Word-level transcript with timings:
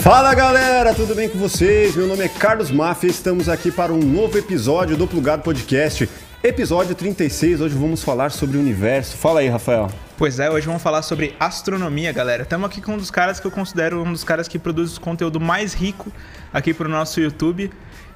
Fala 0.00 0.34
galera, 0.34 0.94
tudo 0.94 1.14
bem 1.14 1.28
com 1.28 1.38
vocês? 1.38 1.94
Meu 1.94 2.06
nome 2.06 2.24
é 2.24 2.28
Carlos 2.28 2.70
Mafia 2.70 3.08
e 3.08 3.10
estamos 3.10 3.50
aqui 3.50 3.70
para 3.70 3.92
um 3.92 3.98
novo 3.98 4.38
episódio 4.38 4.96
do 4.96 5.06
Plugado 5.06 5.42
Podcast, 5.42 6.08
episódio 6.42 6.94
36. 6.94 7.60
Hoje 7.60 7.74
vamos 7.74 8.02
falar 8.02 8.30
sobre 8.30 8.56
o 8.56 8.60
universo. 8.60 9.14
Fala 9.18 9.40
aí, 9.40 9.48
Rafael. 9.48 9.90
Pois 10.16 10.38
é, 10.38 10.50
hoje 10.50 10.66
vamos 10.66 10.82
falar 10.82 11.02
sobre 11.02 11.36
astronomia, 11.38 12.12
galera. 12.12 12.44
Estamos 12.44 12.70
aqui 12.70 12.80
com 12.80 12.94
um 12.94 12.96
dos 12.96 13.10
caras 13.10 13.38
que 13.38 13.46
eu 13.46 13.50
considero 13.50 14.02
um 14.02 14.10
dos 14.10 14.24
caras 14.24 14.48
que 14.48 14.58
produz 14.58 14.96
o 14.96 15.00
conteúdo 15.02 15.38
mais 15.38 15.74
rico 15.74 16.10
aqui 16.50 16.72
para 16.72 16.88
o 16.88 16.90
nosso 16.90 17.20
YouTube. 17.20 17.70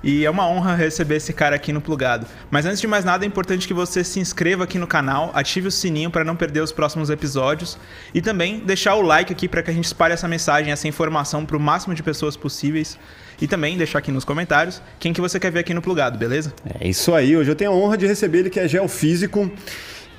E 0.05 0.23
é 0.23 0.31
uma 0.31 0.47
honra 0.47 0.75
receber 0.75 1.17
esse 1.17 1.33
cara 1.33 1.57
aqui 1.57 1.73
no 1.73 1.81
Plugado. 1.81 2.27
Mas 2.51 2.67
antes 2.67 2.79
de 2.79 2.87
mais 2.87 3.07
nada, 3.07 3.25
é 3.25 3.27
importante 3.27 3.67
que 3.67 3.73
você 3.73 4.05
se 4.05 4.21
inscreva 4.21 4.65
aqui 4.65 4.79
no 4.79 4.87
canal, 4.87 5.31
ative 5.33 5.69
o 5.69 5.71
sininho 5.71 6.11
para 6.11 6.23
não 6.23 6.37
perder 6.37 6.61
os 6.61 6.71
próximos 6.71 7.09
episódios 7.09 7.79
e 8.13 8.21
também 8.21 8.59
deixar 8.59 8.97
o 8.97 9.03
like 9.03 9.33
aqui 9.33 9.49
para 9.49 9.63
que 9.63 9.71
a 9.71 9.75
gente 9.75 9.87
espalhe 9.87 10.13
essa 10.13 10.29
mensagem, 10.29 10.71
essa 10.71 10.87
informação 10.87 11.47
para 11.47 11.57
o 11.57 11.61
máximo 11.61 11.95
de 11.95 12.03
pessoas 12.03 12.37
possíveis. 12.37 12.99
E 13.41 13.49
também 13.49 13.79
deixar 13.79 13.99
aqui 13.99 14.13
nos 14.13 14.25
comentários 14.25 14.81
quem 15.01 15.13
que 15.13 15.23
você 15.23 15.41
quer 15.41 15.51
ver 15.51 15.61
aqui 15.61 15.73
no 15.73 15.81
Plugado, 15.81 16.19
beleza? 16.19 16.53
É 16.79 16.87
isso 16.87 17.15
aí. 17.15 17.35
Hoje 17.35 17.51
eu 17.51 17.57
tenho 17.57 17.71
a 17.73 17.75
honra 17.75 17.97
de 17.97 18.07
receber 18.07 18.41
ele 18.41 18.51
que 18.51 18.61
é 18.61 18.69
geofísico. 18.69 19.51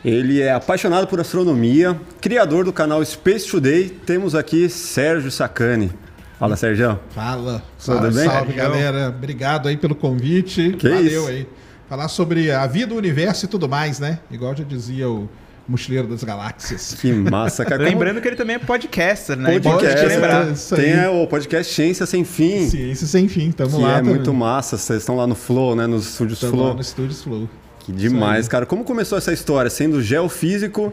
Ele 0.04 0.42
é 0.42 0.52
apaixonado 0.52 1.06
por 1.06 1.20
astronomia, 1.20 2.00
criador 2.20 2.66
do 2.66 2.74
canal 2.74 3.06
Space 3.06 3.48
Today. 3.48 3.90
Temos 3.90 4.34
aqui 4.34 4.68
Sérgio 4.68 5.30
Sacani. 5.30 5.92
Fala, 6.40 6.56
Sérgio. 6.56 7.00
Fala. 7.12 7.64
Tudo 7.84 8.12
bem? 8.12 8.26
Salve, 8.26 8.54
galera. 8.54 9.10
Obrigado 9.10 9.68
aí 9.68 9.78
pelo 9.78 9.96
convite. 9.96 10.76
Que 10.78 10.90
Valeu 10.90 11.22
isso? 11.22 11.28
aí. 11.30 11.48
Falar 11.88 12.08
sobre 12.08 12.52
a 12.52 12.66
vida, 12.68 12.94
o 12.94 12.98
universo 12.98 13.46
e 13.46 13.48
tudo 13.48 13.70
mais, 13.70 14.00
né? 14.00 14.20
Igual 14.32 14.56
já 14.56 14.64
dizia 14.64 15.08
o 15.10 15.30
Mochileiro 15.68 16.08
das 16.08 16.24
Galáxias. 16.24 16.98
Que 17.00 17.14
massa, 17.14 17.64
cara. 17.64 17.84
Lembrando 17.86 18.20
que 18.22 18.28
ele 18.28 18.36
também 18.36 18.56
é 18.58 18.60
podcaster, 18.60 19.38
né? 19.38 19.60
podcast, 19.60 19.86
Importante 19.86 20.08
lembrar. 20.08 20.48
é 20.48 20.52
isso 20.52 20.76
tem 20.76 20.92
é, 20.92 21.08
o 21.10 21.26
podcast 21.28 21.74
Ciência 21.74 22.06
Sem 22.06 22.24
Fim, 22.26 22.70
Ciência 22.70 23.08
sem 23.08 23.28
fim, 23.28 23.52
tamo 23.52 23.78
que 23.78 23.82
lá 23.82 23.94
é 23.94 23.96
também. 23.98 24.16
muito 24.16 24.34
massa. 24.34 24.78
Vocês 24.78 25.00
estão 25.00 25.16
lá 25.16 25.26
no 25.28 25.36
Flow, 25.36 25.76
né? 25.76 25.88
Nos 25.88 26.08
estúdios 26.10 26.40
Tamo 26.40 26.54
Flow. 26.54 26.68
lá 26.70 26.74
no 26.74 26.84
Studios 26.84 27.24
Flow. 27.24 27.50
Que 27.80 27.92
demais, 27.92 28.48
cara. 28.48 28.66
Como 28.66 28.84
começou 28.84 29.18
essa 29.18 29.32
história? 29.32 29.70
Sendo 29.70 30.02
geofísico, 30.02 30.92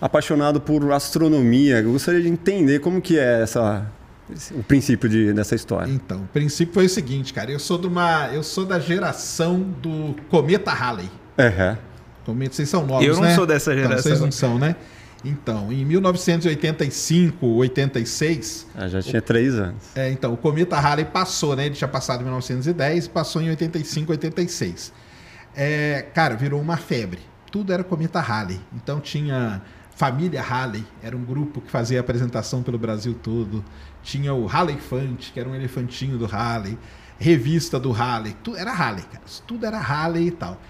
apaixonado 0.00 0.60
por 0.60 0.92
astronomia. 0.92 1.80
Eu 1.80 1.92
gostaria 1.92 2.20
de 2.20 2.28
entender 2.28 2.80
como 2.80 3.00
que 3.00 3.18
é 3.18 3.42
essa, 3.42 3.86
o 4.52 4.62
princípio 4.62 5.08
de, 5.08 5.32
dessa 5.32 5.54
história. 5.54 5.90
Então, 5.90 6.22
o 6.22 6.26
princípio 6.28 6.72
foi 6.74 6.86
o 6.86 6.88
seguinte, 6.88 7.32
cara. 7.34 7.50
Eu 7.50 7.58
sou 7.58 7.76
de 7.78 7.86
uma, 7.86 8.28
eu 8.32 8.42
sou 8.42 8.64
da 8.64 8.78
geração 8.78 9.60
do 9.60 10.14
cometa 10.28 10.72
Halley. 10.72 11.10
É, 11.36 11.76
Cometa, 12.24 12.54
vocês 12.54 12.68
são 12.70 12.86
novos, 12.86 13.06
Eu 13.06 13.14
não 13.16 13.22
né? 13.22 13.34
sou 13.34 13.44
dessa 13.46 13.72
Então, 13.74 13.88
vocês 13.88 14.02
geração. 14.04 14.24
não 14.26 14.32
são, 14.32 14.58
né? 14.58 14.76
Então, 15.22 15.70
em 15.72 15.84
1985, 15.84 17.46
86, 17.46 18.66
Ah, 18.74 18.88
já 18.88 19.02
tinha 19.02 19.20
três 19.22 19.54
anos. 19.54 19.82
É, 19.94 20.10
então, 20.10 20.32
o 20.32 20.36
cometa 20.36 20.78
Halley 20.78 21.04
passou, 21.04 21.54
né? 21.56 21.66
Ele 21.66 21.74
tinha 21.74 21.88
passado 21.88 22.20
em 22.20 22.24
1910 22.24 23.06
e 23.06 23.10
passou 23.10 23.42
em 23.42 23.48
85, 23.50 24.12
86. 24.12 24.92
É, 25.56 26.06
cara, 26.14 26.34
virou 26.34 26.60
uma 26.60 26.76
febre. 26.76 27.20
Tudo 27.50 27.72
era 27.72 27.84
cometa 27.84 28.20
Halley. 28.20 28.60
Então 28.74 29.00
tinha 29.00 29.62
Família 29.94 30.42
Halley, 30.42 30.84
era 31.02 31.16
um 31.16 31.24
grupo 31.24 31.60
que 31.60 31.70
fazia 31.70 32.00
apresentação 32.00 32.62
pelo 32.62 32.78
Brasil 32.78 33.14
todo. 33.14 33.64
Tinha 34.04 34.32
o 34.34 34.46
Halley 34.46 34.76
Fante, 34.76 35.32
que 35.32 35.40
era 35.40 35.48
um 35.48 35.54
elefantinho 35.54 36.16
do 36.16 36.26
Halley. 36.26 36.78
Revista 37.18 37.80
do 37.80 37.90
Halley. 37.90 38.36
Tudo 38.44 38.58
era 38.58 38.72
Halley, 38.72 39.02
cara. 39.04 39.24
Tudo 39.46 39.66
era 39.66 39.78
Halley 39.78 40.28
e 40.28 40.30
tal. 40.30 40.60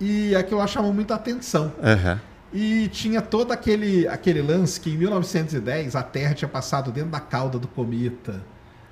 E 0.00 0.34
aquilo 0.34 0.58
lá 0.58 0.66
chamou 0.66 0.92
muita 0.92 1.14
atenção. 1.14 1.72
Aham. 1.82 2.20
E 2.52 2.88
tinha 2.88 3.22
todo 3.22 3.52
aquele, 3.52 4.08
aquele 4.08 4.42
lance 4.42 4.80
que 4.80 4.90
em 4.90 4.96
1910 4.96 5.94
a 5.94 6.02
Terra 6.02 6.34
tinha 6.34 6.48
passado 6.48 6.90
dentro 6.90 7.10
da 7.10 7.20
cauda 7.20 7.58
do 7.60 7.68
cometa. 7.68 8.42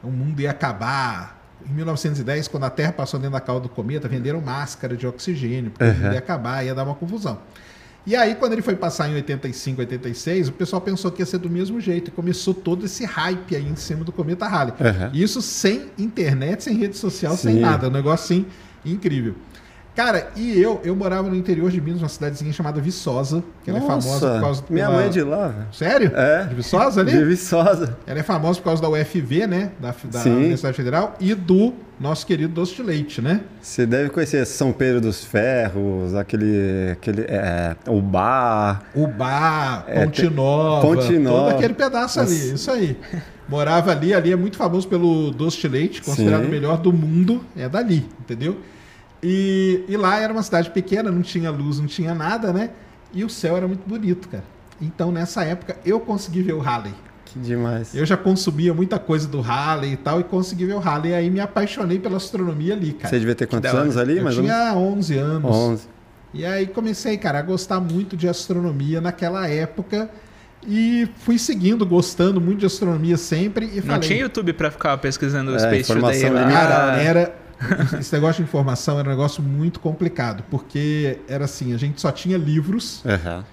O 0.02 0.10
mundo 0.10 0.40
ia 0.40 0.52
acabar. 0.52 1.36
Em 1.68 1.72
1910, 1.72 2.46
quando 2.46 2.64
a 2.64 2.70
Terra 2.70 2.92
passou 2.92 3.18
dentro 3.18 3.32
da 3.32 3.40
cauda 3.40 3.62
do 3.62 3.68
cometa, 3.68 4.06
venderam 4.06 4.40
máscara 4.40 4.96
de 4.96 5.08
oxigênio, 5.08 5.72
porque 5.72 5.84
o 5.84 5.94
mundo 5.94 6.12
ia 6.12 6.20
acabar, 6.20 6.64
ia 6.64 6.72
dar 6.72 6.84
uma 6.84 6.94
confusão. 6.94 7.40
E 8.08 8.16
aí, 8.16 8.34
quando 8.36 8.54
ele 8.54 8.62
foi 8.62 8.74
passar 8.74 9.06
em 9.10 9.14
85, 9.16 9.82
86, 9.82 10.48
o 10.48 10.52
pessoal 10.52 10.80
pensou 10.80 11.12
que 11.12 11.20
ia 11.20 11.26
ser 11.26 11.36
do 11.36 11.50
mesmo 11.50 11.78
jeito. 11.78 12.08
E 12.08 12.10
começou 12.10 12.54
todo 12.54 12.86
esse 12.86 13.04
hype 13.04 13.54
aí 13.54 13.68
em 13.68 13.76
cima 13.76 14.02
do 14.02 14.10
cometa 14.10 14.46
Halley. 14.46 14.72
Aham. 14.80 15.10
Isso 15.12 15.42
sem 15.42 15.90
internet, 15.98 16.64
sem 16.64 16.74
rede 16.74 16.96
social, 16.96 17.36
Sim. 17.36 17.42
sem 17.42 17.54
nada. 17.56 17.88
Um 17.88 17.90
negócio 17.90 18.24
assim 18.24 18.46
incrível. 18.82 19.34
Cara, 19.98 20.30
e 20.36 20.56
eu, 20.62 20.80
eu 20.84 20.94
morava 20.94 21.28
no 21.28 21.34
interior 21.34 21.72
de 21.72 21.80
Minas, 21.80 22.00
uma 22.00 22.08
cidadezinha 22.08 22.52
chamada 22.52 22.80
Viçosa, 22.80 23.42
que 23.64 23.68
ela 23.70 23.80
é 23.80 23.82
famosa 23.82 24.30
por 24.34 24.40
causa 24.40 24.64
Minha 24.70 24.84
pela- 24.86 24.96
mãe 24.96 25.06
é 25.06 25.08
de 25.08 25.22
lá. 25.24 25.52
Sério? 25.72 26.12
É. 26.14 26.44
De 26.44 26.54
Viçosa 26.54 27.00
ali? 27.00 27.10
De 27.10 27.24
Viçosa. 27.24 27.96
Ela 28.06 28.20
é 28.20 28.22
famosa 28.22 28.60
por 28.60 28.66
causa 28.66 28.80
da 28.80 28.88
UFV, 28.88 29.48
né? 29.48 29.72
Da, 29.80 29.92
da 30.04 30.20
Sim. 30.20 30.36
Universidade 30.36 30.76
Federal 30.76 31.16
e 31.18 31.34
do 31.34 31.74
nosso 31.98 32.24
querido 32.24 32.54
doce 32.54 32.76
de 32.76 32.82
leite, 32.84 33.20
né? 33.20 33.40
Você 33.60 33.84
deve 33.86 34.08
conhecer 34.10 34.46
São 34.46 34.70
Pedro 34.70 35.00
dos 35.00 35.24
Ferros, 35.24 36.14
aquele. 36.14 36.90
aquele 36.92 37.22
é, 37.22 37.74
o 37.88 38.00
bar. 38.00 38.84
Ubá, 38.94 39.82
É, 39.88 40.04
Ponte 40.04 40.20
tem- 40.22 40.30
Nova, 40.30 40.80
Ponte 40.86 41.18
Nova. 41.18 41.50
todo 41.50 41.56
aquele 41.58 41.74
pedaço 41.74 42.20
ali, 42.20 42.30
Nossa. 42.30 42.54
isso 42.54 42.70
aí. 42.70 42.96
Morava 43.48 43.90
ali, 43.90 44.14
ali 44.14 44.30
é 44.30 44.36
muito 44.36 44.56
famoso 44.56 44.86
pelo 44.86 45.32
doce 45.32 45.58
de 45.60 45.66
leite, 45.66 46.02
considerado 46.02 46.42
Sim. 46.42 46.46
o 46.46 46.50
melhor 46.52 46.76
do 46.78 46.92
mundo, 46.92 47.42
é 47.56 47.68
dali, 47.68 48.06
entendeu? 48.20 48.58
E, 49.22 49.84
e 49.88 49.96
lá 49.96 50.18
era 50.20 50.32
uma 50.32 50.42
cidade 50.42 50.70
pequena, 50.70 51.10
não 51.10 51.22
tinha 51.22 51.50
luz, 51.50 51.78
não 51.78 51.86
tinha 51.86 52.14
nada, 52.14 52.52
né? 52.52 52.70
E 53.12 53.24
o 53.24 53.28
céu 53.28 53.56
era 53.56 53.66
muito 53.66 53.88
bonito, 53.88 54.28
cara. 54.28 54.44
Então, 54.80 55.10
nessa 55.10 55.42
época, 55.44 55.76
eu 55.84 55.98
consegui 55.98 56.42
ver 56.42 56.52
o 56.52 56.60
Halley. 56.60 56.94
Que 57.24 57.38
demais. 57.38 57.94
Eu 57.94 58.06
já 58.06 58.16
consumia 58.16 58.72
muita 58.72 58.98
coisa 58.98 59.26
do 59.28 59.40
Halley 59.40 59.92
e 59.92 59.96
tal, 59.96 60.20
e 60.20 60.24
consegui 60.24 60.66
ver 60.66 60.74
o 60.74 60.78
Halley. 60.78 61.10
E 61.10 61.14
aí 61.14 61.30
me 61.30 61.40
apaixonei 61.40 61.98
pela 61.98 62.16
astronomia 62.16 62.74
ali, 62.74 62.92
cara. 62.92 63.08
Você 63.08 63.18
devia 63.18 63.34
ter 63.34 63.46
quantos 63.46 63.74
anos 63.74 63.96
ali? 63.96 64.18
eu 64.18 64.24
mais 64.24 64.36
ou 64.38 64.44
menos? 64.44 64.58
tinha 64.58 64.74
11 64.74 65.18
anos. 65.18 65.50
11. 65.56 65.88
E 66.32 66.44
aí 66.44 66.66
comecei, 66.66 67.16
cara, 67.16 67.38
a 67.40 67.42
gostar 67.42 67.80
muito 67.80 68.16
de 68.16 68.28
astronomia 68.28 69.00
naquela 69.00 69.48
época. 69.48 70.08
E 70.66 71.08
fui 71.18 71.38
seguindo, 71.38 71.86
gostando 71.86 72.40
muito 72.40 72.60
de 72.60 72.66
astronomia 72.66 73.16
sempre. 73.16 73.66
E 73.66 73.76
Não 73.76 73.82
falei, 73.82 74.00
tinha 74.00 74.20
YouTube 74.20 74.52
pra 74.52 74.70
ficar 74.70 74.96
pesquisando 74.98 75.52
o 75.52 75.56
É, 75.56 75.58
Space 75.58 75.92
Today 75.92 76.22
limitada. 76.22 76.50
Cara, 76.52 77.02
era. 77.02 77.34
Esse 77.98 78.12
negócio 78.12 78.42
de 78.42 78.48
informação 78.48 78.98
era 78.98 79.08
um 79.08 79.10
negócio 79.10 79.42
muito 79.42 79.80
complicado, 79.80 80.44
porque 80.50 81.18
era 81.28 81.44
assim, 81.44 81.74
a 81.74 81.76
gente 81.76 82.00
só 82.00 82.10
tinha 82.12 82.38
livros, 82.38 83.02
Aham. 83.04 83.44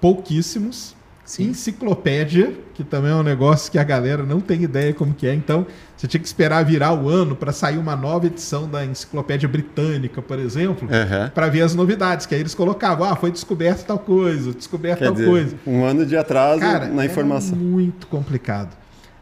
pouquíssimos, 0.00 0.94
Sim. 1.24 1.50
enciclopédia, 1.50 2.52
que 2.74 2.82
também 2.82 3.10
é 3.12 3.14
um 3.14 3.22
negócio 3.22 3.70
que 3.70 3.78
a 3.78 3.84
galera 3.84 4.24
não 4.24 4.40
tem 4.40 4.62
ideia 4.62 4.92
como 4.92 5.14
que 5.14 5.26
é, 5.26 5.34
então 5.34 5.64
você 5.96 6.08
tinha 6.08 6.20
que 6.20 6.26
esperar 6.26 6.64
virar 6.64 6.92
o 6.92 7.08
ano 7.08 7.36
para 7.36 7.52
sair 7.52 7.78
uma 7.78 7.94
nova 7.94 8.26
edição 8.26 8.68
da 8.68 8.84
enciclopédia 8.84 9.48
britânica, 9.48 10.20
por 10.22 10.38
exemplo, 10.38 10.88
Aham. 10.90 11.30
para 11.34 11.48
ver 11.48 11.62
as 11.62 11.74
novidades, 11.74 12.26
que 12.26 12.34
aí 12.34 12.40
eles 12.40 12.54
colocavam, 12.54 13.06
ah, 13.08 13.14
foi 13.14 13.30
descoberto 13.30 13.84
tal 13.84 13.98
coisa, 13.98 14.52
descoberto 14.52 14.98
Quer 14.98 15.04
tal 15.04 15.14
dizer, 15.14 15.26
coisa. 15.26 15.56
um 15.66 15.84
ano 15.84 16.04
de 16.06 16.16
atraso 16.16 16.60
Cara, 16.60 16.86
na 16.88 17.04
informação. 17.04 17.54
era 17.56 17.64
muito 17.64 18.06
complicado. 18.08 18.79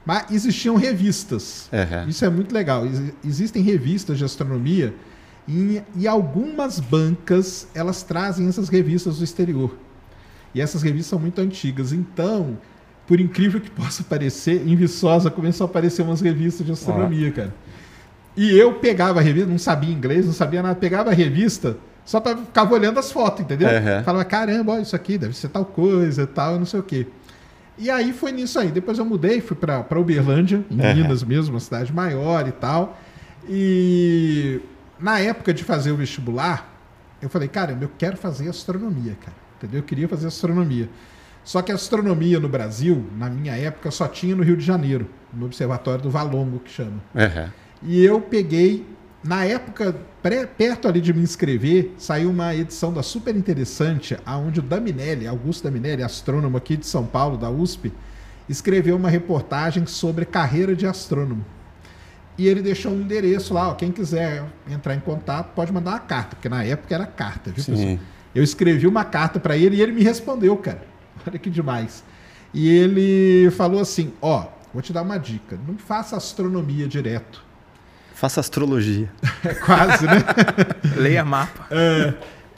Mas 0.08 0.30
existiam 0.30 0.74
revistas. 0.76 1.68
Aham. 1.70 2.06
Isso 2.08 2.24
é 2.24 2.30
muito 2.30 2.54
legal. 2.54 2.86
Ex- 2.86 3.12
Existem 3.22 3.62
revistas 3.62 4.16
de 4.16 4.24
astronomia 4.24 4.94
e, 5.46 5.82
e 5.94 6.08
algumas 6.08 6.80
bancas 6.80 7.68
elas 7.74 8.02
trazem 8.02 8.48
essas 8.48 8.70
revistas 8.70 9.18
do 9.18 9.24
exterior. 9.24 9.76
E 10.54 10.62
essas 10.62 10.80
revistas 10.82 11.08
são 11.10 11.18
muito 11.18 11.38
antigas. 11.42 11.92
Então, 11.92 12.56
por 13.06 13.20
incrível 13.20 13.60
que 13.60 13.68
possa 13.82 14.02
parecer, 14.02 14.66
em 14.66 14.74
Viçosa 14.74 15.30
começou 15.30 15.66
a 15.66 15.68
aparecer 15.68 16.00
umas 16.00 16.22
revistas 16.22 16.64
de 16.64 16.72
astronomia, 16.72 17.30
cara. 17.30 17.54
E 18.34 18.50
eu 18.56 18.72
pegava 18.76 19.20
a 19.20 19.22
revista, 19.22 19.46
não 19.50 19.58
sabia 19.58 19.92
inglês, 19.92 20.24
não 20.24 20.32
sabia 20.32 20.62
nada, 20.62 20.74
pegava 20.74 21.10
a 21.10 21.12
revista 21.12 21.76
só 22.02 22.18
para 22.18 22.34
ficar 22.38 22.72
olhando 22.72 22.98
as 22.98 23.12
fotos, 23.12 23.42
entendeu? 23.42 23.68
Aham. 23.68 24.02
Falava, 24.04 24.24
caramba, 24.24 24.72
ó, 24.72 24.78
isso 24.78 24.96
aqui 24.96 25.18
deve 25.18 25.36
ser 25.36 25.48
tal 25.48 25.66
coisa, 25.66 26.26
tal, 26.26 26.58
não 26.58 26.64
sei 26.64 26.80
o 26.80 26.82
quê. 26.82 27.06
E 27.78 27.90
aí 27.90 28.12
foi 28.12 28.32
nisso 28.32 28.58
aí. 28.58 28.68
Depois 28.68 28.98
eu 28.98 29.04
mudei, 29.04 29.40
fui 29.40 29.56
para 29.56 29.98
Uberlândia, 29.98 30.64
em 30.70 30.80
Aham. 30.80 30.94
Minas 30.94 31.22
mesmo, 31.22 31.54
uma 31.54 31.60
cidade 31.60 31.92
maior 31.92 32.46
e 32.48 32.52
tal. 32.52 32.98
E 33.48 34.60
na 34.98 35.18
época 35.20 35.54
de 35.54 35.62
fazer 35.64 35.92
o 35.92 35.96
vestibular, 35.96 36.74
eu 37.22 37.28
falei, 37.28 37.48
caramba, 37.48 37.84
eu 37.84 37.90
quero 37.96 38.16
fazer 38.16 38.48
astronomia, 38.48 39.16
cara. 39.20 39.36
Entendeu? 39.56 39.80
Eu 39.80 39.84
queria 39.84 40.08
fazer 40.08 40.26
astronomia. 40.26 40.88
Só 41.44 41.62
que 41.62 41.72
a 41.72 41.74
astronomia 41.76 42.38
no 42.38 42.48
Brasil, 42.48 43.06
na 43.16 43.30
minha 43.30 43.56
época, 43.56 43.90
só 43.90 44.06
tinha 44.06 44.36
no 44.36 44.42
Rio 44.42 44.56
de 44.56 44.64
Janeiro, 44.64 45.08
no 45.32 45.46
Observatório 45.46 46.02
do 46.02 46.10
Valongo, 46.10 46.58
que 46.58 46.70
chama. 46.70 47.00
Aham. 47.16 47.52
E 47.82 48.04
eu 48.04 48.20
peguei, 48.20 48.84
na 49.22 49.44
época, 49.44 49.96
pré- 50.22 50.46
perto 50.46 50.86
ali 50.88 51.00
de 51.00 51.12
me 51.12 51.22
inscrever, 51.22 51.92
saiu 51.98 52.30
uma 52.30 52.54
edição 52.54 52.92
da 52.92 53.02
Super 53.02 53.34
Interessante, 53.36 54.16
aonde 54.24 54.60
o 54.60 54.62
Daminelli, 54.62 55.26
Augusto 55.26 55.64
Daminelli, 55.64 56.02
astrônomo 56.02 56.56
aqui 56.56 56.76
de 56.76 56.86
São 56.86 57.04
Paulo, 57.04 57.36
da 57.36 57.50
USP, 57.50 57.92
escreveu 58.48 58.96
uma 58.96 59.10
reportagem 59.10 59.84
sobre 59.86 60.24
carreira 60.24 60.74
de 60.74 60.86
astrônomo. 60.86 61.44
E 62.38 62.46
ele 62.46 62.62
deixou 62.62 62.92
um 62.92 63.00
endereço 63.00 63.52
lá, 63.52 63.68
ó, 63.70 63.74
quem 63.74 63.90
quiser 63.90 64.44
entrar 64.70 64.94
em 64.94 65.00
contato 65.00 65.52
pode 65.54 65.72
mandar 65.72 65.90
uma 65.92 65.98
carta, 66.00 66.36
porque 66.36 66.48
na 66.48 66.62
época 66.62 66.94
era 66.94 67.04
carta, 67.04 67.50
viu, 67.50 67.64
Sim. 67.64 67.72
pessoal? 67.72 67.98
Eu 68.34 68.44
escrevi 68.44 68.86
uma 68.86 69.04
carta 69.04 69.40
para 69.40 69.56
ele 69.56 69.76
e 69.76 69.82
ele 69.82 69.90
me 69.92 70.02
respondeu, 70.04 70.56
cara. 70.56 70.82
Olha 71.26 71.38
que 71.38 71.50
demais. 71.50 72.04
E 72.54 72.68
ele 72.68 73.50
falou 73.50 73.80
assim: 73.80 74.12
Ó, 74.22 74.46
vou 74.72 74.80
te 74.80 74.92
dar 74.92 75.02
uma 75.02 75.18
dica. 75.18 75.58
Não 75.66 75.76
faça 75.76 76.16
astronomia 76.16 76.86
direto. 76.86 77.44
Faça 78.18 78.40
astrologia. 78.40 79.08
É 79.44 79.54
quase, 79.54 80.04
né? 80.04 80.24
Leia 80.98 81.24
mapa. 81.24 81.66
É, 81.70 82.12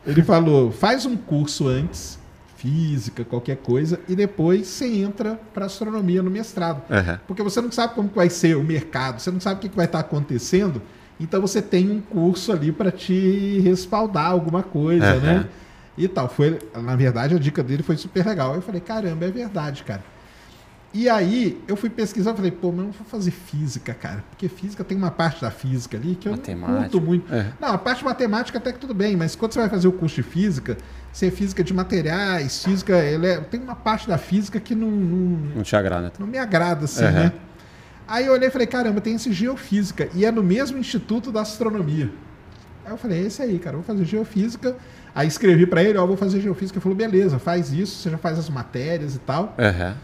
ele 0.06 0.22
falou: 0.22 0.72
faz 0.72 1.04
um 1.04 1.14
curso 1.16 1.68
antes, 1.68 2.18
física, 2.56 3.22
qualquer 3.24 3.56
coisa, 3.58 4.00
e 4.08 4.16
depois 4.16 4.66
você 4.66 4.86
entra 4.86 5.38
para 5.52 5.66
astronomia 5.66 6.22
no 6.22 6.30
mestrado. 6.30 6.82
Uhum. 6.90 7.18
Porque 7.26 7.42
você 7.42 7.60
não 7.60 7.70
sabe 7.70 7.94
como 7.94 8.10
vai 8.14 8.30
ser 8.30 8.56
o 8.56 8.64
mercado, 8.64 9.20
você 9.20 9.30
não 9.30 9.40
sabe 9.40 9.66
o 9.66 9.68
que 9.70 9.76
vai 9.76 9.84
estar 9.84 10.00
acontecendo. 10.00 10.80
Então 11.20 11.38
você 11.42 11.60
tem 11.60 11.90
um 11.90 12.00
curso 12.00 12.50
ali 12.50 12.72
para 12.72 12.90
te 12.90 13.60
respaldar 13.60 14.30
alguma 14.30 14.62
coisa, 14.62 15.14
Uhum. 15.14 15.20
né? 15.20 15.46
E 15.98 16.08
tal. 16.08 16.28
Foi, 16.30 16.58
na 16.74 16.96
verdade, 16.96 17.34
a 17.34 17.38
dica 17.38 17.62
dele 17.62 17.82
foi 17.82 17.98
super 17.98 18.24
legal. 18.26 18.52
Aí 18.52 18.56
eu 18.56 18.62
falei, 18.62 18.80
caramba, 18.80 19.26
é 19.26 19.30
verdade, 19.30 19.84
cara. 19.84 20.02
E 20.92 21.08
aí 21.08 21.62
eu 21.68 21.76
fui 21.76 21.88
pesquisar, 21.88 22.34
falei, 22.34 22.50
pô, 22.50 22.70
mas 22.70 22.78
eu 22.80 22.84
não 22.86 22.90
vou 22.92 23.06
fazer 23.06 23.30
física, 23.30 23.94
cara. 23.94 24.24
Porque 24.30 24.48
física 24.48 24.82
tem 24.82 24.98
uma 24.98 25.10
parte 25.10 25.40
da 25.40 25.50
física 25.50 25.96
ali 25.96 26.16
que 26.16 26.26
eu 26.26 26.32
não 26.32 26.38
Matemática. 26.38 26.80
curto 26.90 27.00
muito. 27.00 27.32
É. 27.32 27.46
Não, 27.60 27.68
a 27.68 27.78
parte 27.78 28.04
matemática 28.04 28.58
até 28.58 28.72
que 28.72 28.78
tudo 28.80 28.92
bem, 28.92 29.16
mas 29.16 29.36
quando 29.36 29.52
você 29.52 29.60
vai 29.60 29.68
fazer 29.68 29.86
o 29.86 29.92
curso 29.92 30.16
de 30.16 30.24
física, 30.24 30.76
você 31.12 31.26
é 31.26 31.30
física 31.30 31.62
de 31.62 31.72
materiais, 31.72 32.64
física, 32.64 32.98
ele 32.98 33.26
é- 33.28 33.40
tem 33.40 33.60
uma 33.60 33.76
parte 33.76 34.08
da 34.08 34.18
física 34.18 34.58
que 34.58 34.74
não, 34.74 34.90
não, 34.90 35.38
Não 35.56 35.62
te 35.62 35.76
agrada. 35.76 36.12
não 36.18 36.26
me 36.26 36.38
agrada, 36.38 36.86
assim, 36.86 37.04
Uhum. 37.04 37.12
né? 37.12 37.32
Aí 38.08 38.26
eu 38.26 38.32
olhei 38.32 38.48
e 38.48 38.50
falei, 38.50 38.66
caramba, 38.66 39.00
tem 39.00 39.14
esse 39.14 39.32
geofísica. 39.32 40.08
E 40.12 40.24
é 40.24 40.32
no 40.32 40.42
mesmo 40.42 40.76
Instituto 40.76 41.30
da 41.30 41.42
Astronomia. 41.42 42.10
Aí 42.84 42.90
eu 42.90 42.96
falei, 42.96 43.22
é 43.22 43.26
esse 43.26 43.40
aí, 43.40 43.60
cara, 43.60 43.76
vou 43.76 43.84
fazer 43.84 44.04
geofísica. 44.04 44.74
Aí 45.14 45.28
escrevi 45.28 45.66
pra 45.66 45.84
ele, 45.84 45.96
ó, 45.96 46.04
vou 46.04 46.16
fazer 46.16 46.40
geofísica. 46.40 46.78
Ele 46.78 46.82
falou, 46.82 46.98
beleza, 46.98 47.38
faz 47.38 47.72
isso, 47.72 48.02
você 48.02 48.10
já 48.10 48.18
faz 48.18 48.36
as 48.40 48.48
matérias 48.50 49.14
e 49.14 49.20
tal. 49.20 49.54
Uhum. 49.56 49.94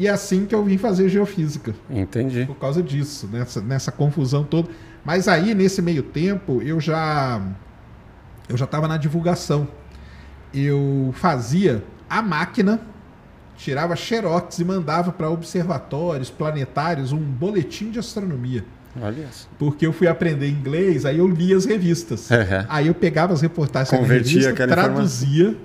E 0.00 0.06
é 0.06 0.10
assim 0.10 0.46
que 0.46 0.54
eu 0.54 0.64
vim 0.64 0.78
fazer 0.78 1.10
geofísica. 1.10 1.74
Entendi. 1.90 2.46
Por 2.46 2.56
causa 2.56 2.82
disso, 2.82 3.28
nessa, 3.30 3.60
nessa 3.60 3.92
confusão 3.92 4.42
toda. 4.42 4.70
Mas 5.04 5.28
aí, 5.28 5.54
nesse 5.54 5.82
meio 5.82 6.02
tempo, 6.02 6.62
eu 6.62 6.80
já 6.80 7.38
eu 8.48 8.56
já 8.56 8.64
estava 8.64 8.88
na 8.88 8.96
divulgação. 8.96 9.68
Eu 10.54 11.12
fazia 11.12 11.84
a 12.08 12.22
máquina, 12.22 12.80
tirava 13.58 13.94
xerox 13.94 14.58
e 14.58 14.64
mandava 14.64 15.12
para 15.12 15.28
observatórios, 15.28 16.30
planetários, 16.30 17.12
um 17.12 17.18
boletim 17.18 17.90
de 17.90 17.98
astronomia. 17.98 18.64
Olha 18.98 19.26
isso. 19.30 19.50
Porque 19.58 19.86
eu 19.86 19.92
fui 19.92 20.08
aprender 20.08 20.48
inglês, 20.48 21.04
aí 21.04 21.18
eu 21.18 21.28
lia 21.28 21.58
as 21.58 21.66
revistas. 21.66 22.30
Uhum. 22.30 22.66
Aí 22.70 22.86
eu 22.86 22.94
pegava 22.94 23.34
as 23.34 23.42
reportagens 23.42 23.90
da 23.90 23.98
Convertia 23.98 24.32
revista, 24.32 24.50
aquela 24.50 24.72
traduzia, 24.72 25.56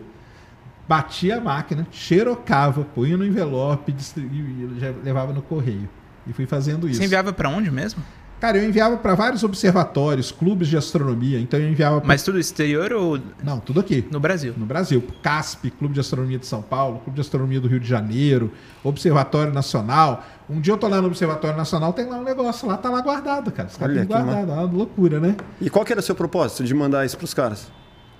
batia 0.87 1.37
a 1.37 1.41
máquina, 1.41 1.87
xerocava, 1.91 2.83
punha 2.83 3.17
no 3.17 3.25
envelope 3.25 3.93
e 4.17 4.79
já 4.79 4.93
levava 5.03 5.33
no 5.33 5.41
correio. 5.41 5.89
E 6.27 6.33
fui 6.33 6.45
fazendo 6.45 6.87
isso. 6.87 6.99
Você 6.99 7.05
enviava 7.05 7.31
pra 7.31 7.49
onde 7.49 7.69
mesmo? 7.69 8.03
Cara, 8.39 8.57
eu 8.57 8.67
enviava 8.67 8.97
para 8.97 9.15
vários 9.15 9.43
observatórios, 9.43 10.31
clubes 10.31 10.67
de 10.67 10.75
astronomia. 10.75 11.39
Então 11.39 11.59
eu 11.59 11.69
enviava 11.69 11.99
pra... 11.99 12.07
Mas 12.07 12.21
tudo 12.21 12.37
exterior 12.37 12.91
ou 12.91 13.19
Não, 13.41 13.59
tudo 13.59 13.79
aqui. 13.79 14.05
no 14.11 14.19
Brasil? 14.19 14.53
No 14.57 14.65
Brasil, 14.65 15.01
CASP, 15.23 15.71
Clube 15.71 15.93
de 15.93 16.01
Astronomia 16.01 16.37
de 16.37 16.45
São 16.45 16.61
Paulo, 16.61 16.99
Clube 16.99 17.15
de 17.15 17.21
Astronomia 17.21 17.61
do 17.61 17.67
Rio 17.67 17.79
de 17.79 17.87
Janeiro, 17.87 18.51
Observatório 18.83 19.53
Nacional. 19.53 20.23
Um 20.49 20.59
dia 20.59 20.73
eu 20.73 20.77
tô 20.77 20.87
lá 20.87 21.01
no 21.01 21.07
Observatório 21.07 21.55
Nacional, 21.55 21.93
tem 21.93 22.05
lá 22.05 22.17
um 22.17 22.23
negócio 22.23 22.67
lá, 22.67 22.77
tá 22.77 22.89
lá 22.89 23.01
guardado, 23.01 23.51
cara. 23.51 23.69
Os 23.69 23.77
caras 23.77 23.95
têm 23.95 24.05
guardado, 24.05 24.51
é 24.51 24.53
uma 24.53 24.63
loucura, 24.63 25.19
né? 25.19 25.35
E 25.61 25.69
qual 25.69 25.85
que 25.85 25.93
era 25.93 26.01
o 26.01 26.03
seu 26.03 26.13
propósito 26.13 26.63
de 26.65 26.73
mandar 26.73 27.05
isso 27.05 27.17
pros 27.17 27.33
caras? 27.33 27.71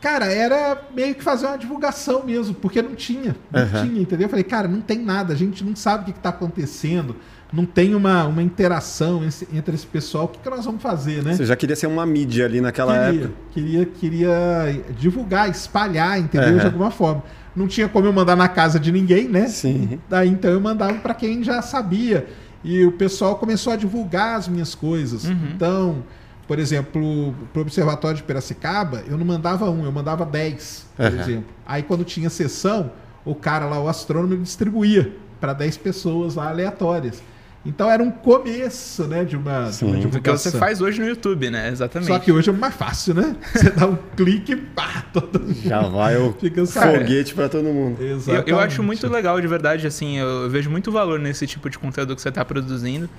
Cara, 0.06 0.26
era 0.32 0.80
meio 0.96 1.16
que 1.16 1.24
fazer 1.24 1.48
uma 1.48 1.58
divulgação 1.58 2.24
mesmo, 2.24 2.54
porque 2.54 2.80
não 2.80 2.94
tinha. 2.94 3.36
Não 3.52 3.62
Aham. 3.64 3.82
tinha, 3.88 4.02
entendeu? 4.04 4.26
Eu 4.26 4.30
falei, 4.30 4.44
cara, 4.44 4.68
não 4.68 4.80
tem 4.80 5.00
nada, 5.00 5.34
a 5.34 5.36
gente 5.36 5.64
não 5.64 5.76
sabe 5.76 6.04
o 6.04 6.14
que 6.14 6.20
está 6.20 6.30
acontecendo, 6.30 7.16
não 7.52 7.66
tem 7.66 7.96
uma, 7.96 8.24
uma 8.26 8.44
interação 8.44 9.26
esse- 9.26 9.48
entre 9.52 9.74
esse 9.74 9.88
pessoal, 9.88 10.26
o 10.26 10.28
que, 10.28 10.38
que 10.38 10.48
nós 10.48 10.64
vamos 10.64 10.80
fazer, 10.84 11.24
né? 11.24 11.34
Você 11.34 11.44
já 11.44 11.56
queria 11.56 11.76
ser 11.76 11.88
uma 11.88 12.06
mídia 12.06 12.46
ali 12.46 12.62
naquela 12.62 12.94
queria, 12.94 13.24
época. 13.24 13.34
queria, 13.52 13.86
queria 13.86 14.84
divulgar, 14.96 15.50
espalhar, 15.50 16.20
entendeu? 16.20 16.50
Aham. 16.50 16.60
De 16.60 16.66
alguma 16.68 16.92
forma. 16.92 17.24
Não 17.56 17.68
tinha 17.68 17.90
como 17.90 18.06
eu 18.06 18.14
mandar 18.14 18.36
na 18.36 18.48
casa 18.48 18.80
de 18.80 18.92
ninguém, 18.92 19.28
né? 19.28 19.48
Sim. 19.48 20.00
Daí 20.08 20.30
então 20.30 20.52
eu 20.52 20.62
mandava 20.62 20.94
para 21.00 21.16
quem 21.16 21.44
já 21.44 21.64
sabia. 21.64 22.28
E 22.64 22.86
o 22.86 22.92
pessoal 22.92 23.38
começou 23.38 23.74
a 23.74 23.76
divulgar 23.76 24.36
as 24.38 24.48
minhas 24.48 24.76
coisas. 24.76 25.24
Uhum. 25.26 25.38
Então, 25.56 26.04
por 26.48 26.60
exemplo, 26.60 27.34
pro 27.52 27.62
Observatório 27.62 28.18
de 28.18 28.24
Piracicaba, 28.24 29.04
eu 29.08 29.18
não 29.18 29.26
mandava 29.26 29.70
um, 29.70 29.84
eu 29.86 29.92
mandava 29.92 30.26
dez, 30.26 30.86
por 30.96 31.06
Aham. 31.06 31.20
exemplo. 31.22 31.46
Aí 31.66 31.84
quando 31.84 32.04
tinha 32.04 32.30
sessão, 32.30 32.92
o 33.24 33.34
cara 33.34 33.66
lá, 33.66 33.80
o 33.82 33.88
astrônomo, 33.88 34.34
ele 34.34 34.44
distribuía 34.44 35.12
para 35.40 35.54
10 35.54 35.78
pessoas 35.78 36.36
lá 36.36 36.50
aleatórias. 36.50 37.22
Então 37.68 37.90
era 37.90 38.04
um 38.04 38.12
começo, 38.12 39.06
né, 39.06 39.24
de 39.24 39.36
uma, 39.36 39.64
de 39.70 39.74
Sim. 39.76 39.86
uma 39.88 39.96
Do 39.96 40.02
que 40.02 40.08
Do 40.08 40.22
que 40.22 40.30
você 40.30 40.50
divulgação. 40.50 40.60
faz 40.60 40.82
hoje 40.82 41.00
no 41.02 41.08
YouTube, 41.08 41.50
né? 41.50 41.70
Exatamente. 41.70 42.08
Só 42.10 42.20
que 42.20 42.32
hoje 42.32 42.52
é 42.52 42.54
mais 42.54 42.76
fácil, 42.76 43.16
né? 43.16 43.36
Você 43.52 43.72
dá 43.72 43.88
um 43.88 43.98
clique 44.16 44.52
e 44.52 44.56
pá, 44.56 45.04
todo 45.12 45.40
mundo 45.40 45.56
Já 45.66 45.82
vai 45.82 46.16
o 46.16 46.32
fica 46.40 46.64
foguete 46.64 47.34
pra 47.34 47.50
todo 47.50 47.64
mundo. 47.64 48.00
Eu, 48.00 48.18
Exatamente. 48.18 48.52
eu 48.52 48.60
acho 48.60 48.84
muito 48.84 49.08
legal, 49.10 49.42
de 49.42 49.48
verdade, 49.48 49.88
assim, 49.88 50.20
eu, 50.20 50.44
eu 50.44 50.50
vejo 50.50 50.70
muito 50.70 50.92
valor 50.92 51.20
nesse 51.20 51.48
tipo 51.48 51.68
de 51.68 51.80
conteúdo 51.80 52.16
que 52.16 52.22
você 52.22 52.32
tá 52.32 52.46
produzindo 52.46 53.10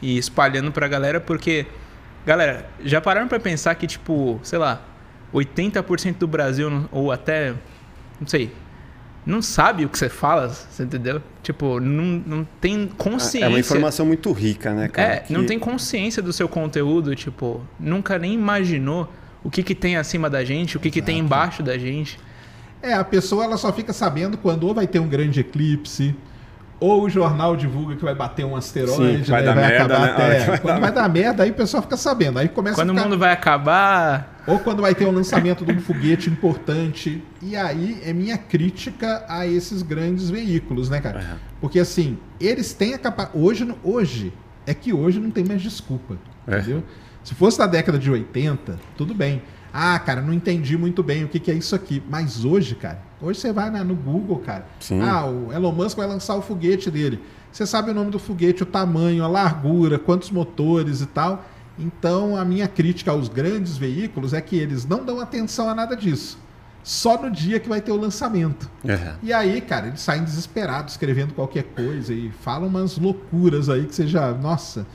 e 0.00 0.16
espalhando 0.16 0.72
pra 0.72 0.88
galera, 0.88 1.20
porque, 1.20 1.66
galera, 2.26 2.68
já 2.84 3.00
pararam 3.00 3.28
pra 3.28 3.40
pensar 3.40 3.74
que, 3.74 3.86
tipo, 3.86 4.38
sei 4.42 4.58
lá, 4.58 4.82
80% 5.32 6.16
do 6.18 6.26
Brasil, 6.26 6.88
ou 6.92 7.10
até, 7.12 7.54
não 8.20 8.26
sei, 8.26 8.52
não 9.24 9.42
sabe 9.42 9.84
o 9.84 9.88
que 9.88 9.98
você 9.98 10.08
fala, 10.08 10.48
você 10.48 10.82
entendeu? 10.82 11.22
Tipo, 11.42 11.78
não, 11.80 12.22
não 12.26 12.48
tem 12.60 12.86
consciência. 12.88 13.46
É 13.46 13.48
uma 13.48 13.58
informação 13.60 14.06
muito 14.06 14.32
rica, 14.32 14.72
né, 14.72 14.88
cara? 14.88 15.14
É, 15.14 15.16
Que- 15.20 15.32
não 15.32 15.44
tem 15.46 15.58
consciência 15.58 16.22
do 16.22 16.32
seu 16.32 16.48
conteúdo, 16.48 17.14
tipo, 17.14 17.60
nunca 17.78 18.18
nem 18.18 18.32
imaginou 18.34 19.12
o 19.44 19.50
que 19.50 19.62
que 19.62 19.74
tem 19.74 19.96
acima 19.96 20.28
da 20.28 20.44
gente, 20.44 20.76
o 20.76 20.80
que 20.80 20.90
que 20.90 21.00
tem 21.02 21.18
embaixo 21.18 21.62
da 21.62 21.76
gente. 21.78 22.18
É, 22.82 22.94
a 22.94 23.04
pessoa 23.04 23.44
ela 23.44 23.56
só 23.58 23.72
fica 23.72 23.92
sabendo 23.92 24.38
quando 24.38 24.64
ou 24.66 24.74
vai 24.74 24.86
ter 24.86 24.98
um 24.98 25.08
grande 25.08 25.40
eclipse, 25.40 26.14
ou 26.80 27.04
o 27.04 27.10
jornal 27.10 27.54
divulga 27.54 27.94
que 27.94 28.02
vai 28.02 28.14
bater 28.14 28.44
um 28.44 28.56
asteroide, 28.56 29.26
Sim, 29.26 29.30
vai 29.30 29.42
né, 29.42 29.46
dar 29.46 29.54
merda, 29.54 29.84
acabar 29.84 30.00
né? 30.00 30.24
Olha 30.24 30.40
que 30.40 30.46
vai 30.46 30.58
Quando 30.58 30.74
dar 30.74 30.80
vai 30.80 30.92
dar 30.92 31.08
merda, 31.08 31.42
aí 31.42 31.50
o 31.50 31.54
pessoal 31.54 31.82
fica 31.82 31.96
sabendo. 31.96 32.38
Aí 32.38 32.48
começa 32.48 32.76
Quando 32.76 32.88
a 32.88 32.92
o 32.92 32.96
ficar... 32.96 33.08
mundo 33.08 33.18
vai 33.18 33.32
acabar, 33.32 34.42
Ou 34.46 34.58
quando 34.58 34.80
vai 34.80 34.94
ter 34.94 35.04
um 35.04 35.12
lançamento 35.12 35.64
de 35.64 35.72
um 35.72 35.80
foguete 35.80 36.30
importante. 36.30 37.22
E 37.42 37.54
aí 37.54 38.00
é 38.02 38.14
minha 38.14 38.38
crítica 38.38 39.24
a 39.28 39.46
esses 39.46 39.82
grandes 39.82 40.30
veículos, 40.30 40.88
né, 40.88 41.00
cara? 41.00 41.20
Aham. 41.20 41.36
Porque 41.60 41.78
assim, 41.78 42.18
eles 42.40 42.72
têm 42.72 42.94
a 42.94 42.98
capacidade. 42.98 43.38
Hoje, 43.38 43.74
hoje, 43.84 44.32
é 44.66 44.72
que 44.72 44.92
hoje 44.92 45.20
não 45.20 45.30
tem 45.30 45.44
mais 45.44 45.60
desculpa. 45.60 46.16
É. 46.46 46.58
Entendeu? 46.58 46.82
Se 47.22 47.34
fosse 47.34 47.58
na 47.58 47.66
década 47.66 47.98
de 47.98 48.10
80, 48.10 48.78
tudo 48.96 49.14
bem. 49.14 49.42
Ah, 49.72 49.98
cara, 49.98 50.22
não 50.22 50.32
entendi 50.32 50.76
muito 50.76 51.02
bem 51.02 51.24
o 51.24 51.28
que, 51.28 51.38
que 51.38 51.50
é 51.50 51.54
isso 51.54 51.76
aqui. 51.76 52.02
Mas 52.08 52.44
hoje, 52.44 52.74
cara, 52.74 53.09
hoje 53.20 53.40
você 53.40 53.52
vai 53.52 53.70
na- 53.70 53.84
no 53.84 53.94
Google, 53.94 54.38
cara. 54.38 54.66
Sim. 54.80 55.00
Ah, 55.00 55.26
o 55.26 55.52
Elon 55.52 55.72
Musk 55.72 55.96
vai 55.96 56.06
lançar 56.06 56.36
o 56.36 56.42
foguete 56.42 56.90
dele. 56.90 57.20
Você 57.52 57.66
sabe 57.66 57.90
o 57.90 57.94
nome 57.94 58.10
do 58.10 58.18
foguete, 58.18 58.62
o 58.62 58.66
tamanho, 58.66 59.24
a 59.24 59.28
largura, 59.28 59.98
quantos 59.98 60.30
motores 60.30 61.00
e 61.00 61.06
tal. 61.06 61.44
Então, 61.78 62.36
a 62.36 62.44
minha 62.44 62.68
crítica 62.68 63.10
aos 63.10 63.28
grandes 63.28 63.76
veículos 63.76 64.32
é 64.32 64.40
que 64.40 64.56
eles 64.56 64.84
não 64.86 65.04
dão 65.04 65.18
atenção 65.20 65.68
a 65.68 65.74
nada 65.74 65.96
disso. 65.96 66.38
Só 66.82 67.20
no 67.20 67.30
dia 67.30 67.60
que 67.60 67.68
vai 67.68 67.80
ter 67.80 67.92
o 67.92 67.96
lançamento. 67.96 68.70
Aham. 68.88 69.16
E 69.22 69.32
aí, 69.32 69.60
cara, 69.60 69.88
eles 69.88 70.00
saem 70.00 70.24
desesperados, 70.24 70.94
escrevendo 70.94 71.34
qualquer 71.34 71.64
coisa 71.64 72.12
e 72.14 72.30
falam 72.40 72.68
umas 72.68 72.96
loucuras 72.96 73.68
aí 73.68 73.84
que 73.86 73.94
você 73.94 74.06
já. 74.06 74.32
Nossa. 74.32 74.86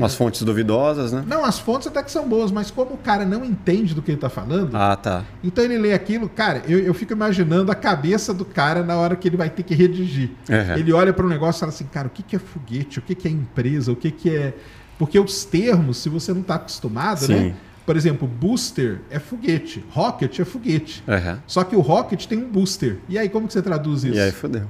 Umas 0.00 0.14
fontes 0.14 0.42
duvidosas, 0.42 1.12
né? 1.12 1.22
Não, 1.26 1.44
as 1.44 1.58
fontes 1.58 1.86
até 1.86 2.02
que 2.02 2.10
são 2.10 2.28
boas, 2.28 2.50
mas 2.50 2.70
como 2.70 2.94
o 2.94 2.96
cara 2.98 3.24
não 3.24 3.44
entende 3.44 3.94
do 3.94 4.00
que 4.02 4.10
ele 4.10 4.18
tá 4.18 4.28
falando, 4.28 4.70
Ah, 4.74 4.96
tá. 4.96 5.24
então 5.44 5.62
ele 5.62 5.78
lê 5.78 5.92
aquilo, 5.92 6.28
cara, 6.28 6.62
eu, 6.66 6.78
eu 6.78 6.94
fico 6.94 7.12
imaginando 7.12 7.70
a 7.70 7.74
cabeça 7.74 8.32
do 8.32 8.44
cara 8.44 8.82
na 8.82 8.96
hora 8.96 9.14
que 9.14 9.28
ele 9.28 9.36
vai 9.36 9.50
ter 9.50 9.62
que 9.62 9.74
redigir. 9.74 10.30
Aham. 10.48 10.76
Ele 10.78 10.92
olha 10.92 11.12
para 11.12 11.24
um 11.24 11.28
negócio 11.28 11.58
e 11.58 11.60
fala 11.60 11.72
assim, 11.72 11.84
cara, 11.84 12.06
o 12.08 12.10
que, 12.10 12.22
que 12.22 12.34
é 12.34 12.38
foguete? 12.38 12.98
O 12.98 13.02
que, 13.02 13.14
que 13.14 13.28
é 13.28 13.30
empresa? 13.30 13.92
O 13.92 13.96
que, 13.96 14.10
que 14.10 14.34
é. 14.34 14.54
Porque 14.98 15.18
os 15.18 15.44
termos, 15.44 15.98
se 15.98 16.08
você 16.08 16.32
não 16.32 16.40
está 16.40 16.56
acostumado, 16.56 17.20
Sim. 17.26 17.34
né? 17.34 17.54
Por 17.86 17.96
exemplo, 17.96 18.28
booster 18.28 19.00
é 19.10 19.18
foguete, 19.18 19.84
rocket 19.90 20.38
é 20.38 20.44
foguete. 20.44 21.02
Aham. 21.08 21.38
Só 21.46 21.64
que 21.64 21.74
o 21.74 21.80
rocket 21.80 22.26
tem 22.26 22.38
um 22.38 22.48
booster. 22.48 22.98
E 23.08 23.18
aí, 23.18 23.28
como 23.28 23.46
que 23.48 23.52
você 23.52 23.62
traduz 23.62 24.04
isso? 24.04 24.14
E 24.16 24.20
aí 24.20 24.30
fodeu. 24.30 24.62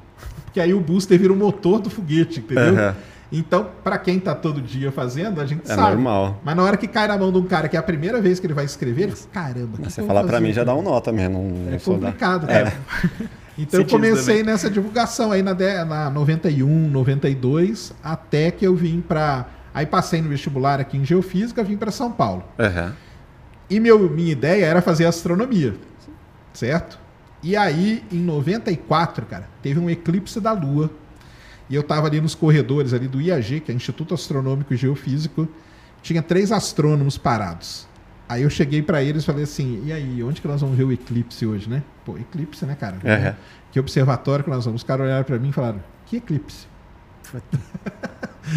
Porque 0.45 0.59
aí 0.61 0.73
o 0.73 0.81
booster 0.81 1.19
vira 1.19 1.33
o 1.33 1.37
motor 1.37 1.81
do 1.81 1.91
foguete, 1.91 2.41
entendeu? 2.41 2.75
Aham. 2.75 2.97
Então, 3.33 3.69
para 3.85 3.97
quem 3.97 4.19
tá 4.19 4.35
todo 4.35 4.61
dia 4.61 4.91
fazendo, 4.91 5.41
a 5.41 5.47
gente 5.47 5.63
É 5.71 5.75
sabe. 5.75 5.93
normal. 5.95 6.41
Mas 6.45 6.57
na 6.57 6.63
hora 6.65 6.77
que 6.77 6.89
cai 6.89 7.07
na 7.07 7.17
mão 7.17 7.31
de 7.31 7.39
um 7.39 7.45
cara 7.45 7.69
que 7.69 7.77
é 7.77 7.81
a 7.81 7.83
primeira 7.83 8.21
vez 8.21 8.41
que 8.41 8.47
ele 8.47 8.55
vai 8.55 8.65
escrever, 8.65 9.03
ele 9.05 9.13
fala, 9.13 9.31
caramba, 9.33 9.77
que 9.77 9.83
Mas 9.83 9.87
que 9.89 9.93
você 9.95 10.01
eu 10.01 10.07
falar 10.07 10.21
fazer 10.23 10.41
mim 10.41 10.53
já 10.53 10.63
aqui?" 10.63 10.67
dá 10.67 10.75
um 10.75 10.83
nota 10.83 11.13
mesmo. 11.13 11.39
Não 11.41 11.73
É 11.75 11.79
complicado, 11.79 12.51
É. 12.51 12.65
cara. 12.65 12.73
Então 13.59 13.79
eu 13.81 13.85
Senti 13.85 13.89
isso 13.89 13.97
comecei 13.97 14.39
também. 14.39 14.53
nessa 14.53 14.71
divulgação 14.71 15.33
aí 15.33 15.43
na, 15.43 15.53
de- 15.53 15.85
na 15.85 16.09
91, 16.09 16.89
92, 16.89 17.93
até 18.03 18.51
que 18.51 18.67
eu 18.67 18.75
vim 18.75 19.03
pra. 19.03 19.47
Aí 19.75 19.85
passei 19.85 20.23
no 20.23 20.31
vestibular 20.31 20.81
aqui 20.81 20.97
em 20.97 21.05
Geofísica, 21.05 21.63
vim 21.63 21.77
pra 21.77 21.91
São 21.91 22.11
Paulo. 22.11 22.43
Aham. 22.59 22.95
E 23.69 23.79
meu, 23.79 24.09
minha 24.09 24.33
ideia 24.33 24.65
era 24.65 24.81
fazer 24.81 25.05
astronomia, 25.05 25.75
certo? 26.55 26.99
E 27.43 27.55
aí, 27.55 28.03
em 28.11 28.19
94, 28.21 29.27
cara, 29.27 29.47
teve 29.63 29.79
um 29.79 29.91
eclipse 29.91 30.41
da 30.41 30.53
Lua. 30.53 30.89
E 31.71 31.75
eu 31.75 31.83
tava 31.85 32.09
ali 32.09 32.21
nos 32.21 32.35
corredores 32.35 32.93
ali 32.93 33.07
do 33.07 33.21
IAG, 33.21 33.61
que 33.61 33.71
é 33.71 33.75
Instituto 33.75 34.13
Astronômico 34.13 34.75
e 34.75 34.77
Geofísico, 34.77 35.49
tinha 36.03 36.21
três 36.21 36.51
astrônomos 36.51 37.17
parados. 37.17 37.87
Aí 38.29 38.43
eu 38.43 38.51
cheguei 38.51 38.83
para 38.83 39.03
eles 39.03 39.23
e 39.23 39.27
falei 39.27 39.45
assim: 39.45 39.83
e 39.87 39.93
aí, 39.93 40.23
onde 40.23 40.41
que 40.41 40.49
nós 40.49 40.61
vamos 40.61 40.77
ver 40.77 40.85
o 40.85 40.93
eclipse 40.93 41.47
hoje, 41.47 41.71
né? 41.71 41.83
Pô, 42.05 42.19
eclipse, 42.19 42.67
né, 42.67 42.77
cara? 42.79 42.97
Uhum. 42.97 43.35
Que 43.73 43.79
observatório 43.81 44.45
que 44.45 44.51
nós 44.51 44.65
vamos? 44.65 44.83
Os 44.83 44.87
caras 44.87 45.07
olharam 45.07 45.25
para 45.25 45.39
mim 45.39 45.51
e 45.51 45.53
falaram: 45.53 45.81
que 46.07 46.17
eclipse? 46.17 46.67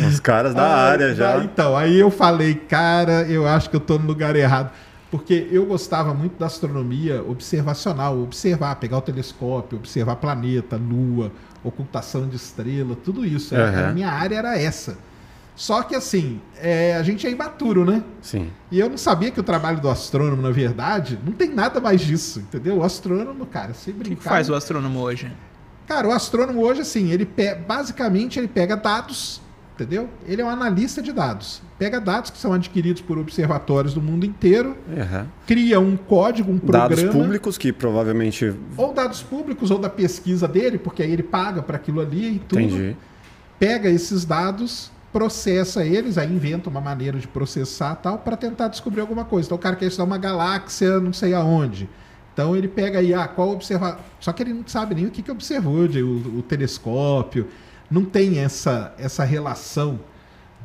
Os 0.07 0.19
caras 0.19 0.55
da 0.55 0.63
Ah, 0.63 0.89
área 0.89 1.13
já. 1.13 1.37
Então, 1.43 1.77
aí 1.77 1.99
eu 1.99 2.09
falei, 2.09 2.55
cara, 2.55 3.23
eu 3.23 3.47
acho 3.47 3.69
que 3.69 3.75
eu 3.75 3.79
tô 3.79 3.99
no 3.99 4.07
lugar 4.07 4.35
errado. 4.35 4.71
Porque 5.11 5.47
eu 5.51 5.65
gostava 5.67 6.13
muito 6.13 6.39
da 6.39 6.47
astronomia 6.47 7.23
observacional, 7.23 8.19
observar, 8.19 8.75
pegar 8.77 8.97
o 8.97 9.01
telescópio, 9.01 9.77
observar 9.77 10.15
planeta, 10.15 10.75
lua, 10.75 11.31
ocultação 11.63 12.27
de 12.27 12.35
estrela, 12.35 12.95
tudo 12.95 13.25
isso. 13.25 13.53
Era- 13.55 13.69
Aham. 13.69 13.89
A 13.89 13.93
minha 13.93 14.09
área 14.09 14.35
era 14.35 14.57
essa. 14.57 14.97
Só 15.55 15.83
que 15.83 15.93
assim, 15.95 16.41
é, 16.59 16.95
a 16.95 17.03
gente 17.03 17.27
é 17.27 17.29
imaturo, 17.29 17.85
né? 17.85 18.03
Sim. 18.23 18.49
E 18.71 18.79
eu 18.79 18.89
não 18.89 18.97
sabia 18.97 19.29
que 19.29 19.39
o 19.39 19.43
trabalho 19.43 19.79
do 19.79 19.87
astrônomo, 19.87 20.41
na 20.41 20.49
verdade, 20.49 21.19
não 21.23 21.31
tem 21.31 21.49
nada 21.53 21.79
mais 21.79 22.01
disso, 22.01 22.39
entendeu? 22.39 22.77
O 22.77 22.83
astrônomo, 22.83 23.45
cara, 23.45 23.71
se 23.75 23.91
O 23.91 23.93
brincar... 23.93 24.15
que, 24.15 24.23
que 24.23 24.29
faz 24.29 24.49
o 24.49 24.55
astrônomo 24.55 24.99
hoje? 24.99 25.31
Cara, 25.87 26.07
o 26.07 26.11
astrônomo 26.11 26.59
hoje, 26.61 26.81
assim, 26.81 27.11
ele 27.11 27.23
pe- 27.25 27.53
basicamente 27.53 28.39
ele 28.39 28.47
pega 28.47 28.75
dados, 28.75 29.41
entendeu? 29.83 30.09
Ele 30.25 30.41
é 30.41 30.45
um 30.45 30.49
analista 30.49 31.01
de 31.01 31.11
dados. 31.11 31.61
Pega 31.77 31.99
dados 31.99 32.29
que 32.31 32.37
são 32.37 32.53
adquiridos 32.53 33.01
por 33.01 33.17
observatórios 33.17 33.93
do 33.93 34.01
mundo 34.01 34.25
inteiro, 34.25 34.75
Uhum. 34.87 35.25
cria 35.45 35.79
um 35.79 35.95
código, 35.97 36.51
um 36.51 36.57
programa. 36.57 36.89
Dados 36.89 37.03
públicos 37.13 37.57
que 37.57 37.71
provavelmente. 37.71 38.53
Ou 38.77 38.93
dados 38.93 39.21
públicos 39.21 39.69
ou 39.71 39.77
da 39.77 39.89
pesquisa 39.89 40.47
dele, 40.47 40.77
porque 40.77 41.03
aí 41.03 41.11
ele 41.11 41.23
paga 41.23 41.61
para 41.61 41.75
aquilo 41.77 42.01
ali 42.01 42.35
e 42.35 42.39
tudo. 42.39 42.61
Entendi. 42.61 42.95
Pega 43.59 43.89
esses 43.89 44.25
dados, 44.25 44.91
processa 45.11 45.85
eles, 45.85 46.17
aí 46.17 46.33
inventa 46.33 46.69
uma 46.69 46.81
maneira 46.81 47.19
de 47.19 47.27
processar 47.27 47.95
tal 47.95 48.17
para 48.17 48.35
tentar 48.35 48.67
descobrir 48.67 49.01
alguma 49.01 49.23
coisa. 49.25 49.47
Então 49.47 49.57
o 49.57 49.61
cara 49.61 49.75
quer 49.75 49.85
estudar 49.85 50.05
uma 50.05 50.17
galáxia, 50.17 50.99
não 50.99 51.13
sei 51.13 51.33
aonde. 51.33 51.87
Então 52.33 52.55
ele 52.55 52.67
pega 52.67 52.97
aí, 52.97 53.13
ah, 53.13 53.27
qual 53.27 53.51
observar. 53.51 54.03
Só 54.19 54.31
que 54.33 54.41
ele 54.41 54.53
não 54.53 54.63
sabe 54.65 54.95
nem 54.95 55.05
o 55.05 55.11
que, 55.11 55.21
que 55.21 55.29
observou, 55.31 55.87
de, 55.87 56.01
o, 56.01 56.39
o 56.39 56.41
telescópio. 56.41 57.47
Não 57.89 58.03
tem 58.05 58.39
essa, 58.39 58.93
essa 58.97 59.23
relação 59.23 59.99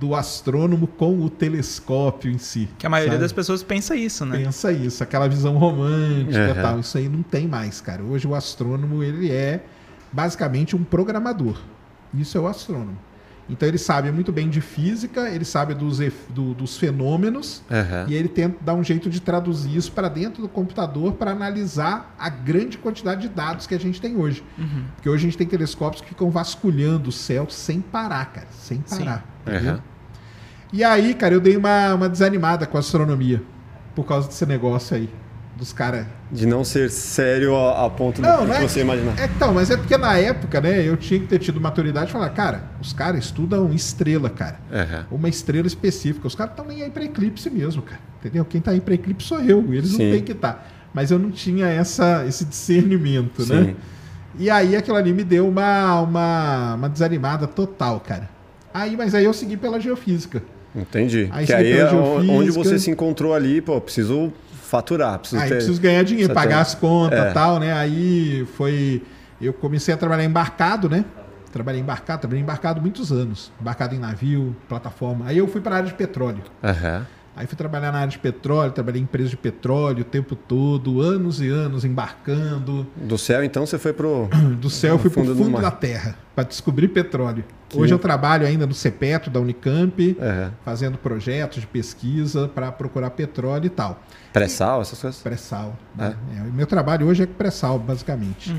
do 0.01 0.15
astrônomo 0.15 0.87
com 0.87 1.21
o 1.21 1.29
telescópio 1.29 2.31
em 2.31 2.39
si. 2.39 2.69
Que 2.79 2.87
a 2.87 2.91
maioria 2.91 3.15
sabe? 3.15 3.23
das 3.23 3.33
pessoas 3.33 3.63
pensa 3.63 3.97
isso, 3.97 4.25
né? 4.25 4.39
Pensa 4.39 4.71
isso, 4.73 5.03
aquela 5.03 5.29
visão 5.29 5.57
romântica 5.59 6.39
Uhum. 6.53 6.59
e 6.59 6.63
tal. 6.63 6.81
Isso 6.81 6.97
aí 6.99 7.09
não 7.09 7.23
tem 7.23 7.49
mais, 7.49 7.81
cara. 7.81 8.03
Hoje 8.03 8.27
o 8.27 8.35
astrônomo, 8.35 9.03
ele 9.03 9.31
é 9.31 9.65
basicamente 10.13 10.77
um 10.77 10.85
programador. 10.85 11.59
Isso 12.15 12.39
é 12.39 12.41
o 12.41 12.47
astrônomo. 12.47 12.97
Então 13.49 13.67
ele 13.67 13.79
sabe 13.79 14.13
muito 14.13 14.31
bem 14.31 14.49
de 14.51 14.61
física, 14.61 15.29
ele 15.31 15.45
sabe 15.45 15.73
dos, 15.75 15.99
do- 16.29 16.53
dos 16.55 16.77
fenômenos 16.77 17.63
Uhum. 17.71 18.09
e 18.09 18.15
ele 18.15 18.29
tenta 18.29 18.57
dar 18.63 18.75
um 18.75 18.85
jeito 18.85 19.09
de 19.09 19.21
traduzir 19.21 19.75
isso 19.75 19.91
para 19.93 20.09
dentro 20.09 20.43
do 20.43 20.49
computador 20.49 21.15
para 21.15 21.31
analisar 21.31 22.15
a 22.19 22.29
grande 22.29 22.77
quantidade 22.77 23.23
de 23.23 23.29
dados 23.29 23.67
que 23.67 23.75
a 23.75 23.81
gente 23.81 24.01
tem 24.01 24.17
hoje. 24.17 24.45
Uhum. 24.59 24.85
Porque 24.97 25.09
hoje 25.09 25.23
a 25.27 25.29
gente 25.31 25.39
tem 25.39 25.47
telescópios 25.47 26.03
que 26.03 26.09
ficam 26.11 26.31
vasculhando 26.31 27.09
o 27.09 27.13
céu 27.13 27.47
sem 27.49 27.81
parar, 27.81 28.27
cara. 28.33 28.49
Sem 28.51 28.79
parar. 28.81 29.25
entendeu? 29.47 29.75
Uhum. 29.75 29.81
E 30.71 30.85
aí, 30.85 31.15
cara, 31.15 31.33
eu 31.33 31.41
dei 31.41 31.57
uma, 31.57 31.95
uma 31.95 32.09
desanimada 32.09 32.67
com 32.67 32.77
a 32.77 32.81
astronomia. 32.81 33.43
Por 33.95 34.05
causa 34.05 34.29
desse 34.29 34.45
negócio 34.45 34.95
aí. 34.95 35.09
Dos 35.59 35.73
caras. 35.73 36.07
De 36.31 36.47
não 36.47 36.63
ser 36.63 36.89
sério 36.89 37.57
a, 37.57 37.87
a 37.87 37.91
ponto 37.91 38.23
Não, 38.23 38.43
do 38.43 38.47
não 38.47 38.55
que 38.55 38.63
é. 38.65 38.69
você 38.69 38.81
imaginar. 38.81 39.19
É, 39.19 39.25
então, 39.25 39.53
mas 39.53 39.69
é 39.71 39.77
porque 39.77 39.99
na 39.99 40.17
época, 40.17 40.61
né, 40.61 40.87
eu 40.87 40.97
tinha 40.97 41.19
que 41.19 41.27
ter 41.27 41.41
tido 41.41 41.61
maturidade 41.61 42.11
e 42.11 42.13
falar, 42.13 42.31
cara, 42.31 42.63
os 42.81 42.93
caras 42.93 43.25
estudam 43.25 43.73
estrela, 43.73 44.31
cara. 44.31 44.61
Uhum. 44.71 45.19
Uma 45.19 45.29
estrela 45.29 45.67
específica. 45.67 46.29
Os 46.29 46.37
caras 46.37 46.53
estão 46.53 46.65
nem 46.65 46.83
aí 46.83 46.91
pra 46.91 47.03
eclipse 47.03 47.51
mesmo, 47.51 47.83
cara. 47.83 48.01
Entendeu? 48.21 48.45
Quem 48.45 48.61
tá 48.61 48.71
aí 48.71 48.81
pra 48.81 48.95
eclipse 48.95 49.27
sou 49.27 49.41
eu. 49.41 49.75
Eles 49.75 49.91
Sim. 49.91 50.05
não 50.05 50.13
têm 50.13 50.23
que 50.23 50.33
estar. 50.33 50.71
Mas 50.95 51.11
eu 51.11 51.19
não 51.19 51.33
tinha 51.33 51.67
essa, 51.67 52.25
esse 52.25 52.45
discernimento, 52.45 53.45
né? 53.53 53.65
Sim. 53.65 53.77
E 54.39 54.49
aí 54.49 54.77
aquilo 54.77 54.97
ali 54.97 55.13
me 55.13 55.25
deu 55.25 55.49
uma, 55.49 56.01
uma, 56.01 56.75
uma 56.77 56.89
desanimada 56.89 57.49
total, 57.49 57.99
cara. 57.99 58.31
Aí, 58.73 58.97
mas 58.97 59.13
aí 59.13 59.25
eu 59.25 59.33
segui 59.33 59.57
pela 59.57 59.81
geofísica. 59.81 60.41
Entendi. 60.75 61.29
Aí 61.33 61.47
que 61.47 61.53
aí 61.53 61.73
é 61.73 61.91
onde 61.91 62.51
você 62.53 62.79
se 62.79 62.91
encontrou 62.91 63.35
ali, 63.35 63.61
pô, 63.61 63.81
preciso 63.81 64.33
faturar, 64.69 65.19
preciso 65.19 65.43
Aí 65.43 65.49
ter. 65.49 65.55
preciso 65.57 65.81
ganhar 65.81 66.03
dinheiro, 66.05 66.29
Você 66.31 66.35
pagar 66.35 66.49
tem- 66.57 66.61
as 66.63 66.75
contas 66.75 67.19
É. 67.19 67.31
tal, 67.33 67.59
né? 67.59 67.73
Aí 67.73 68.47
foi. 68.57 69.03
Eu 69.41 69.53
comecei 69.53 69.95
a 69.95 69.97
trabalhar 69.97 70.25
embarcado, 70.25 70.89
né? 70.89 71.05
Trabalhei 71.53 71.81
embarcado, 71.81 72.21
trabalhei 72.21 72.43
embarcado 72.43 72.81
muitos 72.81 73.11
anos. 73.11 73.51
Embarcado 73.61 73.95
em 73.95 73.99
navio, 73.99 74.55
plataforma. 74.69 75.27
Aí 75.27 75.39
eu 75.39 75.49
fui 75.49 75.61
para 75.61 75.75
a 75.75 75.79
área 75.79 75.89
de 75.89 75.95
petróleo. 75.95 76.43
Aham. 76.63 77.07
Aí 77.39 77.47
fui 77.47 77.57
trabalhar 77.57 77.93
na 77.93 77.99
área 77.99 78.11
de 78.11 78.19
petróleo, 78.19 78.73
trabalhei 78.73 79.01
em 79.01 79.05
empresa 79.05 79.29
de 79.29 79.37
petróleo 79.37 80.01
o 80.01 80.05
tempo 80.05 80.35
todo, 80.35 81.01
anos 81.01 81.41
e 81.41 81.47
anos 81.49 81.85
embarcando. 81.85 82.85
Do 82.97 83.17
céu, 83.17 83.45
então, 83.45 83.65
você 83.65 83.79
foi 83.79 83.93
pro. 83.93 84.29
Do 84.61 84.69
céu 84.69 84.95
eu 84.95 84.99
fui 84.99 85.09
para 85.09 85.21
o 85.23 85.25
fundo 85.25 85.35
do 85.37 85.45
fundo 85.45 85.61
da 85.63 85.71
terra 85.71 86.17
para 86.35 86.43
descobrir 86.43 86.89
petróleo. 86.89 87.45
Que- 87.69 87.79
Hoje 87.79 87.95
eu 87.95 87.99
trabalho 87.99 88.45
ainda 88.45 88.67
no 88.67 88.75
CEPETRO 88.75 89.31
da 89.31 89.39
Unicamp, 89.39 90.17
Aham. 90.21 90.53
fazendo 90.65 90.99
projetos 90.99 91.61
de 91.61 91.67
pesquisa 91.69 92.49
para 92.49 92.73
procurar 92.73 93.11
petróleo 93.11 93.67
e 93.67 93.71
tal. 93.71 94.03
Pré-sal, 94.33 94.81
essas 94.83 95.01
coisas? 95.01 95.21
Pré-sal. 95.21 95.77
né? 95.95 96.17
É, 96.37 96.41
o 96.43 96.53
meu 96.53 96.67
trabalho 96.67 97.07
hoje 97.07 97.23
é 97.23 97.27
com 97.27 97.35
pré-sal, 97.35 97.79
basicamente. 97.79 98.53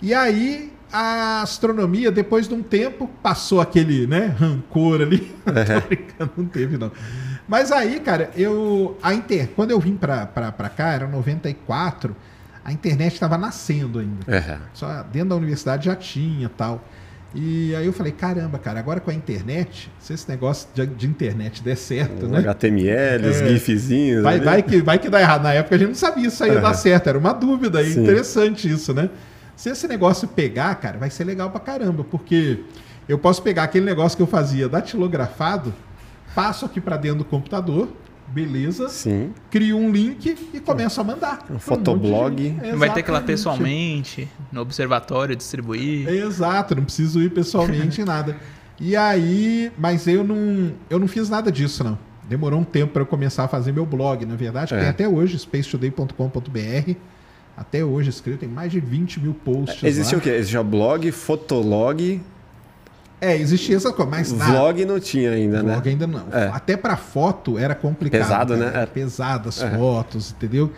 E 0.00 0.14
aí, 0.14 0.72
a 0.92 1.42
astronomia, 1.42 2.10
depois 2.10 2.48
de 2.48 2.54
um 2.54 2.62
tempo, 2.62 3.10
passou 3.22 3.60
aquele 3.60 4.06
né, 4.06 4.34
rancor 4.38 5.02
ali. 5.02 5.30
Brincando, 5.86 6.32
não 6.36 6.44
teve, 6.46 6.78
não. 6.78 6.90
Mas 7.52 7.70
aí, 7.70 8.00
cara, 8.00 8.30
eu. 8.34 8.96
A 9.02 9.12
inter... 9.12 9.50
Quando 9.54 9.72
eu 9.72 9.78
vim 9.78 9.94
pra, 9.94 10.24
pra, 10.24 10.50
pra 10.50 10.70
cá, 10.70 10.94
era 10.94 11.06
94, 11.06 12.16
a 12.64 12.72
internet 12.72 13.12
estava 13.12 13.36
nascendo 13.36 13.98
ainda. 13.98 14.24
Aham. 14.26 14.58
Só 14.72 15.02
dentro 15.12 15.28
da 15.28 15.36
universidade 15.36 15.84
já 15.84 15.94
tinha 15.94 16.48
tal. 16.48 16.82
E 17.34 17.74
aí 17.74 17.84
eu 17.84 17.92
falei, 17.92 18.10
caramba, 18.10 18.58
cara, 18.58 18.78
agora 18.80 19.00
com 19.00 19.10
a 19.10 19.14
internet, 19.14 19.92
se 19.98 20.14
esse 20.14 20.26
negócio 20.30 20.66
de, 20.74 20.86
de 20.86 21.06
internet 21.06 21.62
der 21.62 21.76
certo, 21.76 22.24
Os 22.24 22.30
né? 22.30 22.38
HTML, 22.38 23.28
os 23.28 23.42
É. 23.42 23.48
GIFzinhos. 23.48 24.22
Vai, 24.22 24.36
ali. 24.36 24.44
vai, 24.46 24.62
que, 24.62 24.80
vai 24.80 24.98
que 24.98 25.10
dá 25.10 25.20
errado. 25.20 25.42
Na 25.42 25.52
época 25.52 25.74
a 25.74 25.78
gente 25.78 25.88
não 25.88 25.94
sabia 25.94 26.30
se 26.30 26.46
ia 26.46 26.54
dar 26.54 26.68
Aham. 26.68 26.74
certo, 26.74 27.06
era 27.08 27.18
uma 27.18 27.34
dúvida. 27.34 27.86
Interessante 27.86 28.66
isso, 28.66 28.94
né? 28.94 29.10
Se 29.54 29.68
esse 29.68 29.86
negócio 29.86 30.26
pegar, 30.26 30.74
cara, 30.76 30.96
vai 30.96 31.10
ser 31.10 31.24
legal 31.24 31.50
pra 31.50 31.60
caramba, 31.60 32.02
porque 32.02 32.60
eu 33.06 33.18
posso 33.18 33.42
pegar 33.42 33.64
aquele 33.64 33.84
negócio 33.84 34.16
que 34.16 34.22
eu 34.22 34.26
fazia 34.26 34.70
datilografado, 34.70 35.74
passo 36.34 36.64
aqui 36.64 36.80
pra 36.80 36.96
dentro 36.96 37.18
do 37.18 37.24
computador, 37.24 37.88
beleza, 38.28 38.88
Sim. 38.88 39.30
crio 39.50 39.76
um 39.76 39.90
link 39.90 40.36
e 40.54 40.60
começo 40.60 41.00
a 41.00 41.04
mandar. 41.04 41.44
um 41.50 41.58
fotoblog. 41.58 42.56
Não 42.62 42.78
vai 42.78 42.92
ter 42.92 43.02
que 43.02 43.10
ir 43.10 43.12
lá 43.12 43.20
pessoalmente, 43.20 44.28
no 44.50 44.60
observatório, 44.62 45.36
distribuir. 45.36 46.08
Exato, 46.08 46.74
não 46.74 46.84
preciso 46.84 47.20
ir 47.20 47.30
pessoalmente 47.30 48.00
em 48.00 48.04
nada. 48.04 48.36
E 48.80 48.96
aí, 48.96 49.70
mas 49.78 50.06
eu 50.06 50.24
não, 50.24 50.72
eu 50.88 50.98
não 50.98 51.06
fiz 51.06 51.28
nada 51.28 51.52
disso, 51.52 51.84
não. 51.84 51.98
Demorou 52.28 52.60
um 52.60 52.64
tempo 52.64 52.92
para 52.94 53.02
eu 53.02 53.06
começar 53.06 53.44
a 53.44 53.48
fazer 53.48 53.72
meu 53.72 53.84
blog, 53.84 54.24
na 54.24 54.34
verdade, 54.36 54.72
É. 54.74 54.78
tem 54.80 54.88
até 54.88 55.08
hoje, 55.08 55.38
spacetoday.com.br. 55.38 56.92
Até 57.54 57.84
hoje 57.84 58.08
escrito, 58.08 58.40
tem 58.40 58.48
mais 58.48 58.72
de 58.72 58.80
20 58.80 59.20
mil 59.20 59.34
posts. 59.34 59.82
Existia 59.84 60.16
lá. 60.16 60.20
o 60.20 60.22
quê? 60.24 60.30
Existia 60.30 60.62
blog, 60.62 61.12
fotolog, 61.12 62.20
É, 63.24 63.36
existia 63.36 63.76
essa 63.76 63.92
coisa, 63.92 64.10
mas 64.10 64.32
nada. 64.32 64.50
vlog 64.52 64.84
não 64.84 64.98
tinha 64.98 65.30
ainda, 65.30 65.62
né? 65.62 65.72
Vlog 65.74 65.88
ainda 65.88 66.06
não. 66.08 66.24
É. 66.32 66.48
Até 66.52 66.76
para 66.76 66.96
foto 66.96 67.56
era 67.56 67.72
complicado. 67.74 68.20
Pesado, 68.20 68.56
né? 68.56 68.66
Era 68.66 68.80
É. 68.82 68.86
pesado 68.86 69.48
as 69.48 69.62
É. 69.62 69.70
fotos, 69.70 70.32
entendeu? 70.32 70.72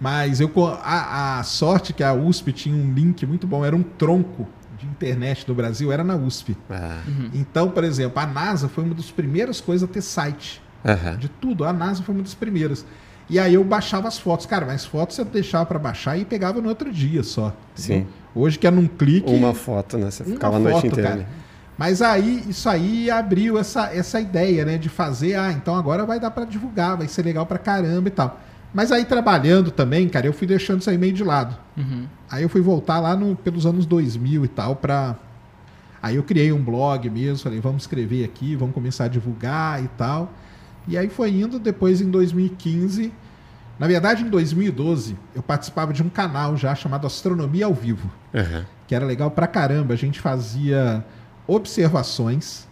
Mas 0.00 0.40
eu 0.40 0.48
co- 0.48 0.78
a, 0.82 1.38
a 1.40 1.42
sorte 1.42 1.92
que 1.92 2.02
a 2.02 2.14
USP 2.14 2.52
tinha 2.52 2.74
um 2.74 2.92
link 2.94 3.26
muito 3.26 3.46
bom, 3.46 3.62
era 3.66 3.76
um 3.76 3.82
tronco 3.82 4.48
de 4.78 4.86
internet 4.86 5.44
no 5.46 5.54
Brasil, 5.54 5.92
era 5.92 6.02
na 6.02 6.16
USP. 6.16 6.56
Ah, 6.70 7.00
Então, 7.34 7.68
por 7.70 7.84
exemplo, 7.84 8.18
a 8.18 8.26
NASA 8.26 8.66
foi 8.66 8.82
uma 8.82 8.94
das 8.94 9.10
primeiras 9.10 9.60
coisas 9.60 9.86
a 9.86 9.92
ter 9.92 10.00
site. 10.00 10.62
aham. 10.82 11.16
De 11.18 11.28
tudo, 11.28 11.64
a 11.66 11.72
NASA 11.74 12.02
foi 12.02 12.14
uma 12.14 12.22
das 12.24 12.32
primeiras. 12.32 12.86
E 13.28 13.38
aí 13.38 13.52
eu 13.54 13.62
baixava 13.62 14.08
as 14.08 14.18
fotos. 14.18 14.46
Cara, 14.46 14.64
mas 14.64 14.86
fotos 14.86 15.16
você 15.16 15.24
deixava 15.24 15.66
para 15.66 15.78
baixar 15.78 16.16
e 16.18 16.24
pegava 16.24 16.62
no 16.62 16.68
outro 16.70 16.90
dia 16.90 17.22
só. 17.22 17.54
entendeu? 17.78 18.06
Sim. 18.06 18.06
Hoje 18.34 18.58
que 18.58 18.66
é 18.66 18.70
num 18.70 18.86
clique. 18.88 19.30
Uma 19.30 19.52
foto, 19.52 19.98
né? 19.98 20.10
Você 20.10 20.24
ficava 20.24 20.56
a 20.56 20.58
noite 20.58 20.76
foto, 20.76 20.86
inteira. 20.86 21.08
cara. 21.10 21.26
Mas 21.80 22.02
aí, 22.02 22.44
isso 22.46 22.68
aí 22.68 23.10
abriu 23.10 23.56
essa, 23.56 23.86
essa 23.86 24.20
ideia, 24.20 24.66
né? 24.66 24.76
De 24.76 24.90
fazer, 24.90 25.34
ah, 25.34 25.50
então 25.50 25.74
agora 25.74 26.04
vai 26.04 26.20
dar 26.20 26.30
para 26.30 26.44
divulgar, 26.44 26.98
vai 26.98 27.08
ser 27.08 27.22
legal 27.22 27.46
pra 27.46 27.56
caramba 27.56 28.06
e 28.06 28.10
tal. 28.10 28.38
Mas 28.74 28.92
aí 28.92 29.02
trabalhando 29.02 29.70
também, 29.70 30.06
cara, 30.06 30.26
eu 30.26 30.32
fui 30.34 30.46
deixando 30.46 30.82
isso 30.82 30.90
aí 30.90 30.98
meio 30.98 31.14
de 31.14 31.24
lado. 31.24 31.56
Uhum. 31.78 32.04
Aí 32.30 32.42
eu 32.42 32.50
fui 32.50 32.60
voltar 32.60 33.00
lá 33.00 33.16
no, 33.16 33.34
pelos 33.34 33.64
anos 33.64 33.86
2000 33.86 34.44
e 34.44 34.48
tal 34.48 34.76
pra... 34.76 35.16
Aí 36.02 36.16
eu 36.16 36.22
criei 36.22 36.52
um 36.52 36.62
blog 36.62 37.08
mesmo, 37.08 37.42
falei, 37.42 37.60
vamos 37.60 37.84
escrever 37.84 38.26
aqui, 38.26 38.54
vamos 38.54 38.74
começar 38.74 39.04
a 39.04 39.08
divulgar 39.08 39.82
e 39.82 39.88
tal. 39.88 40.34
E 40.86 40.98
aí 40.98 41.08
foi 41.08 41.30
indo, 41.30 41.58
depois 41.58 42.02
em 42.02 42.10
2015... 42.10 43.10
Na 43.78 43.86
verdade, 43.86 44.22
em 44.22 44.28
2012, 44.28 45.16
eu 45.34 45.42
participava 45.42 45.90
de 45.94 46.02
um 46.02 46.10
canal 46.10 46.54
já 46.54 46.74
chamado 46.74 47.06
Astronomia 47.06 47.64
ao 47.64 47.72
Vivo 47.72 48.10
Aham. 48.34 48.66
que 48.86 48.94
era 48.94 49.06
legal 49.06 49.30
pra 49.30 49.46
caramba. 49.46 49.94
A 49.94 49.96
gente 49.96 50.20
fazia 50.20 51.02
observações 51.54 52.68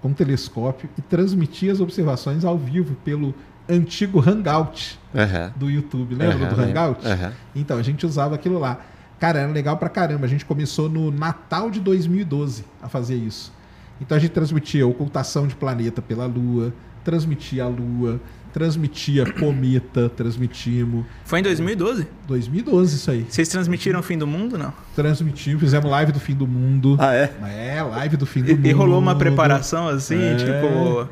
com 0.00 0.12
telescópio 0.12 0.88
e 0.96 1.02
transmitia 1.02 1.72
as 1.72 1.80
observações 1.80 2.44
ao 2.44 2.56
vivo 2.56 2.94
pelo 3.04 3.34
antigo 3.68 4.20
Hangout 4.26 4.98
Aham. 5.14 5.52
do 5.56 5.68
YouTube. 5.70 6.14
Lembra 6.14 6.46
Aham, 6.46 6.54
do. 6.54 6.60
Hangout? 6.62 7.06
Aham. 7.06 7.32
Então, 7.54 7.76
a 7.76 7.82
gente 7.82 8.06
usava 8.06 8.34
aquilo 8.34 8.58
lá. 8.58 8.80
Cara, 9.18 9.40
era 9.40 9.52
legal 9.52 9.76
pra 9.76 9.88
caramba. 9.88 10.24
A 10.24 10.28
gente 10.28 10.44
começou 10.44 10.88
no 10.88 11.10
Natal 11.10 11.70
de 11.70 11.80
2012 11.80 12.64
a 12.82 12.88
fazer 12.88 13.16
isso. 13.16 13.52
Então 14.00 14.16
a 14.16 14.20
gente 14.20 14.30
transmitia 14.30 14.86
ocultação 14.86 15.46
de 15.46 15.54
planeta 15.54 16.00
pela 16.00 16.24
Lua, 16.24 16.72
transmitia 17.04 17.64
a 17.64 17.68
Lua, 17.68 18.18
transmitia 18.52 19.30
cometa, 19.32 20.08
transmitimos. 20.08 21.04
Foi 21.24 21.38
em 21.40 21.42
2012? 21.42 22.06
2012 22.26 22.96
isso 22.96 23.10
aí. 23.10 23.26
Vocês 23.28 23.48
transmitiram 23.48 24.00
o 24.00 24.02
fim 24.02 24.18
do 24.18 24.26
mundo, 24.26 24.58
não? 24.58 24.72
Transmitimos, 24.94 25.60
fizemos 25.60 25.90
live 25.90 26.12
do 26.12 26.20
fim 26.20 26.34
do 26.34 26.46
mundo. 26.46 26.96
Ah, 26.98 27.14
é? 27.14 27.30
É, 27.76 27.82
live 27.82 28.16
do 28.16 28.26
fim 28.26 28.42
do 28.42 28.50
E, 28.50 28.54
mundo. 28.54 28.66
e 28.66 28.72
rolou 28.72 28.98
uma 28.98 29.14
preparação 29.14 29.88
assim, 29.88 30.20
É. 30.22 30.34
tipo. 30.36 31.08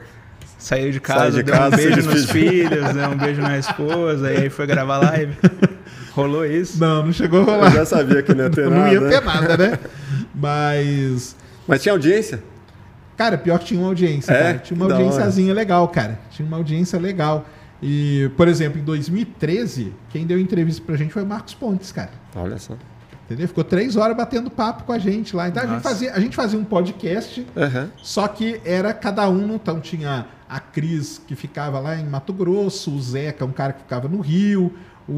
Saiu 0.59 0.91
de 0.91 0.99
casa, 0.99 1.37
de 1.37 1.43
deu 1.45 1.55
casa, 1.55 1.77
um 1.77 1.79
beijo 1.79 2.03
nos 2.11 2.29
filhos, 2.31 2.93
deu 2.93 3.09
um 3.11 3.17
beijo 3.17 3.41
na 3.41 3.57
esposa, 3.59 4.33
e 4.33 4.37
aí 4.39 4.51
foi 4.51 4.67
gravar 4.67 4.99
live. 4.99 5.35
Rolou 6.13 6.45
isso? 6.45 6.81
Não, 6.81 7.07
não 7.07 7.13
chegou 7.13 7.39
a 7.39 7.43
Eu 7.45 7.47
rolar. 7.55 7.71
já 7.71 7.85
sabia 7.87 8.21
que 8.25 8.35
não 8.35 8.43
ia 8.45 8.51
ter 8.51 8.65
Não 8.69 8.77
nada. 8.77 8.93
ia 8.93 9.01
né? 9.01 9.09
ter 9.09 9.25
nada, 9.25 9.57
né? 9.57 9.79
Mas. 10.35 11.37
Mas 11.67 11.81
tinha 11.83 11.93
audiência? 11.93 12.43
Cara, 13.19 13.37
pior 13.37 13.59
que 13.59 13.67
tinha 13.67 13.81
uma 13.81 13.89
audiência, 13.89 14.33
É? 14.33 14.43
cara. 14.43 14.59
Tinha 14.61 14.77
uma 14.83 14.91
audiênciazinha 14.95 15.53
legal, 15.53 15.87
cara. 15.89 16.19
Tinha 16.31 16.47
uma 16.49 16.57
audiência 16.57 16.99
legal. 16.99 17.45
E, 17.83 18.31
por 18.37 18.49
exemplo, 18.49 18.81
em 18.81 18.85
2013, 18.85 19.93
quem 20.11 20.25
deu 20.27 20.39
entrevista 20.41 20.81
pra 20.87 20.97
gente 20.97 21.13
foi 21.13 21.23
o 21.25 21.27
Marcos 21.27 21.53
Pontes, 21.55 21.93
cara. 21.93 22.11
Olha 22.35 22.57
só. 22.59 22.75
Entendeu? 23.27 23.47
Ficou 23.47 23.63
três 23.65 23.95
horas 23.97 24.17
batendo 24.17 24.51
papo 24.51 24.85
com 24.85 24.93
a 24.93 24.99
gente 24.99 25.37
lá. 25.37 25.49
Então 25.49 25.63
a 25.63 25.67
gente, 25.67 25.83
fazia, 25.83 26.15
a 26.15 26.21
gente 26.21 26.35
fazia 26.35 26.59
um 26.59 26.65
podcast, 26.65 27.47
Aham. 27.55 27.91
só 27.99 28.27
que 28.27 28.59
era 28.65 28.95
cada 28.95 29.29
um. 29.29 29.55
Então 29.57 29.81
tinha 29.81 30.27
a 30.49 30.59
Cris, 30.61 31.21
que 31.27 31.35
ficava 31.37 31.79
lá 31.79 31.95
em 31.97 32.07
Mato 32.07 32.33
Grosso, 32.33 32.91
o 32.95 33.03
Zeca, 33.03 33.45
um 33.45 33.53
cara 33.53 33.75
que 33.75 33.81
ficava 33.83 34.09
no 34.09 34.21
Rio, 34.21 34.73
o, 35.09 35.13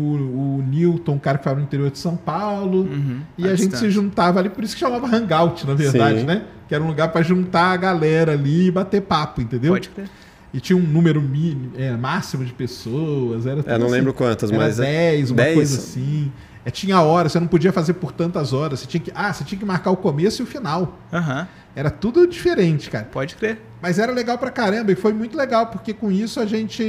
o 0.58 0.64
Newton, 0.68 1.12
um 1.14 1.18
cara 1.18 1.38
que 1.38 1.44
ficava 1.44 1.58
no 1.58 1.64
interior 1.66 1.90
de 1.90 1.98
São 1.98 2.16
Paulo. 2.16 2.82
Uhum, 2.82 3.20
E 3.36 3.48
à 3.48 3.52
a 3.52 3.54
gente 3.54 3.76
se 3.76 3.90
juntava 3.90 4.38
ali, 4.38 4.48
por 4.48 4.62
isso 4.64 4.74
que 4.74 4.80
chamava 4.80 5.06
Hangout, 5.06 5.66
na 5.66 5.74
verdade, 5.74 6.20
Sim. 6.20 6.26
né? 6.26 6.42
Que 6.68 6.74
era 6.74 6.82
um 6.84 6.86
lugar 6.86 7.08
pra 7.10 7.22
juntar 7.22 7.72
a 7.72 7.76
galera 7.76 8.32
ali 8.32 8.66
e 8.68 8.70
bater 8.70 9.02
papo, 9.02 9.40
entendeu? 9.40 9.72
Pode 9.72 9.88
crer. 9.88 10.08
E 10.52 10.58
tinha 10.60 10.76
um 10.76 10.82
número 10.82 11.20
mínimo, 11.22 11.72
é, 11.76 11.92
máximo 11.96 12.44
de 12.44 12.52
pessoas. 12.52 13.46
Era 13.46 13.60
É, 13.66 13.78
não 13.78 13.86
assim. 13.86 13.94
lembro 13.96 14.12
quantas, 14.12 14.50
Era 14.50 14.58
mas. 14.60 14.80
é 14.80 15.12
10, 15.12 15.30
uma 15.30 15.36
10? 15.36 15.54
coisa 15.54 15.76
assim. 15.78 16.32
É, 16.64 16.70
tinha 16.70 17.00
hora, 17.00 17.28
você 17.28 17.40
não 17.40 17.46
podia 17.46 17.72
fazer 17.72 17.94
por 17.94 18.12
tantas 18.12 18.52
horas. 18.52 18.80
Você 18.80 18.86
tinha 18.86 19.00
que, 19.00 19.10
ah, 19.14 19.32
você 19.32 19.44
tinha 19.44 19.58
que 19.58 19.64
marcar 19.64 19.90
o 19.90 19.96
começo 19.96 20.42
e 20.42 20.44
o 20.44 20.46
final. 20.46 20.98
Aham, 21.12 21.48
Era 21.74 21.90
tudo 21.90 22.26
diferente, 22.26 22.90
cara. 22.90 23.06
pode 23.10 23.34
crer. 23.36 23.58
Mas 23.80 23.98
era 23.98 24.12
legal 24.12 24.36
pra 24.36 24.50
caramba 24.50 24.92
e 24.92 24.94
foi 24.94 25.12
muito 25.14 25.34
legal, 25.38 25.68
porque 25.68 25.94
com 25.94 26.12
isso 26.12 26.38
a 26.38 26.44
gente. 26.44 26.82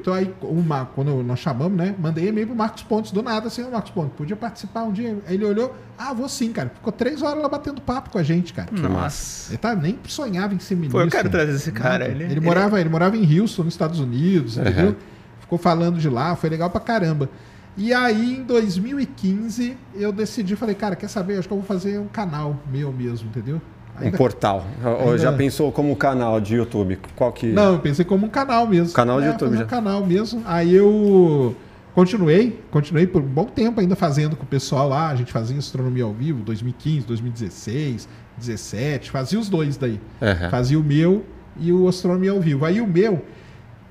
Então 0.00 0.14
aí, 0.14 0.32
uma, 0.42 0.84
quando 0.94 1.22
nós 1.24 1.40
chamamos, 1.40 1.76
né? 1.76 1.92
Mandei 1.98 2.28
e-mail 2.28 2.46
pro 2.46 2.54
Marcos 2.54 2.84
Pontes 2.84 3.10
do 3.10 3.20
nada, 3.20 3.48
assim, 3.48 3.64
o 3.64 3.70
Marcos 3.72 3.90
Pontes, 3.90 4.12
podia 4.16 4.36
participar 4.36 4.84
um 4.84 4.92
dia. 4.92 5.18
Aí 5.26 5.34
ele 5.34 5.44
olhou, 5.44 5.74
ah, 5.98 6.12
vou 6.14 6.28
sim, 6.28 6.52
cara. 6.52 6.70
Ficou 6.72 6.92
três 6.92 7.20
horas 7.22 7.42
lá 7.42 7.48
batendo 7.48 7.80
papo 7.80 8.10
com 8.10 8.18
a 8.18 8.22
gente, 8.22 8.52
cara. 8.52 8.68
Nossa. 8.70 9.50
Ele 9.50 9.58
tá, 9.58 9.74
nem 9.74 9.98
sonhava 10.06 10.54
em 10.54 10.60
ser 10.60 10.76
ministro. 10.76 10.98
Pô, 11.00 11.04
eu 11.04 11.10
quero 11.10 11.28
trazer 11.30 11.52
esse 11.56 11.72
cara. 11.72 12.06
Ele, 12.06 12.22
Ele, 12.24 12.40
morava, 12.40 12.78
ele 12.80 12.88
morava 12.90 13.16
em 13.16 13.40
Houston, 13.40 13.64
nos 13.64 13.74
Estados 13.74 13.98
Unidos, 13.98 14.56
Uhum. 14.56 14.62
entendeu? 14.62 14.96
Ficou 15.40 15.58
falando 15.58 15.98
de 15.98 16.08
lá, 16.08 16.36
foi 16.36 16.48
legal 16.50 16.70
pra 16.70 16.80
caramba. 16.80 17.28
E 17.76 17.92
aí, 17.92 18.36
em 18.38 18.42
2015, 18.44 19.76
eu 19.94 20.10
decidi, 20.12 20.56
falei, 20.56 20.74
cara, 20.74 20.96
quer 20.96 21.08
saber? 21.08 21.38
Acho 21.38 21.46
que 21.48 21.52
eu 21.52 21.58
vou 21.58 21.66
fazer 21.66 21.98
um 21.98 22.06
canal 22.08 22.56
meu 22.72 22.90
mesmo, 22.92 23.28
entendeu? 23.28 23.60
Um 24.00 24.04
Ainda- 24.04 24.16
portal. 24.18 24.64
Ou 24.82 25.00
ainda- 25.10 25.18
já 25.18 25.32
pensou 25.32 25.70
como 25.72 25.94
canal 25.96 26.40
de 26.40 26.54
YouTube? 26.56 26.98
Qual 27.14 27.32
que. 27.32 27.46
Não, 27.46 27.74
eu 27.74 27.78
pensei 27.78 28.04
como 28.04 28.26
um 28.26 28.28
canal 28.30 28.66
mesmo. 28.66 28.92
Canal 28.94 29.20
de 29.20 29.26
É, 29.26 29.30
YouTube 29.30 29.56
já. 29.56 29.64
Um 29.64 29.66
canal 29.66 30.04
mesmo. 30.06 30.42
Aí 30.46 30.74
eu 30.74 31.54
continuei, 31.94 32.62
continuei 32.70 33.06
por 33.06 33.22
um 33.22 33.26
bom 33.26 33.44
tempo 33.46 33.80
ainda 33.80 33.96
fazendo 33.96 34.36
com 34.36 34.42
o 34.44 34.46
pessoal 34.46 34.88
lá. 34.88 35.08
A 35.08 35.14
gente 35.14 35.32
fazia 35.32 35.56
astronomia 35.58 36.04
ao 36.04 36.12
vivo, 36.12 36.42
2015, 36.42 37.06
2016, 37.06 38.08
17, 38.38 39.10
fazia 39.10 39.38
os 39.38 39.48
dois 39.48 39.76
daí. 39.78 40.00
Aham. 40.20 40.50
Fazia 40.50 40.78
o 40.78 40.82
meu 40.82 41.24
e 41.58 41.72
o 41.72 41.88
astronomia 41.88 42.32
ao 42.32 42.40
vivo. 42.40 42.64
Aí 42.66 42.80
o 42.82 42.86
meu, 42.86 43.22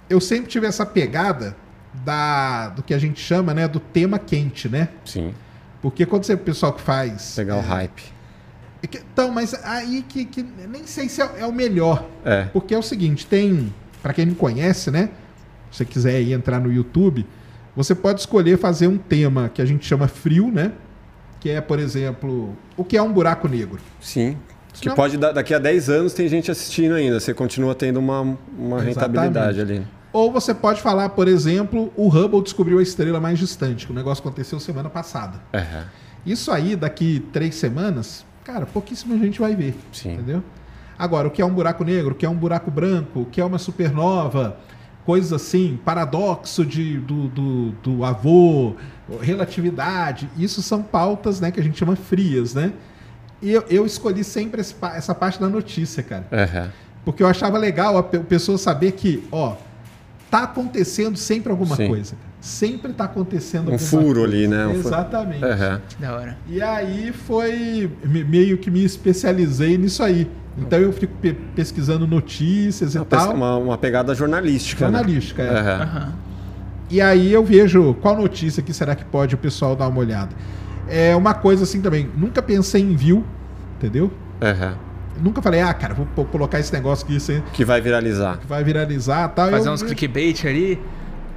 eu 0.08 0.19
sempre 0.21 0.48
tive 0.48 0.67
essa 0.67 0.86
pegada 0.86 1.56
da 2.03 2.69
do 2.69 2.84
que 2.84 2.93
a 2.93 2.97
gente 2.99 3.19
chama, 3.19 3.53
né, 3.53 3.67
do 3.67 3.79
tema 3.79 4.19
quente, 4.19 4.67
né? 4.67 4.89
Sim. 5.05 5.34
Porque 5.81 6.05
quando 6.05 6.23
você 6.23 6.34
o 6.34 6.38
pessoal 6.38 6.73
que 6.73 6.81
faz 6.81 7.34
Pegar 7.36 7.55
o 7.55 7.60
é, 7.60 7.62
hype. 7.62 8.03
é 8.84 8.88
que- 8.88 8.97
Então, 8.97 9.31
mas 9.31 9.53
aí 9.63 10.03
que, 10.08 10.25
que 10.25 10.43
nem 10.67 10.86
sei 10.88 11.08
se 11.08 11.21
é, 11.21 11.29
é 11.39 11.45
o 11.45 11.51
melhor. 11.53 12.08
É. 12.23 12.45
Porque 12.45 12.73
é 12.73 12.77
o 12.77 12.84
seguinte, 12.84 13.25
tem, 13.25 13.71
Pra 14.01 14.13
quem 14.13 14.25
não 14.27 14.36
conhece, 14.36 14.91
né? 14.91 15.10
Se 15.71 15.77
você 15.77 15.86
quiser 15.86 16.17
aí 16.17 16.31
entrar 16.31 16.60
no 16.60 16.71
YouTube, 16.71 17.25
você 17.75 17.95
pode 17.95 18.19
escolher 18.19 18.55
fazer 18.55 18.88
um 18.88 18.99
tema 18.99 19.49
que 19.51 19.62
a 19.62 19.65
gente 19.65 19.84
chama 19.84 20.08
frio, 20.08 20.51
né? 20.51 20.73
Que 21.39 21.49
é, 21.49 21.60
por 21.60 21.79
exemplo, 21.79 22.55
o 22.77 22.84
que 22.84 22.95
é 22.95 23.01
um 23.01 23.12
buraco 23.12 23.47
negro. 23.47 23.79
Sim. 23.99 24.38
Que 24.73 24.89
Não. 24.89 24.95
pode 24.95 25.17
dar, 25.17 25.31
daqui 25.31 25.53
a 25.53 25.60
10 25.60 25.89
anos 25.89 26.13
tem 26.13 26.27
gente 26.27 26.51
assistindo 26.51 26.93
ainda. 26.93 27.19
Você 27.19 27.34
continua 27.34 27.73
tendo 27.73 27.97
uma, 27.97 28.38
uma 28.58 28.81
rentabilidade 28.81 29.60
ali. 29.60 29.88
Ou 30.15 30.32
você 30.32 30.54
pode 30.54 30.82
falar, 30.82 31.10
por 31.10 31.28
exemplo, 31.28 31.91
o 31.93 32.08
Hubble 32.08 32.41
descobriu 32.41 32.80
a 32.80 32.82
estrela 32.82 33.19
mais 33.19 33.38
distante, 33.38 33.86
que 33.86 33.91
o 33.91 33.95
negócio 33.95 34.21
aconteceu 34.21 34.58
semana 34.62 34.89
passada. 34.89 35.41
Aham. 35.54 35.84
Isso 36.25 36.51
aí, 36.54 36.73
daqui 36.73 37.19
três 37.34 37.56
semanas, 37.56 38.25
cara, 38.45 38.65
pouquíssima 38.65 39.17
gente 39.17 39.41
vai 39.41 39.54
ver. 39.58 39.75
Sim. 39.91 40.13
Entendeu? 40.13 40.41
Agora, 40.97 41.28
o 41.28 41.32
que 41.32 41.41
é 41.41 41.45
um 41.45 41.54
buraco 41.54 41.84
negro, 41.84 42.13
o 42.13 42.15
que 42.15 42.25
é 42.25 42.30
um 42.30 42.36
buraco 42.36 42.71
branco, 42.71 43.19
o 43.23 43.25
que 43.25 43.41
é 43.41 43.45
uma 43.45 43.58
supernova, 43.58 44.56
coisas 45.06 45.34
assim, 45.34 45.78
paradoxo 45.84 46.65
de, 46.65 46.97
do, 46.99 47.28
do, 47.28 47.71
do 47.84 48.06
avô, 48.06 48.73
relatividade, 49.21 50.30
isso 50.38 50.62
são 50.62 50.82
pautas 50.82 51.41
né, 51.41 51.51
que 51.51 51.60
a 51.60 51.63
gente 51.63 51.78
chama 51.78 51.97
frias, 51.97 52.54
né? 52.54 52.71
E 53.41 53.51
eu, 53.51 53.65
eu 53.69 53.86
escolhi 53.86 54.23
sempre 54.23 54.62
essa 54.62 55.13
parte 55.13 55.41
da 55.41 55.49
notícia, 55.49 56.01
cara. 56.01 56.25
Aham. 56.32 56.71
Porque 57.04 57.21
eu 57.21 57.28
achava 57.28 57.58
legal 57.58 57.97
a 57.97 58.01
pe- 58.04 58.19
pessoa 58.19 58.58
saber 58.58 58.93
que, 58.93 59.21
ó, 59.32 59.56
tá 60.29 60.43
acontecendo 60.43 61.17
sempre 61.17 61.51
alguma 61.51 61.75
Sim. 61.75 61.88
coisa. 61.88 62.15
Sempre 62.41 62.93
tá 62.93 63.05
acontecendo 63.05 63.69
Um 63.69 63.73
alguma 63.73 63.79
furo 63.89 64.19
coisa. 64.21 64.23
ali, 64.23 64.47
né? 64.47 64.67
Um 64.67 64.75
furo. 64.75 64.88
Exatamente. 64.88 65.39
Que 65.89 66.01
da 66.01 66.15
hora. 66.15 66.38
E 66.47 66.61
aí 66.61 67.11
foi 67.11 67.89
me- 68.05 68.23
meio 68.23 68.57
que 68.57 68.69
me 68.69 68.83
especializei 68.83 69.77
nisso 69.77 70.03
aí. 70.03 70.29
Então 70.57 70.79
eu 70.79 70.93
fico 70.93 71.13
pe- 71.21 71.33
pesquisando 71.55 72.05
notícias 72.07 72.95
e 72.95 72.97
Uma, 72.97 73.05
tal. 73.05 73.33
uma, 73.33 73.57
uma 73.57 73.77
pegada 73.77 74.13
jornalística. 74.15 74.88
né? 74.89 74.97
Jornalística, 74.99 75.41
é. 75.41 75.49
Aham. 75.59 75.81
Aham. 75.83 76.13
E 76.89 77.01
aí 77.01 77.33
eu 77.33 77.43
vejo 77.43 77.95
qual 77.95 78.15
notícia 78.15 78.61
que 78.61 78.71
será 78.71 78.95
que 78.95 79.03
pode 79.03 79.33
o 79.33 79.38
pessoal 79.38 79.75
dar 79.75 79.88
uma 79.88 79.99
olhada. 79.99 80.29
É 80.88 81.15
uma 81.15 81.33
coisa 81.33 81.63
assim 81.63 81.81
também, 81.81 82.07
nunca 82.15 82.43
pensei 82.43 82.81
em 82.83 82.95
view, 82.95 83.23
entendeu? 83.77 84.11
Aham. 84.39 84.75
Nunca 85.21 85.41
falei, 85.41 85.62
ah, 85.62 85.73
cara, 85.73 85.93
vou 85.93 86.25
colocar 86.25 86.60
esse 86.60 86.71
negócio 86.73 87.06
aqui 87.06 87.15
isso 87.15 87.32
aí 87.32 87.41
Que 87.54 87.63
vai 87.65 87.80
viralizar. 87.82 88.38
que 88.38 88.45
vai 88.47 88.63
viralizar 88.63 89.30
tal. 89.30 89.49
Fazer 89.49 89.69
Eu- 89.69 89.73
uns 89.73 89.84
clickbait 89.84 90.45
ali. 90.45 90.80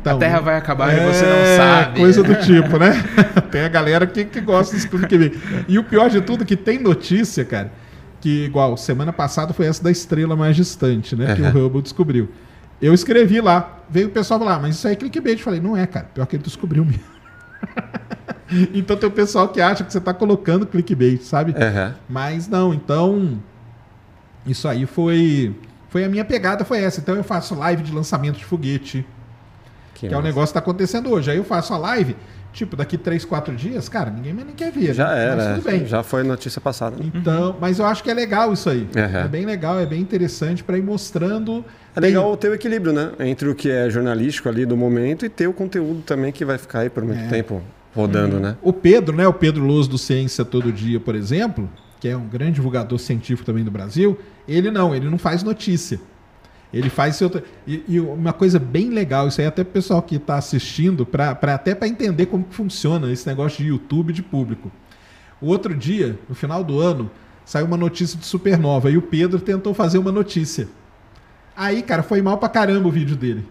Então, 0.00 0.16
a 0.16 0.18
Terra 0.20 0.40
vai 0.40 0.56
acabar 0.56 0.92
e 0.94 0.98
é, 1.00 1.06
você 1.12 1.24
não 1.26 1.56
sabe. 1.56 2.00
Coisa 2.00 2.22
do 2.22 2.34
tipo, 2.42 2.78
né? 2.78 2.92
tem 3.50 3.62
a 3.62 3.68
galera 3.68 4.06
que, 4.06 4.24
que 4.24 4.40
gosta 4.40 4.74
desse 4.76 4.88
clickbait. 4.88 5.32
E 5.66 5.78
o 5.78 5.84
pior 5.84 6.08
de 6.08 6.20
tudo 6.20 6.44
é 6.44 6.46
que 6.46 6.56
tem 6.56 6.78
notícia, 6.78 7.44
cara, 7.44 7.72
que 8.20 8.44
igual, 8.44 8.76
semana 8.76 9.12
passada 9.12 9.52
foi 9.52 9.66
essa 9.66 9.82
da 9.82 9.90
estrela 9.90 10.36
mais 10.36 10.54
distante, 10.56 11.16
né? 11.16 11.34
Que 11.34 11.42
Aham. 11.42 11.58
o 11.58 11.66
Hubble 11.66 11.82
descobriu. 11.82 12.28
Eu 12.80 12.94
escrevi 12.94 13.40
lá, 13.40 13.78
veio 13.90 14.06
o 14.06 14.10
pessoal 14.10 14.38
falar, 14.38 14.60
mas 14.60 14.76
isso 14.76 14.86
aí 14.86 14.92
é 14.92 14.96
clickbait. 14.96 15.38
Eu 15.38 15.44
falei, 15.44 15.60
não 15.60 15.76
é, 15.76 15.84
cara, 15.86 16.06
pior 16.14 16.26
que 16.26 16.36
ele 16.36 16.44
descobriu 16.44 16.84
mesmo. 16.84 17.02
então 18.72 18.96
tem 18.96 19.08
o 19.08 19.12
pessoal 19.12 19.48
que 19.48 19.60
acha 19.60 19.82
que 19.84 19.92
você 19.92 20.00
tá 20.00 20.14
colocando 20.14 20.64
clickbait, 20.66 21.22
sabe? 21.22 21.54
Aham. 21.60 21.94
Mas 22.08 22.48
não, 22.48 22.72
então. 22.72 23.38
Isso 24.48 24.66
aí 24.66 24.86
foi. 24.86 25.54
Foi 25.90 26.04
a 26.04 26.08
minha 26.08 26.24
pegada, 26.24 26.64
foi 26.64 26.82
essa. 26.82 27.00
Então 27.00 27.14
eu 27.14 27.24
faço 27.24 27.54
live 27.54 27.82
de 27.82 27.92
lançamento 27.94 28.36
de 28.36 28.44
foguete, 28.44 29.06
que, 29.94 30.06
é 30.06 30.10
o 30.10 30.12
massa. 30.12 30.22
negócio 30.26 30.48
que 30.48 30.52
tá 30.54 30.58
acontecendo 30.58 31.10
hoje. 31.10 31.30
Aí 31.30 31.36
eu 31.38 31.44
faço 31.44 31.72
a 31.72 31.78
live, 31.78 32.14
tipo, 32.52 32.76
daqui 32.76 32.98
3, 32.98 33.24
4 33.24 33.56
dias, 33.56 33.88
cara, 33.88 34.10
ninguém 34.10 34.34
mais 34.34 34.46
nem 34.46 34.54
quer 34.54 34.70
ver. 34.70 34.92
Já 34.94 35.08
né? 35.08 35.24
era. 35.24 35.54
Tudo 35.54 35.64
bem. 35.64 35.86
Já 35.86 36.02
foi 36.02 36.22
notícia 36.24 36.60
passada. 36.60 36.96
Então, 37.14 37.56
mas 37.60 37.78
eu 37.78 37.86
acho 37.86 38.02
que 38.02 38.10
é 38.10 38.14
legal 38.14 38.52
isso 38.52 38.68
aí. 38.68 38.86
Aham. 38.96 39.18
É 39.20 39.28
bem 39.28 39.46
legal, 39.46 39.78
é 39.80 39.86
bem 39.86 40.00
interessante 40.00 40.62
para 40.62 40.76
ir 40.76 40.82
mostrando. 40.82 41.64
É 41.96 42.00
legal 42.00 42.36
ter 42.36 42.50
o 42.50 42.54
equilíbrio, 42.54 42.92
né? 42.92 43.12
Entre 43.20 43.48
o 43.48 43.54
que 43.54 43.70
é 43.70 43.88
jornalístico 43.88 44.48
ali 44.48 44.66
do 44.66 44.76
momento 44.76 45.24
e 45.24 45.28
ter 45.30 45.46
o 45.48 45.52
conteúdo 45.54 46.02
também 46.02 46.30
que 46.32 46.44
vai 46.44 46.58
ficar 46.58 46.80
aí 46.80 46.90
por 46.90 47.02
muito 47.02 47.22
É. 47.24 47.28
tempo 47.28 47.62
rodando, 47.94 48.38
né? 48.38 48.56
O 48.62 48.72
Pedro, 48.74 49.16
né? 49.16 49.26
O 49.26 49.32
Pedro 49.32 49.64
Luz 49.64 49.88
do 49.88 49.96
Ciência 49.96 50.44
Todo 50.44 50.70
Dia, 50.70 51.00
por 51.00 51.14
exemplo, 51.16 51.68
que 51.98 52.06
é 52.08 52.16
um 52.16 52.28
grande 52.28 52.52
divulgador 52.52 52.98
científico 52.98 53.44
também 53.46 53.64
do 53.64 53.70
Brasil, 53.70 54.16
ele 54.48 54.70
não, 54.70 54.94
ele 54.94 55.08
não 55.08 55.18
faz 55.18 55.42
notícia. 55.42 56.00
Ele 56.72 56.90
faz 56.90 57.16
seu. 57.16 57.30
E, 57.66 57.82
e 57.88 58.00
uma 58.00 58.32
coisa 58.32 58.58
bem 58.58 58.90
legal, 58.90 59.28
isso 59.28 59.40
aí 59.40 59.46
até 59.46 59.64
pro 59.64 59.72
pessoal 59.72 60.02
que 60.02 60.16
está 60.16 60.36
assistindo, 60.36 61.06
pra, 61.06 61.34
pra, 61.34 61.54
até 61.54 61.74
para 61.74 61.88
entender 61.88 62.26
como 62.26 62.46
funciona 62.50 63.10
esse 63.10 63.26
negócio 63.26 63.58
de 63.58 63.70
YouTube 63.70 64.12
de 64.12 64.22
público. 64.22 64.70
O 65.40 65.46
outro 65.46 65.74
dia, 65.74 66.18
no 66.28 66.34
final 66.34 66.62
do 66.62 66.78
ano, 66.78 67.10
saiu 67.44 67.66
uma 67.66 67.76
notícia 67.76 68.18
de 68.18 68.26
supernova 68.26 68.90
e 68.90 68.98
o 68.98 69.02
Pedro 69.02 69.40
tentou 69.40 69.72
fazer 69.72 69.98
uma 69.98 70.12
notícia. 70.12 70.68
Aí, 71.56 71.82
cara, 71.82 72.02
foi 72.02 72.20
mal 72.20 72.38
pra 72.38 72.48
caramba 72.48 72.88
o 72.88 72.90
vídeo 72.92 73.16
dele. 73.16 73.46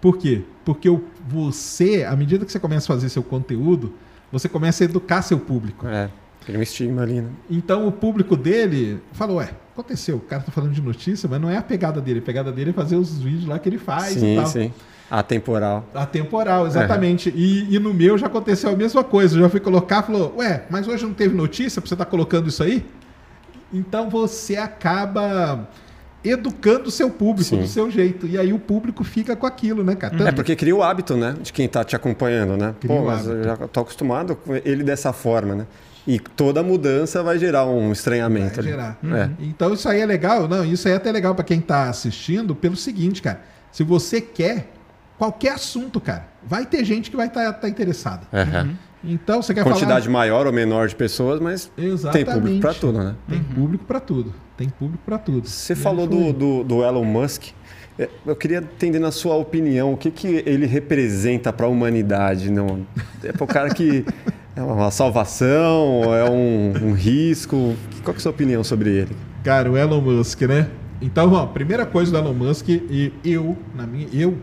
Por 0.00 0.16
quê? 0.16 0.42
Porque 0.64 0.88
o, 0.88 1.04
você, 1.26 2.04
à 2.04 2.16
medida 2.16 2.44
que 2.44 2.52
você 2.52 2.58
começa 2.58 2.90
a 2.90 2.94
fazer 2.94 3.08
seu 3.08 3.22
conteúdo, 3.22 3.94
você 4.30 4.48
começa 4.48 4.84
a 4.84 4.86
educar 4.86 5.22
seu 5.22 5.38
público. 5.38 5.86
É, 5.86 6.08
cria 6.44 6.58
um 6.58 6.62
estigma 6.62 7.02
ali, 7.02 7.20
né? 7.20 7.30
Então 7.50 7.86
o 7.86 7.92
público 7.92 8.36
dele 8.36 9.00
falou: 9.12 9.36
Ué, 9.36 9.50
aconteceu, 9.80 10.16
o 10.16 10.20
cara 10.20 10.42
tá 10.42 10.50
falando 10.52 10.72
de 10.72 10.82
notícia, 10.82 11.28
mas 11.30 11.40
não 11.40 11.48
é 11.48 11.56
a 11.56 11.62
pegada 11.62 12.00
dele. 12.00 12.18
A 12.20 12.22
pegada 12.22 12.50
dele 12.52 12.70
é 12.70 12.72
fazer 12.72 12.96
os 12.96 13.18
vídeos 13.18 13.46
lá 13.46 13.58
que 13.58 13.68
ele 13.68 13.78
faz 13.78 14.16
e 14.16 14.20
sim, 14.20 14.36
tal. 14.36 14.46
sim. 14.46 14.72
Atemporal. 15.10 15.86
Atemporal, 15.94 16.66
exatamente. 16.66 17.32
E, 17.34 17.74
e 17.74 17.78
no 17.78 17.94
meu 17.94 18.18
já 18.18 18.26
aconteceu 18.26 18.70
a 18.70 18.76
mesma 18.76 19.02
coisa. 19.02 19.36
Eu 19.36 19.42
já 19.42 19.48
fui 19.48 19.60
colocar, 19.60 20.02
falou, 20.02 20.34
ué, 20.36 20.64
mas 20.68 20.86
hoje 20.86 21.04
não 21.04 21.14
teve 21.14 21.34
notícia 21.34 21.80
pra 21.80 21.88
você 21.88 21.94
estar 21.94 22.04
colocando 22.04 22.48
isso 22.48 22.62
aí? 22.62 22.84
Então 23.72 24.10
você 24.10 24.56
acaba 24.56 25.66
educando 26.22 26.88
o 26.88 26.90
seu 26.90 27.08
público 27.08 27.48
Sim. 27.48 27.60
do 27.60 27.66
seu 27.68 27.90
jeito. 27.90 28.26
E 28.26 28.36
aí 28.36 28.52
o 28.52 28.58
público 28.58 29.02
fica 29.04 29.34
com 29.36 29.46
aquilo, 29.46 29.82
né, 29.82 29.94
cara? 29.94 30.14
É 30.14 30.18
Tanto- 30.18 30.34
porque 30.34 30.54
cria 30.56 30.74
o 30.74 30.82
hábito, 30.82 31.16
né? 31.16 31.36
De 31.40 31.52
quem 31.52 31.68
tá 31.68 31.84
te 31.84 31.94
acompanhando, 31.96 32.56
né? 32.56 32.74
Cria 32.80 32.94
Pô, 32.96 33.04
mas 33.04 33.26
eu 33.26 33.44
já 33.44 33.56
tô 33.56 33.80
acostumado 33.80 34.36
com 34.36 34.54
ele 34.56 34.82
dessa 34.82 35.12
forma, 35.12 35.54
né? 35.54 35.66
E 36.08 36.18
toda 36.18 36.62
mudança 36.62 37.22
vai 37.22 37.38
gerar 37.38 37.66
um 37.66 37.92
estranhamento. 37.92 38.54
Vai 38.56 38.58
ali. 38.60 38.68
gerar. 38.70 38.98
É. 39.04 39.30
Então 39.40 39.74
isso 39.74 39.86
aí 39.88 40.00
é 40.00 40.06
legal, 40.06 40.48
não, 40.48 40.64
isso 40.64 40.88
aí 40.88 40.94
é 40.94 40.96
até 40.96 41.12
legal 41.12 41.34
pra 41.34 41.44
quem 41.44 41.60
tá 41.60 41.90
assistindo, 41.90 42.54
pelo 42.54 42.74
seguinte, 42.76 43.20
cara. 43.20 43.42
Se 43.70 43.84
você 43.84 44.18
quer 44.20 44.72
qualquer 45.18 45.52
assunto, 45.52 46.00
cara, 46.00 46.26
vai 46.42 46.64
ter 46.64 46.82
gente 46.84 47.10
que 47.10 47.16
vai 47.16 47.26
estar 47.26 47.68
interessada. 47.68 48.22
Aham. 48.32 48.70
Então 49.04 49.40
você 49.42 49.52
quer 49.54 49.62
Quantidade 49.64 50.08
maior 50.08 50.46
ou 50.46 50.52
menor 50.52 50.88
de 50.88 50.96
pessoas, 50.96 51.38
mas 51.40 51.66
falar... 51.66 51.76
tem 51.76 51.92
Exatamente. 51.92 52.32
público 52.34 52.60
para 52.60 52.74
tudo, 52.74 52.98
né? 52.98 53.14
Tem 53.28 53.38
público 53.40 53.84
pra 53.84 54.00
tudo. 54.00 54.34
Tem 54.56 54.68
público 54.70 55.02
pra 55.04 55.18
tudo. 55.18 55.46
Você 55.48 55.74
E 55.74 55.76
falou 55.76 56.06
ele 56.06 56.16
foi- 56.16 56.32
do, 56.32 56.38
do, 56.62 56.64
do 56.64 56.82
Elon 56.84 57.04
Musk. 57.04 57.44
É, 57.98 58.08
Eu 58.26 58.34
queria 58.34 58.58
entender 58.58 58.98
na 58.98 59.12
sua 59.12 59.34
opinião 59.36 59.92
o 59.92 59.96
que, 59.96 60.10
que 60.10 60.42
ele 60.46 60.66
representa 60.66 61.52
para 61.52 61.66
a 61.66 61.68
humanidade. 61.68 62.50
Não? 62.50 62.84
É 63.22 63.30
para 63.30 63.44
o 63.44 63.46
cara 63.46 63.68
que 63.72 64.04
é 64.58 64.62
uma 64.62 64.90
salvação, 64.90 66.02
é 66.14 66.28
um, 66.28 66.88
um 66.88 66.92
risco. 66.92 67.74
Qual 68.02 68.12
que 68.14 68.18
é 68.18 68.20
a 68.20 68.20
sua 68.20 68.30
opinião 68.30 68.64
sobre 68.64 68.90
ele? 68.90 69.16
Cara, 69.44 69.70
o 69.70 69.76
Elon 69.76 70.00
Musk, 70.00 70.42
né? 70.42 70.68
Então, 71.00 71.32
ó, 71.32 71.46
primeira 71.46 71.86
coisa 71.86 72.10
do 72.10 72.18
Elon 72.18 72.34
Musk, 72.34 72.68
e 72.68 73.12
eu, 73.24 73.56
na 73.74 73.86
minha, 73.86 74.08
eu 74.12 74.36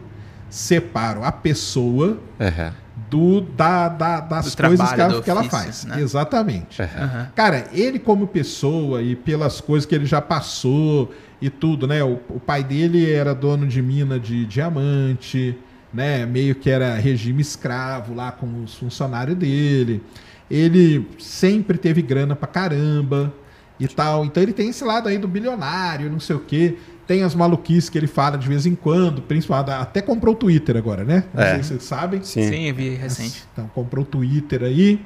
separo 0.49 1.23
a 1.23 1.31
pessoa 1.31 2.17
É, 2.39 2.71
do 3.09 3.41
da, 3.41 3.89
da- 3.89 4.19
das 4.21 4.55
Do 4.55 4.63
coisas 4.67 4.93
que 4.93 5.01
ela, 5.01 5.13
do 5.13 5.21
que 5.21 5.29
ela 5.29 5.43
faz. 5.43 5.83
né? 5.85 5.99
Exatamente. 6.01 6.81
Aham. 6.81 7.27
Cara, 7.35 7.65
ele 7.73 7.99
como 7.99 8.25
pessoa 8.25 9.01
e 9.01 9.15
pelas 9.15 9.59
coisas 9.59 9.85
que 9.85 9.93
ele 9.93 10.05
já 10.05 10.21
passou 10.21 11.11
e 11.41 11.49
tudo, 11.49 11.85
né? 11.87 12.01
O, 12.03 12.19
o 12.29 12.39
pai 12.39 12.63
dele 12.63 13.11
era 13.11 13.35
dono 13.35 13.67
de 13.67 13.81
mina 13.81 14.17
de 14.17 14.45
diamante, 14.45 15.57
né? 15.95 16.25
Meio 16.25 16.53
que 16.55 16.69
era 16.69 16.93
regime 16.95 17.41
escravo 17.41 18.13
lá 18.13 18.31
com 18.31 18.63
os 18.63 18.75
funcionários 18.75 19.37
dele. 19.37 20.03
Ele 20.51 21.07
sempre 21.17 21.77
teve 21.77 22.01
grana 22.01 22.35
pra 22.35 22.47
caramba 22.47 23.33
e 23.79 23.87
tal. 23.87 24.25
Então 24.25 24.43
ele 24.43 24.53
tem 24.53 24.69
esse 24.69 24.83
lado 24.83 25.07
aí 25.09 25.17
do 25.17 25.27
bilionário, 25.27 26.09
não 26.11 26.19
sei 26.19 26.35
o 26.35 26.39
quê. 26.39 26.77
Tem 27.07 27.21
as 27.23 27.33
maluquices 27.35 27.89
que 27.89 27.97
ele 27.97 28.07
fala 28.07 28.35
de 28.37 28.47
vez 28.47 28.65
em 28.65 28.73
quando, 28.75 29.21
principalmente. 29.21 29.71
Até 29.71 30.01
comprou 30.01 30.33
o 30.33 30.37
Twitter 30.37 30.75
agora, 30.75 31.03
né? 31.03 31.23
Não 31.33 31.43
É. 31.43 31.53
sei 31.55 31.63
se 31.63 31.69
vocês 31.69 31.83
sabem. 31.83 32.23
Sim. 32.23 32.47
Sim, 32.47 32.67
eu 32.69 32.75
vi 32.75 32.89
recente. 32.95 33.43
Então 33.53 33.67
comprou 33.73 34.03
o 34.03 34.07
Twitter 34.07 34.63
aí. 34.63 34.99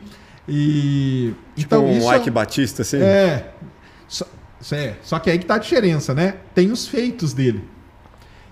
E. 0.47 1.33
Tipo 1.55 1.75
então, 1.75 1.85
um 1.85 1.97
isso 1.97 2.11
é- 2.11 2.29
Batista, 2.31 2.81
assim? 2.81 2.97
é. 2.97 3.51
Só, 4.07 4.25
é. 4.71 4.93
Só 5.03 5.19
que 5.19 5.29
aí 5.29 5.37
que 5.37 5.45
tá 5.45 5.55
a 5.55 5.59
diferença, 5.59 6.13
né? 6.13 6.35
Tem 6.55 6.71
os 6.71 6.87
feitos 6.87 7.33
dele. 7.33 7.63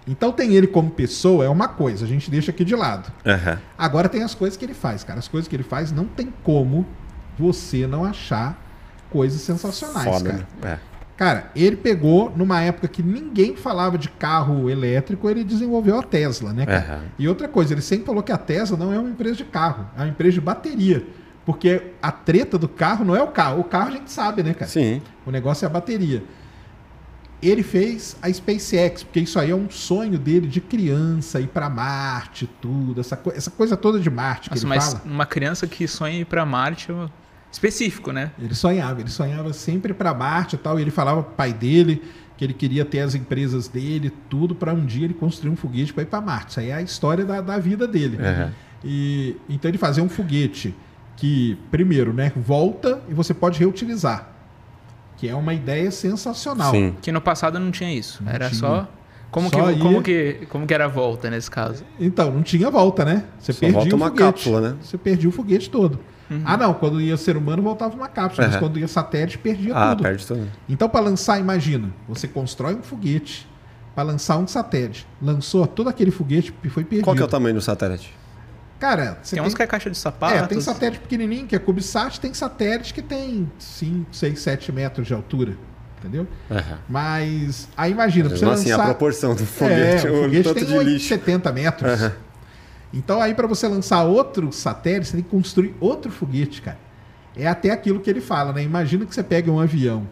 Então 0.08 0.32
tem 0.32 0.54
ele 0.56 0.68
como 0.68 0.90
pessoa, 0.90 1.44
é 1.44 1.50
uma 1.50 1.68
coisa, 1.68 2.06
a 2.06 2.08
gente 2.08 2.32
deixa 2.32 2.52
aqui 2.52 2.64
de 2.64 2.76
lado. 2.76 3.12
Aham. 3.26 3.60
Agora 3.78 4.08
tem 4.08 4.24
as 4.24 4.34
coisas 4.34 4.58
que 4.58 4.64
ele 4.64 4.74
faz, 4.74 5.04
cara. 5.04 5.20
As 5.20 5.28
coisas 5.28 5.48
que 5.48 5.56
ele 5.56 5.64
faz 5.64 5.92
não 5.92 6.06
tem 6.06 6.34
como 6.44 6.86
você 7.38 7.86
não 7.86 8.04
achar 8.06 8.58
coisas 9.10 9.42
sensacionais, 9.42 10.06
Foda, 10.06 10.30
cara. 10.30 10.48
né? 10.62 10.80
É. 10.84 10.98
Cara, 11.18 11.52
ele 11.56 11.76
pegou 11.76 12.32
numa 12.36 12.62
época 12.62 12.88
que 12.88 13.02
ninguém 13.02 13.56
falava 13.56 13.98
de 13.98 14.08
carro 14.08 14.70
elétrico, 14.70 15.28
ele 15.28 15.44
desenvolveu 15.44 15.98
a 16.00 16.04
Tesla, 16.04 16.54
né, 16.54 16.66
cara? 16.66 16.78
Aham. 16.78 17.02
E 17.18 17.28
outra 17.28 17.48
coisa, 17.48 17.74
ele 17.74 17.82
sempre 17.82 18.06
falou 18.06 18.22
que 18.22 18.32
a 18.32 18.38
Tesla 18.38 18.78
não 18.78 18.94
é 18.94 19.00
uma 19.00 19.10
empresa 19.10 19.36
de 19.36 19.46
carro, 19.46 19.88
é 19.98 20.02
uma 20.02 20.10
empresa 20.10 20.34
de 20.34 20.42
bateria. 20.42 21.04
Porque 21.44 21.94
a 22.02 22.12
treta 22.12 22.58
do 22.58 22.68
carro 22.68 23.06
não 23.06 23.16
é 23.16 23.24
o 23.24 23.30
carro. 23.30 23.62
O 23.62 23.64
carro 23.64 23.88
a 23.88 23.92
gente 23.92 24.12
sabe, 24.12 24.44
né, 24.44 24.54
cara? 24.54 24.70
Sim. 24.70 25.02
O 25.26 25.32
negócio 25.32 25.64
é 25.64 25.68
a 25.68 25.70
bateria. 25.70 26.22
Ele 27.42 27.62
fez 27.62 28.18
a 28.22 28.32
SpaceX, 28.34 29.04
porque 29.04 29.20
isso 29.20 29.40
aí 29.40 29.52
é 29.52 29.56
um 29.56 29.70
sonho 29.70 30.18
dele 30.18 30.48
de 30.48 30.60
criança, 30.60 31.40
ir 31.40 31.48
pra 31.48 31.70
Marte, 31.70 32.50
tudo, 32.60 33.00
essa, 33.00 33.16
co- 33.16 33.32
essa 33.32 33.52
coisa 33.52 33.78
toda 33.78 34.00
de 34.00 34.10
Marte 34.10 34.50
que 34.50 34.56
Nossa, 34.56 34.66
ele 34.66 34.70
mas 34.70 34.86
fala. 34.94 35.02
uma 35.06 35.26
criança 35.26 35.68
que 35.68 35.88
sonha 35.88 36.20
ir 36.22 36.26
pra 36.26 36.44
Marte, 36.46 36.92
é 36.92 37.10
específico, 37.52 38.12
né? 38.12 38.32
Ele 38.40 38.56
sonhava, 38.56 39.02
ele 39.02 39.10
sonhava 39.10 39.54
sempre 39.54 39.94
para 39.94 40.14
Marte 40.14 40.56
e 40.56 40.58
tal, 40.58 40.80
e 40.80 40.82
ele 40.82 40.92
falava 40.92 41.22
pro 41.24 41.34
pai 41.36 41.54
dele 41.54 42.02
que 42.36 42.44
ele 42.44 42.54
queria 42.54 42.84
ter 42.86 43.00
as 43.02 43.14
empresas 43.16 43.68
dele, 43.68 44.12
tudo 44.30 44.54
para 44.56 44.74
um 44.74 44.86
dia 44.86 45.06
ele 45.06 45.14
construir 45.14 45.50
um 45.52 45.56
foguete 45.56 45.94
para 45.94 46.04
ir 46.04 46.08
para 46.08 46.22
Marte. 46.22 46.50
Isso 46.52 46.60
aí 46.60 46.70
é 46.70 46.74
a 46.76 46.82
história 46.82 47.24
da, 47.26 47.40
da 47.42 47.58
vida 47.60 47.88
dele. 47.88 48.18
Aham. 48.20 48.52
E 48.84 49.36
então 49.50 49.70
ele 49.70 49.78
fazia 49.78 50.04
um 50.04 50.10
foguete 50.10 50.74
que 51.16 51.58
primeiro, 51.72 52.14
né, 52.14 52.32
volta 52.36 53.02
e 53.10 53.14
você 53.14 53.34
pode 53.34 53.58
reutilizar, 53.60 54.28
que 55.18 55.28
é 55.28 55.36
uma 55.36 55.54
ideia 55.54 55.90
sensacional. 55.92 56.72
Sim. 56.72 56.96
Que 57.02 57.12
no 57.12 57.20
passado 57.20 57.60
não 57.60 57.72
tinha 57.72 57.94
isso. 57.94 58.24
Não 58.24 58.32
era 58.32 58.48
tinha. 58.50 58.60
só. 58.60 58.88
Como, 59.30 59.50
Só 59.50 59.62
que, 59.66 59.72
ia- 59.74 59.80
como, 59.80 60.02
que, 60.02 60.48
como 60.50 60.66
que 60.66 60.74
era 60.74 60.86
a 60.86 60.88
volta 60.88 61.30
nesse 61.30 61.52
caso? 61.52 61.84
Então, 62.00 62.32
não 62.32 62.42
tinha 62.42 62.70
volta, 62.72 63.04
né? 63.04 63.26
Você 63.38 63.52
Só 63.52 63.60
perdia 63.60 63.78
volta 63.80 63.94
o 63.94 63.98
uma 63.98 64.06
foguete. 64.08 64.24
cápsula, 64.24 64.62
né? 64.62 64.76
Você 64.82 64.98
perdia 64.98 65.28
o 65.28 65.32
foguete 65.34 65.70
todo. 65.70 66.00
Ah, 66.46 66.56
não, 66.58 66.74
quando 66.74 67.00
ia 67.02 67.16
ser 67.18 67.36
humano 67.38 67.62
voltava 67.62 67.96
uma 67.96 68.08
cápsula, 68.08 68.48
mas 68.48 68.56
Aham. 68.56 68.64
quando 68.66 68.80
ia 68.80 68.88
satélite 68.88 69.38
perdia 69.38 69.74
Ah, 69.76 69.90
tudo. 69.92 70.04
perde 70.04 70.26
tudo. 70.28 70.48
Então, 70.68 70.88
para 70.90 71.00
lançar, 71.02 71.40
imagina, 71.40 71.90
você 72.08 72.28
constrói 72.28 72.76
um 72.76 72.82
foguete 72.82 73.48
para 73.96 74.04
lançar 74.04 74.38
um 74.38 74.46
satélite. 74.48 75.08
Lançou 75.22 75.66
todo 75.68 75.88
aquele 75.90 76.12
foguete 76.12 76.54
e 76.64 76.70
foi 76.70 76.84
perdido. 76.84 77.06
Qual 77.06 77.16
que 77.16 77.22
é 77.22 77.26
o 77.26 77.30
tamanho 77.30 77.56
do 77.56 77.62
satélite? 77.62 78.14
Cara, 78.80 79.18
você 79.24 79.36
Tem 79.36 79.44
uns 79.44 79.54
que 79.56 79.64
é 79.64 79.68
caixa 79.68 79.90
de 79.90 79.98
sapato. 79.98 80.36
É, 80.36 80.46
tem 80.46 80.62
satélite 80.62 81.02
pequenininho, 81.02 81.48
que 81.48 81.56
é 81.56 81.60
CubeSat, 81.60 82.20
tem 82.20 82.34
satélite 82.34 82.94
que 82.94 83.02
tem 83.02 83.52
5, 83.58 84.16
6, 84.16 84.40
7 84.40 84.72
metros 84.72 85.08
de 85.08 85.14
altura. 85.14 85.58
Entendeu? 86.00 86.28
Aham. 86.52 86.78
Mas, 86.88 87.68
aí 87.76 87.92
imagina, 87.92 88.30
pra 88.30 88.38
você 88.38 88.46
assim, 88.46 88.72
a 88.72 88.78
lançar... 88.78 88.86
proporção 88.86 89.36
do 89.36 89.46
foguete, 89.46 90.06
é, 90.06 90.12
o 90.12 90.20
o 90.20 90.24
foguete 90.24 90.44
tanto 90.44 90.56
tem 90.56 90.66
de 90.66 90.74
8, 90.78 90.90
lixo. 90.90 91.08
70 91.08 91.52
metros. 91.52 91.92
Aham. 91.92 92.14
Então 92.94 93.20
aí 93.22 93.34
para 93.34 93.48
você 93.48 93.68
lançar 93.68 94.04
outro 94.04 94.52
satélite, 94.52 95.08
você 95.08 95.14
tem 95.18 95.24
que 95.24 95.30
construir 95.30 95.76
outro 95.80 96.12
foguete, 96.12 96.62
cara. 96.62 96.78
É 97.36 97.48
até 97.48 97.72
aquilo 97.72 98.00
que 98.00 98.10
ele 98.10 98.22
fala, 98.22 98.54
né? 98.54 98.64
Imagina 98.64 99.06
que 99.06 99.14
você 99.14 99.24
pega 99.24 99.52
um 99.52 99.60
avião 99.60 100.08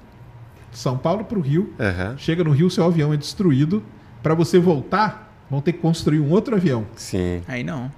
de 0.71 0.77
São 0.77 0.97
Paulo 0.97 1.23
para 1.23 1.37
o 1.37 1.41
Rio, 1.41 1.73
Aham. 1.79 2.15
chega 2.17 2.43
no 2.43 2.51
Rio, 2.51 2.69
seu 2.69 2.83
avião 2.83 3.13
é 3.13 3.17
destruído. 3.17 3.83
Para 4.21 4.33
você 4.33 4.59
voltar, 4.59 5.33
vão 5.49 5.61
ter 5.61 5.73
que 5.73 5.79
construir 5.79 6.19
um 6.19 6.31
outro 6.31 6.55
avião. 6.55 6.85
Sim. 6.95 7.41
Aí 7.47 7.63
não. 7.63 7.91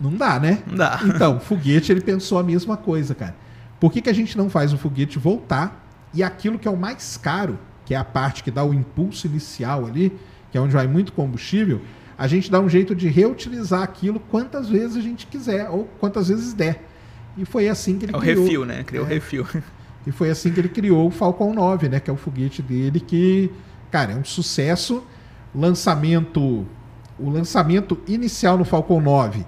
Não 0.00 0.14
dá, 0.14 0.40
né? 0.40 0.62
Não 0.66 0.76
dá. 0.76 1.00
Então, 1.04 1.38
foguete, 1.40 1.92
ele 1.92 2.00
pensou 2.00 2.38
a 2.38 2.42
mesma 2.42 2.76
coisa, 2.76 3.14
cara. 3.14 3.34
Por 3.78 3.92
que, 3.92 4.00
que 4.00 4.10
a 4.10 4.12
gente 4.14 4.36
não 4.36 4.48
faz 4.50 4.72
o 4.72 4.78
foguete 4.78 5.18
voltar 5.18 5.86
e 6.14 6.22
aquilo 6.22 6.58
que 6.58 6.66
é 6.66 6.70
o 6.70 6.76
mais 6.76 7.16
caro, 7.16 7.58
que 7.84 7.94
é 7.94 7.96
a 7.96 8.04
parte 8.04 8.42
que 8.42 8.50
dá 8.50 8.64
o 8.64 8.72
impulso 8.74 9.26
inicial 9.26 9.86
ali, 9.86 10.12
que 10.50 10.58
é 10.58 10.60
onde 10.60 10.72
vai 10.72 10.86
muito 10.86 11.12
combustível, 11.12 11.80
a 12.18 12.26
gente 12.26 12.50
dá 12.50 12.60
um 12.60 12.68
jeito 12.68 12.94
de 12.94 13.08
reutilizar 13.08 13.82
aquilo 13.82 14.20
quantas 14.20 14.68
vezes 14.68 14.96
a 14.96 15.00
gente 15.00 15.26
quiser 15.26 15.68
ou 15.70 15.84
quantas 15.98 16.28
vezes 16.28 16.52
der. 16.52 16.84
E 17.36 17.44
foi 17.44 17.68
assim 17.68 17.96
que 17.98 18.04
ele 18.06 18.14
É 18.14 18.16
o 18.16 18.20
criou. 18.20 18.44
refil, 18.44 18.64
né? 18.66 18.82
Criou 18.84 19.04
o 19.04 19.08
É. 19.08 19.14
refil. 19.14 19.46
E 20.06 20.10
foi 20.10 20.30
assim 20.30 20.50
que 20.50 20.58
ele 20.58 20.70
criou 20.70 21.06
o 21.08 21.10
Falcon 21.10 21.52
9, 21.52 21.90
né? 21.90 22.00
Que 22.00 22.08
é 22.08 22.12
o 22.12 22.16
foguete 22.16 22.62
dele 22.62 23.00
que, 23.00 23.50
cara, 23.90 24.12
é 24.12 24.16
um 24.16 24.24
sucesso. 24.24 25.04
Lançamento, 25.54 26.66
o 27.18 27.28
lançamento 27.30 27.98
inicial 28.08 28.56
no 28.56 28.64
Falcon 28.64 29.00
9 29.00 29.44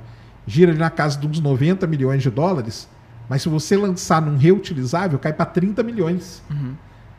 gira 0.47 0.71
ali 0.71 0.79
na 0.79 0.91
casa 0.91 1.19
de 1.19 1.27
uns 1.27 1.41
90 1.41 1.87
milhões 1.87 2.23
de 2.23 2.31
dólares, 2.31 2.89
mas 3.29 3.43
se 3.43 3.49
você 3.49 3.77
lançar 3.77 4.21
num 4.21 4.37
reutilizável, 4.37 5.19
cai 5.19 5.33
para 5.33 5.47
30 5.47 5.83
milhões. 5.83 6.43
Uhum. 6.51 6.75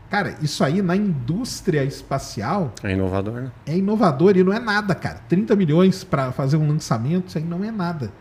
Cara, 0.10 0.36
isso 0.42 0.64
aí 0.64 0.80
na 0.82 0.96
indústria 0.96 1.84
espacial 1.84 2.72
É 2.84 2.92
inovador, 2.92 3.34
né? 3.34 3.52
é 3.66 3.76
inovador 3.76 4.38
e 4.38 4.44
não 4.44 4.54
é 4.54 4.60
nada, 4.60 4.94
cara. 4.94 5.20
30 5.28 5.56
milhões 5.56 6.04
para 6.04 6.32
fazer 6.32 6.56
um 6.58 6.68
lançamento, 6.68 7.30
isso 7.30 7.38
aí 7.40 7.44
não 7.44 7.64
é 7.64 7.72
nada. 7.72 8.12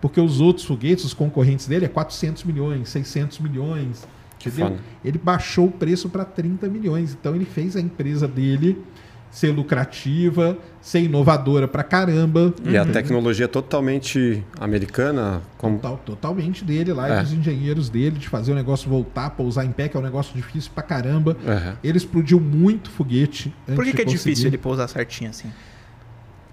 Porque 0.00 0.20
os 0.20 0.40
outros 0.40 0.66
foguetes, 0.66 1.04
os 1.06 1.14
concorrentes 1.14 1.66
dele, 1.66 1.86
é 1.86 1.88
400 1.88 2.44
milhões, 2.44 2.90
600 2.90 3.38
milhões. 3.40 4.06
Que 4.38 4.48
entendeu? 4.48 4.68
foda. 4.72 4.80
Ele 5.02 5.18
baixou 5.18 5.66
o 5.66 5.70
preço 5.70 6.08
para 6.10 6.24
30 6.24 6.68
milhões. 6.68 7.16
Então 7.18 7.34
ele 7.34 7.46
fez 7.46 7.74
a 7.76 7.80
empresa 7.80 8.28
dele 8.28 8.84
ser 9.30 9.50
lucrativa, 9.50 10.56
ser 10.80 11.00
inovadora 11.00 11.68
pra 11.68 11.82
caramba. 11.82 12.52
E 12.64 12.76
a 12.76 12.84
tecnologia 12.84 13.46
totalmente 13.46 14.42
americana, 14.58 15.42
como 15.56 15.76
Total- 15.76 15.98
totalmente 16.04 16.64
dele 16.64 16.92
lá, 16.92 17.08
É. 17.08 17.18
e 17.20 17.22
dos 17.22 17.32
engenheiros 17.34 17.88
dele, 17.90 18.18
de 18.18 18.28
fazer 18.28 18.52
o 18.52 18.54
negócio 18.54 18.88
voltar, 18.88 19.30
pousar 19.30 19.64
em 19.64 19.70
pé, 19.72 19.88
que 19.88 19.96
é 19.96 20.00
um 20.00 20.02
negócio 20.02 20.34
difícil 20.34 20.70
pra 20.74 20.82
caramba. 20.82 21.36
Aham. 21.46 21.76
Ele 21.84 21.98
explodiu 21.98 22.40
muito 22.40 22.90
foguete. 22.90 23.54
Por 23.66 23.84
que, 23.84 23.90
de 23.90 23.96
que 23.96 24.02
é 24.02 24.04
conseguir. 24.04 24.10
difícil 24.30 24.46
ele 24.48 24.58
pousar 24.58 24.88
certinho 24.88 25.30
assim? 25.30 25.48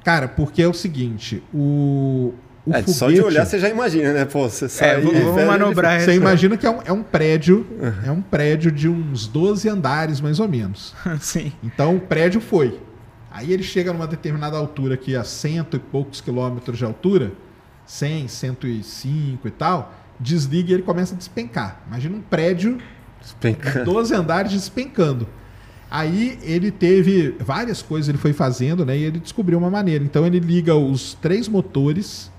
Cara, 0.04 0.28
porque 0.28 0.62
é 0.62 0.68
o 0.68 0.74
seguinte, 0.74 1.42
o 1.54 2.34
É, 2.68 2.80
foguete... 2.80 2.92
só 2.94 3.12
de 3.12 3.22
olhar 3.22 3.46
você 3.46 3.60
já 3.60 3.70
imagina, 3.70 4.12
né? 4.14 4.26
Pô, 4.26 4.50
você 4.50 4.68
sai. 4.68 5.02
vamos- 5.02 5.20
vamos 5.20 5.36
pega, 5.36 5.48
manobrar 5.52 6.00
Você 6.00 6.04
essa. 6.12 6.14
imagina 6.14 6.58
que 6.58 6.66
é 6.66 6.70
um, 6.70 6.80
é 6.86 6.92
um 6.92 7.04
prédio, 7.04 7.66
é 8.06 8.12
um 8.12 8.22
prédio 8.22 8.72
de 8.72 8.90
uns 8.90 9.28
12 9.28 9.70
andares, 9.70 10.20
mais 10.20 10.40
ou 10.40 10.48
menos. 10.48 10.94
Sim. 11.22 11.52
Então 11.64 11.96
o 11.96 12.00
prédio 12.00 12.42
foi. 12.42 12.80
Aí 13.32 13.52
ele 13.52 13.64
chega 13.64 13.92
numa 13.94 14.08
determinada 14.08 14.58
altura 14.58 14.96
aqui, 14.96 15.16
a 15.16 15.24
cento 15.24 15.76
e 15.76 15.80
poucos 15.80 16.22
quilômetros 16.22 16.78
de 16.78 16.86
altura, 16.86 17.34
100, 17.86 18.28
105 18.30 19.48
e 19.48 19.52
tal, 19.52 19.94
desliga 20.20 20.72
e 20.72 20.74
ele 20.74 20.84
começa 20.84 21.14
a 21.14 21.18
despencar. 21.18 21.82
Imagina 21.88 22.16
um 22.18 22.22
prédio 22.22 22.78
Despencando. 23.22 23.86
12 23.86 24.14
andares 24.14 24.52
despencando. 24.54 25.28
Aí 25.90 26.40
ele 26.44 26.72
teve 26.72 27.36
várias 27.40 27.82
coisas 27.82 28.10
ele 28.10 28.18
foi 28.18 28.34
fazendo, 28.34 28.86
né? 28.86 28.98
E 28.98 29.04
ele 29.04 29.20
descobriu 29.20 29.58
uma 29.58 29.70
maneira. 29.70 30.04
Então 30.04 30.26
ele 30.26 30.40
liga 30.40 30.76
os 30.76 31.14
três 31.16 31.48
motores, 31.48 32.32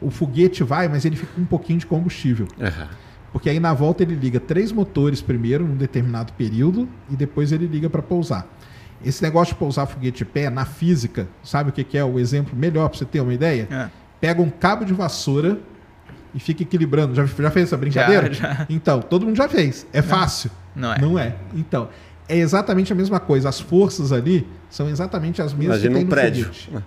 o 0.00 0.10
foguete 0.10 0.62
vai, 0.62 0.88
mas 0.88 1.04
ele 1.04 1.16
fica 1.16 1.32
com 1.34 1.40
um 1.40 1.46
pouquinho 1.46 1.78
de 1.78 1.86
combustível. 1.86 2.46
Aham. 2.60 2.88
Porque 3.32 3.50
aí 3.50 3.60
na 3.60 3.74
volta 3.74 4.02
ele 4.02 4.14
liga 4.14 4.40
três 4.40 4.72
motores 4.72 5.20
primeiro, 5.20 5.66
num 5.66 5.76
determinado 5.76 6.32
período, 6.32 6.88
e 7.10 7.16
depois 7.16 7.52
ele 7.52 7.66
liga 7.66 7.90
para 7.90 8.00
pousar. 8.00 8.46
Esse 9.04 9.22
negócio 9.22 9.52
de 9.52 9.58
pousar 9.58 9.86
foguete 9.86 10.18
de 10.18 10.24
pé, 10.24 10.48
na 10.48 10.64
física, 10.64 11.28
sabe 11.42 11.68
o 11.70 11.72
que 11.72 11.84
que 11.84 11.98
é 11.98 12.04
o 12.04 12.18
exemplo 12.18 12.56
melhor 12.56 12.88
para 12.88 12.98
você 12.98 13.04
ter 13.04 13.20
uma 13.20 13.34
ideia? 13.34 13.68
É. 13.70 13.88
Pega 14.20 14.40
um 14.40 14.48
cabo 14.48 14.84
de 14.86 14.94
vassoura 14.94 15.58
e 16.34 16.40
fica 16.40 16.62
equilibrando. 16.62 17.14
Já, 17.14 17.26
já 17.26 17.50
fez 17.50 17.66
essa 17.66 17.76
brincadeira? 17.76 18.32
já. 18.32 18.66
Então, 18.70 19.00
todo 19.00 19.26
mundo 19.26 19.36
já 19.36 19.48
fez. 19.48 19.86
É 19.92 20.00
fácil. 20.00 20.50
Não 20.74 20.92
é. 20.94 20.98
Não 20.98 21.18
é. 21.18 21.36
Então, 21.54 21.90
é 22.28 22.38
exatamente 22.38 22.90
a 22.90 22.96
mesma 22.96 23.20
coisa. 23.20 23.48
As 23.50 23.60
forças 23.60 24.12
ali 24.12 24.46
são 24.70 24.88
exatamente 24.88 25.42
as 25.42 25.52
mesmas 25.52 25.82
Imagina 25.82 25.88
que 25.88 25.94
tem 25.94 26.02
um 26.04 26.08
no 26.08 26.10
prédio. 26.10 26.44
foguete. 26.46 26.84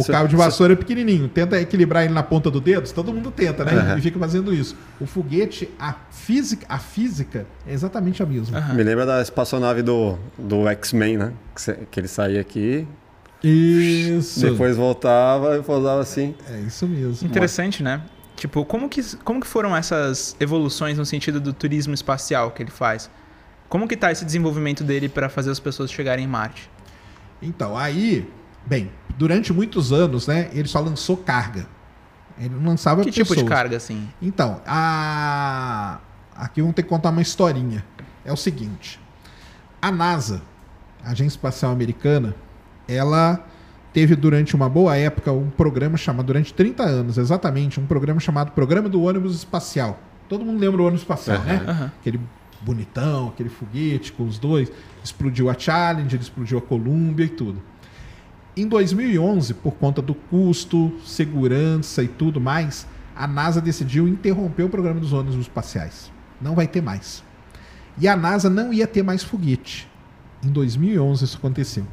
O 0.00 0.04
Se- 0.04 0.12
cabo 0.12 0.28
de 0.28 0.36
vassoura 0.36 0.72
é 0.72 0.76
pequenininho. 0.76 1.28
Tenta 1.28 1.60
equilibrar 1.60 2.04
ele 2.04 2.12
na 2.14 2.22
ponta 2.22 2.50
do 2.50 2.60
dedo. 2.60 2.90
Todo 2.92 3.12
mundo 3.12 3.30
tenta, 3.30 3.64
né? 3.64 3.72
Aham. 3.72 3.98
E 3.98 4.00
fica 4.02 4.18
fazendo 4.18 4.52
isso. 4.54 4.76
O 5.00 5.06
foguete, 5.06 5.68
a 5.78 5.94
física, 6.10 6.66
a 6.68 6.78
física 6.78 7.46
é 7.66 7.72
exatamente 7.72 8.22
a 8.22 8.26
mesma. 8.26 8.58
Aham. 8.58 8.74
Me 8.74 8.82
lembra 8.82 9.04
da 9.06 9.20
espaçonave 9.22 9.82
do, 9.82 10.18
do 10.38 10.66
X-Men, 10.68 11.16
né? 11.18 11.32
Que, 11.54 11.60
cê- 11.60 11.78
que 11.90 12.00
ele 12.00 12.08
saía 12.08 12.40
aqui, 12.40 12.86
Isso. 13.42 14.40
depois 14.40 14.76
voltava 14.76 15.56
e 15.56 15.62
pousava 15.62 16.00
assim. 16.00 16.34
É 16.50 16.58
isso 16.60 16.86
mesmo. 16.86 17.26
Interessante, 17.26 17.82
né? 17.82 18.02
Tipo, 18.36 18.64
como 18.64 18.88
que, 18.88 19.02
como 19.24 19.40
que 19.40 19.46
foram 19.46 19.76
essas 19.76 20.34
evoluções 20.40 20.96
no 20.96 21.04
sentido 21.04 21.40
do 21.40 21.52
turismo 21.52 21.92
espacial 21.94 22.50
que 22.52 22.62
ele 22.62 22.70
faz? 22.70 23.10
Como 23.68 23.86
que 23.86 23.96
tá 23.96 24.10
esse 24.10 24.24
desenvolvimento 24.24 24.82
dele 24.82 25.08
para 25.08 25.28
fazer 25.28 25.50
as 25.50 25.60
pessoas 25.60 25.92
chegarem 25.92 26.24
em 26.24 26.28
Marte? 26.28 26.70
Então, 27.42 27.76
aí, 27.76 28.28
bem, 28.66 28.90
durante 29.16 29.52
muitos 29.52 29.92
anos, 29.92 30.26
né, 30.26 30.48
ele 30.52 30.68
só 30.68 30.80
lançou 30.80 31.16
carga. 31.16 31.66
Ele 32.38 32.54
não 32.54 32.70
lançava 32.70 33.02
Que 33.04 33.10
tipo 33.10 33.28
de 33.28 33.34
pessoas. 33.34 33.48
carga, 33.48 33.76
assim? 33.76 34.08
Então, 34.22 34.60
a... 34.66 35.98
aqui 36.34 36.60
vamos 36.62 36.74
ter 36.74 36.82
que 36.82 36.88
contar 36.88 37.10
uma 37.10 37.20
historinha. 37.20 37.84
É 38.24 38.32
o 38.32 38.36
seguinte: 38.36 38.98
a 39.80 39.90
NASA, 39.90 40.40
a 41.04 41.10
Agência 41.10 41.36
Espacial 41.36 41.70
Americana, 41.70 42.34
ela 42.88 43.44
teve 43.92 44.16
durante 44.16 44.54
uma 44.54 44.68
boa 44.68 44.96
época 44.96 45.32
um 45.32 45.50
programa 45.50 45.98
chamado, 45.98 46.26
durante 46.26 46.54
30 46.54 46.82
anos 46.82 47.18
exatamente, 47.18 47.78
um 47.78 47.86
programa 47.86 48.20
chamado 48.20 48.52
Programa 48.52 48.88
do 48.88 49.02
Ônibus 49.02 49.34
Espacial. 49.34 49.98
Todo 50.28 50.44
mundo 50.44 50.60
lembra 50.60 50.76
do 50.76 50.84
ônibus 50.84 51.02
espacial, 51.02 51.38
Aham. 51.38 51.44
né? 51.46 51.64
Aham. 51.66 51.92
Aquele 52.00 52.20
bonitão, 52.62 53.28
aquele 53.28 53.48
foguete 53.48 54.12
com 54.12 54.24
os 54.24 54.38
dois. 54.38 54.70
Explodiu 55.02 55.50
a 55.50 55.58
Challenger, 55.58 56.20
explodiu 56.20 56.58
a 56.58 56.62
Columbia 56.62 57.26
e 57.26 57.28
tudo. 57.28 57.60
Em 58.60 58.68
2011, 58.68 59.54
por 59.54 59.72
conta 59.72 60.02
do 60.02 60.14
custo, 60.14 60.92
segurança 61.02 62.02
e 62.02 62.08
tudo 62.08 62.38
mais, 62.38 62.86
a 63.16 63.26
NASA 63.26 63.58
decidiu 63.58 64.06
interromper 64.06 64.64
o 64.64 64.68
programa 64.68 65.00
dos 65.00 65.14
ônibus 65.14 65.36
espaciais. 65.40 66.12
Não 66.38 66.54
vai 66.54 66.66
ter 66.68 66.82
mais. 66.82 67.24
E 67.98 68.06
a 68.06 68.14
NASA 68.14 68.50
não 68.50 68.70
ia 68.70 68.86
ter 68.86 69.02
mais 69.02 69.22
foguete. 69.22 69.88
Em 70.44 70.48
2011 70.50 71.24
isso 71.24 71.38
aconteceu. 71.38 71.86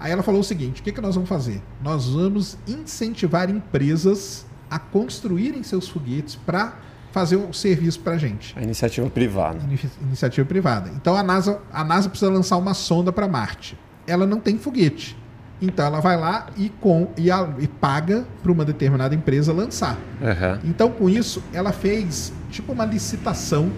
Aí 0.00 0.10
ela 0.10 0.24
falou 0.24 0.40
o 0.40 0.44
seguinte: 0.44 0.80
o 0.80 0.84
que, 0.84 0.90
que 0.90 1.00
nós 1.00 1.14
vamos 1.14 1.28
fazer? 1.28 1.62
Nós 1.80 2.08
vamos 2.08 2.58
incentivar 2.66 3.48
empresas 3.48 4.44
a 4.68 4.76
construírem 4.76 5.62
seus 5.62 5.86
foguetes 5.88 6.34
para 6.34 6.78
fazer 7.12 7.36
o 7.36 7.52
serviço 7.52 8.00
para 8.00 8.14
a 8.14 8.18
gente. 8.18 8.58
A 8.58 8.62
iniciativa 8.64 9.08
privada. 9.08 9.62
Inici- 9.62 9.88
Iniciativa 10.02 10.44
privada. 10.48 10.90
Então 10.96 11.16
a 11.16 11.22
NASA, 11.22 11.60
a 11.72 11.84
NASA 11.84 12.08
precisa 12.08 12.28
lançar 12.30 12.56
uma 12.56 12.74
sonda 12.74 13.12
para 13.12 13.28
Marte. 13.28 13.78
Ela 14.04 14.26
não 14.26 14.40
tem 14.40 14.58
foguete. 14.58 15.16
Então 15.60 15.84
ela 15.86 16.00
vai 16.00 16.16
lá 16.16 16.46
e, 16.56 16.68
com, 16.68 17.08
e, 17.16 17.30
a- 17.30 17.48
e 17.58 17.66
paga 17.66 18.24
para 18.42 18.52
uma 18.52 18.64
determinada 18.64 19.14
empresa 19.14 19.52
lançar. 19.52 19.98
Aham. 20.22 20.60
Então, 20.64 20.90
com 20.90 21.08
isso, 21.10 21.42
ela 21.52 21.72
fez 21.72 22.32
tipo 22.50 22.72
uma 22.72 22.84
licitação 22.84 23.70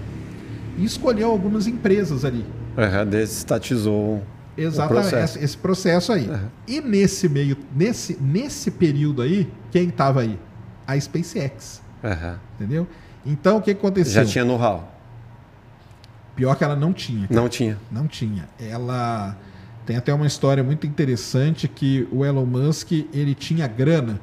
e 0.76 0.84
escolheu 0.84 1.30
algumas 1.30 1.66
empresas 1.66 2.24
ali. 2.24 2.44
Aham, 2.76 3.06
Desestatizou. 3.06 4.22
Exatamente, 4.58 5.08
processo. 5.08 5.36
esse, 5.38 5.44
esse 5.44 5.56
processo 5.56 6.12
aí. 6.12 6.28
Aham. 6.28 6.48
E 6.68 6.80
nesse 6.82 7.28
meio, 7.28 7.56
nesse, 7.74 8.18
nesse 8.20 8.70
período 8.70 9.22
aí, 9.22 9.50
quem 9.70 9.88
estava 9.88 10.20
aí? 10.20 10.38
A 10.86 10.98
SpaceX, 11.00 11.80
Aham. 12.04 12.38
entendeu? 12.56 12.86
Então, 13.24 13.56
o 13.58 13.62
que 13.62 13.70
aconteceu? 13.70 14.22
Já 14.22 14.24
tinha 14.30 14.44
know-how. 14.44 14.92
Pior 16.36 16.54
que 16.56 16.64
ela 16.64 16.76
não 16.76 16.92
tinha. 16.92 17.26
Não 17.30 17.48
tinha. 17.48 17.78
Não 17.90 18.06
tinha. 18.06 18.48
Ela 18.58 19.36
tem 19.90 19.96
até 19.96 20.14
uma 20.14 20.24
história 20.26 20.62
muito 20.62 20.86
interessante 20.86 21.66
que 21.66 22.06
o 22.12 22.24
Elon 22.24 22.46
Musk 22.46 22.92
ele 23.12 23.34
tinha 23.34 23.66
grana 23.66 24.20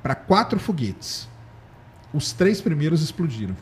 para 0.00 0.14
quatro 0.14 0.60
foguetes. 0.60 1.28
Os 2.14 2.30
três 2.32 2.60
primeiros 2.60 3.02
explodiram. 3.02 3.56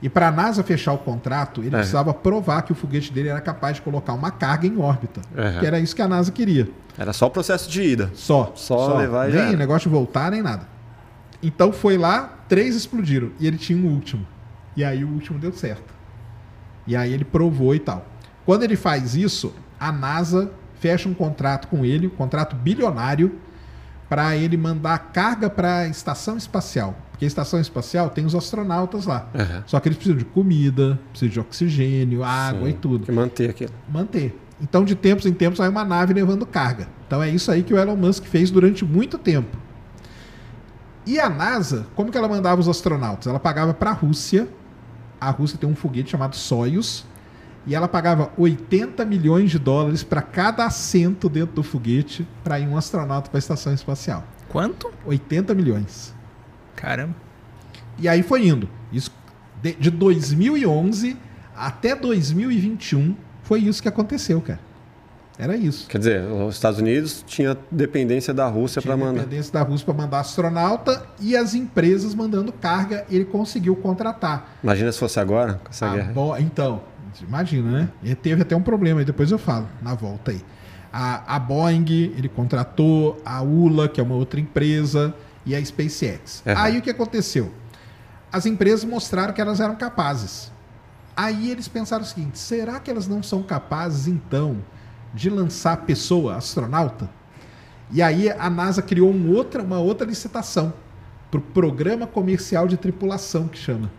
E 0.00 0.08
para 0.08 0.28
a 0.28 0.30
NASA 0.30 0.62
fechar 0.62 0.92
o 0.92 0.98
contrato, 0.98 1.62
ele 1.62 1.74
É. 1.74 1.78
precisava 1.78 2.14
provar 2.14 2.62
que 2.62 2.70
o 2.70 2.76
foguete 2.76 3.12
dele 3.12 3.28
era 3.28 3.40
capaz 3.40 3.74
de 3.74 3.82
colocar 3.82 4.12
uma 4.12 4.30
carga 4.30 4.68
em 4.68 4.78
órbita. 4.78 5.20
Aham. 5.36 5.58
Que 5.58 5.66
era 5.66 5.80
isso 5.80 5.96
que 5.96 6.00
a 6.02 6.06
NASA 6.06 6.30
queria. 6.30 6.70
Era 6.96 7.12
só 7.12 7.26
o 7.26 7.30
processo 7.30 7.68
de 7.68 7.82
ida. 7.82 8.12
Só. 8.14 8.52
Só 8.54 8.96
levar 8.98 9.28
e 9.28 9.32
Nem 9.34 9.56
negócio 9.56 9.90
de 9.90 9.96
voltar, 9.96 10.30
nem 10.30 10.40
nada. 10.42 10.68
Então 11.42 11.72
foi 11.72 11.98
lá, 11.98 12.38
três 12.48 12.76
explodiram. 12.76 13.32
E 13.40 13.48
ele 13.48 13.58
tinha 13.58 13.76
um 13.76 13.92
último. 13.92 14.24
E 14.76 14.84
aí 14.84 15.02
o 15.04 15.08
último 15.08 15.40
deu 15.40 15.52
certo. 15.52 15.92
E 16.86 16.94
aí 16.94 17.12
ele 17.12 17.24
provou 17.24 17.74
e 17.74 17.80
tal. 17.80 18.06
Quando 18.46 18.62
ele 18.62 18.76
faz 18.76 19.16
isso, 19.16 19.52
a 19.80 19.90
NASA 19.90 20.52
fecha 20.80 21.08
um 21.08 21.14
contrato 21.14 21.68
com 21.68 21.84
ele, 21.84 22.06
um 22.06 22.10
contrato 22.10 22.54
bilionário, 22.56 23.38
para 24.08 24.36
ele 24.36 24.56
mandar 24.56 24.98
carga 25.12 25.50
para 25.50 25.78
a 25.80 25.88
estação 25.88 26.36
espacial. 26.36 26.96
Porque 27.10 27.24
a 27.24 27.28
estação 27.28 27.60
espacial 27.60 28.10
tem 28.10 28.24
os 28.24 28.34
astronautas 28.34 29.06
lá. 29.06 29.28
Aham. 29.34 29.64
Só 29.66 29.78
que 29.80 29.88
eles 29.88 29.96
precisam 29.98 30.16
de 30.18 30.24
comida, 30.24 30.98
precisam 31.10 31.32
de 31.32 31.40
oxigênio, 31.40 32.22
água 32.24 32.64
Sim. 32.64 32.70
e 32.70 32.72
tudo 32.74 33.04
Que 33.06 33.12
manter 33.12 33.50
aquilo. 33.50 33.72
manter. 33.88 34.38
Então, 34.60 34.84
de 34.84 34.94
tempos 34.94 35.26
em 35.26 35.32
tempos, 35.32 35.58
vai 35.58 35.68
uma 35.68 35.84
nave 35.84 36.12
levando 36.14 36.44
carga. 36.46 36.88
Então, 37.06 37.22
é 37.22 37.28
isso 37.28 37.50
aí 37.50 37.62
que 37.62 37.72
o 37.74 37.78
Elon 37.78 37.96
Musk 37.96 38.24
fez 38.24 38.50
durante 38.50 38.84
muito 38.84 39.16
tempo. 39.18 39.56
E 41.06 41.18
a 41.18 41.28
NASA, 41.28 41.86
como 41.94 42.10
que 42.10 42.18
ela 42.18 42.28
mandava 42.28 42.60
os 42.60 42.68
astronautas? 42.68 43.26
Ela 43.26 43.40
pagava 43.40 43.72
para 43.72 43.90
a 43.90 43.94
Rússia. 43.94 44.48
A 45.20 45.30
Rússia 45.30 45.58
tem 45.58 45.68
um 45.68 45.74
foguete 45.74 46.10
chamado 46.10 46.36
Soyuz. 46.36 47.04
E 47.68 47.74
ela 47.74 47.86
pagava 47.86 48.30
80 48.38 49.04
milhões 49.04 49.50
de 49.50 49.58
dólares 49.58 50.02
para 50.02 50.22
cada 50.22 50.64
assento 50.64 51.28
dentro 51.28 51.54
do 51.56 51.62
foguete 51.62 52.26
para 52.42 52.58
ir 52.58 52.66
um 52.66 52.76
astronauta 52.78 53.28
para 53.30 53.36
a 53.36 53.40
estação 53.40 53.74
espacial. 53.74 54.24
Quanto? 54.48 54.90
80 55.04 55.54
milhões. 55.54 56.14
Caramba. 56.74 57.14
E 57.98 58.08
aí 58.08 58.22
foi 58.22 58.46
indo. 58.48 58.68
Isso 58.90 59.10
de, 59.62 59.74
de 59.74 59.90
2011 59.90 61.16
até 61.54 61.94
2021 61.94 63.14
foi 63.42 63.60
isso 63.60 63.82
que 63.82 63.88
aconteceu, 63.88 64.40
cara. 64.40 64.60
Era 65.38 65.56
isso. 65.56 65.86
Quer 65.88 65.98
dizer, 65.98 66.22
os 66.24 66.54
Estados 66.56 66.80
Unidos 66.80 67.22
tinha 67.26 67.56
dependência 67.70 68.34
da 68.34 68.48
Rússia 68.48 68.82
para 68.82 68.96
mandar. 68.96 69.20
dependência 69.20 69.52
da 69.52 69.62
Rússia 69.62 69.84
para 69.84 69.94
mandar 69.94 70.20
astronauta 70.20 71.06
e 71.20 71.36
as 71.36 71.54
empresas 71.54 72.12
mandando 72.14 72.52
carga, 72.52 73.04
ele 73.08 73.24
conseguiu 73.24 73.76
contratar. 73.76 74.56
Imagina 74.64 74.90
se 74.90 74.98
fosse 74.98 75.20
agora, 75.20 75.60
com 75.62 75.68
essa 75.70 75.86
A 75.86 75.94
guerra. 75.94 76.12
Bo- 76.12 76.36
Então, 76.38 76.82
imagina, 77.22 77.70
né? 77.70 77.88
E 78.02 78.14
teve 78.14 78.42
até 78.42 78.54
um 78.54 78.62
problema, 78.62 79.00
aí 79.00 79.04
depois 79.04 79.30
eu 79.30 79.38
falo, 79.38 79.68
na 79.82 79.94
volta 79.94 80.30
aí. 80.30 80.42
A, 80.92 81.36
a 81.36 81.38
Boeing, 81.38 81.84
ele 82.16 82.28
contratou, 82.28 83.20
a 83.24 83.42
ULA, 83.42 83.88
que 83.88 84.00
é 84.00 84.02
uma 84.02 84.14
outra 84.14 84.40
empresa, 84.40 85.14
e 85.44 85.54
a 85.54 85.64
SpaceX. 85.64 86.42
Uhum. 86.46 86.54
Aí 86.56 86.78
o 86.78 86.82
que 86.82 86.90
aconteceu? 86.90 87.52
As 88.30 88.46
empresas 88.46 88.84
mostraram 88.84 89.32
que 89.32 89.40
elas 89.40 89.60
eram 89.60 89.76
capazes. 89.76 90.52
Aí 91.16 91.50
eles 91.50 91.66
pensaram 91.66 92.02
o 92.02 92.06
seguinte: 92.06 92.38
será 92.38 92.78
que 92.78 92.90
elas 92.90 93.08
não 93.08 93.22
são 93.22 93.42
capazes, 93.42 94.06
então, 94.06 94.58
de 95.12 95.30
lançar 95.30 95.78
pessoa, 95.78 96.36
astronauta. 96.36 97.08
E 97.90 98.02
aí 98.02 98.30
a 98.30 98.50
NASA 98.50 98.82
criou 98.82 99.10
um 99.10 99.34
outra, 99.34 99.62
uma 99.62 99.78
outra 99.78 100.06
licitação 100.06 100.72
para 101.30 101.38
o 101.38 101.42
Programa 101.42 102.06
Comercial 102.06 102.68
de 102.68 102.76
Tripulação, 102.76 103.48
que 103.48 103.58
chama. 103.58 103.90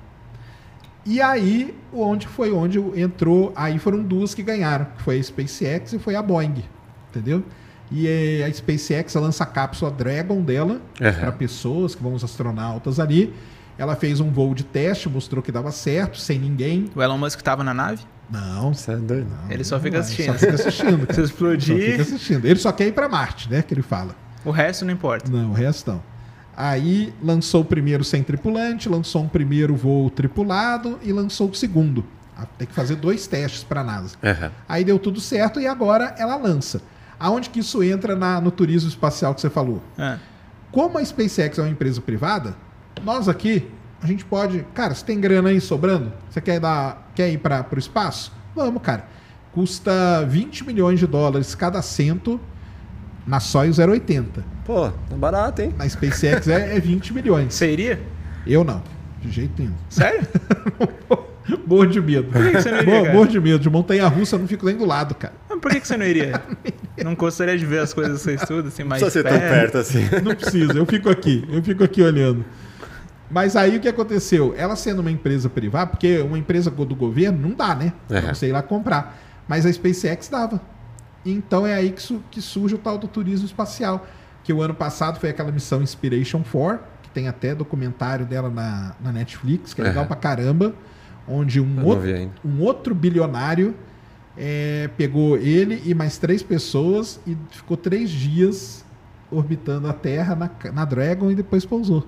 E 1.09 1.19
aí, 1.21 1.75
onde 1.91 2.27
foi 2.27 2.51
onde 2.51 2.77
entrou, 2.99 3.51
aí 3.55 3.79
foram 3.79 4.03
duas 4.03 4.35
que 4.35 4.43
ganharam, 4.43 4.85
que 4.95 5.01
foi 5.01 5.19
a 5.19 5.23
SpaceX 5.23 5.93
e 5.93 5.99
foi 5.99 6.15
a 6.15 6.21
Boeing, 6.21 6.63
entendeu? 7.09 7.43
E 7.91 8.07
eh, 8.07 8.45
a 8.45 8.53
SpaceX 8.53 9.15
lança 9.15 9.43
a 9.43 9.47
cápsula 9.47 9.89
Dragon 9.89 10.41
dela 10.43 10.73
Uhum. 11.01 11.11
para 11.19 11.31
pessoas 11.31 11.95
que 11.95 12.03
vão 12.03 12.13
os 12.13 12.23
astronautas 12.23 12.99
ali. 12.99 13.33
Ela 13.77 13.95
fez 13.95 14.19
um 14.19 14.29
voo 14.29 14.53
de 14.53 14.63
teste, 14.63 15.09
mostrou 15.09 15.41
que 15.41 15.51
dava 15.51 15.71
certo, 15.71 16.19
sem 16.19 16.37
ninguém. 16.37 16.85
O 16.95 17.01
Elon 17.01 17.17
Musk 17.17 17.41
tava 17.41 17.63
na 17.63 17.73
nave? 17.73 18.03
Não, 18.29 18.71
Você 18.73 18.91
é 18.91 18.95
doido. 18.97 19.27
não, 19.27 19.51
Ele 19.51 19.63
só 19.63 19.79
fica 19.79 19.97
assistindo. 19.99 20.33
Só 20.33 20.37
fica 20.37 20.53
assistindo. 20.53 21.07
Se 21.09 21.15
Só 21.15 21.21
explodir, 21.23 21.91
fica 21.91 22.01
assistindo. 22.03 22.45
Ele 22.45 22.59
só 22.59 22.71
quer 22.71 22.87
ir 22.87 22.91
para 22.91 23.09
Marte, 23.09 23.49
né? 23.49 23.63
Que 23.63 23.73
ele 23.73 23.81
fala. 23.81 24.15
o 24.45 24.51
resto 24.51 24.85
não 24.85 24.93
importa. 24.93 25.31
Não, 25.31 25.49
o 25.49 25.53
resto 25.53 25.89
não. 25.91 26.03
Aí 26.61 27.13
lançou 27.23 27.61
o 27.61 27.65
primeiro 27.65 28.03
sem 28.03 28.21
tripulante, 28.21 28.89
lançou 28.89 29.23
um 29.23 29.29
primeiro 29.29 29.77
voo 29.77 30.09
tripulado 30.09 30.99
e 31.01 31.13
lançou 31.13 31.49
o 31.49 31.55
segundo. 31.55 32.03
Ah, 32.37 32.45
Tem 32.57 32.67
que 32.67 32.73
fazer 32.73 32.95
dois 32.97 33.25
testes 33.27 33.63
para 33.63 33.79
a 33.79 33.83
NASA. 33.85 34.17
Uhum. 34.21 34.49
Aí 34.67 34.83
deu 34.83 34.99
tudo 34.99 35.21
certo 35.21 35.61
e 35.61 35.65
agora 35.65 36.13
ela 36.17 36.35
lança. 36.35 36.81
Aonde 37.17 37.49
que 37.49 37.61
isso 37.61 37.81
entra 37.81 38.13
na- 38.13 38.41
no 38.41 38.51
turismo 38.51 38.89
espacial 38.89 39.33
que 39.33 39.39
você 39.39 39.49
falou? 39.49 39.81
Ah, 39.97 40.17
Como 40.69 40.97
a 40.97 41.05
SpaceX 41.05 41.57
é 41.57 41.61
uma 41.61 41.69
empresa 41.69 42.01
privada, 42.01 42.55
nós 43.05 43.29
aqui, 43.29 43.65
a 44.01 44.05
gente 44.05 44.25
pode. 44.25 44.65
Cara, 44.73 44.93
você 44.93 45.05
tem 45.05 45.17
grana 45.19 45.49
aí 45.49 45.61
sobrando? 45.61 46.11
Você 46.29 46.41
quer, 46.41 46.59
dar, 46.59 47.09
quer 47.15 47.29
ir 47.31 47.37
para 47.37 47.65
o 47.73 47.79
espaço? 47.79 48.33
Vamos, 48.53 48.81
cara. 48.81 49.05
Custa 49.53 50.25
20 50.27 50.65
milhões 50.65 50.99
de 50.99 51.07
dólares 51.07 51.55
cada 51.55 51.79
assento 51.79 52.39
na 53.29 53.39
Soyuz 53.39 53.77
080. 53.77 54.43
Pô, 54.65 54.89
tá 54.89 55.15
barato, 55.15 55.61
hein? 55.61 55.73
Na 55.77 55.87
SpaceX 55.87 56.47
é, 56.47 56.75
é 56.75 56.79
20 56.79 57.13
milhões. 57.13 57.53
Você 57.53 57.71
iria? 57.71 58.01
Eu 58.45 58.63
não. 58.63 58.81
De 59.21 59.29
jeito 59.31 59.53
nenhum. 59.61 59.73
Sério? 59.89 60.21
Morro 61.65 61.85
de 61.87 61.99
medo. 62.01 62.31
Por 62.31 62.41
que 62.43 62.51
que 62.51 62.61
você 62.61 62.71
não 62.71 62.79
iria, 62.79 63.11
Morro- 63.13 63.27
de 63.27 63.39
medo. 63.39 63.59
De 63.59 63.69
montanha 63.69 64.07
russa 64.07 64.35
eu 64.35 64.39
não 64.39 64.47
fico 64.47 64.65
nem 64.65 64.75
do 64.77 64.85
lado, 64.85 65.15
cara. 65.15 65.33
Mas 65.49 65.59
por 65.59 65.71
que, 65.71 65.79
que 65.79 65.87
você 65.87 65.97
não 65.97 66.05
iria? 66.05 66.41
Não 67.03 67.15
gostaria 67.15 67.57
de 67.57 67.65
ver 67.65 67.79
as 67.79 67.93
coisas 67.93 68.17
que 68.17 68.23
você 68.23 68.35
estuda, 68.35 68.67
assim, 68.67 68.83
Não 68.83 68.89
mais 68.89 69.01
precisa 69.01 69.23
ser 69.23 69.29
tão 69.29 69.39
perto 69.39 69.77
assim. 69.77 70.03
Não 70.23 70.35
precisa, 70.35 70.73
eu 70.73 70.85
fico 70.85 71.09
aqui, 71.09 71.43
eu 71.51 71.61
fico 71.63 71.83
aqui 71.83 72.01
olhando. 72.01 72.43
Mas 73.31 73.55
aí 73.55 73.77
o 73.77 73.79
que 73.79 73.87
aconteceu? 73.87 74.53
Ela 74.57 74.75
sendo 74.75 74.99
uma 74.99 75.11
empresa 75.11 75.49
privada, 75.49 75.87
porque 75.91 76.19
uma 76.19 76.37
empresa 76.37 76.69
do 76.71 76.95
governo 76.95 77.37
não 77.47 77.55
dá, 77.55 77.75
né? 77.75 77.93
Pra 78.07 78.17
É. 78.19 78.33
você 78.33 78.47
ir 78.47 78.51
lá 78.51 78.61
comprar. 78.63 79.17
Mas 79.47 79.65
a 79.65 79.71
SpaceX 79.73 80.27
dava. 80.29 80.59
Então 81.31 81.65
é 81.65 81.73
aí 81.73 81.91
que, 81.91 82.01
su- 82.01 82.21
que 82.31 82.41
surge 82.41 82.75
o 82.75 82.77
tal 82.77 82.97
do 82.97 83.07
turismo 83.07 83.45
espacial. 83.45 84.05
Que 84.43 84.53
o 84.53 84.61
ano 84.61 84.73
passado 84.73 85.19
foi 85.19 85.29
aquela 85.29 85.51
missão 85.51 85.81
Inspiration 85.81 86.43
4, 86.43 86.79
que 87.03 87.09
tem 87.09 87.27
até 87.27 87.53
documentário 87.53 88.25
dela 88.25 88.49
na, 88.49 88.95
na 89.01 89.11
Netflix, 89.11 89.73
que 89.73 89.81
é 89.81 89.83
legal 89.83 89.99
Aham. 90.01 90.07
pra 90.07 90.15
caramba. 90.15 90.73
Onde 91.27 91.61
um 91.61 91.85
outro, 91.85 92.09
um 92.43 92.61
outro 92.61 92.95
bilionário 92.95 93.75
é, 94.37 94.89
pegou 94.97 95.37
ele 95.37 95.81
e 95.85 95.93
mais 95.93 96.17
três 96.17 96.41
pessoas 96.41 97.19
e 97.27 97.37
ficou 97.51 97.77
três 97.77 98.09
dias 98.09 98.83
orbitando 99.31 99.87
a 99.87 99.93
Terra 99.93 100.35
na, 100.35 100.49
na 100.73 100.85
Dragon 100.85 101.29
e 101.29 101.35
depois 101.35 101.65
pousou. 101.65 102.07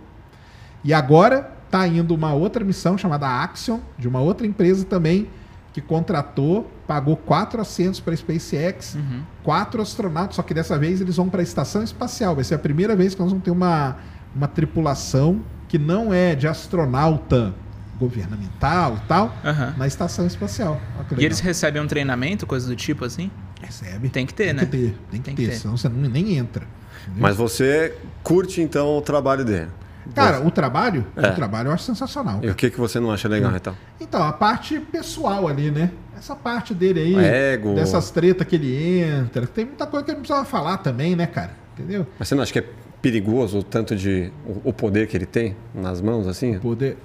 E 0.84 0.92
agora 0.94 1.52
tá 1.70 1.86
indo 1.88 2.16
uma 2.16 2.34
outra 2.34 2.66
missão 2.66 2.98
chamada 2.98 3.28
Axion, 3.28 3.80
de 3.98 4.08
uma 4.08 4.20
outra 4.20 4.48
empresa 4.48 4.84
também, 4.86 5.30
que 5.72 5.80
contratou, 5.82 6.70
pagou 6.92 7.16
quatro 7.16 7.62
assentos 7.62 8.02
para 8.02 8.14
a 8.14 8.18
SpaceX, 8.18 8.96
Uhum. 8.96 9.22
quatro 9.44 9.82
astronautas, 9.82 10.36
só 10.36 10.44
que 10.44 10.54
dessa 10.54 10.78
vez 10.78 11.00
eles 11.00 11.16
vão 11.16 11.30
para 11.30 11.40
a 11.40 11.44
estação 11.44 11.82
espacial. 11.82 12.36
Vai 12.36 12.44
ser 12.44 12.56
a 12.56 12.60
primeira 12.60 12.98
vez 12.98 13.16
que 13.16 13.22
nós 13.22 13.30
vamos 13.30 13.46
ter 13.46 13.52
uma, 13.52 13.96
uma 14.36 14.46
tripulação 14.50 15.40
que 15.70 15.78
não 15.78 16.14
é 16.14 16.36
de 16.36 16.50
astronauta 16.50 17.54
governamental 17.98 18.98
e 18.98 19.08
tal, 19.08 19.34
Aham. 19.46 19.74
na 19.78 19.88
estação 19.88 20.28
espacial. 20.28 20.82
E 21.18 21.24
eles 21.24 21.40
recebem 21.40 21.82
um 21.82 21.88
treinamento, 21.88 22.46
coisa 22.46 22.68
do 22.68 22.76
tipo 22.76 23.06
assim? 23.06 23.32
Recebe. 23.62 24.10
Tem 24.10 24.26
que 24.26 24.34
ter, 24.34 24.46
tem 24.48 24.54
né? 24.54 24.66
Que 24.66 24.72
ter, 24.72 24.78
tem 24.78 24.92
que 24.92 25.08
Tem 25.10 25.22
ter, 25.36 25.44
que 25.44 25.48
ter. 25.50 25.56
senão 25.60 25.78
você 25.78 25.88
não- 25.88 26.10
nem 26.10 26.36
entra. 26.36 26.66
entendeu? 27.04 27.22
Mas 27.22 27.38
você 27.38 27.96
curte 28.22 28.60
então 28.62 28.98
o 28.98 29.02
trabalho 29.02 29.46
dele. 29.46 29.70
Cara, 30.14 30.46
o 30.46 30.52
trabalho, 30.52 31.06
É. 31.16 31.30
o 31.30 31.36
trabalho 31.36 31.70
eu 31.70 31.74
acho 31.74 31.84
sensacional. 31.86 32.40
E 32.44 32.50
o 32.50 32.56
que, 32.56 32.70
que 32.70 32.78
você 32.78 33.00
não 33.00 33.12
acha 33.12 33.30
legal, 33.30 33.56
então? 33.56 33.78
Então, 34.00 34.22
a 34.22 34.34
parte 34.34 34.78
pessoal 34.80 35.48
ali, 35.48 35.72
né? 35.72 35.90
Essa 36.22 36.36
parte 36.36 36.72
dele 36.76 37.00
aí, 37.00 37.16
Ego. 37.16 37.74
dessas 37.74 38.12
tretas 38.12 38.46
que 38.48 38.56
ele 38.56 39.02
entra, 39.04 39.48
tem 39.48 39.66
muita 39.66 39.88
coisa 39.88 40.06
que 40.06 40.12
ele 40.12 40.18
não 40.18 40.22
precisava 40.22 40.46
falar 40.46 40.78
também, 40.78 41.16
né, 41.16 41.26
cara? 41.26 41.52
Entendeu? 41.74 42.06
Mas 42.20 42.28
você 42.28 42.36
não 42.36 42.44
acha 42.44 42.54
que 42.54 42.60
é 42.60 42.66
perigoso 43.02 43.58
o 43.58 43.64
tanto 43.64 43.96
de. 43.96 44.32
o, 44.46 44.70
o 44.70 44.74
poder 44.74 45.08
que 45.08 45.18
ele 45.18 45.26
tem 45.26 45.56
nas 45.74 46.00
mãos, 46.00 46.28
assim? 46.28 46.60
Poder. 46.60 46.96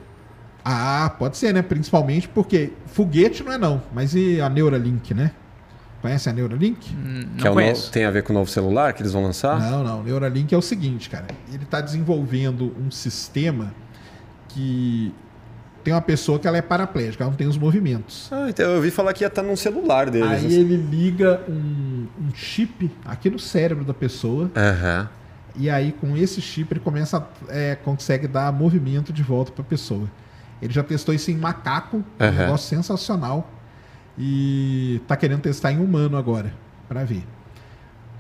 Ah, 0.63 1.15
pode 1.19 1.39
ser, 1.39 1.55
né? 1.55 1.63
Principalmente 1.63 2.29
porque 2.29 2.73
foguete 2.87 3.43
não 3.43 3.53
é 3.53 3.57
não, 3.59 3.83
mas 3.95 4.15
e 4.15 4.39
a 4.41 4.49
Neuralink, 4.51 5.15
né? 5.15 5.31
Conhece 6.03 6.29
a 6.29 6.33
Neuralink? 6.35 6.93
Hum, 6.95 7.25
Não 7.31 7.37
que 7.39 7.47
é 7.47 7.51
o 7.51 7.55
no- 7.55 7.61
conheço. 7.61 7.91
tem 7.91 8.05
a 8.05 8.11
ver 8.11 8.23
com 8.23 8.33
o 8.33 8.35
novo 8.35 8.51
celular 8.51 8.93
que 8.93 9.01
eles 9.01 9.13
vão 9.13 9.23
lançar? 9.23 9.59
Não, 9.59 9.83
não. 9.83 10.03
Neuralink 10.03 10.55
é 10.55 10.59
o 10.59 10.63
seguinte, 10.63 11.09
cara. 11.09 11.27
Ele 11.51 11.63
está 11.65 11.81
desenvolvendo 11.81 12.75
um 12.79 12.91
sistema 12.91 13.73
que 14.49 15.15
tem 15.87 15.95
uma 15.95 16.03
pessoa 16.03 16.37
que 16.37 16.49
ela 16.49 16.57
é 16.57 16.63
paraplégica, 16.63 17.23
ela 17.23 17.31
não 17.31 17.37
tem 17.37 17.47
os 17.47 17.57
movimentos. 17.57 18.29
Ah, 18.33 18.47
então 18.49 18.65
eu 18.71 18.77
ouvi 18.79 18.91
falar 18.91 19.13
que 19.13 19.23
ia 19.23 19.29
estar 19.29 19.45
num 19.45 19.55
celular 19.55 20.11
deles. 20.11 20.29
Aí 20.29 20.53
ele 20.53 20.77
liga 20.77 21.41
um, 21.49 22.09
um 22.21 22.35
chip 22.35 22.91
aqui 23.05 23.31
no 23.31 23.39
cérebro 23.39 23.85
da 23.85 23.95
pessoa 23.95 24.51
Aham. 24.57 25.09
e 25.55 25.71
aí 25.71 25.93
com 25.93 26.17
esse 26.17 26.43
chip 26.43 26.73
ele 26.73 26.81
começa 26.81 27.19
a, 27.19 27.25
é, 27.49 27.77
consegue 27.77 28.27
dar 28.27 28.53
movimento 28.53 29.13
de 29.13 29.23
volta 29.23 29.53
para 29.53 29.63
a 29.63 29.65
pessoa. 29.65 30.11
Ele 30.61 30.73
já 30.73 30.83
testou 30.83 31.15
isso 31.15 31.31
em 31.31 31.37
macaco, 31.37 32.05
é 32.19 32.31
um 32.31 32.33
negócio 32.33 32.69
sensacional 32.69 33.49
e 34.19 35.01
tá 35.07 35.17
querendo 35.17 35.43
testar 35.43 35.71
em 35.71 35.79
humano 35.79 36.17
agora 36.17 36.53
para 36.89 37.05
ver. 37.05 37.23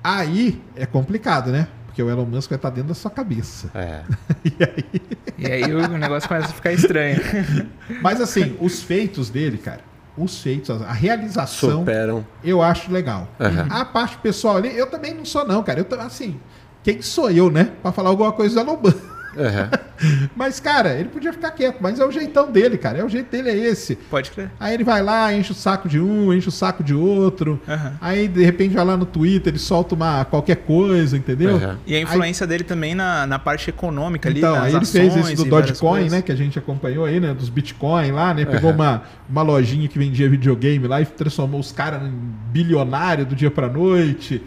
Aí 0.05 0.63
é 0.77 0.87
complicado, 0.87 1.51
né? 1.51 1.67
Porque 1.97 2.03
o 2.03 2.11
Elon 2.11 2.27
Musk 2.27 2.51
vai 2.51 2.59
estar 2.59 2.69
dentro 2.69 2.89
da 2.89 2.95
sua 2.95 3.11
cabeça. 3.11 3.71
É. 3.75 4.03
E 5.39 5.47
aí 5.53 5.65
o 5.75 5.87
negócio 5.99 6.27
começa 6.29 6.47
a 6.49 6.53
ficar 6.53 6.73
estranho. 6.73 7.21
Mas 8.01 8.23
assim, 8.23 8.57
os 8.59 8.83
feitos 8.83 9.29
dele, 9.29 9.59
cara, 9.59 9.81
os 10.17 10.41
feitos, 10.41 10.71
a 10.71 10.93
realização, 10.93 11.81
Superam. 11.81 12.27
eu 12.43 12.63
acho 12.63 12.91
legal. 12.91 13.29
Aham. 13.39 13.67
A 13.71 13.85
parte 13.85 14.17
pessoal 14.19 14.57
ali, 14.57 14.75
eu 14.77 14.87
também 14.91 15.13
não 15.15 15.27
sou 15.27 15.47
não, 15.47 15.63
cara. 15.63 15.81
Eu 15.81 15.85
tô, 15.85 15.95
assim, 15.97 16.41
quem 16.83 17.03
sou 17.03 17.31
eu, 17.31 17.51
né, 17.51 17.73
Pra 17.83 17.93
falar 17.93 18.09
alguma 18.11 18.33
coisa 18.33 18.55
do 18.55 18.61
Elon 18.71 18.79
Musk? 18.83 19.16
Mas 20.35 20.61
cara, 20.61 20.95
ele 20.95 21.09
podia 21.09 21.33
ficar 21.33 21.51
quieto, 21.51 21.79
mas 21.81 21.99
é 21.99 22.05
o 22.05 22.11
jeitão 22.11 22.51
dele, 22.51 22.77
cara. 22.77 22.99
É 22.99 23.05
o 23.05 23.09
jeito 23.09 23.31
dele 23.31 23.49
é 23.49 23.57
esse. 23.57 23.97
Pode 23.97 24.31
crer. 24.31 24.51
Aí 24.61 24.75
ele 24.75 24.85
vai 24.85 25.03
lá, 25.03 25.33
enche 25.33 25.53
o 25.53 25.55
saco 25.55 25.89
de 25.89 25.99
um, 25.99 26.33
enche 26.33 26.49
o 26.49 26.53
saco 26.53 26.85
de 26.85 26.95
outro. 26.95 27.61
Aham. 27.67 27.95
Aí 28.01 28.29
de 28.29 28.45
repente 28.45 28.75
vai 28.75 28.85
lá 28.85 28.97
no 28.97 29.07
Twitter, 29.07 29.53
ele 29.53 29.59
solta 29.59 29.95
uma 29.95 30.25
qualquer 30.25 30.57
coisa, 30.57 31.17
entendeu? 31.17 31.57
Aham. 31.57 31.79
E 31.87 31.95
a 31.95 32.01
influência 32.01 32.47
dele 32.47 32.65
também 32.65 32.95
na, 32.95 33.27
na 33.27 33.39
parte 33.39 33.71
econômica 33.71 34.29
ali, 34.29 34.41
Então, 34.41 34.55
nas 34.55 34.65
aí 34.65 34.71
ele 34.71 34.79
ações 34.79 35.15
fez 35.15 35.29
isso 35.29 35.45
do 35.45 35.51
Dogecoin, 35.51 36.09
né? 36.11 36.23
Que 36.23 36.33
a 36.33 36.37
gente 36.37 36.59
acompanhou 36.59 37.05
aí, 37.05 37.19
né? 37.19 37.33
Dos 37.33 37.49
Bitcoin 37.49 38.13
lá, 38.13 38.35
né? 38.35 38.45
Pegou 38.45 38.73
uma, 38.73 39.03
uma 39.29 39.43
lojinha 39.43 39.89
que 39.89 39.99
vendia 39.99 40.29
videogame 40.29 40.87
lá 40.87 41.01
e 41.01 41.07
transformou 41.07 41.61
os 41.61 41.73
caras 41.73 42.03
em 42.03 42.13
bilionário 42.53 43.25
do 43.25 43.35
dia 43.35 43.51
pra 43.51 43.69
noite. 43.69 44.43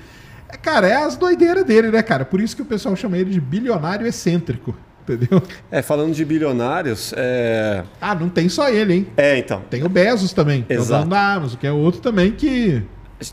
É, 0.50 0.58
cara, 0.58 0.88
é 0.88 0.96
as 0.96 1.16
doideiras 1.16 1.64
dele, 1.64 1.90
né, 1.92 2.02
cara? 2.02 2.26
Por 2.26 2.42
isso 2.42 2.56
que 2.56 2.62
o 2.62 2.66
pessoal 2.66 2.96
chama 2.96 3.18
ele 3.18 3.30
de 3.32 3.40
bilionário 3.40 4.06
excêntrico, 4.08 4.76
entendeu? 5.04 5.42
É, 5.72 5.82
falando 5.82 6.14
de 6.14 6.26
bilionários, 6.26 7.14
é. 7.16 7.84
Ah, 8.02 8.16
não 8.16 8.30
tem 8.30 8.50
só 8.50 8.70
ele, 8.70 8.94
hein? 8.94 9.08
É, 9.16 9.38
então. 9.38 9.62
Tem 9.70 9.84
o 9.84 9.90
Bezos 9.90 10.34
também, 10.34 10.64
que 10.64 10.74
é 10.74 10.78
o 10.78 10.82
Exato. 10.82 11.02
dono 11.02 11.12
da 11.12 11.34
Amazon, 11.34 11.60
que 11.60 11.68
é 11.68 11.72
outro 11.72 12.02
também 12.02 12.32
que... 12.32 12.82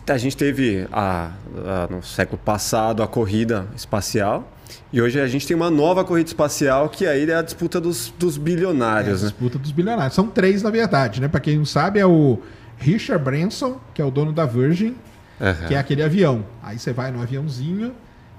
A 0.09 0.19
gente 0.19 0.37
teve 0.37 0.85
a- 0.93 1.31
a- 1.65 1.87
no 1.89 2.03
século 2.03 2.37
passado 2.45 3.05
a 3.05 3.07
corrida 3.07 3.69
espacial 3.77 4.53
e 4.93 5.01
hoje 5.01 5.21
a 5.21 5.29
gente 5.29 5.47
tem 5.47 5.57
uma 5.57 5.71
nova 5.71 6.05
corrida 6.05 6.27
espacial 6.29 6.89
que 6.89 7.07
aí 7.07 7.31
é 7.31 7.37
a 7.37 7.41
disputa 7.43 7.81
dos, 7.81 8.13
dos 8.19 8.35
É 8.37 8.41
a 8.41 8.43
bilionários, 8.43 9.23
né? 9.23 9.29
disputa 9.29 9.59
dos 9.61 9.71
bilionários. 9.71 10.13
São 10.15 10.27
três, 10.27 10.61
na 10.61 10.71
verdade, 10.71 11.21
né? 11.21 11.29
Pra 11.29 11.39
quem 11.39 11.57
não 11.57 11.65
sabe, 11.65 12.01
é 12.01 12.05
o 12.07 12.41
Richard 12.79 13.23
Branson, 13.25 13.81
que 13.95 14.03
é 14.03 14.05
o 14.05 14.11
dono 14.11 14.33
da 14.33 14.45
Virgin, 14.45 14.97
Aham. 15.41 15.67
que 15.69 15.75
é 15.75 15.79
aquele 15.79 16.03
avião. 16.03 16.45
Aí 16.63 16.79
você 16.79 16.93
vai 16.93 17.11
no 17.11 17.23
aviãozinho, 17.23 17.95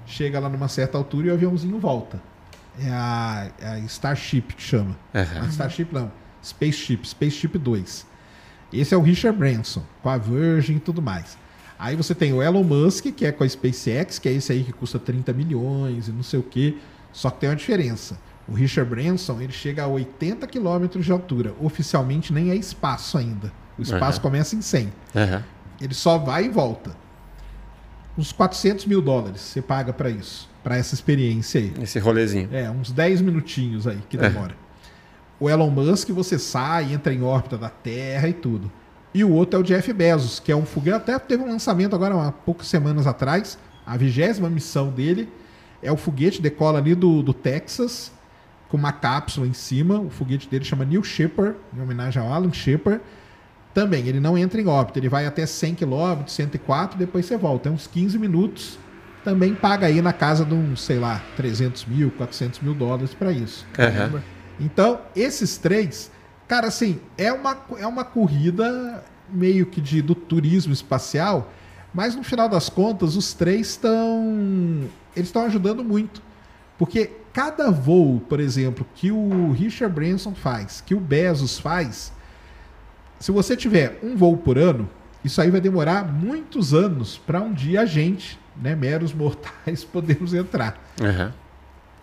chega 0.06 0.38
lá 0.38 0.48
numa 0.48 0.68
certa 0.68 0.98
altura 0.98 1.28
e 1.28 1.30
o 1.30 1.34
aviãozinho 1.34 1.78
volta. 1.78 2.20
É 2.80 2.90
a, 2.90 3.50
é 3.60 3.68
a 3.70 3.78
Starship 3.80 4.54
que 4.54 4.62
chama. 4.62 4.96
Aham. 5.14 5.40
Não, 5.40 5.48
Starship 5.48 5.88
não. 5.92 6.10
Spaceship, 6.42 7.04
Spaceship 7.04 7.58
2. 7.58 8.06
Esse 8.72 8.94
é 8.94 8.96
o 8.96 9.02
Richard 9.02 9.36
Branson, 9.38 9.82
com 10.02 10.08
a 10.08 10.18
Virgin 10.18 10.76
e 10.76 10.80
tudo 10.80 11.00
mais. 11.02 11.36
Aí 11.78 11.94
você 11.96 12.14
tem 12.14 12.32
o 12.32 12.42
Elon 12.42 12.64
Musk, 12.64 13.06
que 13.12 13.24
é 13.24 13.32
com 13.32 13.44
a 13.44 13.48
SpaceX, 13.48 14.18
que 14.18 14.28
é 14.28 14.32
esse 14.32 14.52
aí 14.52 14.64
que 14.64 14.72
custa 14.72 14.98
30 14.98 15.32
milhões 15.32 16.08
e 16.08 16.12
não 16.12 16.22
sei 16.22 16.40
o 16.40 16.42
quê. 16.42 16.76
Só 17.12 17.30
que 17.30 17.40
tem 17.40 17.48
uma 17.48 17.56
diferença. 17.56 18.18
O 18.48 18.52
Richard 18.52 18.88
Branson, 18.90 19.40
ele 19.40 19.52
chega 19.52 19.84
a 19.84 19.86
80 19.86 20.46
quilômetros 20.46 21.04
de 21.04 21.12
altura. 21.12 21.54
Oficialmente 21.60 22.32
nem 22.32 22.50
é 22.50 22.56
espaço 22.56 23.16
ainda. 23.18 23.52
O 23.78 23.82
espaço 23.82 24.18
Aham. 24.18 24.22
começa 24.22 24.56
em 24.56 24.62
100 24.62 24.92
Aham. 25.14 25.44
Ele 25.80 25.94
só 25.94 26.18
vai 26.18 26.46
e 26.46 26.48
volta. 26.48 26.96
uns 28.16 28.32
400 28.32 28.86
mil 28.86 29.00
dólares 29.00 29.40
você 29.40 29.62
paga 29.62 29.92
para 29.92 30.10
isso, 30.10 30.48
para 30.62 30.76
essa 30.76 30.94
experiência 30.94 31.60
aí. 31.60 31.72
Esse 31.80 31.98
rolezinho. 31.98 32.48
É, 32.52 32.70
uns 32.70 32.90
10 32.90 33.20
minutinhos 33.20 33.86
aí 33.86 34.02
que 34.08 34.16
demora. 34.16 34.54
O 35.40 35.48
Elon 35.48 35.70
Musk, 35.70 36.08
você 36.10 36.38
sai, 36.38 36.92
entra 36.92 37.12
em 37.14 37.22
órbita 37.22 37.56
da 37.56 37.68
Terra 37.68 38.28
e 38.28 38.32
tudo. 38.32 38.70
E 39.14 39.22
o 39.22 39.30
outro 39.30 39.58
é 39.58 39.62
o 39.62 39.64
Jeff 39.64 39.92
Bezos, 39.92 40.40
que 40.40 40.50
é 40.50 40.56
um 40.56 40.66
foguete. 40.66 40.96
Até 40.96 41.18
teve 41.18 41.42
um 41.42 41.48
lançamento 41.48 41.94
agora 41.94 42.14
há 42.28 42.32
poucas 42.32 42.66
semanas 42.66 43.06
atrás. 43.06 43.56
A 43.86 43.96
vigésima 43.96 44.50
missão 44.50 44.90
dele 44.90 45.28
é 45.82 45.90
o 45.92 45.96
foguete, 45.96 46.42
decola 46.42 46.78
ali 46.78 46.94
do, 46.94 47.22
do 47.22 47.32
Texas, 47.32 48.12
com 48.68 48.76
uma 48.76 48.92
cápsula 48.92 49.46
em 49.46 49.52
cima. 49.52 50.00
O 50.00 50.10
foguete 50.10 50.48
dele 50.48 50.64
chama 50.64 50.84
New 50.84 51.02
Shepard, 51.02 51.56
em 51.74 51.80
homenagem 51.80 52.20
ao 52.20 52.32
Alan 52.32 52.52
Shepard. 52.52 53.00
Também, 53.78 54.08
ele 54.08 54.18
não 54.18 54.36
entra 54.36 54.60
em 54.60 54.66
órbita, 54.66 54.98
ele 54.98 55.08
vai 55.08 55.24
até 55.24 55.46
100 55.46 55.76
km, 55.76 56.26
104, 56.26 56.98
depois 56.98 57.24
você 57.26 57.36
volta. 57.36 57.68
É 57.68 57.72
uns 57.72 57.86
15 57.86 58.18
minutos. 58.18 58.76
Também 59.22 59.54
paga 59.54 59.86
aí 59.86 60.02
na 60.02 60.12
casa 60.12 60.44
de 60.44 60.52
uns, 60.52 60.82
sei 60.82 60.98
lá, 60.98 61.22
300 61.36 61.84
mil, 61.84 62.10
400 62.10 62.58
mil 62.58 62.74
dólares 62.74 63.14
para 63.14 63.30
isso. 63.30 63.64
Aham. 63.78 64.20
Então, 64.58 65.00
esses 65.14 65.58
três, 65.58 66.10
cara, 66.48 66.66
assim, 66.66 67.00
é 67.16 67.32
uma, 67.32 67.56
é 67.78 67.86
uma 67.86 68.04
corrida 68.04 69.04
meio 69.30 69.64
que 69.64 69.80
de, 69.80 70.02
do 70.02 70.16
turismo 70.16 70.72
espacial, 70.72 71.52
mas 71.94 72.16
no 72.16 72.24
final 72.24 72.48
das 72.48 72.68
contas, 72.68 73.14
os 73.14 73.32
três 73.32 73.68
estão. 73.68 74.88
Eles 75.14 75.28
estão 75.28 75.44
ajudando 75.44 75.84
muito. 75.84 76.20
Porque 76.76 77.12
cada 77.32 77.70
voo, 77.70 78.18
por 78.28 78.40
exemplo, 78.40 78.84
que 78.96 79.12
o 79.12 79.52
Richard 79.52 79.94
Branson 79.94 80.34
faz, 80.34 80.80
que 80.80 80.96
o 80.96 81.00
Bezos 81.00 81.60
faz, 81.60 82.12
se 83.18 83.32
você 83.32 83.56
tiver 83.56 83.98
um 84.02 84.16
voo 84.16 84.36
por 84.36 84.58
ano, 84.58 84.88
isso 85.24 85.40
aí 85.40 85.50
vai 85.50 85.60
demorar 85.60 86.04
muitos 86.04 86.72
anos 86.72 87.18
para 87.18 87.40
um 87.40 87.52
dia 87.52 87.82
a 87.82 87.86
gente, 87.86 88.38
né, 88.56 88.74
meros 88.74 89.12
mortais, 89.12 89.82
podermos 89.84 90.32
entrar. 90.34 90.80
Aham. 91.00 91.32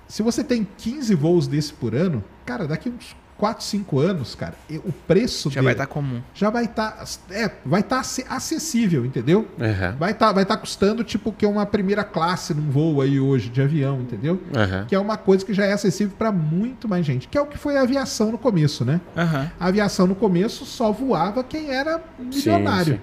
Se 0.08 0.22
você 0.22 0.44
tem 0.44 0.68
15 0.78 1.16
voos 1.16 1.48
desse 1.48 1.74
por 1.74 1.96
ano, 1.96 2.24
cara, 2.46 2.68
daqui 2.68 2.90
uns 2.90 3.16
4, 3.38 3.64
5 3.66 4.00
anos, 4.00 4.34
cara, 4.34 4.54
e- 4.70 4.78
o 4.78 4.94
preço 5.06 5.50
Já 5.50 5.56
dele 5.56 5.66
vai 5.66 5.74
estar 5.74 5.88
comum. 5.88 6.22
já 6.34 6.50
vai 6.50 6.66
estar 6.66 7.04
é, 7.30 7.52
vai 7.66 7.82
estar 7.82 8.02
acessível, 8.30 9.06
entendeu? 9.06 9.48
Aham. 9.60 9.96
Vai 10.00 10.12
estar 10.12 10.32
vai 10.32 10.46
tá 10.46 10.56
custando 10.56 11.04
tipo 11.04 11.32
que 11.34 11.46
é 11.46 11.48
uma 11.48 11.66
primeira 11.66 12.04
classe 12.04 12.54
num 12.54 12.70
voo 12.70 13.02
aí 13.02 13.20
hoje 13.20 13.50
de 13.50 13.62
avião, 13.62 14.00
entendeu? 14.02 14.42
Aham. 14.56 14.86
Que 14.88 14.96
é 14.96 15.00
uma 15.00 15.18
coisa 15.18 15.46
que 15.46 15.54
já 15.54 15.66
é 15.66 15.74
acessível 15.74 16.16
para 16.18 16.32
muito 16.32 16.88
mais 16.88 17.06
gente, 17.06 17.28
que 17.28 17.38
é 17.38 17.42
o 17.42 17.46
que 17.46 17.58
foi 17.58 17.76
a 17.78 17.82
aviação 17.82 18.32
no 18.32 18.38
começo, 18.38 18.86
né? 18.86 19.02
Aham. 19.18 19.52
A 19.60 19.68
aviação 19.68 20.08
no 20.08 20.16
começo 20.16 20.66
só 20.66 20.92
voava 20.92 21.44
quem 21.44 21.70
era 21.72 22.02
milionário. 22.18 22.94
sim. 22.96 23.02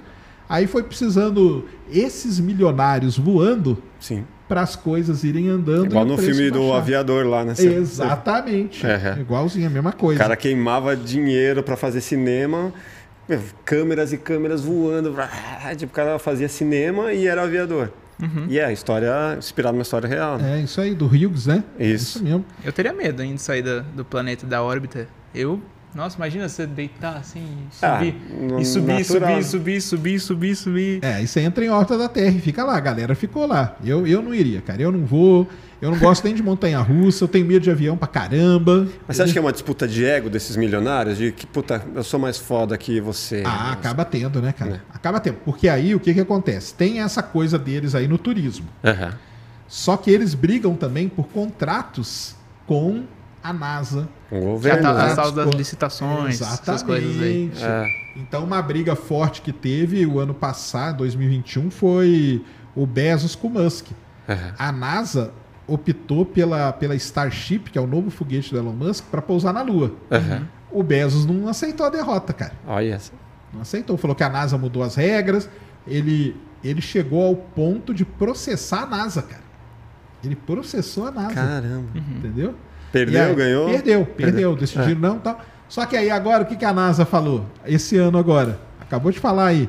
Aí 0.48 0.66
foi 0.66 0.82
precisando 0.82 1.66
esses 1.90 2.38
milionários 2.38 3.16
voando 3.16 3.82
Sim. 3.98 4.24
Para 4.52 4.60
as 4.62 4.76
coisas 4.76 5.24
irem 5.24 5.48
andando. 5.48 5.86
Igual 5.86 6.04
o 6.04 6.08
no 6.08 6.18
filme 6.18 6.50
do 6.50 6.60
baixar. 6.60 6.76
aviador 6.78 7.26
lá, 7.26 7.42
né? 7.44 7.54
Exatamente. 7.58 8.86
Aham. 8.86 9.20
Igualzinho, 9.20 9.66
a 9.66 9.70
mesma 9.70 9.90
O 9.90 9.96
coisa. 9.96 10.18
cara 10.20 10.36
queimava 10.36 10.94
dinheiro 10.94 11.62
pra 11.62 11.74
fazer 11.76 12.00
cinema, 12.02 12.72
câmeras 13.64 14.12
e 14.12 14.18
câmeras 14.18 14.62
voando. 14.62 15.14
Tipo, 15.76 15.92
o 15.92 15.94
cara 15.96 16.18
fazia 16.18 16.48
cinema 16.48 17.12
e 17.12 17.26
era 17.26 17.42
aviador. 17.42 17.90
E 18.48 18.58
é 18.58 18.64
a 18.66 18.72
história 18.72 19.10
inspirada 19.36 19.72
numa 19.72 19.82
história 19.82 20.06
real. 20.08 20.38
né? 20.38 20.60
É 20.60 20.62
isso 20.62 20.80
aí, 20.80 20.94
do 20.94 21.06
Hughes, 21.06 21.46
né? 21.46 21.64
Isso. 21.78 22.18
Isso 22.18 22.22
mesmo. 22.24 22.44
Eu 22.62 22.72
teria 22.72 22.92
medo 22.92 23.20
ainda 23.22 23.34
de 23.34 23.42
sair 23.42 23.62
da- 23.62 23.80
do 23.80 24.04
planeta 24.04 24.46
da 24.46 24.62
órbita. 24.62 25.08
Eu. 25.34 25.60
Nossa, 25.94 26.16
imagina 26.16 26.48
você 26.48 26.66
deitar 26.66 27.16
assim, 27.18 27.44
Ah, 27.82 27.98
subir. 27.98 28.14
no- 28.40 28.60
e 28.60 28.64
subir, 28.64 28.98
natural. 29.00 29.42
subir, 29.42 29.44
subir, 29.44 29.80
subir, 29.80 30.20
subir, 30.20 30.56
subir. 30.56 30.98
É, 31.04 31.14
aí 31.16 31.26
você 31.26 31.40
entra 31.40 31.62
em 31.64 31.68
órbita 31.68 31.98
da 31.98 32.08
Terra 32.08 32.34
e 32.36 32.40
fica 32.40 32.64
lá. 32.64 32.76
A 32.76 32.80
galera 32.80 33.14
ficou 33.14 33.46
lá. 33.46 33.76
Eu, 33.84 34.06
eu 34.06 34.22
não 34.22 34.34
iria, 34.34 34.60
cara. 34.62 34.80
Eu 34.80 34.90
não 34.90 35.04
vou. 35.04 35.46
Eu 35.82 35.90
não 35.90 35.98
gosto 35.98 36.24
nem 36.24 36.32
de 36.34 36.42
montanha 36.42 36.78
russa. 36.78 37.24
Eu 37.24 37.28
tenho 37.28 37.44
medo 37.44 37.60
de 37.60 37.70
avião 37.70 37.96
pra 37.96 38.06
caramba. 38.08 38.88
Mas 39.06 39.16
você 39.16 39.24
acha 39.24 39.32
que 39.32 39.38
é 39.38 39.42
uma 39.42 39.52
disputa 39.52 39.86
de 39.86 40.04
ego 40.04 40.30
desses 40.30 40.56
milionários? 40.56 41.18
De 41.18 41.30
que, 41.32 41.46
puta, 41.46 41.84
eu 41.94 42.04
sou 42.04 42.18
mais 42.20 42.38
foda 42.38 42.78
que 42.78 43.00
você. 43.00 43.42
Ah, 43.44 43.72
acaba 43.72 44.04
tendo, 44.04 44.40
né, 44.40 44.52
cara? 44.52 44.76
É. 44.76 44.80
Acaba 44.94 45.18
tendo. 45.20 45.38
Porque 45.44 45.68
aí 45.68 45.94
o 45.94 46.00
que, 46.00 46.14
que 46.14 46.20
acontece? 46.20 46.72
Tem 46.72 47.00
essa 47.00 47.22
coisa 47.22 47.58
deles 47.58 47.94
aí 47.94 48.06
no 48.08 48.16
turismo. 48.16 48.66
Aham. 48.84 49.12
Só 49.68 49.96
que 49.96 50.10
eles 50.10 50.34
brigam 50.34 50.74
também 50.74 51.08
por 51.08 51.26
contratos 51.28 52.36
com 52.66 53.02
a 53.42 53.52
NASA. 53.52 54.08
O 54.30 54.34
Já 54.34 54.40
governo. 54.40 54.82
tá 54.82 54.94
né? 54.94 55.32
das 55.32 55.50
licitações, 55.54 56.40
essas 56.40 56.82
coisas 56.82 57.20
aí. 57.20 57.50
Exatamente. 57.52 57.64
É. 57.64 58.02
Então, 58.16 58.44
uma 58.44 58.60
briga 58.60 58.94
forte 58.94 59.42
que 59.42 59.52
teve 59.52 60.06
o 60.06 60.18
ano 60.18 60.34
passado, 60.34 60.98
2021, 60.98 61.70
foi 61.70 62.44
o 62.74 62.86
Bezos 62.86 63.34
com 63.34 63.48
o 63.48 63.50
Musk. 63.50 63.88
Aham. 64.28 64.54
A 64.58 64.72
NASA 64.72 65.32
optou 65.66 66.24
pela, 66.24 66.72
pela 66.72 66.94
Starship, 66.94 67.70
que 67.70 67.78
é 67.78 67.80
o 67.80 67.86
novo 67.86 68.10
foguete 68.10 68.50
do 68.50 68.58
Elon 68.58 68.72
Musk, 68.72 69.06
para 69.10 69.22
pousar 69.22 69.52
na 69.52 69.62
Lua. 69.62 69.92
Aham. 70.10 70.46
O 70.70 70.82
Bezos 70.82 71.26
não 71.26 71.48
aceitou 71.48 71.84
a 71.84 71.90
derrota, 71.90 72.32
cara. 72.32 72.52
Olha 72.66 72.94
essa. 72.94 73.12
Não 73.52 73.60
aceitou. 73.60 73.96
Falou 73.96 74.14
que 74.14 74.24
a 74.24 74.28
NASA 74.28 74.56
mudou 74.56 74.82
as 74.82 74.94
regras. 74.94 75.48
Ele, 75.86 76.34
ele 76.64 76.80
chegou 76.80 77.26
ao 77.26 77.36
ponto 77.36 77.92
de 77.92 78.04
processar 78.04 78.84
a 78.84 78.86
NASA, 78.86 79.22
cara. 79.22 79.42
Ele 80.24 80.36
processou 80.36 81.06
a 81.06 81.10
NASA. 81.10 81.34
Caramba. 81.34 81.88
Entendeu? 81.94 82.50
Uhum. 82.50 82.54
Perdeu, 82.92 83.24
aí- 83.24 83.34
ganhou? 83.34 83.70
Perdeu, 83.70 84.06
perdeu. 84.06 84.56
Decidiram 84.56 85.00
não 85.00 85.18
tal. 85.18 85.40
Só 85.68 85.86
que 85.86 85.96
aí 85.96 86.10
agora, 86.10 86.42
o 86.42 86.46
que, 86.46 86.54
que 86.54 86.64
a 86.64 86.72
NASA 86.72 87.04
falou? 87.06 87.46
Esse 87.66 87.96
ano 87.96 88.18
agora. 88.18 88.58
Acabou 88.80 89.10
de 89.10 89.18
falar 89.18 89.46
aí. 89.46 89.68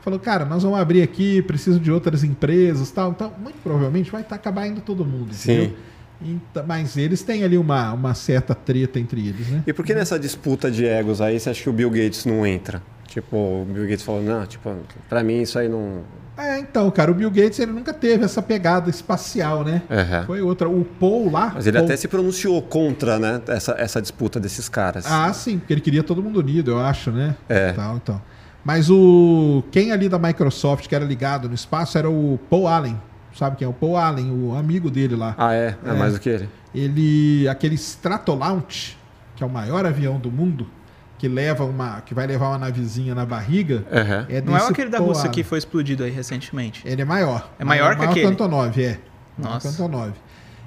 Falou, 0.00 0.18
cara, 0.18 0.44
nós 0.44 0.62
vamos 0.62 0.78
abrir 0.78 1.00
aqui, 1.00 1.40
preciso 1.42 1.78
de 1.80 1.90
outras 1.90 2.24
empresas 2.24 2.90
tal. 2.90 3.12
Então, 3.12 3.32
muito 3.40 3.56
provavelmente 3.62 4.10
vai 4.10 4.20
estar 4.22 4.34
acabar 4.34 4.66
indo 4.66 4.80
todo 4.80 5.04
mundo. 5.04 5.32
Sim. 5.32 5.72
Então, 6.20 6.64
mas 6.66 6.96
eles 6.96 7.22
têm 7.22 7.44
ali 7.44 7.56
uma, 7.56 7.92
uma 7.92 8.14
certa 8.14 8.54
treta 8.54 8.98
entre 8.98 9.28
eles, 9.28 9.48
né? 9.48 9.62
E 9.66 9.72
por 9.72 9.84
que 9.84 9.94
nessa 9.94 10.18
disputa 10.18 10.70
de 10.70 10.84
egos 10.84 11.20
aí 11.20 11.38
você 11.38 11.50
acha 11.50 11.62
que 11.62 11.70
o 11.70 11.72
Bill 11.72 11.90
Gates 11.90 12.24
não 12.24 12.46
entra? 12.46 12.82
Tipo, 13.06 13.36
o 13.36 13.64
Bill 13.64 13.84
Gates 13.84 14.02
falou, 14.02 14.22
não, 14.22 14.44
tipo, 14.46 14.74
pra 15.08 15.22
mim 15.22 15.42
isso 15.42 15.58
aí 15.58 15.68
não. 15.68 16.02
É, 16.36 16.58
então, 16.58 16.90
cara, 16.90 17.10
o 17.10 17.14
Bill 17.14 17.30
Gates 17.30 17.58
ele 17.60 17.70
nunca 17.72 17.92
teve 17.92 18.24
essa 18.24 18.42
pegada 18.42 18.90
espacial, 18.90 19.62
né? 19.64 19.82
Aham. 19.90 20.24
Foi 20.26 20.40
outra. 20.42 20.68
O 20.68 20.84
Paul 20.84 21.30
lá. 21.30 21.52
Mas 21.54 21.66
ele 21.66 21.76
Paul- 21.76 21.86
até 21.86 21.96
se 21.96 22.08
pronunciou 22.08 22.60
contra, 22.60 23.18
né, 23.18 23.40
essa, 23.48 23.72
essa 23.78 24.02
disputa 24.02 24.40
desses 24.40 24.68
caras. 24.68 25.06
Ah, 25.08 25.32
sim, 25.32 25.58
porque 25.58 25.72
ele 25.72 25.80
queria 25.80 26.02
todo 26.02 26.20
mundo 26.22 26.40
unido, 26.40 26.72
eu 26.72 26.80
acho, 26.80 27.12
né? 27.12 27.36
É. 27.48 27.72
Tal, 27.72 27.96
então. 27.96 28.20
Mas 28.64 28.88
o 28.90 29.62
quem 29.70 29.92
ali 29.92 30.08
da 30.08 30.18
Microsoft 30.18 30.88
que 30.88 30.94
era 30.94 31.04
ligado 31.04 31.48
no 31.48 31.54
espaço 31.54 31.96
era 31.98 32.08
o 32.10 32.38
Paul 32.50 32.66
Allen. 32.66 33.00
Sabe 33.36 33.56
quem 33.56 33.66
é 33.66 33.68
o 33.68 33.72
Paul 33.74 33.96
Allen, 33.96 34.30
o 34.30 34.56
amigo 34.56 34.90
dele 34.90 35.14
lá. 35.16 35.34
Ah, 35.36 35.52
é? 35.54 35.76
É, 35.84 35.90
É. 35.90 35.92
mais 35.92 36.14
do 36.14 36.20
que 36.20 36.28
ele? 36.30 36.48
Ele, 36.74 37.46
aquele 37.48 37.74
Stratolaunch, 37.76 38.96
que 39.36 39.42
é 39.44 39.46
o 39.46 39.50
maior 39.50 39.84
avião 39.86 40.18
do 40.18 40.30
mundo, 40.30 40.66
que 41.24 41.28
leva 41.28 41.64
uma, 41.64 42.02
que 42.02 42.12
vai 42.12 42.26
levar 42.26 42.50
uma 42.50 42.58
navezinha 42.58 43.14
na 43.14 43.24
barriga, 43.24 43.82
Aham. 43.90 44.26
é 44.28 44.42
Não 44.42 44.54
é 44.54 44.68
aquele 44.68 44.90
da 44.90 44.98
Rússia 44.98 45.30
que 45.30 45.42
foi 45.42 45.56
explodido 45.56 46.04
aí 46.04 46.10
recentemente. 46.10 46.82
Ele 46.84 47.00
é 47.00 47.04
maior. 47.04 47.50
É 47.58 47.64
maior 47.64 47.96
que 47.96 48.04
aquele? 48.04 48.26
Maior 48.26 48.36
que 48.36 48.42
o 48.42 48.44
Antonov, 48.46 48.78
é. 48.82 48.98
Maior 49.38 49.54
Nossa. 49.54 49.60
que 49.60 49.80
o 49.80 49.86
Antonov. 49.86 50.12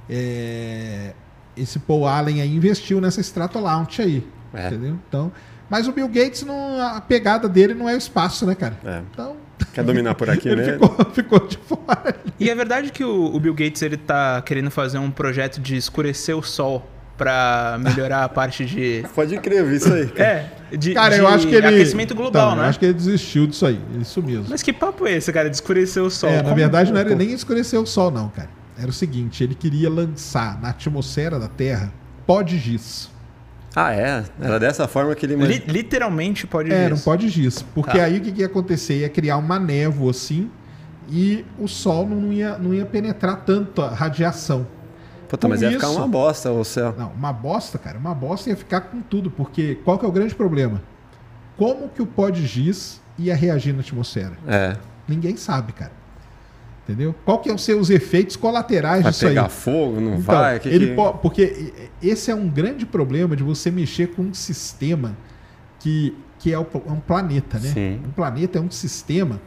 É, 0.10 1.14
Esse 1.56 1.78
Paul 1.78 2.08
Allen 2.08 2.42
aí 2.42 2.56
investiu 2.56 3.00
nessa 3.00 3.22
Stratolaunch 3.22 4.02
aí. 4.02 4.28
É. 4.52 4.66
Entendeu? 4.68 4.98
Então, 5.08 5.32
mas 5.70 5.88
o 5.88 5.92
Bill 5.92 6.08
Gates, 6.08 6.42
não, 6.42 6.82
a 6.82 7.02
pegada 7.02 7.48
dele 7.48 7.76
não 7.76 7.88
é 7.88 7.94
o 7.94 7.98
espaço, 7.98 8.44
né, 8.48 8.56
cara? 8.56 8.80
É. 8.84 9.04
Então, 9.12 9.36
Quer 9.74 9.84
dominar 9.84 10.16
por 10.16 10.28
aqui, 10.28 10.50
ele 10.50 10.64
né? 10.64 10.74
ficou, 10.74 11.06
ficou 11.14 11.48
de 11.48 11.58
fora. 11.58 12.16
E 12.40 12.50
é 12.50 12.56
verdade 12.56 12.92
que 12.92 13.04
o, 13.04 13.36
o 13.36 13.40
Bill 13.40 13.54
Gates 13.54 13.84
ele 13.84 13.98
tá 13.98 14.42
querendo 14.42 14.72
fazer 14.72 14.98
um 14.98 15.12
projeto 15.12 15.62
de 15.62 15.76
escurecer 15.76 16.36
o 16.36 16.42
sol 16.42 16.90
pra 17.18 17.78
melhorar 17.82 18.24
a 18.24 18.30
parte 18.30 18.66
de. 18.66 19.04
Pode 19.16 19.38
crer, 19.40 19.60
eu 19.60 19.66
vi 19.66 19.76
isso 19.78 19.92
aí. 19.92 20.12
É, 20.16 20.46
de, 20.78 20.94
Cara, 20.94 21.16
de 21.16 21.22
eu 21.22 21.28
acho 21.28 21.48
que 21.48 21.56
ele. 21.56 21.66
aquecimento 21.68 22.14
global, 22.14 22.48
Então, 22.50 22.56
né? 22.58 22.64
Eu 22.66 22.70
acho 22.70 22.80
que 22.80 22.86
ele 22.86 22.94
desistiu 22.94 23.48
disso 23.48 23.66
aí. 23.66 23.80
Isso 24.00 24.22
mesmo. 24.22 24.46
Mas 24.50 24.62
que 24.62 24.72
papo 24.72 25.08
é 25.08 25.14
esse, 25.14 25.32
cara, 25.34 25.50
de 25.50 25.56
escurecer 25.56 26.04
o 26.04 26.10
sol? 26.10 26.30
é, 26.30 26.42
na 26.44 26.54
verdade, 26.54 26.92
não 26.92 27.00
era 27.00 27.16
nem 27.16 27.32
escurecer 27.32 27.80
o 27.80 27.86
sol, 27.86 28.12
não, 28.12 28.30
cara. 28.30 28.50
Era 28.78 28.90
o 28.90 28.94
seguinte: 28.94 29.44
ele 29.44 29.56
queria 29.56 29.90
lançar 29.90 30.62
na 30.62 30.70
atmosfera 30.70 31.40
da 31.40 31.48
Terra 31.48 31.92
pó 32.26 32.42
de 32.42 32.58
giz. 32.60 33.10
Ah, 33.76 33.94
é? 33.94 34.24
Era 34.42 34.60
dessa 34.60 34.88
forma 34.88 35.14
que 35.14 35.24
ele... 35.26 35.36
Li- 35.36 35.64
literalmente 35.68 36.48
pode 36.48 36.72
É, 36.72 36.76
ver 36.84 36.90
não 36.90 36.96
isso. 36.96 37.06
pode 37.06 37.30
giz. 37.30 37.62
Porque 37.62 37.98
Tá. 37.98 38.06
aí 38.06 38.18
o 38.18 38.22
que, 38.22 38.32
que 38.32 38.40
ia 38.42 38.48
acontecer? 38.48 39.02
Ia 39.02 39.10
criar 39.10 39.38
uma 39.38 39.60
névoa 39.60 40.10
assim 40.12 40.50
e 41.10 41.46
o 41.60 41.68
sol 41.68 42.08
não 42.08 42.34
ia, 42.34 42.58
não 42.58 42.74
ia 42.74 42.86
penetrar 42.88 43.38
tanto 43.46 43.82
a 43.84 43.90
radiação. 43.90 44.66
Puta, 45.30 45.48
mas 45.48 45.60
com 45.60 45.66
ia 45.66 45.72
ficar 45.74 45.90
uma 45.90 46.08
bosta 46.08 46.52
o 46.52 46.64
céu. 46.64 46.96
Não, 46.98 47.10
uma 47.12 47.34
bosta, 47.34 47.78
cara. 47.78 47.98
Uma 47.98 48.14
bosta 48.16 48.50
ia 48.50 48.56
ficar 48.56 48.82
com 48.82 49.02
tudo. 49.02 49.30
Porque 49.30 49.76
qual 49.84 49.98
que 50.00 50.06
é 50.06 50.08
o 50.08 50.12
grande 50.12 50.34
problema? 50.36 50.82
Como 51.58 51.90
que 51.90 52.02
o 52.02 52.06
pó 52.06 52.30
de 52.30 52.46
giz 52.46 53.02
ia 53.18 53.36
reagir 53.36 53.74
na 53.74 53.82
atmosfera? 53.82 54.34
É. 54.48 54.76
Ninguém 55.08 55.36
sabe, 55.38 55.74
cara. 55.74 55.92
Entendeu? 56.84 57.14
Qual 57.26 57.40
que 57.40 57.50
iam 57.50 57.58
ser 57.58 57.74
os 57.76 57.90
efeitos 57.90 58.38
colaterais 58.38 59.04
Vai 59.04 59.12
disso 59.12 59.26
aí? 59.26 59.32
pegar 59.32 59.50
fogo, 59.50 60.00
não 60.00 60.12
Então, 60.14 60.22
vai? 60.22 60.58
Que 60.60 60.70
ele 60.70 60.88
que- 60.88 60.96
po- 60.96 61.14
porque 61.16 61.74
esse 62.02 62.32
é 62.32 62.36
um 62.36 62.48
grande 62.48 62.86
problema 62.86 63.36
de 63.36 63.44
você 63.44 63.70
mexer 63.70 64.08
com 64.16 64.22
um 64.22 64.34
sistema 64.34 65.18
que, 65.82 66.16
que 66.40 66.54
é 66.54 66.56
é 66.56 66.60
um 66.60 67.00
planeta, 67.02 67.60
né? 67.60 67.70
Sim. 67.74 68.02
Um 68.08 68.12
planeta 68.12 68.58
é 68.58 68.62
um 68.62 68.72
sistema 68.72 69.42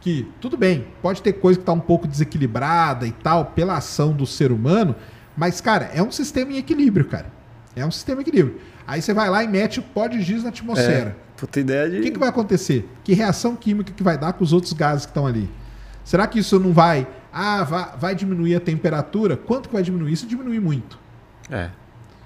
que, 0.00 0.30
tudo 0.40 0.56
bem, 0.56 0.86
pode 1.02 1.20
ter 1.22 1.32
coisa 1.32 1.58
que 1.58 1.62
está 1.64 1.72
um 1.72 1.80
pouco 1.80 2.06
desequilibrada 2.06 3.04
e 3.04 3.10
tal, 3.10 3.46
pela 3.46 3.76
ação 3.76 4.12
do 4.12 4.24
ser 4.24 4.52
humano, 4.52 4.94
mas, 5.36 5.60
cara, 5.60 5.90
é 5.92 6.02
um 6.02 6.10
sistema 6.10 6.52
em 6.52 6.56
equilíbrio, 6.56 7.04
cara. 7.06 7.26
É 7.74 7.84
um 7.84 7.90
sistema 7.90 8.20
em 8.20 8.22
equilíbrio. 8.22 8.60
Aí 8.86 9.02
você 9.02 9.12
vai 9.12 9.28
lá 9.28 9.44
e 9.44 9.48
mete 9.48 9.80
o 9.80 9.82
pó 9.82 10.06
de 10.06 10.22
giz 10.22 10.42
na 10.42 10.48
atmosfera. 10.48 11.10
É, 11.10 11.40
puta 11.40 11.60
ideia 11.60 11.90
de... 11.90 11.98
O 11.98 12.02
que, 12.02 12.10
que 12.12 12.18
vai 12.18 12.28
acontecer? 12.28 12.88
Que 13.04 13.12
reação 13.12 13.54
química 13.54 13.92
que 13.92 14.02
vai 14.02 14.16
dar 14.16 14.32
com 14.32 14.42
os 14.44 14.52
outros 14.52 14.72
gases 14.72 15.04
que 15.04 15.10
estão 15.10 15.26
ali? 15.26 15.50
Será 16.04 16.26
que 16.26 16.38
isso 16.38 16.58
não 16.58 16.72
vai... 16.72 17.06
Ah, 17.32 17.64
vai, 17.64 17.88
vai 17.98 18.14
diminuir 18.14 18.54
a 18.56 18.60
temperatura? 18.60 19.36
Quanto 19.36 19.68
que 19.68 19.74
vai 19.74 19.82
diminuir? 19.82 20.12
Isso 20.12 20.26
diminui 20.26 20.58
muito. 20.58 20.98
É. 21.50 21.68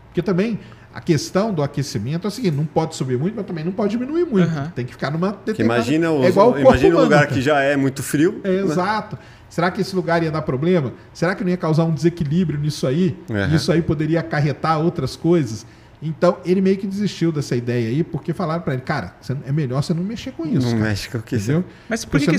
Porque 0.06 0.22
também 0.22 0.60
a 0.92 1.00
questão 1.00 1.52
do 1.52 1.62
aquecimento 1.62 2.26
é 2.26 2.28
o 2.28 2.30
seguinte, 2.30 2.56
não 2.56 2.66
pode 2.66 2.96
subir 2.96 3.16
muito, 3.16 3.34
mas 3.34 3.46
também 3.46 3.64
não 3.64 3.72
pode 3.72 3.90
diminuir 3.90 4.24
muito. 4.24 4.52
Uhum. 4.52 4.70
Tem 4.70 4.84
que 4.84 4.92
ficar 4.92 5.10
numa 5.10 5.32
Que 5.32 5.62
imagina, 5.62 6.10
os, 6.10 6.26
é 6.26 6.28
igual 6.28 6.48
o 6.48 6.52
corpo 6.52 6.68
imagina 6.68 6.88
um 6.88 6.90
humano, 6.90 7.04
lugar 7.04 7.20
cara. 7.22 7.32
que 7.32 7.40
já 7.40 7.60
é 7.60 7.76
muito 7.76 8.02
frio. 8.02 8.40
É, 8.42 8.60
Exato. 8.60 9.18
Será 9.50 9.70
que 9.70 9.80
esse 9.82 9.94
lugar 9.94 10.22
ia 10.22 10.30
dar 10.30 10.40
problema? 10.42 10.92
Será 11.12 11.34
que 11.34 11.42
não 11.44 11.50
ia 11.50 11.56
causar 11.58 11.84
um 11.84 11.92
desequilíbrio 11.92 12.58
nisso 12.58 12.86
aí? 12.86 13.14
Uhum. 13.28 13.52
E 13.52 13.56
Isso 13.56 13.70
aí 13.70 13.82
poderia 13.82 14.20
acarretar 14.20 14.80
outras 14.80 15.14
coisas? 15.16 15.66
Então, 16.02 16.38
ele 16.46 16.62
meio 16.62 16.78
que 16.78 16.86
desistiu 16.86 17.30
dessa 17.30 17.54
ideia 17.54 17.88
aí, 17.90 18.02
porque 18.02 18.32
falaram 18.32 18.62
pra 18.62 18.72
ele, 18.72 18.80
cara, 18.80 19.14
você- 19.20 19.36
é 19.44 19.52
melhor 19.52 19.82
você 19.82 19.92
não 19.92 20.02
mexer 20.02 20.32
com 20.32 20.46
isso, 20.46 20.66
Não 20.68 20.78
cara. 20.78 20.88
mexe 20.90 21.10
com 21.10 21.18
o 21.18 21.22
que 21.22 21.36
Entendeu? 21.36 21.64
Mas 21.90 22.06
por 22.06 22.12
que, 22.18 22.24
Você 22.24 22.30
que 22.30 22.36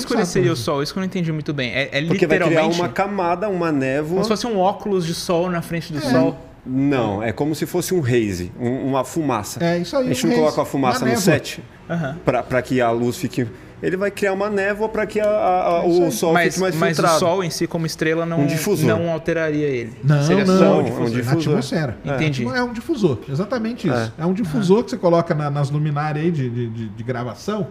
o 0.49 0.55
sol? 0.55 0.81
Isso 0.81 0.91
que 0.91 0.97
eu 0.97 1.01
não 1.01 1.05
entendi 1.05 1.31
muito 1.31 1.53
bem. 1.53 1.69
É, 1.71 1.89
é 1.95 2.05
Porque 2.05 2.25
vai 2.25 2.37
criar 2.37 2.49
literalmente 2.49 2.79
uma 2.81 2.89
camada, 2.89 3.47
uma 3.49 3.71
névoa. 3.71 4.09
como 4.13 4.23
se 4.23 4.29
fosse 4.29 4.47
um 4.47 4.57
óculos 4.57 5.05
de 5.05 5.13
sol 5.13 5.47
na 5.51 5.61
frente 5.61 5.93
do 5.93 5.99
É. 5.99 6.01
sol. 6.01 6.47
Não, 6.65 7.23
é 7.23 7.31
como 7.31 7.55
se 7.55 7.65
fosse 7.65 7.93
um 7.93 8.01
haze, 8.03 8.51
um- 8.59 8.87
uma 8.89 9.03
fumaça. 9.03 9.63
É 9.63 9.79
isso 9.79 9.95
aí. 9.97 10.05
a 10.05 10.13
gente 10.13 10.25
um 10.25 10.29
não 10.29 10.35
haze, 10.35 10.43
coloca 10.45 10.61
a 10.61 10.65
fumaça 10.65 11.03
uma 11.05 11.13
no 11.13 11.19
set 11.19 11.63
Aham. 11.89 12.17
para 12.23 12.61
que 12.61 12.79
a 12.79 12.91
luz 12.91 13.17
fique. 13.17 13.47
Ele 13.81 13.97
vai 13.97 14.11
criar 14.11 14.33
uma 14.33 14.47
névoa 14.47 14.87
para 14.87 15.07
que 15.07 15.19
a- 15.19 15.25
a- 15.25 15.79
a- 15.79 15.83
É 15.83 15.87
o 15.87 16.11
sol 16.11 16.33
Mas, 16.33 16.49
fique 16.53 16.59
mais 16.61 16.75
mas 16.75 16.91
o 16.91 17.01
filtrado. 17.01 17.19
sol 17.19 17.43
em 17.43 17.49
si, 17.49 17.65
como 17.65 17.87
estrela, 17.87 18.27
não, 18.27 18.41
Um 18.41 18.45
não 18.85 19.09
alteraria 19.11 19.65
ele. 19.65 19.93
Não, 20.03 20.21
Seria 20.23 20.45
não, 20.45 20.57
só 20.59 20.63
não, 20.65 20.75
um 20.75 20.79
um 20.81 20.83
difusor. 20.83 21.09
na 21.09 21.15
difusor. 21.15 21.39
atmosfera. 21.53 21.97
Entendi. 22.05 22.45
É 22.45 22.61
um 22.61 22.73
difusor, 22.73 23.17
exatamente 23.27 23.87
isso. 23.87 24.13
É, 24.19 24.23
um 24.23 24.33
difusor 24.33 24.83
que 24.83 24.91
você 24.91 24.97
coloca 24.97 25.33
na- 25.33 25.49
nas 25.49 25.71
luminárias 25.71 26.23
aí 26.25 26.31
de, 26.31 26.47
de, 26.47 26.67
de- 26.69 26.89
de 26.89 27.03
gravação. 27.03 27.69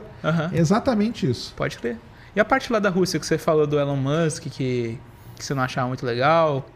É 0.53 0.59
exatamente 0.59 1.31
isso. 1.31 1.55
Pode 1.57 1.79
crer. 1.79 1.97
E 2.35 2.41
a 2.41 2.45
parte 2.45 2.73
lá 2.73 2.81
da 2.81 2.91
Rússia 2.91 3.21
que 3.21 3.27
você 3.27 3.39
falou 3.39 3.65
do 3.65 3.79
Elon 3.79 3.95
Musk, 3.97 4.47
que, 4.51 4.99
que 5.41 5.47
você 5.47 5.55
não 5.55 5.63
achava 5.63 5.89
muito 5.89 6.07
legal. 6.07 6.67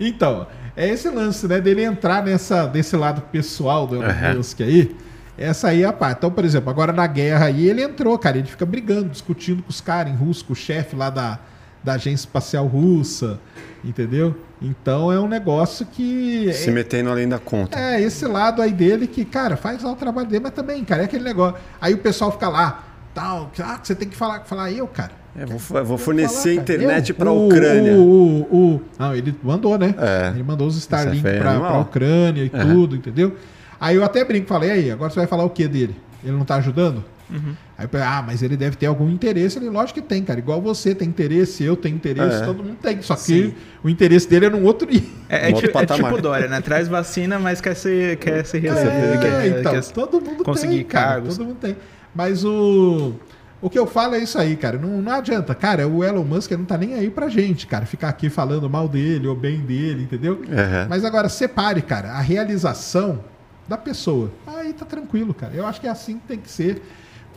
Então, 0.00 0.46
é 0.76 0.88
esse 0.88 1.08
lance, 1.10 1.46
né, 1.46 1.60
dele 1.60 1.84
entrar 1.84 2.24
nessa, 2.24 2.66
desse 2.66 2.96
lado 2.96 3.20
pessoal 3.32 3.86
do 3.86 3.96
Elon 3.96 4.06
Aham. 4.06 4.34
Musk 4.36 4.60
aí. 4.60 4.96
Essa 5.36 5.68
aí 5.68 5.82
é 5.82 5.86
a 5.86 5.92
parte. 5.92 6.18
Então, 6.18 6.30
por 6.30 6.44
exemplo, 6.44 6.70
agora 6.70 6.92
na 6.92 7.06
guerra 7.06 7.46
aí, 7.46 7.68
ele 7.68 7.82
entrou, 7.82 8.18
cara. 8.18 8.38
Ele 8.38 8.46
fica 8.46 8.64
brigando, 8.64 9.08
discutindo 9.08 9.62
com 9.62 9.70
os 9.70 9.80
caras 9.80 10.12
em 10.12 10.16
russo, 10.16 10.44
com 10.44 10.52
o 10.52 10.56
chefe 10.56 10.94
lá 10.94 11.10
da, 11.10 11.38
da 11.82 11.94
agência 11.94 12.26
espacial 12.26 12.66
russa, 12.66 13.40
entendeu? 13.82 14.36
Então 14.60 15.10
é 15.10 15.18
um 15.18 15.26
negócio 15.26 15.84
que. 15.86 16.52
Se 16.52 16.70
metendo 16.70 17.10
além 17.10 17.28
da 17.28 17.38
conta. 17.38 17.78
É, 17.78 18.00
esse 18.00 18.24
lado 18.26 18.62
aí 18.62 18.72
dele 18.72 19.06
que, 19.06 19.24
cara, 19.24 19.56
faz 19.56 19.82
lá 19.82 19.90
o 19.90 19.96
trabalho 19.96 20.28
dele, 20.28 20.44
mas 20.44 20.52
também, 20.52 20.84
cara, 20.84 21.02
é 21.02 21.04
aquele 21.06 21.24
negócio. 21.24 21.58
Aí 21.80 21.92
o 21.92 21.98
pessoal 21.98 22.30
fica 22.30 22.48
lá, 22.48 22.84
tal, 23.12 23.50
que, 23.52 23.60
ah, 23.60 23.78
que 23.78 23.86
você 23.86 23.94
tem 23.94 24.08
que 24.08 24.16
falar, 24.16 24.40
falar 24.44 24.70
eu, 24.70 24.86
cara. 24.86 25.21
É, 25.34 25.46
vou, 25.46 25.84
vou 25.84 25.96
fornecer 25.98 26.54
falar, 26.54 26.64
cara, 26.66 26.76
internet 26.78 27.14
para 27.14 27.30
a 27.30 27.32
Ucrânia. 27.32 27.92
O, 27.94 28.02
o, 28.50 28.56
o- 28.74 28.82
Não, 28.98 29.14
ele 29.16 29.34
mandou, 29.42 29.78
né? 29.78 29.94
É. 29.98 30.28
Ele 30.34 30.42
mandou 30.42 30.66
os 30.66 30.74
Isso 30.74 30.82
Starlink 30.82 31.26
é 31.26 31.38
animal. 31.40 31.70
pra 31.70 31.80
Ucrânia 31.80 32.42
e 32.44 32.50
É. 32.52 32.64
tudo, 32.64 32.96
entendeu? 32.96 33.34
Aí 33.80 33.96
eu 33.96 34.04
até 34.04 34.24
brinco, 34.24 34.46
falei, 34.46 34.70
aí, 34.70 34.90
agora 34.90 35.10
você 35.10 35.16
vai 35.20 35.26
falar 35.26 35.44
o 35.44 35.50
que 35.50 35.66
dele? 35.66 35.96
Ele 36.22 36.32
não 36.36 36.44
tá 36.44 36.56
ajudando? 36.56 37.02
Uhum. 37.30 37.54
Aí 37.78 37.86
eu 37.86 37.88
falei, 37.88 38.06
ah, 38.06 38.22
mas 38.24 38.42
ele 38.42 38.58
deve 38.58 38.76
ter 38.76 38.84
algum 38.86 39.08
interesse. 39.10 39.58
Ele, 39.58 39.70
lógico 39.70 40.00
que 40.02 40.06
tem, 40.06 40.22
cara. 40.22 40.38
Igual 40.38 40.60
você 40.60 40.94
tem 40.94 41.08
interesse, 41.08 41.64
eu 41.64 41.74
tenho 41.76 41.96
interesse, 41.96 42.42
É. 42.42 42.44
todo 42.44 42.62
mundo 42.62 42.76
tem. 42.82 43.00
Só 43.00 43.14
que 43.14 43.22
Sim. 43.22 43.54
o 43.82 43.88
interesse 43.88 44.28
dele 44.28 44.46
é 44.46 44.50
num 44.50 44.62
outro 44.64 44.86
nível. 44.86 45.08
É, 45.30 45.48
é 45.48 45.50
Um 45.50 45.54
outro 45.54 45.72
ti- 45.72 45.78
é 45.78 45.86
tipo 45.86 46.20
Dória, 46.20 46.46
né? 46.46 46.60
Traz 46.60 46.88
vacina, 46.88 47.38
mas 47.38 47.58
quer 47.60 47.74
ser, 47.74 48.18
quer 48.18 48.44
ser 48.44 48.58
recebido. 48.58 48.90
É, 48.90 49.18
quer, 49.18 49.60
então, 49.60 49.72
quer- 49.72 49.84
todo 49.86 50.20
mundo 50.20 50.44
conseguir 50.44 50.76
tem, 50.76 50.84
cara, 50.84 51.06
cargos. 51.12 51.38
Todo 51.38 51.46
mundo 51.46 51.56
tem. 51.58 51.74
Mas 52.14 52.44
o... 52.44 53.14
O 53.62 53.70
que 53.70 53.78
eu 53.78 53.86
falo 53.86 54.16
é 54.16 54.18
isso 54.18 54.36
aí, 54.36 54.56
cara. 54.56 54.76
Não, 54.76 55.00
não 55.00 55.12
adianta. 55.12 55.54
Cara, 55.54 55.86
o 55.86 56.02
Elon 56.02 56.24
Musk 56.24 56.50
não 56.50 56.64
tá 56.64 56.76
nem 56.76 56.94
aí 56.94 57.08
pra 57.08 57.28
gente, 57.28 57.64
cara. 57.64 57.86
Ficar 57.86 58.08
aqui 58.08 58.28
falando 58.28 58.68
mal 58.68 58.88
dele 58.88 59.28
ou 59.28 59.36
bem 59.36 59.60
dele, 59.60 60.02
entendeu? 60.02 60.42
Aham. 60.50 60.88
Mas 60.90 61.04
agora, 61.04 61.28
separe, 61.28 61.80
cara, 61.80 62.10
a 62.10 62.20
realização 62.20 63.20
da 63.68 63.78
pessoa. 63.78 64.32
Aí 64.48 64.72
tá 64.72 64.84
tranquilo, 64.84 65.32
cara. 65.32 65.54
Eu 65.54 65.64
acho 65.64 65.80
que 65.80 65.86
é 65.86 65.90
assim 65.90 66.18
que 66.18 66.26
tem 66.26 66.38
que 66.38 66.50
ser. 66.50 66.82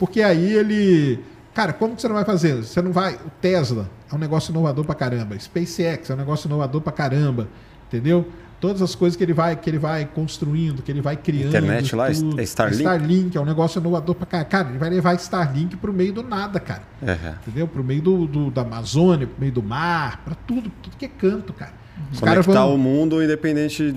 Porque 0.00 0.20
aí 0.20 0.52
ele. 0.52 1.20
Cara, 1.54 1.72
como 1.72 1.94
que 1.94 2.02
você 2.02 2.08
não 2.08 2.16
vai 2.16 2.24
fazer? 2.24 2.56
Você 2.56 2.82
não 2.82 2.90
vai. 2.90 3.14
O 3.14 3.30
Tesla 3.40 3.88
é 4.10 4.14
um 4.14 4.18
negócio 4.18 4.50
inovador 4.50 4.84
pra 4.84 4.96
caramba. 4.96 5.38
SpaceX 5.38 6.10
é 6.10 6.14
um 6.14 6.16
negócio 6.16 6.48
inovador 6.48 6.80
pra 6.80 6.92
caramba. 6.92 7.48
Entendeu? 7.86 8.26
Todas 8.58 8.80
as 8.80 8.94
coisas 8.94 9.16
que 9.16 9.22
ele 9.22 9.34
vai, 9.34 9.54
que 9.54 9.68
ele 9.68 9.78
vai 9.78 10.06
construindo, 10.06 10.82
que 10.82 10.90
ele 10.90 11.02
vai 11.02 11.14
criando. 11.16 11.48
Internet 11.48 11.94
lá, 11.94 12.10
tudo. 12.10 12.40
é 12.40 12.42
Starlink? 12.44 12.80
Starlink 12.82 13.36
é 13.36 13.40
um 13.40 13.44
negócio 13.44 13.78
inovador 13.78 14.14
pra 14.14 14.24
caramba. 14.26 14.48
Cara, 14.48 14.68
ele 14.70 14.78
vai 14.78 14.88
levar 14.90 15.14
Starlink 15.16 15.76
pro 15.76 15.92
meio 15.92 16.12
do 16.12 16.22
nada, 16.22 16.58
cara. 16.58 16.82
Aham. 17.02 17.34
Entendeu? 17.46 17.68
Pro 17.68 17.84
meio 17.84 18.00
do, 18.00 18.26
do- 18.26 18.50
da 18.50 18.62
Amazônia, 18.62 19.26
pro 19.26 19.36
meio 19.38 19.52
do 19.52 19.62
mar, 19.62 20.22
pra 20.24 20.34
tudo, 20.34 20.70
tudo 20.82 20.96
que 20.96 21.04
é 21.04 21.08
canto, 21.08 21.52
cara. 21.52 21.72
Os 22.12 22.18
Conectar 22.18 22.52
vão. 22.64 22.74
o 22.74 22.78
mundo 22.78 23.22
independente 23.22 23.94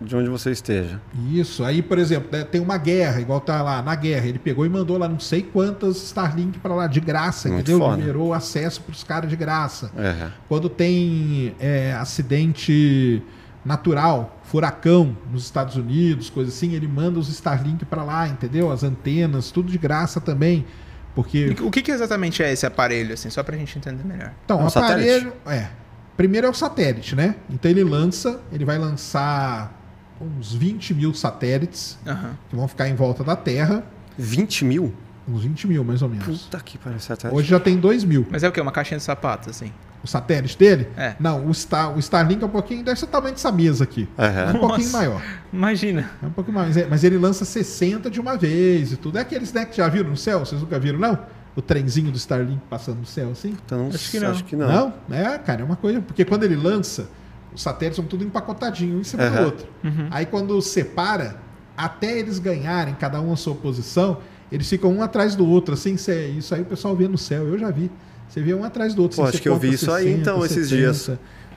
de 0.00 0.16
onde 0.16 0.28
você 0.28 0.50
esteja. 0.50 1.00
Isso. 1.32 1.62
Aí, 1.64 1.80
por 1.80 1.98
exemplo, 1.98 2.28
né, 2.32 2.42
tem 2.44 2.60
uma 2.60 2.76
guerra, 2.76 3.20
igual 3.20 3.40
tá 3.40 3.62
lá 3.62 3.80
na 3.82 3.94
guerra. 3.94 4.26
Ele 4.26 4.38
pegou 4.38 4.66
e 4.66 4.68
mandou 4.68 4.98
lá 4.98 5.08
não 5.08 5.20
sei 5.20 5.42
quantas 5.42 5.96
Starlink 6.02 6.58
pra 6.58 6.74
lá 6.74 6.86
de 6.86 7.00
graça, 7.00 7.48
Muito 7.48 7.70
entendeu? 7.70 7.86
foda. 7.86 7.96
Liberou 8.00 8.34
acesso 8.34 8.80
pros 8.82 9.04
caras 9.04 9.30
de 9.30 9.36
graça. 9.36 9.90
Aham. 9.96 10.32
Quando 10.48 10.68
tem 10.68 11.54
é, 11.60 11.92
acidente 11.94 13.22
natural, 13.64 14.38
furacão 14.44 15.16
nos 15.32 15.44
Estados 15.44 15.76
Unidos, 15.76 16.28
coisa 16.30 16.50
assim, 16.50 16.72
ele 16.74 16.86
manda 16.86 17.18
os 17.18 17.28
Starlink 17.28 17.84
pra 17.84 18.02
lá, 18.04 18.28
entendeu? 18.28 18.70
As 18.70 18.82
antenas, 18.84 19.50
tudo 19.50 19.70
de 19.70 19.78
graça 19.78 20.20
também. 20.20 20.66
Porque 21.14 21.54
O 21.62 21.70
que, 21.70 21.80
que 21.80 21.90
exatamente 21.92 22.42
é 22.42 22.52
esse 22.52 22.66
aparelho, 22.66 23.14
assim, 23.14 23.30
só 23.30 23.42
pra 23.42 23.56
gente 23.56 23.78
entender 23.78 24.04
melhor? 24.04 24.32
Então, 24.44 24.58
É 24.58 24.62
um 24.62 24.64
o 24.64 24.68
aparelho. 24.68 25.32
satélite. 25.32 25.36
É. 25.46 25.70
Primeiro 26.16 26.46
é 26.46 26.50
o 26.50 26.54
satélite, 26.54 27.14
né? 27.16 27.36
Então 27.50 27.70
ele 27.70 27.82
lança, 27.84 28.40
ele 28.52 28.64
vai 28.64 28.78
lançar 28.78 29.80
uns 30.20 30.52
20 30.54 30.94
mil 30.94 31.12
satélites 31.14 31.98
Aham. 32.06 32.36
que 32.48 32.54
vão 32.56 32.68
ficar 32.68 32.88
em 32.88 32.94
volta 32.94 33.24
da 33.24 33.34
Terra. 33.36 33.82
20 34.18 34.64
mil? 34.64 34.94
Uns 35.26 35.42
20 35.42 35.66
mil, 35.66 35.82
mais 35.82 36.02
ou 36.02 36.08
menos. 36.08 36.42
Puta 36.42 36.60
que 36.60 36.78
pariu. 36.78 37.00
satélite. 37.00 37.36
Hoje 37.36 37.48
já 37.48 37.58
tem 37.58 37.76
2 37.78 38.04
mil. 38.04 38.26
Mas 38.30 38.42
é 38.44 38.48
o 38.48 38.52
quê? 38.52 38.60
Uma 38.60 38.70
caixinha 38.72 38.98
de 38.98 39.04
sapatos, 39.04 39.48
assim? 39.48 39.72
O 40.04 40.06
satélite 40.06 40.58
dele? 40.58 40.86
É. 40.98 41.14
Não, 41.18 41.46
o, 41.46 41.54
Star, 41.54 41.96
o 41.96 41.98
Starlink 41.98 42.42
é 42.42 42.46
um 42.46 42.50
pouquinho. 42.50 42.84
Deve 42.84 42.98
ser 43.00 43.06
o 43.06 43.08
tamanho 43.08 43.34
dessa 43.34 43.50
mesa 43.50 43.84
aqui. 43.84 44.06
É 44.18 44.26
Aham. 44.26 44.50
um 44.50 44.60
pouquinho 44.60 44.84
Nossa. 44.84 44.96
maior. 44.98 45.22
Imagina. 45.50 46.10
É 46.22 46.26
um 46.26 46.30
pouquinho 46.30 46.54
mais. 46.54 46.76
Mas 46.88 47.02
ele 47.02 47.16
lança 47.16 47.44
60 47.46 48.10
de 48.10 48.20
uma 48.20 48.36
vez 48.36 48.92
e 48.92 48.96
tudo. 48.98 49.16
É 49.16 49.22
aqueles 49.22 49.50
né, 49.52 49.64
que 49.64 49.78
já 49.78 49.88
viram 49.88 50.10
no 50.10 50.16
céu? 50.16 50.40
Vocês 50.40 50.60
nunca 50.60 50.78
viram, 50.78 50.98
não? 50.98 51.18
O 51.56 51.62
trenzinho 51.62 52.10
do 52.10 52.18
Starlink 52.18 52.60
passando 52.68 52.98
no 52.98 53.06
céu 53.06 53.30
assim? 53.30 53.56
Então, 53.64 53.88
Acho 53.88 54.10
que 54.10 54.20
não. 54.20 54.30
Acho 54.30 54.44
que 54.44 54.56
não. 54.56 54.68
Não? 54.68 55.16
É, 55.16 55.38
cara, 55.38 55.62
é 55.62 55.64
uma 55.64 55.76
coisa. 55.76 56.02
Porque 56.02 56.22
quando 56.24 56.42
ele 56.44 56.56
lança, 56.56 57.08
os 57.54 57.62
satélites 57.62 57.96
são 57.96 58.04
tudo 58.04 58.24
empacotadinho, 58.24 58.98
um 58.98 59.00
em 59.00 59.04
cima 59.04 59.30
do 59.30 59.36
Aham. 59.36 59.44
outro. 59.46 59.66
Uhum. 59.82 60.08
Aí 60.10 60.26
quando 60.26 60.60
separa, 60.60 61.36
até 61.74 62.18
eles 62.18 62.38
ganharem 62.38 62.94
cada 62.94 63.20
um 63.22 63.32
a 63.32 63.36
sua 63.36 63.54
posição, 63.54 64.18
eles 64.52 64.68
ficam 64.68 64.92
um 64.92 65.02
atrás 65.02 65.34
do 65.34 65.48
outro, 65.48 65.72
assim, 65.74 65.94
isso 65.94 66.54
aí 66.54 66.60
o 66.60 66.66
pessoal 66.66 66.94
vê 66.94 67.08
no 67.08 67.16
céu, 67.16 67.48
eu 67.48 67.58
já 67.58 67.70
vi. 67.70 67.90
Você 68.28 68.40
vê 68.40 68.52
um 68.54 68.64
atrás 68.64 68.94
do 68.94 69.02
outro. 69.02 69.16
Pô, 69.16 69.22
assim, 69.22 69.34
acho 69.34 69.42
que 69.42 69.48
eu 69.48 69.56
vi 69.56 69.68
conta 69.68 69.74
isso 69.76 69.92
aí, 69.92 70.12
então, 70.12 70.44
esses 70.44 70.68
dias. 70.68 71.08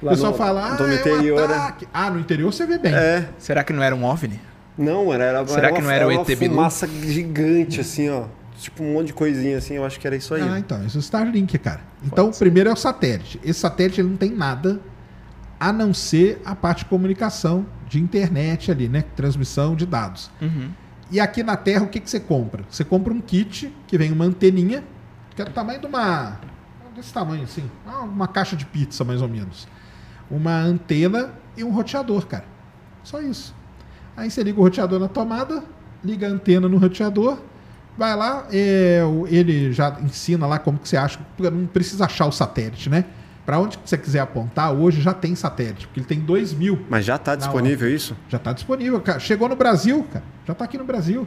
O 0.02 0.10
pessoal 0.10 0.32
no- 0.32 0.38
fala, 0.38 0.74
ah, 0.74 0.76
do 0.76 0.86
é 0.86 0.96
interior, 0.96 1.44
um 1.44 1.48
né? 1.48 1.74
Ah, 1.94 2.10
no 2.12 2.20
interior 2.20 2.54
você 2.54 2.66
vê 2.68 2.78
bem. 2.78 2.94
É. 2.94 3.28
Será 3.40 3.64
que 3.64 3.74
não 3.74 3.82
era 3.82 3.96
um 3.96 4.04
OVNI? 4.04 4.40
Não, 4.78 5.12
era, 5.12 5.24
era, 5.24 5.48
Será 5.48 5.68
era 5.70 5.72
que 5.76 5.82
uma, 5.82 5.88
não 5.88 5.92
era 5.92 6.08
o 6.08 6.12
uma 6.12 6.22
ET 6.22 6.28
Bilu? 6.38 6.54
fumaça 6.54 6.88
gigante, 6.88 7.80
assim, 7.82 8.10
ó. 8.10 8.26
Tipo 8.60 8.84
um 8.84 8.94
monte 8.94 9.08
de 9.08 9.14
coisinha 9.14 9.58
assim, 9.58 9.74
eu 9.76 9.86
acho 9.86 10.00
que 10.00 10.06
era 10.06 10.16
isso 10.16 10.34
aí. 10.36 10.42
Ah, 10.42 10.60
então, 10.60 10.84
isso 10.86 10.98
é 10.98 11.00
o 11.00 11.02
Starlink, 11.02 11.58
cara. 11.58 11.82
Então, 12.04 12.30
o 12.30 12.34
primeiro 12.34 12.70
é 12.70 12.74
o 12.74 12.76
satélite. 12.76 13.40
Esse 13.44 13.60
satélite 13.60 14.02
ele 14.02 14.10
não 14.10 14.18
tem 14.18 14.32
nada 14.32 14.80
a 15.60 15.74
não 15.74 15.94
ser 15.94 16.40
a 16.46 16.56
parte 16.56 16.80
de 16.80 16.86
comunicação 16.86 17.66
de 17.88 18.00
internet 18.00 18.72
ali, 18.72 18.88
né? 18.88 19.04
Transmissão 19.16 19.76
de 19.76 19.86
dados. 19.86 20.30
Uhum. 20.42 20.70
E 21.12 21.20
aqui 21.20 21.42
na 21.42 21.56
Terra, 21.56 21.84
o 21.84 21.88
que, 21.88 22.00
que 22.00 22.10
você 22.10 22.20
compra? 22.20 22.64
Você 22.70 22.84
compra 22.84 23.12
um 23.14 23.22
kit 23.22 23.74
que 23.88 23.98
vem 23.98 24.12
uma 24.12 24.26
anteninha, 24.26 24.84
que 25.36 25.42
é 25.42 25.46
do 25.46 25.52
tamanho 25.52 25.80
de 25.80 25.86
uma. 25.88 26.40
Desse 26.98 27.14
tamanho 27.14 27.44
assim. 27.44 27.70
ah, 27.88 28.00
Uma 28.02 28.28
caixa 28.28 28.56
de 28.56 28.66
pizza, 28.66 29.04
mais 29.04 29.22
ou 29.22 29.30
menos. 29.30 29.68
Uma 30.30 30.60
antena 30.60 31.32
e 31.56 31.64
um 31.64 31.72
roteador, 31.72 32.26
cara. 32.26 32.44
Só 33.04 33.22
isso. 33.22 33.56
Aí 34.16 34.30
você 34.30 34.44
liga 34.44 34.60
o 34.60 34.64
roteador 34.64 35.00
na 35.00 35.08
tomada, 35.08 35.64
liga 36.04 36.28
a 36.28 36.32
antena 36.32 36.68
no 36.68 36.78
roteador, 36.78 37.38
vai 37.98 38.16
lá, 38.16 38.48
é, 38.52 39.02
ele 39.28 39.72
já 39.72 39.98
ensina 40.02 40.46
lá 40.48 40.60
como 40.60 40.80
que 40.80 40.90
você 40.90 40.98
acha. 40.98 41.20
Não 41.40 41.68
precisa 41.68 42.06
achar 42.06 42.26
o 42.26 42.32
satélite, 42.32 42.90
né? 42.90 43.06
Para 43.46 43.60
onde 43.60 43.80
você 43.86 43.98
quiser 43.98 44.20
apontar, 44.20 44.74
hoje 44.74 45.02
já 45.02 45.14
tem 45.14 45.34
satélite, 45.34 45.88
porque 45.88 46.02
ele 46.02 46.08
tem 46.08 46.20
2 46.20 46.52
mil. 46.54 46.80
Mas 46.90 47.06
já 47.06 47.18
tá 47.18 47.34
disponível 47.34 47.90
isso? 47.90 48.14
Já 48.28 48.36
está 48.38 48.52
disponível, 48.52 49.00
cara. 49.00 49.20
Chegou 49.20 49.48
no 49.48 49.56
Brasil, 49.56 50.06
cara. 50.12 50.26
Já 50.46 50.52
está 50.52 50.66
aqui 50.66 50.78
no 50.78 50.84
Brasil. 50.84 51.26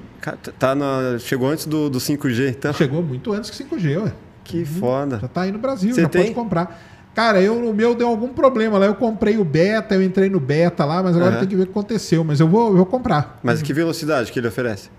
Tá 0.59 0.75
na... 0.75 1.19
Chegou 1.19 1.49
antes 1.49 1.65
do, 1.65 1.89
do 1.89 1.99
5G, 1.99 2.51
então. 2.51 2.75
Chegou 2.75 3.03
muito 3.03 3.33
antes 3.33 3.49
que 3.49 3.65
5G, 3.65 4.03
ué. 4.03 4.13
Que 4.51 4.65
foda. 4.65 5.19
Já 5.21 5.29
tá 5.29 5.43
aí 5.43 5.53
no 5.53 5.59
Brasil, 5.59 5.95
Você 5.95 6.03
já 6.03 6.09
tem? 6.09 6.23
pode 6.23 6.35
comprar. 6.35 6.81
Cara, 7.15 7.41
eu, 7.41 7.69
o 7.69 7.75
meu 7.75 7.95
deu 7.95 8.09
algum 8.09 8.29
problema 8.29 8.79
lá. 8.79 8.87
Eu 8.87 8.95
comprei 8.95 9.37
o 9.37 9.45
beta, 9.45 9.95
eu 9.95 10.03
entrei 10.03 10.29
no 10.31 10.39
beta 10.39 10.85
lá, 10.85 11.03
mas 11.03 11.17
agora 11.17 11.33
Aham. 11.33 11.41
tem 11.41 11.49
que 11.49 11.57
ver 11.57 11.63
o 11.63 11.67
que 11.67 11.73
aconteceu. 11.73 12.23
Mas 12.23 12.39
eu 12.41 12.49
vou, 12.49 12.69
eu 12.71 12.77
vou 12.77 12.87
comprar. 12.87 13.41
Mas 13.43 13.61
que 13.63 13.73
velocidade 13.73 14.31
que 14.31 14.39
ele 14.39 14.47
oferece? 14.49 14.91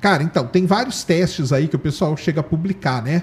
Cara, 0.00 0.22
então, 0.22 0.46
tem 0.46 0.66
vários 0.66 1.04
testes 1.04 1.52
aí 1.52 1.68
que 1.68 1.76
o 1.76 1.78
pessoal 1.78 2.16
chega 2.16 2.40
a 2.40 2.42
publicar, 2.42 3.02
né? 3.02 3.22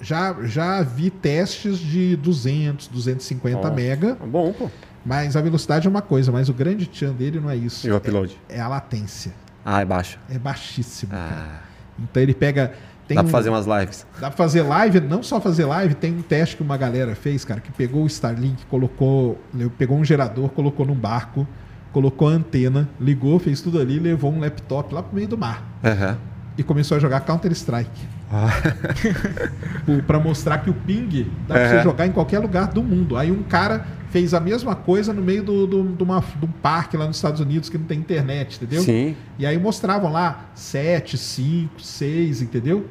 Já, 0.00 0.34
já 0.44 0.80
vi 0.82 1.10
testes 1.10 1.78
de 1.78 2.16
200, 2.16 2.88
250 2.88 3.58
Ó. 3.68 3.74
mega, 3.74 4.16
Bom, 4.26 4.50
pô. 4.52 4.70
mas 5.04 5.36
a 5.36 5.40
velocidade 5.42 5.86
é 5.86 5.90
uma 5.90 6.00
coisa, 6.00 6.32
mas 6.32 6.48
o 6.48 6.54
grande 6.54 6.86
tchan 6.86 7.12
dele 7.12 7.38
não 7.38 7.50
é 7.50 7.56
isso. 7.56 7.86
E 7.86 7.92
o 7.92 7.96
upload? 7.96 8.38
É, 8.48 8.56
é 8.56 8.60
a 8.60 8.68
latência. 8.68 9.34
Ah, 9.64 9.82
é 9.82 9.84
baixo. 9.84 10.18
É 10.30 10.38
baixíssimo. 10.38 11.12
cara. 11.12 11.26
Ah, 11.30 11.58
Então 11.98 12.22
ele 12.22 12.32
pega. 12.34 12.72
Tem 13.08 13.14
dá 13.16 13.22
pra 13.22 13.30
fazer 13.30 13.50
umas 13.50 13.66
lives. 13.66 14.04
Dá 14.20 14.28
pra 14.28 14.36
fazer 14.36 14.62
live, 14.62 15.00
não 15.00 15.22
só 15.22 15.40
fazer 15.40 15.64
live, 15.64 15.94
tem 15.94 16.12
um 16.16 16.22
teste 16.22 16.56
que 16.56 16.62
uma 16.62 16.76
galera 16.76 17.14
fez, 17.14 17.44
cara, 17.44 17.60
que 17.60 17.70
pegou 17.72 18.02
o 18.02 18.06
Starlink, 18.06 18.66
colocou, 18.66 19.40
pegou 19.78 19.96
um 19.96 20.04
gerador, 20.04 20.48
colocou 20.48 20.84
num 20.84 20.94
barco, 20.94 21.46
colocou 21.92 22.28
a 22.28 22.32
antena, 22.32 22.88
ligou, 23.00 23.38
fez 23.38 23.60
tudo 23.60 23.80
ali, 23.80 23.98
levou 24.00 24.32
um 24.32 24.40
laptop 24.40 24.92
lá 24.92 25.02
pro 25.02 25.14
meio 25.14 25.28
do 25.28 25.38
mar 25.38 25.62
Aham. 25.84 26.18
e 26.58 26.62
começou 26.64 26.96
a 26.96 27.00
jogar 27.00 27.20
Counter-Strike. 27.20 28.16
Pro- 29.84 30.02
Pra 30.02 30.18
mostrar 30.18 30.58
que 30.58 30.70
o 30.70 30.74
ping 30.74 31.30
dá 31.46 31.54
pra 31.54 31.68
você 31.68 31.82
jogar 31.82 32.06
em 32.06 32.12
qualquer 32.12 32.38
lugar 32.40 32.66
do 32.68 32.82
mundo. 32.82 33.16
Aí 33.16 33.30
um 33.30 33.42
cara 33.44 33.86
fez 34.16 34.32
a 34.32 34.40
mesma 34.40 34.74
coisa 34.74 35.12
no 35.12 35.20
meio 35.20 35.42
do, 35.42 35.66
do, 35.66 35.82
de, 35.94 36.02
uma- 36.02 36.20
de 36.20 36.44
um 36.46 36.48
parque 36.50 36.96
lá 36.96 37.06
nos 37.06 37.16
Estados 37.16 37.38
Unidos 37.38 37.68
que 37.68 37.76
não 37.76 37.84
tem 37.84 37.98
internet, 37.98 38.56
entendeu? 38.56 38.82
Sim. 38.82 39.14
E 39.38 39.44
aí 39.44 39.58
mostravam 39.58 40.10
lá 40.10 40.46
7, 40.54 41.18
5, 41.18 41.82
6, 41.82 42.40
entendeu? 42.40 42.86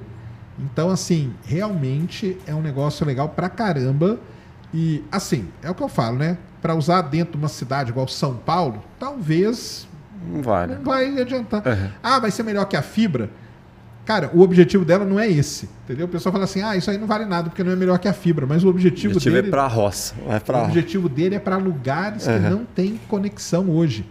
Então, 0.59 0.91
assim, 0.91 1.33
realmente 1.43 2.37
é 2.45 2.53
um 2.53 2.61
negócio 2.61 3.03
legal 3.03 3.29
pra 3.29 3.49
caramba. 3.49 4.19
E, 4.71 5.03
assim, 5.11 5.47
é 5.63 5.71
o 5.71 5.73
que 5.73 5.81
eu 5.81 5.89
falo, 5.89 6.17
né? 6.17 6.37
Pra 6.61 6.75
usar 6.75 7.01
dentro 7.01 7.31
de 7.31 7.37
uma 7.39 7.47
cidade 7.47 7.89
igual 7.89 8.07
São 8.07 8.35
Paulo, 8.35 8.83
talvez 8.99 9.87
Não 10.31 10.43
vale. 10.43 10.75
não 10.75 10.83
vai 10.83 11.19
adiantar. 11.19 11.67
Aham. 11.67 11.91
Ah, 12.03 12.19
vai 12.19 12.29
ser 12.29 12.43
melhor 12.43 12.65
que 12.65 12.77
a 12.77 12.83
fibra? 12.83 13.31
Cara, 14.05 14.29
o 14.33 14.41
objetivo 14.41 14.85
dela 14.85 15.03
não 15.03 15.19
é 15.19 15.27
esse, 15.27 15.67
entendeu? 15.83 16.05
O 16.05 16.09
pessoal 16.09 16.31
fala 16.31 16.43
assim, 16.45 16.61
ah, 16.61 16.75
isso 16.77 16.91
aí 16.91 16.97
não 16.97 17.07
vale 17.07 17.25
nada 17.25 17.49
porque 17.49 17.63
não 17.63 17.71
é 17.71 17.75
melhor 17.75 17.97
que 17.97 18.07
a 18.07 18.13
fibra. 18.13 18.45
Mas 18.45 18.63
o 18.63 18.67
O 18.67 18.69
objetivo, 18.69 19.13
objetivo 19.13 19.35
é 19.37 19.41
dele... 19.41 19.51
pra 19.51 19.65
roça. 19.67 20.13
O 20.23 20.39
pra 20.41 20.63
objetivo 20.63 21.09
dele 21.09 21.35
é 21.35 21.39
para 21.39 21.57
lugares 21.57 22.23
que 22.23 22.29
Aham. 22.29 22.49
não 22.51 22.65
tem 22.65 22.99
conexão 23.07 23.69
hoje. 23.69 24.05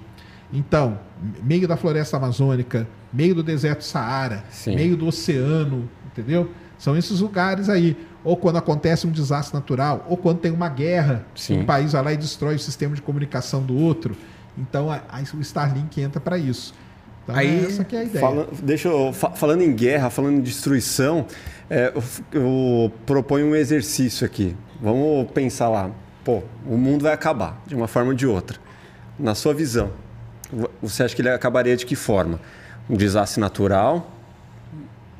Então, 0.53 0.99
meio 1.43 1.67
da 1.69 1.77
floresta 1.77 2.17
amazônica, 2.17 2.87
meio 3.13 3.35
do 3.37 3.43
deserto 3.43 3.83
Saara, 3.85 4.45
Sim. 4.51 4.75
meio 4.75 4.97
do 4.97 5.07
oceano, 5.07 5.89
entendeu? 6.07 6.51
São 6.79 6.97
esses 6.97 7.21
lugares 7.21 7.69
aí. 7.69 7.97
Ou 8.25 8.37
quando 8.37 8.57
acontece 8.57 9.07
um 9.07 9.11
desastre 9.11 9.55
natural, 9.55 10.07
ou 10.09 10.17
quando 10.17 10.39
tem 10.39 10.51
uma 10.51 10.69
guerra, 10.69 11.25
que 11.35 11.41
Sim. 11.41 11.61
um 11.61 11.65
país 11.65 11.93
vai 11.93 12.03
lá 12.03 12.13
e 12.13 12.17
destrói 12.17 12.57
o 12.57 12.59
sistema 12.59 12.95
de 12.97 13.03
comunicação 13.03 13.63
do 13.63 13.77
outro. 13.77 14.17
Então, 14.57 14.91
a- 14.91 15.03
aí 15.09 15.25
o 15.35 15.41
Starlink 15.41 16.01
entra 16.01 16.21
para 16.21 16.37
isso. 16.39 16.75
Então, 17.25 17.37
Aí, 17.37 17.64
é 17.64 17.66
essa 17.66 17.85
que 17.85 17.97
é 17.97 18.01
a 18.01 18.05
ideia. 18.05 18.20
Fala- 18.20 18.49
deixa 18.62 18.89
eu, 18.89 19.12
fa- 19.12 19.31
falando 19.31 19.62
em 19.62 19.75
guerra, 19.75 20.11
falando 20.11 20.37
em 20.37 20.41
destruição, 20.41 21.27
é, 21.70 21.93
eu, 21.95 22.03
eu 22.41 22.93
proponho 23.07 23.47
um 23.47 23.55
exercício 23.57 24.27
aqui. 24.27 24.55
Vamos 24.81 25.31
pensar 25.33 25.68
lá. 25.68 25.91
Pô, 26.22 26.43
o 26.66 26.77
mundo 26.77 27.03
vai 27.03 27.12
acabar, 27.12 27.62
de 27.66 27.75
uma 27.75 27.87
forma 27.89 28.11
ou 28.11 28.14
de 28.14 28.27
outra. 28.27 28.59
Na 29.18 29.35
sua 29.35 29.55
visão, 29.55 29.91
vo- 30.53 30.70
você 30.83 31.03
acha 31.03 31.14
que 31.16 31.22
ele 31.22 31.31
acabaria 31.31 31.77
de 31.77 31.87
que 31.87 31.97
forma? 31.97 32.39
Um 32.91 32.97
desastre 32.97 33.41
natural? 33.41 34.11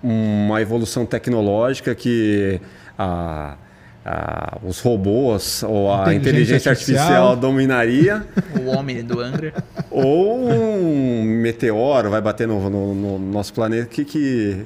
Uma 0.03 0.61
evolução 0.61 1.07
tecnológica 1.07 1.95
que 1.95 2.61
a- 2.99 3.57
a- 4.05 4.59
os 4.63 4.81
robôs 4.81 5.63
ou 5.63 5.93
a 5.93 6.03
Inteligência 6.15 6.31
inteligência 6.31 6.71
artificial. 6.73 7.01
artificial 7.07 7.37
dominaria? 7.37 8.27
O 8.61 8.67
homem 8.77 9.03
do 9.05 9.21
Angra. 9.21 9.53
Ou 9.91 10.49
um 10.51 11.23
meteoro 11.25 12.11
vai 12.11 12.21
bater 12.21 12.47
no, 12.49 12.69
no- 12.71 12.95
no 12.95 13.19
nosso 13.19 13.53
planeta. 13.53 13.87
Que, 13.87 14.05
que, 14.05 14.65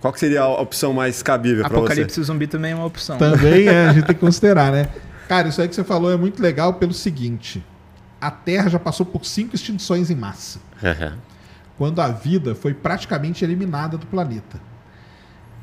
qual 0.00 0.12
que 0.12 0.18
seria 0.20 0.42
a 0.42 0.48
opção 0.60 0.92
mais 0.92 1.22
cabível 1.22 1.62
para 1.64 1.70
você? 1.72 1.78
Apocalipse 1.78 2.22
zumbi 2.22 2.46
também 2.46 2.72
é 2.72 2.74
uma 2.74 2.86
opção. 2.86 3.16
Também 3.18 3.66
é, 3.68 3.88
a 3.88 3.92
gente 3.92 4.06
tem 4.06 4.14
que 4.14 4.20
considerar, 4.24 4.70
né? 4.72 4.88
Cara, 5.28 5.48
isso 5.48 5.60
aí 5.62 5.68
que 5.68 5.74
você 5.74 5.84
falou 5.84 6.10
é 6.12 6.16
muito 6.16 6.42
legal 6.42 6.74
pelo 6.74 6.92
seguinte: 6.92 7.64
a 8.20 8.30
Terra 8.30 8.68
já 8.68 8.78
passou 8.78 9.06
por 9.06 9.24
cinco 9.24 9.54
extinções 9.54 10.10
em 10.10 10.16
massa. 10.16 10.58
quando 11.78 12.00
a 12.00 12.08
vida 12.08 12.54
foi 12.54 12.74
praticamente 12.74 13.44
eliminada 13.44 13.96
do 13.96 14.06
planeta. 14.06 14.60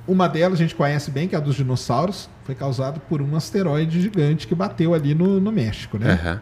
Uma 0.08 0.28
delas 0.30 0.54
a 0.60 0.62
gente 0.62 0.74
conhece 0.74 1.12
bem, 1.12 1.28
que 1.28 1.36
é 1.36 1.38
a 1.38 1.42
dos 1.42 1.56
dinossauros, 1.56 2.30
foi 2.48 2.56
causada 2.56 2.98
por 3.10 3.22
um 3.22 3.36
asteroide 3.36 4.02
gigante 4.02 4.48
que 4.48 4.56
bateu 4.56 4.94
ali 4.94 5.14
no, 5.14 5.38
no 5.42 5.52
México, 5.52 6.00
né? 6.00 6.14
Aham. 6.14 6.42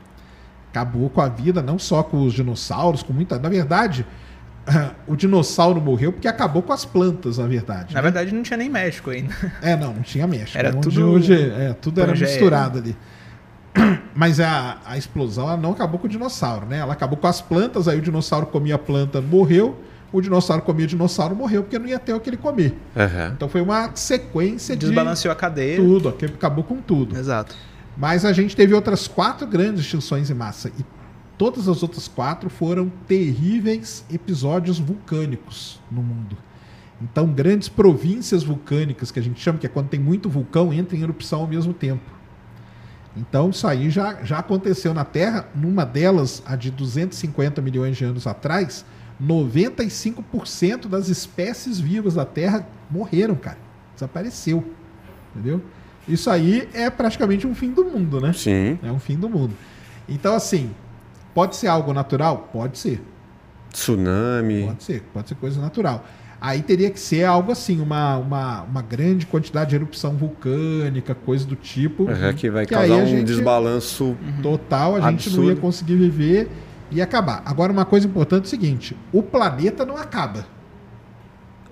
Acabou 0.69 1.09
com 1.09 1.19
a 1.19 1.27
vida, 1.27 1.63
não 1.63 1.79
só 1.79 2.03
com 2.03 2.21
os 2.21 2.33
dinossauros, 2.33 3.01
com 3.01 3.11
muita. 3.11 3.39
Na 3.39 3.49
verdade, 3.49 4.05
o 5.07 5.15
dinossauro 5.15 5.81
morreu 5.81 6.13
porque 6.13 6.27
acabou 6.27 6.61
com 6.61 6.71
as 6.71 6.85
plantas, 6.85 7.39
na 7.39 7.47
verdade. 7.47 7.95
Na 7.95 8.01
né? 8.01 8.03
verdade, 8.03 8.35
não 8.35 8.43
tinha 8.43 8.55
nem 8.55 8.69
México 8.69 9.09
ainda. 9.09 9.33
É, 9.63 9.75
não, 9.75 9.95
não 9.95 10.03
tinha 10.03 10.27
México. 10.27 10.55
Era 10.55 10.71
né? 10.71 10.79
Tudo 10.79 11.09
Hoje, 11.09 11.33
é, 11.33 11.73
tudo 11.73 11.99
era 11.99 12.11
Pangeia. 12.11 12.29
misturado 12.29 12.77
ali. 12.77 12.95
Mas 14.13 14.39
a, 14.39 14.77
a 14.85 14.97
explosão 14.99 15.47
ela 15.47 15.57
não 15.57 15.71
acabou 15.71 15.99
com 15.99 16.05
o 16.05 16.09
dinossauro, 16.09 16.67
né? 16.67 16.77
Ela 16.77 16.93
acabou 16.93 17.17
com 17.17 17.25
as 17.25 17.41
plantas, 17.41 17.87
aí 17.87 17.97
o 17.97 18.01
dinossauro 18.01 18.45
comia 18.45 18.75
a 18.75 18.79
planta, 18.79 19.19
morreu. 19.21 19.81
O 20.15 20.21
dinossauro 20.21 20.61
comia 20.61 20.85
o 20.85 20.87
dinossauro, 20.87 21.35
morreu, 21.35 21.61
porque 21.61 21.77
não 21.77 21.87
ia 21.87 21.99
ter 21.99 22.13
o 22.13 22.21
que 22.21 22.29
ele 22.29 22.37
comer. 22.37 22.73
Aham. 22.95 23.33
Então 23.35 23.49
foi 23.49 23.59
uma 23.59 23.91
sequência 23.95 24.73
de 24.73 24.85
Desbalanceou 24.85 25.29
a 25.29 25.35
cadeia. 25.35 25.75
tudo, 25.75 26.07
acabou 26.07 26.63
com 26.63 26.77
tudo. 26.77 27.19
Exato. 27.19 27.53
Mas 27.97 28.23
a 28.23 28.31
gente 28.31 28.55
teve 28.55 28.73
outras 28.73 29.09
quatro 29.09 29.45
grandes 29.45 29.81
extinções 29.81 30.29
em 30.29 30.33
massa. 30.33 30.71
E 30.79 30.85
todas 31.37 31.67
as 31.67 31.83
outras 31.83 32.07
quatro 32.07 32.49
foram 32.49 32.89
terríveis 33.05 34.05
episódios 34.09 34.79
vulcânicos 34.79 35.81
no 35.91 36.01
mundo. 36.01 36.37
Então, 37.01 37.27
grandes 37.27 37.67
províncias 37.67 38.41
vulcânicas, 38.41 39.11
que 39.11 39.19
a 39.19 39.21
gente 39.21 39.41
chama, 39.41 39.59
que 39.59 39.65
é 39.65 39.69
quando 39.69 39.89
tem 39.89 39.99
muito 39.99 40.29
vulcão, 40.29 40.71
entra 40.71 40.95
em 40.95 41.01
erupção 41.01 41.41
ao 41.41 41.47
mesmo 41.47 41.73
tempo. 41.73 42.09
Então, 43.17 43.49
isso 43.49 43.67
aí 43.67 43.89
já, 43.89 44.23
já 44.23 44.39
aconteceu 44.39 44.93
na 44.93 45.03
Terra. 45.03 45.45
Numa 45.53 45.85
delas, 45.85 46.41
a 46.45 46.55
de 46.55 46.71
250 46.71 47.61
milhões 47.61 47.97
de 47.97 48.05
anos 48.05 48.25
atrás, 48.25 48.85
95% 49.21 50.87
das 50.87 51.09
espécies 51.09 51.79
vivas 51.79 52.13
da 52.15 52.25
Terra 52.25 52.67
morreram, 52.89 53.35
cara. 53.35 53.57
Desapareceu. 53.93 54.63
Entendeu? 55.35 55.61
Isso 56.07 56.29
aí 56.29 56.67
é 56.73 56.89
praticamente 56.89 57.47
um 57.47 57.55
fim 57.55 57.71
do 57.71 57.83
mundo, 57.85 58.19
né? 58.21 58.31
Sim. 58.33 58.77
É 58.83 58.91
um 58.91 58.99
fim 58.99 59.17
do 59.17 59.27
mundo. 59.29 59.53
Então, 60.07 60.35
assim, 60.35 60.69
pode 61.33 61.55
ser 61.55 61.67
algo 61.67 61.93
natural? 61.93 62.49
Pode 62.53 62.77
ser. 62.77 63.01
Tsunami. 63.71 64.65
Pode 64.67 64.83
ser. 64.83 65.01
Pode 65.13 65.29
ser 65.29 65.35
coisa 65.35 65.59
natural. 65.59 66.05
Aí 66.39 66.61
teria 66.61 66.91
que 66.91 66.99
ser 66.99 67.23
algo 67.23 67.51
assim, 67.51 67.81
uma, 67.81 68.17
uma, 68.17 68.61
uma 68.63 68.81
grande 68.81 69.25
quantidade 69.25 69.71
de 69.71 69.77
erupção 69.77 70.15
vulcânica, 70.15 71.15
coisa 71.15 71.45
do 71.45 71.55
tipo. 71.55 72.07
Aham, 72.09 72.33
que 72.33 72.49
vai 72.51 72.65
Que 72.65 72.75
causar 72.75 72.95
um 72.97 73.05
gente- 73.07 73.23
desbalanço. 73.25 74.15
Total, 74.43 74.91
a 74.95 75.11
gente 75.11 75.29
não 75.29 75.35
Absurdo. 75.37 75.49
ia 75.49 75.55
conseguir 75.55 75.95
viver 75.95 76.49
e 76.91 77.01
acabar. 77.01 77.41
Agora, 77.45 77.71
uma 77.71 77.85
coisa 77.85 78.07
importante 78.07 78.43
é 78.43 78.47
o 78.47 78.49
seguinte: 78.49 78.95
o 79.11 79.21
planeta 79.23 79.85
não 79.85 79.97
acaba. 79.97 80.45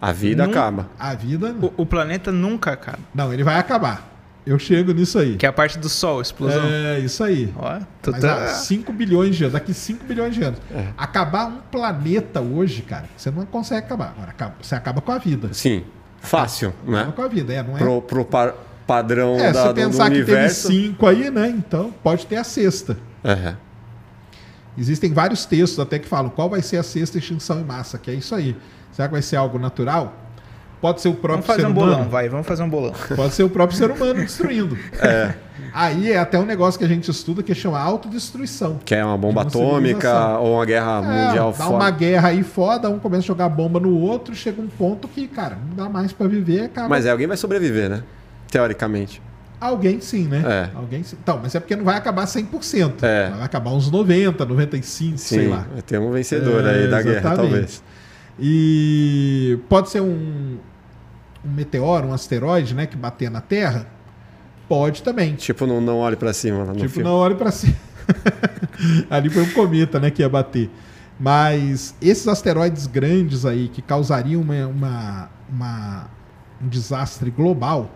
A 0.02 0.12
vida 0.12 0.44
Não- 0.44 0.52
acaba. 0.52 0.90
A 1.00 1.14
vida. 1.14 1.56
O, 1.62 1.84
o 1.84 1.86
planeta 1.86 2.32
nunca 2.32 2.72
acaba. 2.74 3.00
Não, 3.16 3.34
ele 3.34 3.44
vai 3.44 3.58
acabar. 3.58 4.10
Eu 4.46 4.60
chego 4.60 4.92
nisso 4.92 5.18
aí. 5.18 5.38
Que 5.38 5.46
é 5.46 5.50
a 5.50 5.54
parte 5.54 5.80
do 5.80 5.88
Sol, 5.88 6.20
explosão. 6.22 6.66
É, 6.66 7.00
isso 7.00 7.24
aí. 7.24 7.54
Ó, 7.56 7.80
tu 8.02 8.12
Mas 8.12 8.20
tá... 8.20 8.44
há 8.44 8.48
5 8.50 8.92
bilhões 8.92 9.38
de 9.38 9.44
anos, 9.46 9.54
daqui 9.54 9.74
5 9.74 10.04
bilhões 10.04 10.36
de 10.36 10.44
anos. 10.44 10.60
É. 10.70 10.88
Acabar 10.98 11.46
um 11.48 11.60
planeta 11.72 12.42
hoje, 12.42 12.82
cara, 12.82 13.06
você 13.16 13.32
não 13.32 13.46
consegue 13.46 13.86
acabar. 13.86 14.10
Agora, 14.10 14.32
acaba- 14.32 14.56
você 14.62 14.76
acaba 14.76 15.00
com 15.00 15.12
a 15.14 15.18
vida. 15.18 15.48
Sim. 15.54 15.86
Fácil, 16.20 16.74
Acaba 16.86 17.06
né? 17.06 17.14
com 17.16 17.22
a 17.22 17.28
vida, 17.30 17.54
é, 17.54 17.64
não 17.64 17.76
é? 17.76 17.80
Pro, 17.80 18.02
pro 18.02 18.26
par- 18.26 18.54
padrão 18.86 19.36
é, 19.40 19.54
da, 19.54 19.62
se 19.62 19.68
do, 19.70 19.74
do 19.74 19.76
pensar 19.76 20.10
que 20.12 20.24
teve 20.26 20.50
cinco 20.50 21.08
aí, 21.08 21.30
né? 21.32 21.48
Então, 21.48 21.94
pode 22.04 22.26
ter 22.26 22.36
a 22.36 22.44
sexta. 22.44 22.98
Aham. 23.24 23.56
Existem 24.78 25.12
vários 25.14 25.46
textos 25.46 25.80
até 25.80 26.00
que 26.00 26.08
falam 26.08 26.30
qual 26.30 26.50
vai 26.50 26.62
ser 26.62 26.78
a 26.78 26.84
sexta 26.84 27.18
extinção 27.18 27.60
em 27.60 27.64
massa, 27.64 27.98
que 27.98 28.10
é 28.10 28.14
isso 28.14 28.34
aí. 28.34 28.56
Será 28.92 29.08
que 29.08 29.14
vai 29.14 29.22
ser 29.22 29.36
algo 29.36 29.58
natural? 29.60 30.14
Pode 30.82 31.00
ser 31.00 31.08
o 31.08 31.14
próprio 31.14 31.36
Vamos 31.44 31.46
fazer 31.48 31.62
ser 31.62 31.68
um 31.68 31.72
humano. 31.72 31.92
bolão, 31.96 32.10
vai, 32.10 32.28
vamos 32.28 32.46
fazer 32.46 32.62
um 32.64 32.70
bolão. 32.70 32.94
Pode 33.16 33.34
ser 33.34 33.44
o 33.44 33.50
próprio 33.50 33.78
ser 33.78 33.90
humano 33.90 34.16
destruindo. 34.16 34.78
Aí 35.74 36.12
é 36.12 36.18
até 36.18 36.38
um 36.38 36.46
negócio 36.46 36.78
que 36.78 36.84
a 36.84 36.88
gente 36.90 37.10
estuda 37.10 37.42
que 37.42 37.56
chama 37.56 37.80
autodestruição. 37.80 38.80
Que 38.84 38.94
é 38.96 39.06
uma 39.06 39.18
bomba 39.18 39.42
uma 39.42 39.48
atômica 39.48 40.38
ou 40.40 40.56
uma 40.56 40.66
guerra 40.66 41.02
É, 41.02 41.28
mundial 41.28 41.52
dá 41.52 41.58
fora. 41.66 41.76
uma 41.78 41.90
guerra 41.90 42.28
aí 42.30 42.44
foda, 42.44 42.90
um 42.90 43.00
começa 43.00 43.24
a 43.24 43.28
jogar 43.28 43.48
bomba 43.48 43.80
no 43.80 43.98
outro, 43.98 44.36
chega 44.36 44.62
um 44.62 44.68
ponto 44.68 45.08
que, 45.08 45.26
cara, 45.28 45.58
não 45.70 45.76
dá 45.86 45.90
mais 45.90 46.12
pra 46.12 46.28
viver, 46.28 46.66
acaba. 46.66 46.90
Mas 46.90 47.06
é, 47.06 47.12
alguém 47.12 47.28
vai 47.28 47.38
sobreviver, 47.38 47.90
né? 47.90 48.04
Teoricamente. 48.52 49.22
Alguém 49.66 50.00
sim, 50.02 50.28
né? 50.28 50.44
É. 50.46 50.78
Alguém 50.78 51.04
sim. 51.04 51.18
Então, 51.22 51.40
mas 51.42 51.56
é 51.56 51.60
porque 51.60 51.76
não 51.76 51.86
vai 51.86 51.96
acabar 51.98 52.26
100%. 52.26 53.04
É. 53.04 53.30
Vai 53.30 53.44
acabar 53.44 53.72
uns 53.72 53.90
90, 53.90 54.46
95, 54.46 55.18
sei 55.18 55.40
Sim, 55.44 55.48
lá. 55.48 55.66
vai 55.72 55.82
ter 55.82 56.00
um 56.00 56.12
vencedor 56.12 56.66
É, 56.66 56.70
aí 56.70 56.88
da 56.90 57.02
guerra, 57.02 57.20
exatamente. 57.20 57.42
talvez. 57.52 57.84
E 58.40 59.60
pode 59.70 59.90
ser 59.90 60.02
um 60.02 60.58
um 61.46 61.52
meteoro, 61.52 62.08
um 62.08 62.14
asteroide, 62.14 62.74
né, 62.74 62.86
que 62.86 62.96
bater 62.96 63.30
na 63.30 63.42
Terra, 63.42 63.86
pode 64.68 65.04
também. 65.04 65.36
Tipo, 65.36 65.68
não, 65.68 65.82
não 65.82 65.98
olhe 65.98 66.16
para 66.16 66.32
cima 66.34 66.60
lá 66.60 66.66
no 66.68 66.76
tipo, 66.76 66.90
filme. 66.90 67.04
não 67.04 67.16
olhe 67.16 67.36
para 67.36 67.52
cima. 67.52 67.76
Ali 69.10 69.30
foi 69.30 69.44
um 69.44 69.52
cometa, 69.52 70.00
né, 70.00 70.10
que 70.10 70.22
ia 70.22 70.30
bater. 70.30 70.70
Mas 71.20 71.94
esses 72.02 72.28
asteroides 72.28 72.88
grandes 72.88 73.46
aí 73.46 73.68
que 73.68 73.82
causariam 73.82 74.42
uma, 74.42 74.68
uma, 74.68 75.30
uma 75.50 76.08
um 76.62 76.68
desastre 76.68 77.30
global, 77.30 77.92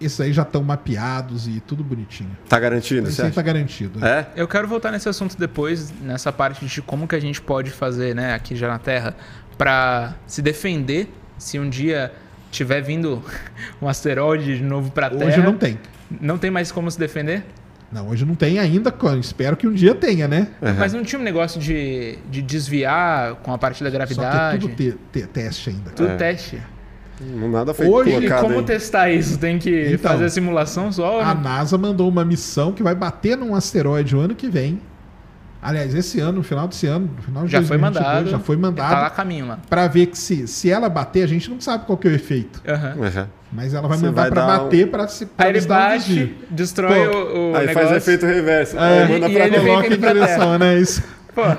esses 0.00 0.20
aí 0.20 0.32
já 0.32 0.42
estão 0.42 0.62
mapeados 0.62 1.46
e 1.48 1.60
tudo 1.60 1.82
bonitinho. 1.84 2.30
Tá 2.48 2.58
garantido, 2.58 3.08
Isso 3.08 3.22
aí 3.22 3.30
tá 3.30 3.42
garantido. 3.42 4.04
É? 4.04 4.26
Eu 4.36 4.46
quero 4.48 4.66
voltar 4.68 4.92
nesse 4.92 5.08
assunto 5.08 5.36
depois, 5.38 5.92
nessa 6.00 6.32
parte 6.32 6.64
de 6.66 6.82
como 6.82 7.06
que 7.08 7.14
a 7.16 7.20
gente 7.20 7.40
pode 7.40 7.70
fazer, 7.70 8.14
né, 8.14 8.34
aqui 8.34 8.54
já 8.56 8.68
na 8.68 8.78
Terra, 8.78 9.16
pra 9.56 10.14
se 10.26 10.40
defender 10.42 11.08
se 11.36 11.58
um 11.58 11.68
dia 11.68 12.12
tiver 12.50 12.80
vindo 12.80 13.22
um 13.82 13.88
asteroide 13.88 14.58
de 14.58 14.64
novo 14.64 14.90
pra 14.90 15.10
Terra. 15.10 15.26
Hoje 15.26 15.42
não 15.42 15.56
tem. 15.56 15.78
Não 16.20 16.38
tem 16.38 16.50
mais 16.50 16.72
como 16.72 16.90
se 16.90 16.98
defender? 16.98 17.44
Não, 17.90 18.08
hoje 18.08 18.24
não 18.24 18.34
tem 18.34 18.58
ainda. 18.58 18.94
Espero 19.20 19.56
que 19.56 19.66
um 19.66 19.72
dia 19.72 19.94
tenha, 19.94 20.28
né? 20.28 20.48
Uhum. 20.60 20.74
Mas 20.78 20.92
não 20.92 21.02
tinha 21.02 21.18
um 21.18 21.22
negócio 21.22 21.58
de, 21.58 22.18
de 22.30 22.42
desviar 22.42 23.34
com 23.36 23.52
a 23.52 23.56
parte 23.58 23.82
da 23.82 23.88
Só 23.90 23.96
que 23.96 24.02
é 24.02 24.06
gravidade? 24.06 24.58
tudo 24.60 24.74
te- 24.74 24.98
te- 25.10 25.26
teste 25.26 25.70
ainda. 25.70 25.90
Tudo 25.90 26.10
É. 26.10 26.16
teste. 26.16 26.60
Nada 27.20 27.74
foi 27.74 27.86
Hoje, 27.88 28.12
colocado 28.12 28.40
como 28.42 28.58
aí. 28.58 28.64
testar 28.64 29.10
isso? 29.10 29.38
Tem 29.38 29.58
que 29.58 29.92
Então, 29.92 30.12
fazer 30.12 30.24
a 30.26 30.30
simulação 30.30 30.92
só? 30.92 31.20
A 31.20 31.34
né? 31.34 31.40
NASA 31.42 31.76
mandou 31.76 32.08
uma 32.08 32.24
missão 32.24 32.72
que 32.72 32.82
vai 32.82 32.94
bater 32.94 33.36
num 33.36 33.54
asteroide 33.54 34.14
o 34.14 34.20
ano 34.20 34.34
que 34.34 34.48
vem. 34.48 34.80
Aliás, 35.60 35.92
esse 35.92 36.20
ano, 36.20 36.34
no 36.34 36.42
final 36.44 36.68
desse 36.68 36.86
ano, 36.86 37.10
no 37.16 37.20
final 37.22 37.44
de 37.44 37.50
Já 37.50 37.58
foi 37.60 37.76
2022, 37.76 38.04
mandado. 38.14 38.30
já 38.30 38.38
foi 38.38 38.56
Tá 38.56 38.62
lá 38.62 38.68
mandado 38.70 39.06
a 39.06 39.10
caminho 39.10 39.46
lá. 39.48 39.58
para 39.68 39.88
ver 39.88 40.06
que 40.06 40.16
se, 40.16 40.46
se 40.46 40.70
ela 40.70 40.88
bater, 40.88 41.24
a 41.24 41.26
gente 41.26 41.50
não 41.50 41.60
sabe 41.60 41.84
qual 41.84 41.98
que 41.98 42.06
é 42.06 42.12
o 42.12 42.14
efeito. 42.14 42.62
Aham. 42.66 42.94
Uhum. 42.96 43.26
Mas 43.50 43.74
ela 43.74 43.88
vai 43.88 43.96
Você 43.98 44.06
mandar 44.06 44.28
para 44.30 44.46
dar 44.46 44.60
um- 44.60 44.64
bater 44.64 44.88
para 44.90 45.08
se 45.08 45.26
pra 45.26 45.46
Aí 45.46 45.52
ele 45.52 45.64
um 45.64 45.66
bate, 45.66 46.04
desvio. 46.14 46.34
destrói 46.50 47.08
Pô, 47.08 47.16
o, 47.18 47.52
o 47.52 47.56
Aí 47.56 47.66
negócio. 47.66 47.88
faz 47.88 48.02
efeito 48.02 48.26
reverso. 48.26 48.78
É, 48.78 49.02
Aí 49.02 49.08
manda 49.12 49.28
e 49.28 49.34
pra 49.34 49.46
ele 49.46 49.58
Coloca 49.60 49.86
em 49.94 49.98
direção, 49.98 50.58
né? 50.58 50.78
Isso, 50.78 51.02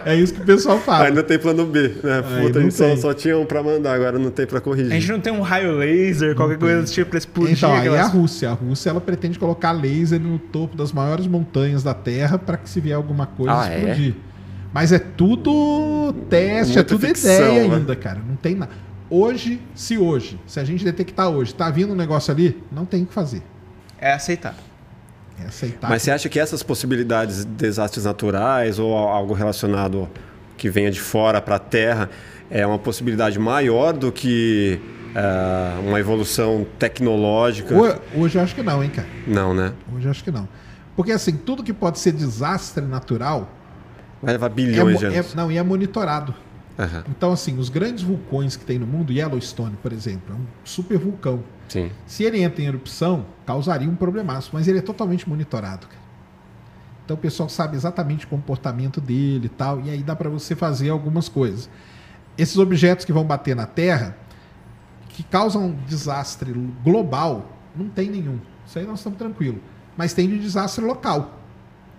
é 0.05 0.15
isso 0.15 0.34
que 0.34 0.41
o 0.41 0.45
pessoal 0.45 0.80
fala. 0.80 1.05
Ainda 1.05 1.23
tem 1.23 1.38
plano 1.39 1.65
B, 1.65 1.82
né? 2.03 2.21
Puta, 2.21 2.59
a 2.59 2.61
não 2.61 2.61
gente 2.61 2.73
só, 2.73 2.84
tem. 2.86 2.97
só 2.97 3.13
tinha 3.13 3.38
um 3.38 3.45
pra 3.45 3.61
mandar, 3.63 3.93
agora 3.93 4.17
não 4.19 4.32
tem 4.32 4.45
pra 4.45 4.59
corrigir. 4.61 4.91
a 4.91 4.95
gente 4.99 5.11
não 5.11 5.19
tem 5.19 5.32
um 5.34 5.41
raio 5.41 5.71
laser, 5.77 6.36
qualquer 6.36 6.57
coisa 6.57 6.82
do 6.84 6.89
tipo 6.89 7.09
pra 7.09 7.17
explodir 7.19 7.57
Então, 7.57 7.73
aí 7.73 7.88
é 7.88 7.99
a. 7.99 8.05
Rússia. 8.07 8.49
A 8.49 8.53
Rússia 8.53 8.89
ela 8.89 9.01
pretende 9.01 9.38
colocar 9.39 9.71
laser 9.71 10.19
no 10.19 10.38
topo 10.39 10.75
das 10.77 10.91
maiores 10.91 11.27
montanhas 11.27 11.84
da 11.84 11.93
Terra 11.93 12.38
para 12.38 12.57
que 12.57 12.69
se 12.69 12.80
vier 12.80 12.95
alguma 12.95 13.25
coisa 13.25 13.53
Ah, 13.53 13.69
é? 13.69 13.77
explodir. 13.80 14.15
Mas 14.73 14.91
é 14.91 14.99
tudo 14.99 16.13
teste, 16.30 16.73
Muita 16.75 16.80
é 16.80 16.84
tudo 16.84 17.07
ficção, 17.07 17.32
ideia 17.34 17.67
né? 17.67 17.75
ainda, 17.75 17.95
cara. 17.95 18.19
Não 18.27 18.36
tem 18.36 18.55
nada. 18.55 18.71
Hoje, 19.09 19.59
se 19.73 19.97
hoje, 19.97 20.39
se 20.45 20.59
a 20.59 20.63
gente 20.63 20.84
detectar 20.86 21.27
hoje, 21.30 21.53
tá 21.55 21.69
vindo 21.71 21.93
um 21.93 21.95
negócio 21.95 22.32
ali, 22.32 22.61
não 22.71 22.86
tem 22.86 23.01
o 23.03 23.05
que 23.07 23.13
fazer. 23.13 23.41
É 23.99 24.13
aceitar. 24.13 24.55
É 25.43 25.47
aceitar. 25.47 25.89
Mas 25.89 26.01
você 26.01 26.11
acha 26.11 26.27
que 26.29 26.39
essas 26.39 26.61
possibilidades 26.63 27.45
de 27.45 27.51
desastres 27.51 28.05
naturais 28.05 28.79
ou 28.79 28.95
algo 28.97 29.33
relacionado 29.33 30.09
que 30.57 30.69
venha 30.69 30.91
de 30.91 30.99
fora 30.99 31.39
para 31.41 31.55
a 31.55 31.59
Terra 31.59 32.09
é 32.51 32.65
uma 32.65 32.79
possibilidade 32.79 33.37
maior 33.39 33.93
do 33.93 34.11
que 34.11 34.79
ah, 35.15 35.79
uma 35.85 35.99
evolução 35.99 36.65
tecnológica? 36.77 37.73
Ho- 37.75 38.21
Hoje 38.21 38.37
eu 38.37 38.41
acho 38.43 38.55
que 38.55 38.63
não, 38.63 38.83
hein, 38.83 38.89
cara. 38.89 39.07
Não, 39.27 39.53
né? 39.53 39.73
Hoje 39.95 40.05
eu 40.05 40.11
acho 40.11 40.23
que 40.23 40.31
não. 40.31 40.47
Porque 40.95 41.11
assim, 41.11 41.33
tudo 41.37 41.63
que 41.63 41.71
pode 41.73 41.99
ser 41.99 42.11
desastre 42.11 42.83
natural 42.83 43.49
Vai 44.21 44.33
levar 44.33 44.47
é, 44.47 44.49
bilhões 44.49 44.93
mo- 44.93 44.99
de 44.99 45.15
é- 45.15 45.19
anos. 45.19 45.33
não, 45.35 45.49
e 45.51 45.57
é 45.57 45.63
monitorado. 45.63 46.33
Aham, 46.77 47.03
Então, 47.09 47.31
assim, 47.33 47.57
os 47.57 47.69
grandes 47.69 48.03
vulcões 48.03 48.55
que 48.55 48.63
tem 48.65 48.77
no 48.79 48.87
mundo, 48.87 49.11
Yellowstone, 49.13 49.75
por 49.81 49.91
exemplo, 49.93 50.21
é 50.29 50.33
um 50.33 50.45
super 50.63 50.97
vulcão. 50.97 51.41
Sim. 51.70 51.91
Se 52.05 52.24
ele 52.24 52.41
entra 52.41 52.61
em 52.61 52.65
erupção, 52.65 53.26
causaria 53.45 53.89
um 53.89 53.95
problemaço, 53.95 54.49
mas 54.51 54.67
ele 54.67 54.80
é 54.80 54.82
totalmente 54.82 55.30
monitorado. 55.30 55.88
Cara. 55.88 56.01
Então 57.05 57.15
o 57.15 57.20
pessoal 57.20 57.47
sabe 57.47 57.76
exatamente 57.76 58.26
o 58.26 58.30
comportamento 58.30 58.99
dele 58.99 59.45
e 59.45 59.49
tal, 59.49 59.80
e 59.82 59.89
aí 59.89 60.03
dá 60.03 60.15
para 60.15 60.30
você 60.30 60.55
fazer 60.55 60.89
algumas 60.89 61.30
coisas. 61.30 61.70
Esses 62.38 62.57
objetos 62.57 63.05
que 63.05 63.13
vão 63.13 63.24
bater 63.24 63.55
na 63.55 63.65
Terra, 63.65 64.17
que 65.09 65.24
causam 65.24 65.67
um 65.67 65.76
desastre 65.88 66.51
global, 66.84 67.57
não 67.76 67.89
tem 67.89 68.09
nenhum. 68.09 68.39
Isso 68.65 68.78
aí 68.78 68.86
nós 68.86 68.99
estamos 68.99 69.17
tranquilos. 69.17 69.61
Mas 69.97 70.13
tem 70.13 70.30
de 70.30 70.39
desastre 70.39 70.84
local. 70.84 71.38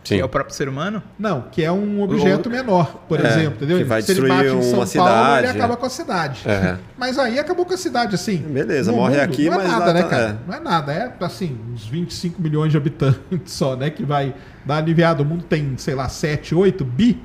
Sim. 0.03 0.15
Que 0.17 0.21
é 0.23 0.25
o 0.25 0.29
próprio 0.31 0.55
ser 0.57 0.67
humano? 0.69 1.03
Não, 1.19 1.43
que 1.53 1.63
é 1.63 1.71
um 1.71 2.01
objeto 2.03 2.49
menor, 2.49 3.05
por 3.07 3.21
É, 3.23 3.29
exemplo, 3.29 3.57
entendeu? 3.57 3.79
que 3.79 3.85
vai 3.85 4.01
Se 4.01 4.13
ele 4.13 4.21
destruir 4.23 4.45
bate 4.45 4.57
em 4.57 4.63
São 4.63 4.79
uma 4.81 4.87
Paulo, 4.87 4.87
cidade, 4.87 5.47
ele 5.47 5.59
acaba 5.59 5.75
é. 5.75 5.77
com 5.77 5.87
a 5.87 5.91
cidade. 5.91 6.43
É. 6.49 6.77
Mas 6.97 7.19
aí 7.19 7.39
acabou 7.39 7.67
com 7.67 7.75
a 7.75 7.77
cidade, 7.77 8.15
assim. 8.15 8.39
Beleza, 8.39 8.91
morre 8.93 9.21
aqui, 9.21 9.47
não 9.51 9.55
é 9.55 9.57
mas 9.59 9.69
nada, 9.71 9.85
lá 9.87 9.93
né, 9.93 10.03
tá- 10.03 10.09
cara? 10.09 10.23
é. 10.31 10.37
Não 10.49 10.55
é 10.57 10.61
nada. 10.61 10.93
É, 10.93 11.13
assim, 11.21 11.59
uns 11.73 11.87
25 11.87 12.41
milhões 12.41 12.71
de 12.73 12.79
habitantes 12.79 13.21
só, 13.53 13.77
né? 13.77 13.91
Que 13.91 14.03
vai 14.05 14.35
dar 14.65 14.79
aliviado. 14.79 15.23
O 15.23 15.27
mundo 15.27 15.45
tem, 15.45 15.75
sei 15.77 15.95
lá, 15.95 16.09
7, 16.09 16.55
8 16.55 16.83
bi. 16.85 17.23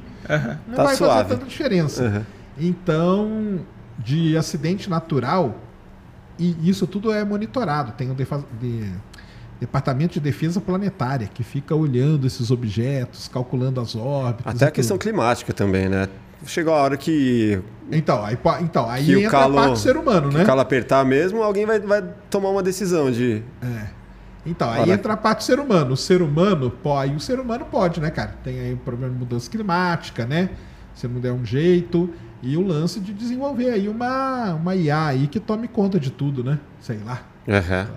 Não 0.67 0.75
Tá 0.75 0.83
vai 0.83 0.95
suave. 0.97 1.13
fazer 1.23 1.29
tanta 1.35 1.45
diferença. 1.45 2.25
Então, 2.57 3.59
de 3.97 4.35
acidente 4.37 4.89
natural, 4.89 5.55
e 6.37 6.69
isso 6.69 6.85
tudo 6.85 7.11
é 7.13 7.23
monitorado. 7.23 7.93
Tem 7.93 8.11
o 8.11 8.13
defa- 8.13 8.43
de- 8.59 8.91
Departamento 9.59 10.13
de 10.13 10.19
Defesa 10.19 10.59
Planetária, 10.59 11.27
que 11.27 11.43
fica 11.43 11.73
olhando 11.73 12.27
esses 12.27 12.51
objetos, 12.51 13.27
calculando 13.27 13.79
as 13.79 13.95
órbitas. 13.95 14.55
Até 14.55 14.65
a 14.67 14.71
questão 14.71 14.97
tudo. 14.97 15.03
climática 15.03 15.53
também, 15.53 15.87
né? 15.87 16.07
Chegou 16.45 16.73
a 16.73 16.77
hora 16.77 16.97
que, 16.97 17.59
Então, 17.91 18.23
aí, 18.23 18.37
então, 18.61 18.89
aí 18.89 19.05
que 19.05 19.15
o 19.15 19.19
entra 19.19 19.31
calo, 19.31 19.57
a 19.57 19.61
parte 19.61 19.73
do 19.73 19.79
ser 19.79 19.97
humano, 19.97 20.29
que 20.29 20.37
né? 20.37 20.43
o 20.43 20.45
calo 20.45 20.61
apertar 20.61 21.03
mesmo, 21.05 21.41
alguém 21.41 21.65
vai, 21.65 21.79
vai 21.79 22.03
tomar 22.29 22.49
uma 22.49 22.61
decisão 22.61 23.09
de... 23.11 23.41
Então, 24.45 24.69
aí 24.69 24.81
Ora. 24.81 24.91
entra 24.91 25.13
a 25.13 25.17
parte 25.17 25.39
do 25.39 25.43
ser 25.43 25.59
humano. 25.59 25.93
O 25.93 25.97
ser 25.97 26.21
humano, 26.21 26.69
pô, 26.69 26.95
aí 26.95 27.15
o 27.15 27.19
ser 27.19 27.39
humano 27.39 27.65
pode, 27.65 27.99
né, 27.99 28.11
cara? 28.11 28.35
Tem 28.43 28.59
aí 28.59 28.73
o 28.73 28.77
problema 28.77 29.11
de 29.11 29.19
mudança 29.19 29.49
climática, 29.49 30.25
né? 30.25 30.51
Se 30.93 31.07
não 31.07 31.19
der 31.19 31.31
um 31.31 31.43
jeito. 31.43 32.13
E 32.43 32.55
o 32.55 32.61
lance 32.61 32.99
de 32.99 33.11
desenvolver 33.11 33.71
aí 33.71 33.89
uma, 33.89 34.53
uma 34.53 34.75
IA 34.75 35.07
aí 35.07 35.27
que 35.27 35.39
tome 35.39 35.67
conta 35.67 35.99
de 35.99 36.11
tudo, 36.11 36.43
né? 36.43 36.59
Sei 36.79 36.99
lá. 37.03 37.23
Aham. 37.47 37.87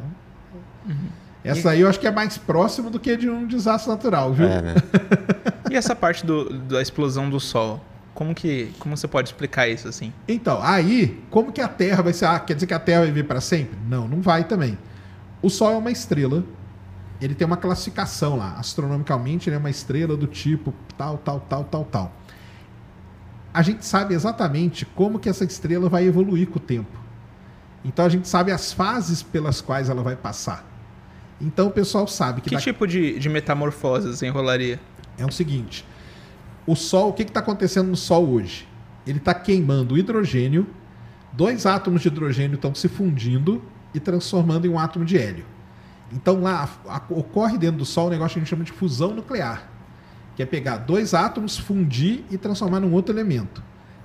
Essa 1.50 1.70
aí 1.70 1.80
eu 1.80 1.88
acho 1.88 1.98
que 2.00 2.06
é 2.06 2.10
mais 2.10 2.36
próximo 2.38 2.90
do 2.90 2.98
que 3.00 3.16
de 3.16 3.28
um 3.28 3.46
desastre 3.46 3.90
natural, 3.90 4.32
viu? 4.32 4.46
É, 4.48 4.62
né? 4.62 4.74
E 5.70 5.76
essa 5.76 5.94
parte 5.94 6.24
do- 6.24 6.48
da 6.60 6.80
explosão 6.80 7.28
do 7.28 7.38
Sol? 7.38 7.84
Como 8.14 8.34
que 8.34 8.72
como 8.78 8.96
você 8.96 9.06
pode 9.06 9.28
explicar 9.28 9.68
isso 9.68 9.86
assim? 9.86 10.12
Então, 10.26 10.58
aí, 10.62 11.22
como 11.30 11.52
que 11.52 11.60
a 11.60 11.68
Terra 11.68 12.02
vai 12.02 12.12
ser? 12.14 12.24
Ah, 12.24 12.40
quer 12.40 12.54
dizer 12.54 12.66
que 12.66 12.74
a 12.74 12.78
Terra 12.78 13.02
vai 13.02 13.12
vir 13.12 13.26
para 13.26 13.40
sempre? 13.40 13.78
Não, 13.88 14.08
não 14.08 14.20
vai 14.22 14.44
também. 14.44 14.78
O 15.42 15.48
Sol 15.50 15.70
é 15.72 15.76
uma 15.76 15.90
estrela. 15.90 16.42
Ele 17.20 17.34
tem 17.34 17.46
uma 17.46 17.56
classificação 17.56 18.36
lá. 18.36 18.54
Astronomicamente, 18.58 19.48
ele 19.48 19.56
é 19.56 19.58
uma 19.58 19.70
estrela 19.70 20.16
do 20.16 20.26
tipo 20.26 20.72
tal, 20.96 21.18
tal, 21.18 21.40
tal, 21.40 21.64
tal, 21.64 21.84
tal. 21.84 22.12
A 23.52 23.62
gente 23.62 23.84
sabe 23.84 24.14
exatamente 24.14 24.84
como 24.84 25.18
que 25.18 25.28
essa 25.28 25.44
estrela 25.44 25.88
vai 25.88 26.04
evoluir 26.04 26.48
com 26.48 26.58
o 26.58 26.62
tempo. 26.62 26.98
Então 27.84 28.04
a 28.04 28.08
gente 28.08 28.26
sabe 28.28 28.52
as 28.52 28.72
fases 28.72 29.22
pelas 29.22 29.60
quais 29.60 29.88
ela 29.88 30.02
vai 30.02 30.16
passar. 30.16 30.64
Então 31.40 31.68
o 31.68 31.70
pessoal 31.70 32.06
sabe 32.06 32.40
que 32.40 32.48
Que 32.50 32.54
daqui- 32.56 32.64
tipo 32.64 32.86
de, 32.86 33.18
de 33.18 33.28
metamorfoses 33.28 34.22
enrolaria? 34.22 34.80
é 35.16 35.24
o 35.24 35.30
seguinte: 35.32 35.84
o 36.66 36.74
Sol, 36.74 37.10
o 37.10 37.12
que 37.12 37.22
está 37.22 37.40
acontecendo 37.40 37.88
no 37.88 37.96
Sol 37.96 38.28
hoje? 38.28 38.66
Ele 39.06 39.18
está 39.18 39.32
queimando 39.34 39.96
hidrogênio, 39.96 40.66
dois 41.32 41.64
átomos 41.66 42.02
de 42.02 42.08
hidrogênio 42.08 42.56
estão 42.56 42.74
se 42.74 42.88
fundindo 42.88 43.62
e 43.94 44.00
transformando 44.00 44.66
em 44.66 44.70
um 44.70 44.78
átomo 44.78 45.04
de 45.04 45.16
hélio. 45.16 45.44
Então 46.12 46.40
lá 46.40 46.68
a- 46.86 46.96
a- 46.96 47.02
ocorre 47.10 47.56
dentro 47.58 47.78
do 47.78 47.84
Sol 47.84 48.08
um 48.08 48.10
negócio 48.10 48.34
que 48.34 48.38
a 48.38 48.42
gente 48.42 48.50
chama 48.50 48.64
de 48.64 48.72
fusão 48.72 49.14
nuclear, 49.14 49.68
que 50.36 50.42
é 50.42 50.46
pegar 50.46 50.78
dois 50.78 51.14
átomos, 51.14 51.56
fundir 51.56 52.24
e 52.30 52.36
transformar 52.36 52.80
num 52.80 52.92
outro 52.92 53.14
elemento. 53.14 53.62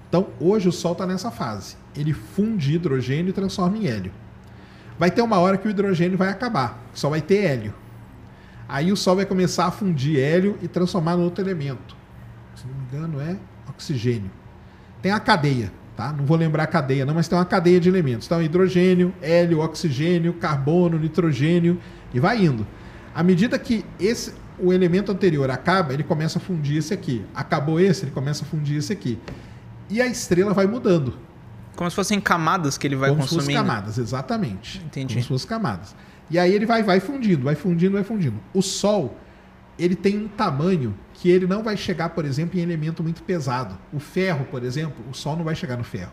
Então 0.08 0.28
hoje 0.40 0.70
o 0.70 0.72
Sol 0.72 0.92
está 0.94 1.06
nessa 1.08 1.32
fase. 1.32 1.76
Ele 1.96 2.14
funde 2.14 2.74
hidrogênio 2.76 3.30
e 3.30 3.34
transforma 3.34 3.78
em 3.78 3.88
hélio. 3.88 4.12
Vai 5.04 5.12
ter 5.12 5.22
uma 5.22 5.38
hora 5.38 5.58
que 5.58 5.68
o 5.68 5.70
hidrogênio 5.70 6.18
vai 6.18 6.30
acabar, 6.30 6.82
só 6.94 7.10
vai 7.10 7.20
ter 7.20 7.44
hélio. 7.44 7.74
Aí 8.70 8.90
o 8.90 8.96
Sol 8.96 9.18
vai 9.18 9.26
começar 9.26 9.66
a 9.66 9.70
fundir 9.70 10.18
hélio 10.18 10.58
e 10.62 10.68
transformar 10.70 11.18
no 11.18 11.24
outro 11.24 11.44
elemento. 11.44 11.94
Se 12.56 12.66
não 12.66 12.74
me 12.74 12.86
engano, 12.86 13.20
é 13.20 13.36
oxigênio. 13.68 14.32
Tem 15.02 15.12
a 15.12 15.20
cadeia, 15.20 15.74
tá? 15.98 16.14
Não 16.14 16.26
vou 16.26 16.38
lembrar 16.38 16.64
a 16.64 16.68
cadeia, 16.68 17.06
não, 17.06 17.14
mas 17.14 17.28
tem 17.28 17.38
uma 17.38 17.44
cadeia 17.44 17.82
de 17.82 17.90
elementos. 17.90 18.28
Então, 18.28 18.42
hidrogênio, 18.42 19.14
hélio, 19.22 19.60
oxigênio, 19.60 20.36
carbono, 20.36 20.98
nitrogênio 20.98 21.82
e 22.14 22.20
vai 22.22 22.46
indo. 22.46 22.66
À 23.14 23.22
medida 23.22 23.60
que 23.60 23.84
esse 24.00 24.34
o 24.58 24.72
elemento 24.72 25.12
anterior 25.12 25.52
acaba, 25.52 25.94
ele 25.94 26.04
começa 26.04 26.40
a 26.40 26.42
fundir 26.42 26.78
esse 26.78 26.94
aqui. 26.94 27.26
Acabou 27.36 27.78
esse, 27.78 28.06
ele 28.06 28.12
começa 28.12 28.46
a 28.46 28.48
fundir 28.48 28.78
esse 28.78 28.94
aqui. 28.94 29.20
E 29.90 30.02
a 30.02 30.08
estrela 30.08 30.54
vai 30.54 30.66
mudando. 30.66 31.14
Como 31.76 31.90
se 31.90 31.96
fossem 31.96 32.20
camadas 32.20 32.78
que 32.78 32.86
ele 32.88 32.96
vai 32.96 33.10
Como 33.10 33.24
se 33.24 33.30
fossem 33.30 33.40
consumindo. 33.40 33.68
camadas, 33.68 33.98
exatamente. 33.98 34.80
Entendi. 34.86 35.14
Como 35.16 35.24
se 35.24 35.28
fossem 35.28 35.48
camadas. 35.48 35.96
E 36.30 36.38
aí 36.40 36.54
ele 36.54 36.66
vai, 36.66 36.84
vai 36.84 37.00
fundindo, 37.00 37.44
vai 37.44 37.56
fundindo, 37.56 37.94
vai 37.94 38.04
fundindo. 38.04 38.40
O 38.54 38.62
Sol, 38.62 39.18
ele 39.78 39.96
tem 39.96 40.18
um 40.18 40.28
tamanho 40.28 40.96
que 41.14 41.30
ele 41.30 41.46
não 41.48 41.64
vai 41.64 41.76
chegar, 41.76 42.10
por 42.10 42.26
exemplo, 42.26 42.60
em 42.60 42.62
elemento 42.62 43.04
muito 43.04 43.24
pesado. 43.24 43.78
O 43.92 44.00
ferro, 44.00 44.46
por 44.46 44.64
exemplo, 44.64 45.04
o 45.10 45.14
Sol 45.14 45.36
não 45.36 45.44
vai 45.44 45.56
chegar 45.56 45.78
no 45.78 45.84
ferro. 45.84 46.12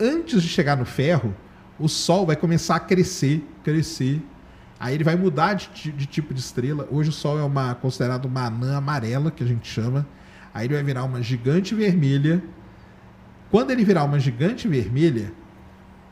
Antes 0.00 0.42
de 0.42 0.48
chegar 0.48 0.76
no 0.76 0.84
ferro, 0.84 1.34
o 1.78 1.88
Sol 1.88 2.26
vai 2.26 2.36
começar 2.36 2.76
a 2.76 2.80
crescer, 2.80 3.44
crescer. 3.62 4.22
Aí 4.78 4.94
ele 4.94 5.04
vai 5.04 5.16
mudar 5.16 5.54
de, 5.54 5.92
de 5.92 6.06
tipo 6.06 6.34
de 6.34 6.40
estrela. 6.40 6.88
Hoje 6.90 7.10
o 7.10 7.12
Sol 7.12 7.38
é 7.38 7.42
uma 7.42 7.74
considerado 7.74 8.24
uma 8.26 8.46
anã 8.46 8.76
amarela, 8.76 9.30
que 9.30 9.42
a 9.42 9.46
gente 9.46 9.68
chama. 9.68 10.06
Aí 10.52 10.66
ele 10.66 10.74
vai 10.74 10.82
virar 10.82 11.04
uma 11.04 11.22
gigante 11.22 11.74
vermelha. 11.74 12.42
Quando 13.54 13.70
ele 13.70 13.84
virar 13.84 14.02
uma 14.02 14.18
gigante 14.18 14.66
vermelha, 14.66 15.32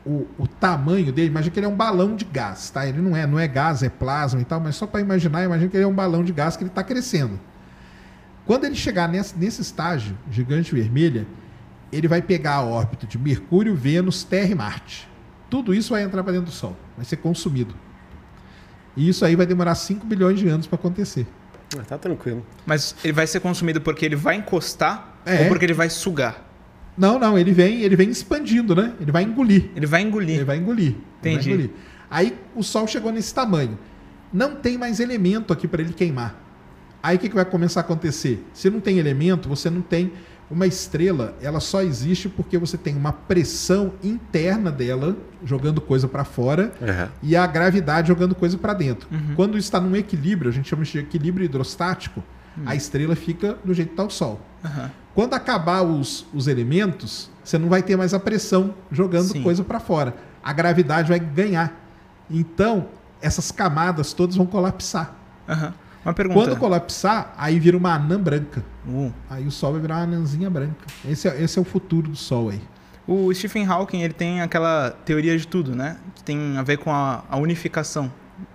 o, 0.05 0.25
o 0.37 0.47
tamanho 0.47 1.11
dele, 1.11 1.27
imagina 1.27 1.51
que 1.51 1.59
ele 1.59 1.65
é 1.65 1.69
um 1.69 1.75
balão 1.75 2.15
de 2.15 2.23
gás, 2.23 2.69
tá? 2.69 2.87
Ele 2.87 3.01
não 3.01 3.17
é, 3.17 3.27
não 3.27 3.37
é 3.37 3.45
gás, 3.49 3.83
é 3.83 3.89
plasma 3.89 4.39
e 4.39 4.45
tal, 4.45 4.61
mas 4.61 4.77
só 4.77 4.87
para 4.87 5.01
imaginar, 5.01 5.43
imagina 5.43 5.69
que 5.69 5.75
ele 5.75 5.83
é 5.83 5.87
um 5.87 5.93
balão 5.93 6.23
de 6.23 6.31
gás 6.31 6.55
que 6.55 6.63
ele 6.63 6.69
está 6.69 6.81
crescendo. 6.81 7.37
Quando 8.45 8.63
ele 8.63 8.75
chegar 8.75 9.09
nesse, 9.09 9.37
nesse 9.37 9.61
estágio, 9.61 10.17
gigante 10.31 10.73
vermelha, 10.73 11.27
ele 11.91 12.07
vai 12.07 12.21
pegar 12.21 12.53
a 12.53 12.63
órbita 12.63 13.05
de 13.05 13.17
Mercúrio, 13.17 13.75
Vênus, 13.75 14.23
Terra 14.23 14.47
e 14.47 14.55
Marte. 14.55 15.05
Tudo 15.49 15.73
isso 15.73 15.89
vai 15.91 16.03
entrar 16.03 16.23
para 16.23 16.31
dentro 16.31 16.45
do 16.45 16.53
Sol, 16.53 16.77
vai 16.95 17.03
ser 17.03 17.17
consumido. 17.17 17.75
E 18.95 19.09
isso 19.09 19.25
aí 19.25 19.35
vai 19.35 19.45
demorar 19.45 19.75
5 19.75 20.05
bilhões 20.05 20.39
de 20.39 20.47
anos 20.47 20.65
para 20.65 20.77
acontecer. 20.77 21.27
Ah, 21.77 21.83
tá 21.83 21.97
tranquilo. 21.97 22.45
Mas 22.65 22.95
ele 23.03 23.11
vai 23.11 23.27
ser 23.27 23.41
consumido 23.41 23.81
porque 23.81 24.05
ele 24.05 24.15
vai 24.15 24.37
encostar 24.37 25.17
É. 25.25 25.41
ou 25.41 25.47
porque 25.49 25.65
ele 25.65 25.73
vai 25.73 25.89
sugar? 25.89 26.52
Não, 26.97 27.17
não, 27.17 27.37
ele 27.37 27.51
vem, 27.51 27.81
ele 27.81 27.95
vem 27.95 28.09
expandindo, 28.09 28.75
né? 28.75 28.93
Ele 28.99 29.11
vai 29.11 29.23
engolir. 29.23 29.69
Ele 29.75 29.85
vai 29.85 30.01
engolir. 30.01 30.35
Ele 30.35 30.43
vai 30.43 30.57
engolir. 30.57 30.87
Ele 30.87 30.95
vai 31.21 31.31
Entendi. 31.33 31.49
engolir. 31.51 31.69
Aí 32.09 32.37
o 32.55 32.61
Sol 32.63 32.85
chegou 32.87 33.11
nesse 33.11 33.33
tamanho. 33.33 33.77
Não 34.31 34.55
tem 34.55 34.77
mais 34.77 34.99
elemento 34.99 35.51
aqui 35.51 35.67
para 35.67 35.81
ele 35.81 35.93
queimar. 35.93 36.39
Aí 37.01 37.17
o 37.17 37.19
que, 37.19 37.29
que 37.29 37.35
vai 37.35 37.45
começar 37.45 37.79
a 37.79 37.83
acontecer? 37.83 38.43
Se 38.53 38.69
não 38.69 38.79
tem 38.79 38.97
elemento, 38.99 39.49
você 39.49 39.69
não 39.69 39.81
tem. 39.81 40.11
Uma 40.51 40.67
estrela, 40.67 41.35
ela 41.41 41.59
só 41.59 41.81
existe 41.81 42.29
porque 42.29 42.57
você 42.57 42.77
tem 42.77 42.95
uma 42.95 43.11
pressão 43.11 43.93
interna 44.03 44.71
dela, 44.71 45.17
jogando 45.43 45.81
coisa 45.81 46.07
para 46.07 46.23
fora, 46.23 46.71
Aham. 46.81 47.09
e 47.23 47.35
a 47.35 47.47
gravidade 47.47 48.09
jogando 48.09 48.35
coisa 48.35 48.55
para 48.57 48.73
dentro. 48.73 49.07
Uhum. 49.11 49.33
Quando 49.35 49.57
está 49.57 49.79
num 49.79 49.95
equilíbrio, 49.95 50.51
a 50.51 50.53
gente 50.53 50.69
chama 50.69 50.83
de 50.83 50.99
equilíbrio 50.99 51.45
hidrostático, 51.45 52.21
Hum. 52.55 52.63
a 52.67 52.75
estrela 52.75 53.15
fica 53.15 53.57
do 53.65 53.73
jeito 53.73 53.87
que 53.89 53.93
está 53.93 54.03
o 54.03 54.09
Sol. 54.11 54.39
Aham. 54.63 54.91
Quando 55.13 55.33
acabar 55.33 55.83
os, 55.83 56.25
os 56.33 56.47
elementos, 56.47 57.29
você 57.43 57.57
não 57.57 57.69
vai 57.69 57.83
ter 57.83 57.95
mais 57.95 58.13
a 58.13 58.19
pressão 58.19 58.73
jogando 58.91 59.31
Sim. 59.31 59.43
coisa 59.43 59.63
para 59.63 59.79
fora. 59.79 60.15
A 60.43 60.51
gravidade 60.51 61.09
vai 61.09 61.19
ganhar. 61.19 61.71
Então, 62.29 62.87
essas 63.21 63.51
camadas 63.51 64.13
todas 64.13 64.35
vão 64.35 64.45
colapsar. 64.45 65.13
Aham. 65.47 65.73
Uma 66.03 66.13
pergunta. 66.13 66.39
Quando 66.39 66.59
colapsar, 66.59 67.33
aí 67.37 67.59
vira 67.59 67.77
uma 67.77 67.93
anã 67.93 68.19
branca. 68.19 68.63
Uh. 68.85 69.11
Aí 69.29 69.47
o 69.47 69.51
Sol 69.51 69.71
vai 69.71 69.81
virar 69.81 69.97
uma 69.97 70.03
anãzinha 70.03 70.49
branca. 70.49 70.85
Esse 71.07 71.29
é, 71.29 71.41
esse 71.41 71.57
é 71.57 71.61
o 71.61 71.65
futuro 71.65 72.09
do 72.09 72.17
Sol 72.17 72.49
aí. 72.49 72.61
O 73.07 73.33
Stephen 73.33 73.65
Hawking 73.65 74.01
ele 74.01 74.13
tem 74.13 74.41
aquela 74.41 74.91
teoria 75.05 75.37
de 75.37 75.47
tudo, 75.47 75.75
né? 75.75 75.97
Que 76.15 76.23
tem 76.23 76.57
a 76.57 76.63
ver 76.63 76.77
com 76.77 76.91
a, 76.91 77.23
a 77.29 77.37
unificação. 77.37 78.11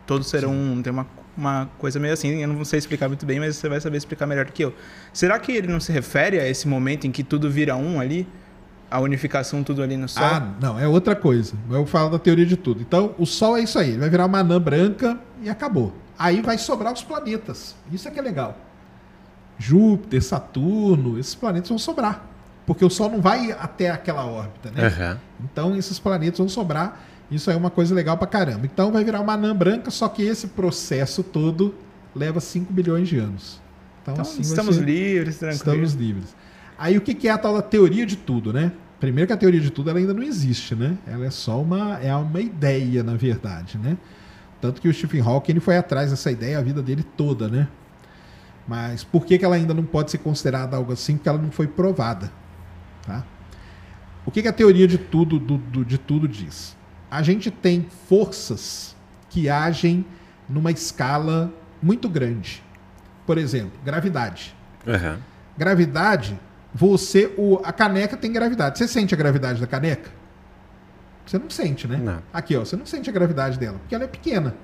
Todos 0.07 0.29
serão 0.29 0.53
um. 0.53 0.83
Tem 0.83 0.93
uma, 0.93 1.07
uma 1.39 1.70
coisa 1.78 2.01
meio 2.01 2.12
assim. 2.12 2.43
Eu 2.43 2.49
não 2.49 2.64
sei 2.64 2.80
explicar 2.80 3.09
muito 3.09 3.24
bem, 3.24 3.39
mas 3.39 3.57
você 3.57 3.68
vai 3.68 3.80
saber 3.80 3.97
explicar 3.97 4.26
melhor 4.26 4.45
do 4.45 4.53
que 4.53 4.64
eu. 4.64 4.74
Será 5.12 5.39
que 5.39 5.53
ele 5.53 5.68
não 5.68 5.78
se 5.78 5.93
refere 5.93 6.41
a 6.41 6.49
esse 6.49 6.66
momento 6.66 7.07
em 7.07 7.12
que 7.12 7.22
tudo 7.22 7.49
vira 7.49 7.76
um 7.76 8.01
ali? 8.01 8.26
A 8.91 9.01
unificação, 9.01 9.62
tudo 9.62 9.82
ali 9.82 9.97
no 9.99 10.09
Sol? 10.09 10.24
Ah, 10.24 10.55
não, 10.61 10.78
é 10.78 10.89
outra 10.89 11.14
coisa. 11.14 11.55
Eu 11.70 11.84
falo 11.86 12.09
da 12.11 12.18
teoria 12.18 12.47
de 12.47 12.57
tudo. 12.57 12.80
Então, 12.80 13.14
o 13.18 13.26
Sol 13.26 13.57
é 13.57 13.61
isso 13.61 13.78
aí. 13.78 13.91
Ele 13.91 13.99
vai 13.99 14.09
virar 14.09 14.26
uma 14.26 14.39
anã 14.39 14.61
branca 14.61 15.18
e 15.43 15.49
acabou. 15.49 15.93
Aí 16.18 16.41
vai 16.41 16.59
sobrar 16.59 16.93
os 16.93 17.03
planetas. 17.03 17.76
Isso 17.93 18.09
é 18.09 18.11
que 18.11 18.18
é 18.18 18.22
legal. 18.22 18.57
Júpiter, 19.59 20.22
Saturno, 20.22 21.18
esses 21.18 21.34
planetas 21.34 21.68
vão 21.68 21.78
sobrar. 21.78 22.24
Porque 22.66 22.84
o 22.84 22.91
Sol 22.91 23.11
não 23.11 23.20
vai 23.20 23.53
até 23.53 23.91
aquela 23.91 24.24
órbita, 24.24 24.70
né? 24.70 24.86
Aham. 24.86 25.20
Então, 25.45 25.76
esses 25.76 25.99
planetas 25.99 26.39
vão 26.39 26.49
sobrar. 26.49 26.99
Isso 27.31 27.51
aí 27.51 27.57
é 27.57 27.59
uma 27.59 27.70
coisa 27.70 27.95
legal 27.95 28.16
pra 28.16 28.26
caramba. 28.26 28.64
Então, 28.64 28.91
vai 28.91 29.05
virar 29.05 29.20
uma 29.20 29.35
anã 29.35 29.55
branca, 29.55 29.91
só 29.91 30.09
que 30.09 30.22
esse 30.22 30.49
processo 30.49 31.22
todo 31.22 31.74
leva 32.14 32.41
5 32.41 32.72
bilhões 32.72 33.09
de 33.09 33.18
anos. 33.18 33.61
Então, 34.03 34.14
Então, 34.14 34.22
assim 34.22 34.41
estamos 34.41 34.76
ser- 34.76 34.85
livres, 34.85 35.37
tranquilos. 35.39 35.59
Estamos 35.61 35.93
livres. 35.95 36.37
Aí 36.79 36.97
o 36.97 37.01
que 37.01 37.12
que 37.14 37.29
é 37.29 37.31
a 37.31 37.37
tal 37.39 37.55
da 37.55 37.62
teoria 37.62 38.07
de 38.07 38.16
tudo, 38.16 38.53
né? 38.53 38.72
Primeiro 38.99 39.26
que 39.26 39.33
a 39.33 39.37
teoria 39.37 39.61
de 39.61 39.70
tudo 39.70 39.91
ela 39.91 39.99
ainda 39.99 40.14
não 40.14 40.22
existe, 40.22 40.74
né? 40.74 40.97
Ela 41.07 41.26
é 41.26 41.31
só 41.31 41.61
uma, 41.61 41.99
é 42.01 42.14
uma 42.16 42.41
ideia, 42.41 43.03
na 43.03 43.14
verdade, 43.14 43.76
né? 43.76 43.97
Tanto 44.61 44.81
que 44.81 44.89
o 44.89 44.95
Stephen 44.95 45.20
Hawking 45.20 45.53
ele 45.53 45.61
foi 45.61 45.76
atrás 45.76 46.11
dessa 46.11 46.31
ideia 46.33 46.59
a 46.59 46.62
vida 46.62 46.83
dele 46.83 47.03
toda, 47.16 47.47
né? 47.49 47.68
Mas 48.66 49.05
por 49.05 49.24
que, 49.26 49.39
que 49.39 49.45
ela 49.45 49.55
ainda 49.57 49.72
não 49.74 49.85
pode 49.85 50.11
ser 50.11 50.18
considerada 50.18 50.76
algo 50.76 50.93
assim? 50.93 51.16
Porque 51.16 51.29
ela 51.29 51.39
não 51.39 51.51
foi 51.51 51.66
provada. 51.66 52.33
Tá? 53.07 53.24
O 54.26 54.31
que, 54.31 54.43
que 54.43 54.49
a 54.49 54.53
teoria 54.53 54.87
de 54.87 54.99
tudo, 54.99 55.39
do- 55.39 55.59
do- 55.59 55.85
de 55.85 55.97
tudo 55.99 56.26
diz? 56.29 56.76
A 57.11 57.23
gente 57.23 57.51
tem 57.51 57.87
forças 58.09 58.95
que 59.31 59.49
agem 59.49 60.05
numa 60.49 60.71
escala 60.71 61.53
muito 61.83 62.09
grande. 62.09 62.63
Por 63.27 63.39
exemplo, 63.39 63.79
gravidade. 63.85 64.55
Aham. 64.87 65.19
Gravidade, 65.57 66.39
você. 66.75 67.33
O, 67.37 67.61
a 67.65 67.73
caneca 67.73 68.17
tem 68.17 68.33
gravidade. 68.33 68.79
Você 68.79 68.89
sente 68.89 69.15
a 69.15 69.19
gravidade 69.19 69.61
da 69.61 69.67
caneca? 69.67 70.11
Você 71.27 71.39
não 71.39 71.51
sente, 71.51 71.87
né? 71.87 71.99
Não. 71.99 72.23
Aqui, 72.33 72.57
ó, 72.57 72.61
você 72.61 72.77
não 72.77 72.87
sente 72.87 73.11
a 73.11 73.13
gravidade 73.13 73.59
dela, 73.59 73.79
porque 73.79 73.95
ela 73.95 74.05
é 74.05 74.09
pequena. 74.09 74.55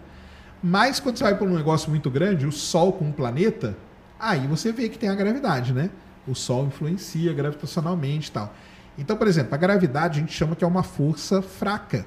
Mas 0.63 0.99
quando 0.99 1.19
você 1.19 1.25
vai 1.25 1.37
para 1.37 1.47
um 1.47 1.55
negócio 1.55 1.91
muito 1.91 2.11
grande, 2.11 2.47
o 2.47 2.53
Sol 2.53 2.95
com 2.95 3.11
o 3.11 3.13
planeta, 3.13 3.77
aí 4.19 4.47
você 4.47 4.73
vê 4.73 4.89
que 4.89 4.99
tem 4.99 5.11
a 5.11 5.15
gravidade, 5.15 5.75
né? 5.75 5.91
O 6.27 6.35
Sol 6.35 6.65
influencia 6.65 7.35
gravitacionalmente 7.35 8.31
e 8.31 8.33
tal. 8.33 8.55
Então, 8.97 9.15
por 9.15 9.27
exemplo, 9.27 9.55
a 9.55 9.59
gravidade 9.59 10.19
a 10.19 10.21
gente 10.23 10.33
chama 10.33 10.57
que 10.57 10.65
é 10.65 10.67
uma 10.67 10.83
força 10.83 11.43
fraca. 11.43 12.07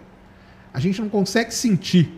A 0.73 0.79
gente 0.79 1.01
não 1.01 1.09
consegue 1.09 1.53
sentir. 1.53 2.11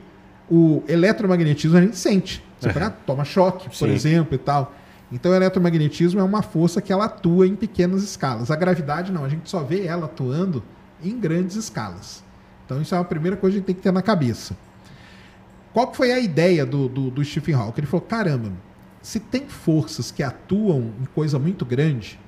O 0.49 0.83
eletromagnetismo 0.87 1.77
a 1.77 1.81
gente 1.81 1.97
sente. 1.97 2.43
Você 2.59 2.73
pega, 2.73 2.89
toma 2.89 3.23
choque, 3.23 3.69
por 3.69 3.75
Sim. 3.75 3.91
exemplo, 3.91 4.35
e 4.35 4.37
tal. 4.37 4.73
Então, 5.11 5.31
o 5.31 5.35
eletromagnetismo 5.35 6.19
é 6.19 6.23
uma 6.23 6.41
força 6.41 6.81
que 6.81 6.91
ela 6.91 7.05
atua 7.05 7.47
em 7.47 7.55
pequenas 7.55 8.03
escalas. 8.03 8.51
A 8.51 8.55
gravidade 8.55 9.11
não, 9.11 9.23
a 9.23 9.29
gente 9.29 9.49
só 9.49 9.63
vê 9.63 9.85
ela 9.85 10.05
atuando 10.05 10.63
em 11.03 11.17
grandes 11.19 11.55
escalas. 11.55 12.23
Então, 12.65 12.81
isso 12.81 12.93
é 12.93 12.97
a 12.97 13.03
primeira 13.03 13.35
coisa 13.35 13.53
que 13.53 13.57
a 13.57 13.59
gente 13.59 13.65
tem 13.67 13.75
que 13.75 13.81
ter 13.81 13.91
na 13.91 14.01
cabeça. 14.01 14.55
Qual 15.73 15.87
que 15.87 15.97
foi 15.97 16.11
a 16.11 16.19
ideia 16.19 16.65
do, 16.65 16.87
do, 16.87 17.09
do 17.09 17.23
Stephen 17.23 17.55
Hawking? 17.55 17.81
Ele 17.81 17.87
falou: 17.87 18.05
caramba, 18.05 18.51
se 19.01 19.19
tem 19.19 19.47
forças 19.47 20.11
que 20.11 20.21
atuam 20.21 20.91
em 21.01 21.05
coisa 21.15 21.39
muito 21.39 21.65
grande, 21.65 22.19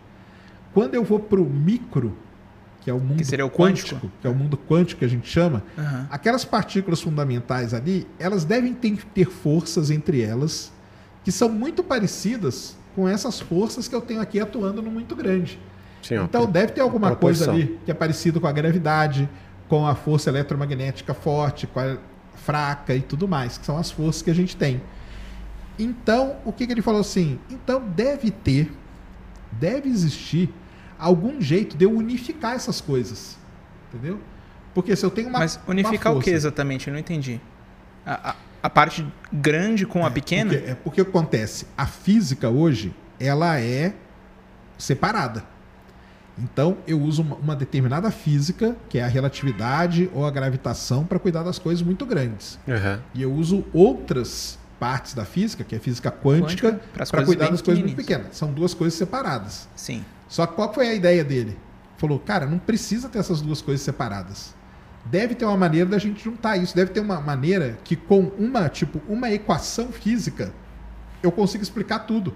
quando 0.73 0.95
eu 0.95 1.03
vou 1.03 1.19
para 1.19 1.41
o 1.41 1.45
micro, 1.45 2.15
que 2.81 2.89
é 2.89 2.93
o 2.93 2.99
mundo 2.99 3.23
seria 3.23 3.45
o 3.45 3.49
quântico? 3.49 4.11
que 4.19 4.27
é 4.27 4.29
o 4.29 4.35
mundo 4.35 4.57
quântico 4.57 4.99
que 4.99 5.05
a 5.05 5.07
gente 5.07 5.27
chama, 5.29 5.63
Aham. 5.77 6.07
aquelas 6.09 6.43
partículas 6.43 6.99
fundamentais 6.99 7.73
ali, 7.73 8.07
elas 8.19 8.43
devem 8.43 8.73
ter, 8.73 8.97
ter 9.13 9.25
forças 9.25 9.89
entre 9.89 10.21
elas 10.21 10.71
que 11.23 11.31
são 11.31 11.47
muito 11.47 11.83
parecidas 11.83 12.75
com 12.95 13.07
essas 13.07 13.39
forças 13.39 13.87
que 13.87 13.95
eu 13.95 14.01
tenho 14.01 14.19
aqui 14.19 14.39
atuando 14.39 14.81
no 14.81 14.91
muito 14.91 15.15
grande. 15.15 15.59
Sim. 16.01 16.15
Então 16.15 16.49
deve 16.49 16.73
ter 16.73 16.81
alguma 16.81 17.15
coisa 17.15 17.49
ali 17.51 17.79
que 17.85 17.91
é 17.91 17.93
parecido 17.93 18.41
com 18.41 18.47
a 18.47 18.51
gravidade, 18.51 19.29
com 19.69 19.87
a 19.87 19.95
força 19.95 20.29
eletromagnética 20.29 21.13
forte, 21.13 21.67
com 21.67 21.79
a 21.79 21.97
fraca 22.35 22.95
e 22.95 23.01
tudo 23.01 23.27
mais, 23.27 23.57
que 23.57 23.65
são 23.65 23.77
as 23.77 23.91
forças 23.91 24.21
que 24.23 24.31
a 24.31 24.35
gente 24.35 24.55
tem. 24.57 24.81
Então, 25.77 26.35
o 26.43 26.51
que, 26.51 26.65
que 26.65 26.73
ele 26.73 26.81
falou 26.81 27.01
assim? 27.01 27.39
Então 27.49 27.81
deve 27.95 28.31
ter, 28.31 28.71
deve 29.51 29.87
existir 29.89 30.51
algum 31.01 31.41
jeito 31.41 31.75
de 31.75 31.85
eu 31.85 31.91
unificar 31.91 32.53
essas 32.55 32.79
coisas. 32.79 33.37
Entendeu? 33.93 34.19
Porque 34.73 34.95
se 34.95 35.05
eu 35.05 35.09
tenho 35.11 35.27
uma. 35.29 35.39
Mas 35.39 35.55
uma 35.57 35.71
unificar 35.71 36.13
o 36.13 36.19
que 36.19 36.23
força- 36.25 36.29
exatamente? 36.31 36.87
Eu 36.87 36.93
não 36.93 36.99
entendi. 36.99 37.41
A, 38.05 38.31
a- 38.31 38.35
a 38.63 38.69
parte 38.69 39.05
grande 39.33 39.85
com 39.87 40.05
a 40.05 40.11
pequena? 40.11 40.51
Porque, 40.53 40.69
é 40.71 40.75
porque 40.75 41.01
o 41.01 41.05
que 41.05 41.09
acontece? 41.09 41.65
A 41.75 41.85
física 41.87 42.47
hoje, 42.49 42.93
ela 43.19 43.59
é 43.59 43.93
separada. 44.77 45.43
Então, 46.37 46.77
eu 46.87 46.99
uso 47.01 47.21
uma, 47.21 47.35
uma 47.35 47.55
determinada 47.55 48.09
física, 48.09 48.75
que 48.87 48.97
é 48.97 49.03
a 49.03 49.07
relatividade 49.07 50.09
ou 50.13 50.25
a 50.25 50.31
gravitação, 50.31 51.03
para 51.05 51.19
cuidar 51.19 51.43
das 51.43 51.59
coisas 51.59 51.83
muito 51.83 52.05
grandes. 52.05 52.57
Aham. 52.67 53.01
E 53.13 53.21
eu 53.21 53.33
uso 53.33 53.65
outras 53.73 54.57
partes 54.79 55.13
da 55.13 55.25
física, 55.25 55.63
que 55.63 55.75
é 55.75 55.77
a 55.77 55.81
física 55.81 56.09
quântica, 56.11 56.79
para 56.93 57.25
cuidar 57.25 57.49
das 57.49 57.61
coisas 57.61 57.83
muito 57.83 57.95
pequenas. 57.95 58.35
São 58.37 58.51
duas 58.53 58.73
coisas 58.73 58.97
separadas. 58.97 59.67
Sim. 59.75 60.03
Só 60.31 60.47
que 60.47 60.55
qual 60.55 60.73
foi 60.73 60.87
a 60.87 60.93
ideia 60.93 61.25
dele? 61.25 61.59
Falou, 61.97 62.17
cara, 62.17 62.45
não 62.45 62.57
precisa 62.57 63.09
ter 63.09 63.19
essas 63.19 63.41
duas 63.41 63.61
coisas 63.61 63.81
separadas. 63.83 64.55
Deve 65.03 65.35
ter 65.35 65.43
uma 65.43 65.57
maneira 65.57 65.89
da 65.89 65.97
gente 65.97 66.23
juntar 66.23 66.55
isso. 66.55 66.73
Deve 66.73 66.91
ter 66.91 67.01
uma 67.01 67.19
maneira 67.19 67.77
que 67.83 67.97
com 67.97 68.31
uma, 68.39 68.69
tipo, 68.69 69.01
uma 69.09 69.29
equação 69.29 69.91
física, 69.91 70.53
eu 71.21 71.33
consigo 71.33 71.61
explicar 71.61 71.99
tudo. 71.99 72.33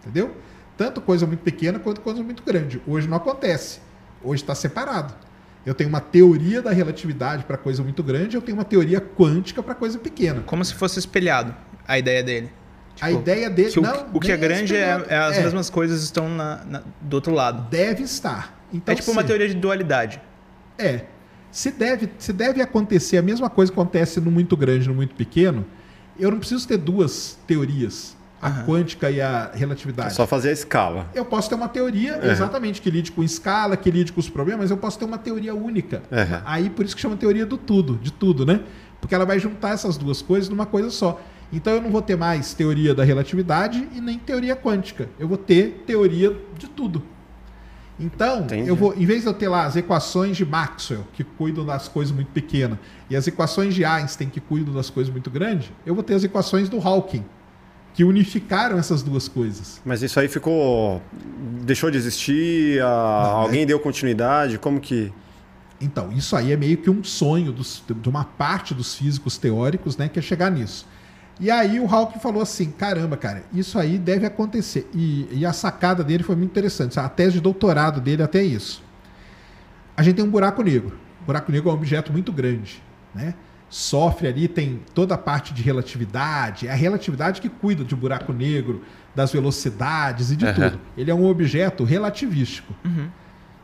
Entendeu? 0.00 0.36
Tanto 0.76 1.00
coisa 1.00 1.28
muito 1.28 1.44
pequena 1.44 1.78
quanto 1.78 2.00
coisa 2.00 2.24
muito 2.24 2.42
grande. 2.42 2.82
Hoje 2.84 3.06
não 3.06 3.18
acontece. 3.18 3.78
Hoje 4.20 4.42
está 4.42 4.56
separado. 4.56 5.14
Eu 5.64 5.74
tenho 5.74 5.88
uma 5.88 6.00
teoria 6.00 6.60
da 6.60 6.72
relatividade 6.72 7.44
para 7.44 7.56
coisa 7.56 7.84
muito 7.84 8.02
grande, 8.02 8.34
eu 8.34 8.42
tenho 8.42 8.58
uma 8.58 8.64
teoria 8.64 9.00
quântica 9.00 9.62
para 9.62 9.76
coisa 9.76 9.96
pequena. 9.96 10.42
Como 10.44 10.64
se 10.64 10.74
fosse 10.74 10.98
espelhado 10.98 11.54
a 11.86 11.96
ideia 11.96 12.20
dele. 12.20 12.50
A 13.00 13.08
Tipo, 13.08 13.20
ideia 13.20 13.48
dele. 13.50 13.70
Que 13.70 13.78
o, 13.78 13.82
não, 13.82 14.06
o 14.14 14.20
que 14.20 14.32
é 14.32 14.36
grande 14.36 14.76
é, 14.76 15.04
é 15.08 15.16
as 15.16 15.36
É, 15.38 15.42
mesmas 15.42 15.70
coisas 15.70 16.02
estão 16.02 16.28
na- 16.28 16.64
na- 16.64 16.82
do 17.00 17.14
outro 17.14 17.32
lado. 17.32 17.68
Deve 17.70 18.02
estar. 18.02 18.58
Então, 18.72 18.92
é 18.92 18.96
tipo 18.96 19.10
uma 19.10 19.22
sim. 19.22 19.28
teoria 19.28 19.48
de 19.48 19.54
dualidade. 19.54 20.20
É. 20.76 21.02
Se 21.50 21.70
deve, 21.70 22.10
se 22.18 22.32
deve 22.32 22.60
acontecer 22.60 23.16
a 23.16 23.22
mesma 23.22 23.48
coisa 23.48 23.72
que 23.72 23.78
acontece 23.78 24.20
no 24.20 24.30
muito 24.30 24.56
grande 24.56 24.86
no 24.86 24.94
muito 24.94 25.14
pequeno, 25.14 25.64
eu 26.18 26.30
não 26.30 26.38
preciso 26.38 26.68
ter 26.68 26.76
duas 26.76 27.38
teorias, 27.46 28.14
a 28.40 28.48
Aham. 28.48 28.66
quântica 28.66 29.10
e 29.10 29.20
a 29.20 29.50
É 29.54 29.56
relatividade. 29.56 30.12
só 30.14 30.26
fazer 30.26 30.50
a 30.50 30.52
escala. 30.52 31.06
Eu 31.14 31.24
posso 31.24 31.48
ter 31.48 31.54
uma 31.54 31.68
teoria, 31.68 32.18
Uhum. 32.18 32.30
exatamente, 32.30 32.82
que 32.82 32.90
lide 32.90 33.10
com 33.12 33.22
escala, 33.24 33.76
que 33.76 33.90
lide 33.90 34.12
com 34.12 34.20
os 34.20 34.28
problemas, 34.28 34.64
mas 34.64 34.70
eu 34.70 34.76
posso 34.76 34.98
ter 34.98 35.04
uma 35.06 35.18
teoria 35.18 35.54
única. 35.54 36.02
Uhum. 36.10 36.40
Aí 36.44 36.68
por 36.68 36.84
isso 36.84 36.94
que 36.94 37.00
chama 37.00 37.16
teoria 37.16 37.46
do 37.46 37.56
tudo, 37.56 37.94
de 37.96 38.12
tudo, 38.12 38.44
né? 38.44 38.60
Porque 39.00 39.14
ela 39.14 39.24
vai 39.24 39.38
juntar 39.38 39.70
essas 39.70 39.96
duas 39.96 40.20
coisas 40.20 40.48
numa 40.50 40.66
coisa 40.66 40.90
só. 40.90 41.20
Então 41.52 41.72
eu 41.74 41.80
não 41.80 41.90
vou 41.90 42.02
ter 42.02 42.16
mais 42.16 42.52
teoria 42.54 42.94
da 42.94 43.04
relatividade 43.04 43.88
e 43.94 44.00
nem 44.00 44.18
teoria 44.18 44.54
quântica. 44.54 45.08
Eu 45.18 45.26
vou 45.28 45.38
ter 45.38 45.82
teoria 45.86 46.36
de 46.58 46.68
tudo. 46.68 47.02
Então, 48.00 48.42
Entendi. 48.42 48.68
eu 48.68 48.76
vou, 48.76 48.94
em 48.94 49.04
vez 49.04 49.22
de 49.22 49.26
eu 49.28 49.34
ter 49.34 49.48
lá 49.48 49.64
as 49.64 49.74
equações 49.74 50.36
de 50.36 50.44
Maxwell, 50.46 51.04
que 51.14 51.24
cuidam 51.24 51.66
das 51.66 51.88
coisas 51.88 52.14
muito 52.14 52.28
pequenas, 52.30 52.78
e 53.10 53.16
as 53.16 53.26
equações 53.26 53.74
de 53.74 53.84
Einstein, 53.84 54.28
que 54.28 54.38
cuidam 54.40 54.72
das 54.72 54.88
coisas 54.88 55.12
muito 55.12 55.28
grandes, 55.30 55.72
eu 55.84 55.94
vou 55.96 56.04
ter 56.04 56.14
as 56.14 56.22
equações 56.22 56.68
do 56.68 56.78
Hawking, 56.78 57.24
que 57.94 58.04
unificaram 58.04 58.78
essas 58.78 59.02
duas 59.02 59.26
coisas. 59.26 59.80
Mas 59.84 60.00
isso 60.02 60.20
aí 60.20 60.28
ficou. 60.28 61.02
deixou 61.62 61.90
de 61.90 61.98
existir? 61.98 62.80
a- 62.82 62.84
Não, 63.24 63.36
alguém 63.40 63.66
deu 63.66 63.80
continuidade? 63.80 64.58
Como 64.58 64.78
que. 64.78 65.12
Então, 65.80 66.10
isso 66.12 66.36
aí 66.36 66.52
é 66.52 66.56
meio 66.56 66.76
que 66.76 66.88
um 66.88 67.02
sonho 67.02 67.50
dos- 67.50 67.82
de 67.88 68.08
uma 68.08 68.22
parte 68.24 68.74
dos 68.74 68.94
físicos 68.94 69.38
teóricos, 69.38 69.96
né, 69.96 70.08
que 70.08 70.18
é 70.20 70.22
chegar 70.22 70.50
nisso. 70.52 70.86
E 71.40 71.50
aí 71.50 71.78
o 71.78 71.86
Hawking 71.86 72.18
falou 72.18 72.42
assim, 72.42 72.70
caramba, 72.70 73.16
cara, 73.16 73.44
isso 73.52 73.78
aí 73.78 73.96
deve 73.96 74.26
acontecer. 74.26 74.88
E, 74.92 75.28
e 75.30 75.46
a 75.46 75.52
sacada 75.52 76.02
dele 76.02 76.22
foi 76.22 76.34
muito 76.34 76.50
interessante. 76.50 76.98
A 76.98 77.08
tese 77.08 77.34
de 77.34 77.40
doutorado 77.40 78.00
dele 78.00 78.22
até 78.22 78.40
é 78.40 78.44
isso. 78.44 78.82
A 79.96 80.02
gente 80.02 80.16
tem 80.16 80.24
um 80.24 80.30
buraco 80.30 80.62
negro. 80.62 80.98
O 81.22 81.24
buraco 81.26 81.52
negro 81.52 81.68
é 81.68 81.72
um 81.72 81.76
objeto 81.76 82.12
muito 82.12 82.32
grande, 82.32 82.82
né? 83.14 83.34
Sofre 83.70 84.26
ali, 84.26 84.48
tem 84.48 84.80
toda 84.94 85.14
a 85.14 85.18
parte 85.18 85.52
de 85.52 85.62
relatividade, 85.62 86.66
é 86.66 86.72
a 86.72 86.74
relatividade 86.74 87.40
que 87.40 87.50
cuida 87.50 87.84
de 87.84 87.94
buraco 87.94 88.32
negro, 88.32 88.82
das 89.14 89.30
velocidades 89.32 90.30
e 90.30 90.36
de 90.36 90.46
Aham. 90.46 90.70
tudo. 90.70 90.80
Ele 90.96 91.10
é 91.10 91.14
um 91.14 91.26
objeto 91.26 91.84
relativístico. 91.84 92.74
Uhum. 92.84 93.08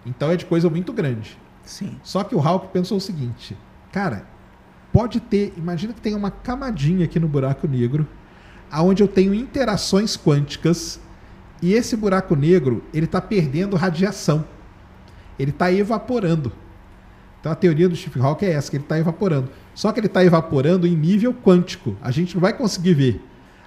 Então 0.04 0.30
é 0.30 0.36
de 0.36 0.44
coisa 0.44 0.68
muito 0.68 0.92
grande. 0.92 1.38
Sim. 1.62 1.98
Só 2.02 2.22
que 2.22 2.34
o 2.34 2.40
Hawk 2.46 2.68
pensou 2.72 2.98
o 2.98 3.00
seguinte, 3.00 3.56
cara, 3.90 4.26
pode 4.94 5.18
ter, 5.18 5.52
imagina 5.56 5.92
que 5.92 6.00
tem 6.00 6.14
uma 6.14 6.30
camadinha 6.30 7.04
aqui 7.04 7.18
no 7.18 7.26
buraco 7.26 7.66
negro, 7.66 8.06
aonde 8.70 9.02
eu 9.02 9.08
tenho 9.08 9.34
interações 9.34 10.16
quânticas 10.16 11.00
e 11.60 11.72
esse 11.72 11.96
buraco 11.96 12.36
negro 12.36 12.84
ele 12.94 13.06
está 13.06 13.20
perdendo 13.20 13.74
radiação, 13.74 14.44
ele 15.36 15.50
está 15.50 15.72
evaporando. 15.72 16.52
Então 17.40 17.50
a 17.50 17.56
teoria 17.56 17.88
do 17.88 17.96
Stephen 17.96 18.22
Hawking 18.22 18.46
é 18.46 18.52
essa, 18.52 18.70
que 18.70 18.76
ele 18.76 18.84
está 18.84 18.96
evaporando. 18.96 19.50
Só 19.74 19.90
que 19.90 19.98
ele 19.98 20.06
está 20.06 20.24
evaporando 20.24 20.86
em 20.86 20.94
nível 20.94 21.34
quântico. 21.34 21.96
A 22.00 22.12
gente 22.12 22.36
não 22.36 22.40
vai 22.40 22.56
conseguir 22.56 22.94
ver. 22.94 23.20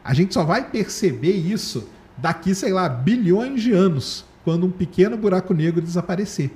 A 0.05 0.13
gente 0.13 0.34
só 0.34 0.45
vai 0.45 0.69
perceber 0.69 1.34
isso 1.34 1.89
daqui, 2.17 2.55
sei 2.55 2.71
lá, 2.71 2.88
bilhões 2.88 3.61
de 3.61 3.73
anos, 3.73 4.23
quando 4.45 4.65
um 4.65 4.71
pequeno 4.71 5.17
buraco 5.17 5.53
negro 5.53 5.82
desaparecer. 5.82 6.51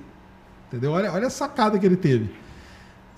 Entendeu? 0.70 0.92
Olha, 0.92 1.12
olha 1.12 1.28
a 1.28 1.30
sacada 1.30 1.78
que 1.78 1.86
ele 1.86 1.98
teve. 1.98 2.41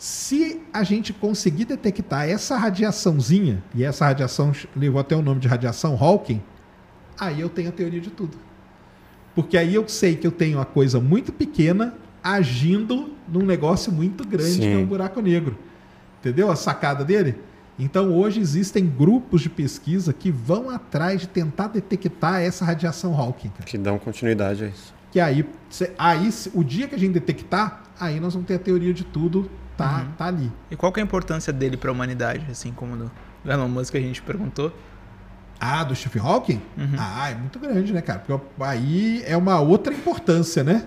Se 0.04 0.62
a 0.74 0.84
gente 0.84 1.14
conseguir 1.14 1.64
detectar 1.64 2.28
essa 2.28 2.58
radiaçãozinha, 2.58 3.64
e 3.74 3.86
essa 3.86 4.04
radiação 4.04 4.51
levou 4.76 4.99
até 4.99 5.16
o 5.16 5.22
nome 5.22 5.39
de 5.39 5.47
radiação 5.47 5.97
Hawking, 5.97 6.41
aí 7.18 7.39
eu 7.39 7.47
tenho 7.47 7.70
a 7.70 7.72
teoria 7.72 8.01
de 8.01 8.10
tudo. 8.10 8.38
Porque 9.34 9.58
aí 9.58 9.74
eu 9.74 9.88
sei 9.88 10.18
que 10.18 10.28
eu 10.28 10.32
tenho 10.32 10.58
uma 10.58 10.66
coisa 10.66 10.99
muito 10.99 11.32
pequena 11.32 11.95
agindo 12.22 13.14
num 13.30 13.45
negócio 13.45 13.93
muito 13.93 14.28
grande, 14.28 14.51
Sim. 14.51 14.60
que 14.60 14.74
é 14.74 14.78
um 14.78 14.86
buraco 14.86 15.22
negro. 15.22 15.58
Entendeu 16.20 16.51
a 16.51 16.56
sacada 16.58 17.06
dele? 17.06 17.38
Então 17.80 18.14
hoje 18.14 18.41
existem 18.41 18.86
grupos 18.86 19.39
de 19.39 19.49
pesquisa 19.49 20.12
que 20.12 20.30
vão 20.30 20.70
atrás 20.70 21.22
de 21.22 21.30
tentar 21.30 21.70
detectar 21.70 22.41
essa 22.41 22.66
radiação 22.66 23.18
Hawking. 23.18 23.51
cara. 23.51 23.64
que 23.64 23.78
dão 23.78 23.97
continuidade 23.97 24.66
a 24.66 24.68
isso? 24.68 24.93
Que 25.14 25.22
aí, 25.22 25.45
aí 25.97 26.30
o 26.54 26.62
dia 26.62 26.89
que 26.89 26.95
a 26.95 26.99
gente 26.99 27.14
detectar, 27.14 27.84
aí 27.97 28.20
nós 28.20 28.34
vamos 28.34 28.49
ter 28.49 28.56
a 28.56 28.60
teoria 28.60 28.93
de 28.93 29.06
tudo, 29.06 29.49
tá, 29.78 30.05
tá 30.17 30.26
ali. 30.26 30.51
E 30.71 30.76
qual 30.76 30.91
que 30.91 30.99
é 30.99 31.03
a 31.03 31.05
importância 31.05 31.51
dele 31.53 31.78
para 31.78 31.89
a 31.89 31.93
humanidade, 31.93 32.45
assim 32.49 32.71
como 32.71 32.95
do 32.97 33.11
do 33.43 33.51
Elon 33.51 33.67
Musk 33.67 33.91
que 33.91 33.97
a 33.97 34.01
gente 34.01 34.21
perguntou? 34.21 34.74
Ah, 35.59 35.84
do 35.84 35.93
Stephen 35.95 36.21
Hawking? 36.21 36.61
Uhum. 36.78 36.95
Ah, 36.97 37.30
é 37.30 37.36
muito 37.36 37.59
grande, 37.59 37.91
né, 37.91 38.01
cara? 38.01 38.19
Porque 38.19 38.41
aí 38.63 39.21
é 39.26 39.36
uma 39.36 39.59
outra 39.59 39.93
importância, 39.93 40.63
né? 40.63 40.86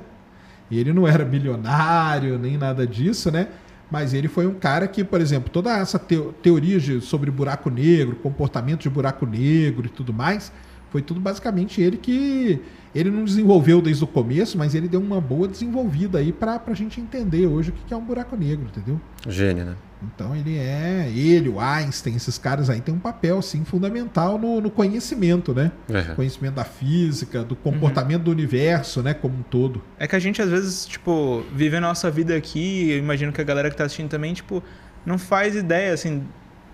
Ele 0.71 0.93
não 0.93 1.07
era 1.07 1.25
bilionário, 1.25 2.39
nem 2.39 2.57
nada 2.57 2.87
disso, 2.87 3.31
né? 3.31 3.49
Mas 3.91 4.13
ele 4.15 4.27
foi 4.27 4.47
um 4.47 4.55
cara 4.55 4.89
que, 4.89 5.05
por 5.05 5.21
exemplo, 5.21 5.51
toda 5.51 5.71
essa 5.77 5.99
teo- 5.99 6.33
teoria 6.43 6.81
de- 6.81 7.01
sobre 7.01 7.31
buraco 7.31 7.71
negro, 7.71 8.17
comportamento 8.17 8.81
de 8.83 8.91
buraco 8.91 9.25
negro 9.27 9.87
e 9.87 9.91
tudo 9.91 10.13
mais, 10.13 10.51
foi 10.97 11.03
tudo 11.03 11.21
basicamente 11.21 11.83
ele 11.83 11.99
que. 11.99 12.59
Ele 12.95 13.11
não 13.11 13.25
desenvolveu 13.25 13.83
desde 13.83 14.03
o 14.03 14.07
começo, 14.07 14.57
mas 14.57 14.75
ele 14.75 14.89
deu 14.89 14.99
uma 14.99 15.21
boa 15.21 15.47
desenvolvida 15.47 16.19
aí 16.19 16.33
pra, 16.33 16.59
pra 16.59 16.73
gente 16.73 16.99
entender 16.99 17.47
hoje 17.47 17.69
o 17.69 17.73
que 17.75 17.93
é 17.93 17.97
um 17.97 18.03
buraco 18.03 18.35
negro, 18.35 18.65
entendeu? 18.65 18.99
Gênio, 19.29 19.67
né? 19.67 19.77
Então 20.03 20.35
ele 20.35 20.57
é. 20.57 21.13
Ele, 21.15 21.51
o 21.51 21.61
Einstein, 21.61 22.17
esses 22.17 22.39
caras 22.39 22.71
aí 22.71 22.81
têm 22.81 22.95
um 22.95 22.99
papel, 22.99 23.37
assim, 23.39 23.63
fundamental 23.67 24.39
no, 24.39 24.63
no 24.63 24.71
conhecimento, 24.71 25.53
né? 25.53 25.73
É. 25.91 26.15
Conhecimento 26.15 26.55
da 26.55 26.65
física, 26.65 27.45
do 27.45 27.55
comportamento 27.55 28.23
do 28.23 28.31
universo, 28.31 29.03
né? 29.03 29.13
Como 29.13 29.35
um 29.35 29.43
todo. 29.43 29.83
É 29.99 30.07
que 30.07 30.17
a 30.17 30.19
gente, 30.19 30.41
às 30.41 30.49
vezes, 30.49 30.87
tipo, 30.87 31.45
vive 31.55 31.77
a 31.77 31.81
nossa 31.83 32.11
vida 32.11 32.35
aqui, 32.35 32.93
eu 32.93 32.99
imagino 32.99 33.31
que 33.31 33.43
a 33.43 33.45
galera 33.45 33.69
que 33.69 33.77
tá 33.77 33.85
assistindo 33.85 34.09
também, 34.09 34.33
tipo, 34.33 34.63
não 35.05 35.19
faz 35.19 35.55
ideia, 35.55 35.93
assim, 35.93 36.23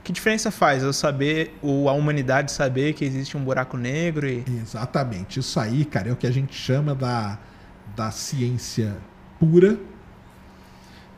que 0.05 0.13
diferença 0.13 0.51
faz 0.51 0.83
eu 0.83 0.93
saber, 0.93 1.57
ou 1.63 1.89
a 1.89 1.93
humanidade 1.93 2.51
saber 2.53 2.93
que 2.93 3.05
existe 3.05 3.37
um 3.37 3.45
buraco 3.45 3.77
negro 3.77 4.29
e... 4.29 4.45
Exatamente. 4.61 5.39
Isso 5.41 5.59
aí, 5.61 5.85
cara, 5.85 6.09
é 6.09 6.13
o 6.13 6.17
que 6.17 6.27
a 6.27 6.31
gente 6.31 6.55
chama 6.55 6.95
da, 6.95 7.39
da 7.97 8.11
ciência 8.11 8.97
pura 9.39 9.77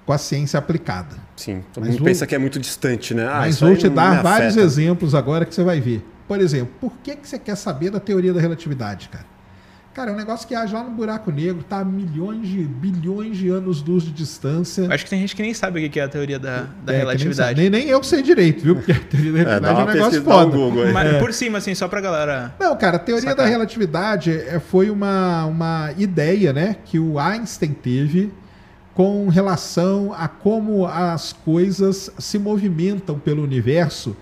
com 0.05 0.13
a 0.13 0.19
ciência 0.19 0.59
aplicada. 0.59 1.17
Sim. 1.35 1.65
Todo 1.73 1.83
Mas 1.85 1.93
mundo 1.93 2.01
vou- 2.01 2.07
pensa 2.07 2.27
que 2.27 2.35
é 2.35 2.39
muito 2.39 2.59
distante, 2.61 3.15
né? 3.15 3.27
Ah, 3.27 3.39
Mas 3.41 3.55
isso 3.55 3.67
vou 3.67 3.75
te 3.77 3.89
dar 3.89 4.23
vários 4.23 4.57
exemplos 4.57 5.15
agora 5.15 5.47
que 5.47 5.55
você 5.55 5.65
vai 5.65 5.81
ver. 5.81 6.05
Por 6.29 6.41
exemplo, 6.41 6.75
por 6.81 6.93
que, 7.03 7.17
que 7.17 7.27
você 7.29 7.39
quer 7.39 7.57
saber 7.57 7.91
da 7.91 8.01
teoria 8.01 8.33
da 8.33 8.41
relatividade, 8.41 9.09
cara? 9.09 9.25
Cara, 9.95 10.11
é 10.11 10.15
um 10.15 10.17
negócio 10.17 10.49
que 10.49 10.57
age 10.57 10.75
lá 10.75 10.83
no 10.83 10.91
buraco 10.91 11.31
negro, 11.31 11.63
tá 11.63 11.79
a 11.79 11.85
milhões 11.85 12.49
de 12.49 12.65
bilhões 12.65 13.37
de 13.37 13.49
anos-luz 13.49 14.03
de 14.03 14.11
distância. 14.11 14.93
Acho 14.93 15.05
que 15.05 15.11
tem 15.11 15.21
gente 15.21 15.37
que 15.37 15.43
nem 15.43 15.55
sabe 15.55 15.87
o 15.87 15.89
que 15.89 16.01
é 16.01 16.03
a 16.03 16.09
teoria 16.09 16.37
da, 16.37 16.67
da 16.85 16.93
É, 16.93 16.99
relatividade. 16.99 17.61
nem, 17.61 17.71
nem 17.71 17.87
eu 17.89 18.03
sei 18.03 18.21
direito, 18.21 18.63
viu? 18.65 18.75
Porque 18.75 18.91
a 18.91 18.99
teoria 18.99 19.33
da 19.33 19.39
É, 19.53 19.61
dá 19.61 19.69
relatividade 19.73 19.79
é, 19.79 19.83
uma 19.83 19.85
um 19.85 19.95
negócio 19.95 20.21
um 20.21 20.25
foda. 20.25 20.57
Google 20.57 20.83
aí. 20.85 20.93
Mas 20.93 21.15
É. 21.15 21.19
por 21.21 21.33
cima, 21.33 21.59
assim, 21.59 21.77
só 21.77 21.87
pra 21.87 22.01
galera... 22.01 22.53
Não, 22.59 22.77
cara, 22.77 22.97
a 22.97 22.99
teoria 22.99 23.31
Sacar. 23.31 23.45
da 23.45 23.51
relatividade 23.51 24.33
é, 24.33 24.59
foi 24.59 24.91
uma, 24.91 25.45
uma 25.47 25.91
ideia 25.97 26.53
né, 26.53 26.77
que 26.85 26.99
o 26.99 27.17
Einstein 27.19 27.73
teve 27.73 28.33
com 28.95 29.29
relação 29.29 30.13
a 30.13 30.27
como 30.27 30.87
as 30.87 31.33
coisas 31.33 32.11
se 32.19 32.37
movimentam 32.39 33.17
pelo 33.19 33.43
universo 33.45 34.17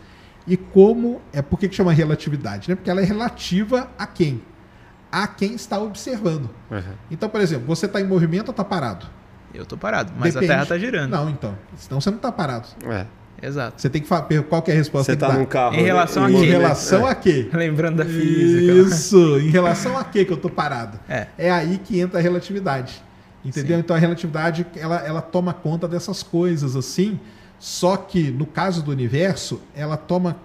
e 0.46 0.56
como. 0.56 1.20
É 1.32 1.40
por 1.40 1.58
que 1.58 1.68
que 1.68 1.74
chama 1.74 1.92
relatividade? 1.92 2.68
Né? 2.68 2.74
Porque 2.74 2.90
ela 2.90 3.00
é 3.00 3.04
relativa 3.04 3.88
a 3.98 4.06
quem? 4.06 4.42
A 5.12 5.26
quem 5.26 5.52
está 5.54 5.78
observando. 5.78 6.48
Uhum. 6.70 6.80
Então, 7.10 7.28
por 7.28 7.40
exemplo, 7.40 7.66
você 7.66 7.84
está 7.86 8.00
em 8.00 8.04
movimento 8.06 8.48
ou 8.48 8.52
está 8.52 8.64
parado? 8.64 9.06
Eu 9.54 9.66
tô 9.66 9.76
parado, 9.76 10.10
mas 10.16 10.32
Depende. 10.32 10.50
a 10.50 10.54
Terra 10.56 10.66
tá 10.66 10.78
girando. 10.78 11.10
Não, 11.10 11.28
então. 11.28 11.54
Senão 11.76 12.00
você 12.00 12.08
não 12.08 12.16
está 12.16 12.32
parado. 12.32 12.66
É. 12.86 13.06
Exato. 13.46 13.82
Você 13.82 13.90
tem 13.90 14.00
que 14.00 14.08
falar. 14.08 14.26
Qual 14.48 14.62
que 14.62 14.70
é 14.70 14.74
a 14.74 14.76
resposta 14.76 15.12
Você 15.12 15.18
tá 15.18 15.28
dá? 15.28 15.34
num 15.34 15.44
carro. 15.44 15.74
Em 15.74 15.82
relação 15.82 16.24
a 16.24 16.30
Em 16.30 16.34
quê, 16.34 16.40
né? 16.46 16.46
relação 16.52 17.04
a 17.06 17.14
quê? 17.14 17.50
Lembrando 17.52 17.96
da 17.96 18.04
física. 18.04 18.72
Isso, 18.72 19.38
em 19.40 19.50
relação 19.50 19.98
a 19.98 20.04
que 20.04 20.24
que 20.24 20.32
eu 20.32 20.36
tô 20.36 20.48
parado? 20.48 20.98
É. 21.08 21.26
É 21.36 21.50
aí 21.50 21.78
que 21.84 22.00
entra 22.00 22.18
a 22.18 22.22
relatividade. 22.22 23.02
Entendeu? 23.44 23.76
Sim. 23.76 23.80
Então 23.80 23.96
a 23.96 23.98
relatividade 23.98 24.64
ela, 24.76 24.96
ela 25.04 25.20
toma 25.20 25.52
conta 25.52 25.86
dessas 25.88 26.22
coisas 26.22 26.76
assim. 26.76 27.18
Só 27.58 27.96
que 27.96 28.30
no 28.30 28.46
caso 28.46 28.80
do 28.82 28.90
universo, 28.92 29.60
ela 29.74 29.96
toma. 29.96 30.36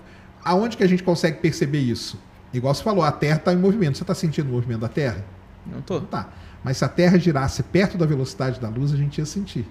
Aonde 0.44 0.76
que 0.76 0.84
a 0.84 0.88
gente 0.88 1.04
consegue 1.04 1.38
perceber 1.40 1.80
isso? 1.80 2.20
Igual 2.58 2.74
você 2.74 2.84
falou, 2.84 3.04
a 3.04 3.12
Terra 3.12 3.38
está 3.38 3.54
em 3.54 3.58
movimento. 3.58 3.98
Você 3.98 4.04
está 4.04 4.16
sentindo 4.16 4.50
o 4.50 4.54
movimento 4.54 4.82
da 4.82 4.90
Terra? 4.90 5.24
Não. 5.66 5.84
Não 5.88 6.06
tá. 6.06 6.30
Mas 6.64 6.78
se 6.78 6.86
a 6.86 6.90
Terra 6.90 7.18
girasse 7.18 7.64
perto 7.64 7.98
da 7.98 8.06
velocidade 8.06 8.60
da 8.60 8.70
luz, 8.70 8.94
a 8.94 8.98
gente 8.98 9.20
ia 9.20 9.26
sentir. 9.26 9.68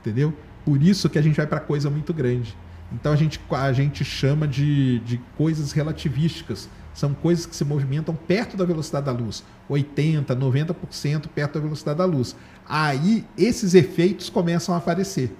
Entendeu? 0.00 0.34
Por 0.64 0.82
isso 0.82 1.08
que 1.08 1.18
a 1.18 1.22
gente 1.22 1.36
vai 1.36 1.46
para 1.46 1.60
coisa 1.60 1.90
muito 1.90 2.12
grande. 2.12 2.56
Então 2.92 3.12
a 3.12 3.16
gente, 3.16 3.40
a 3.50 3.72
gente 3.72 4.04
chama 4.04 4.46
de, 4.46 5.00
de 5.00 5.18
coisas 5.36 5.72
relativísticas. 5.72 6.68
São 6.94 7.14
coisas 7.14 7.46
que 7.46 7.54
se 7.54 7.64
movimentam 7.64 8.14
perto 8.14 8.56
da 8.56 8.64
velocidade 8.64 9.06
da 9.06 9.12
luz. 9.12 9.44
80%, 9.70 10.26
90% 10.26 11.28
perto 11.28 11.54
da 11.54 11.60
velocidade 11.60 11.98
da 11.98 12.04
luz. 12.04 12.34
Aí 12.68 13.24
esses 13.36 13.74
efeitos 13.74 14.28
começam 14.28 14.74
a 14.74 14.78
aparecer. 14.78 15.34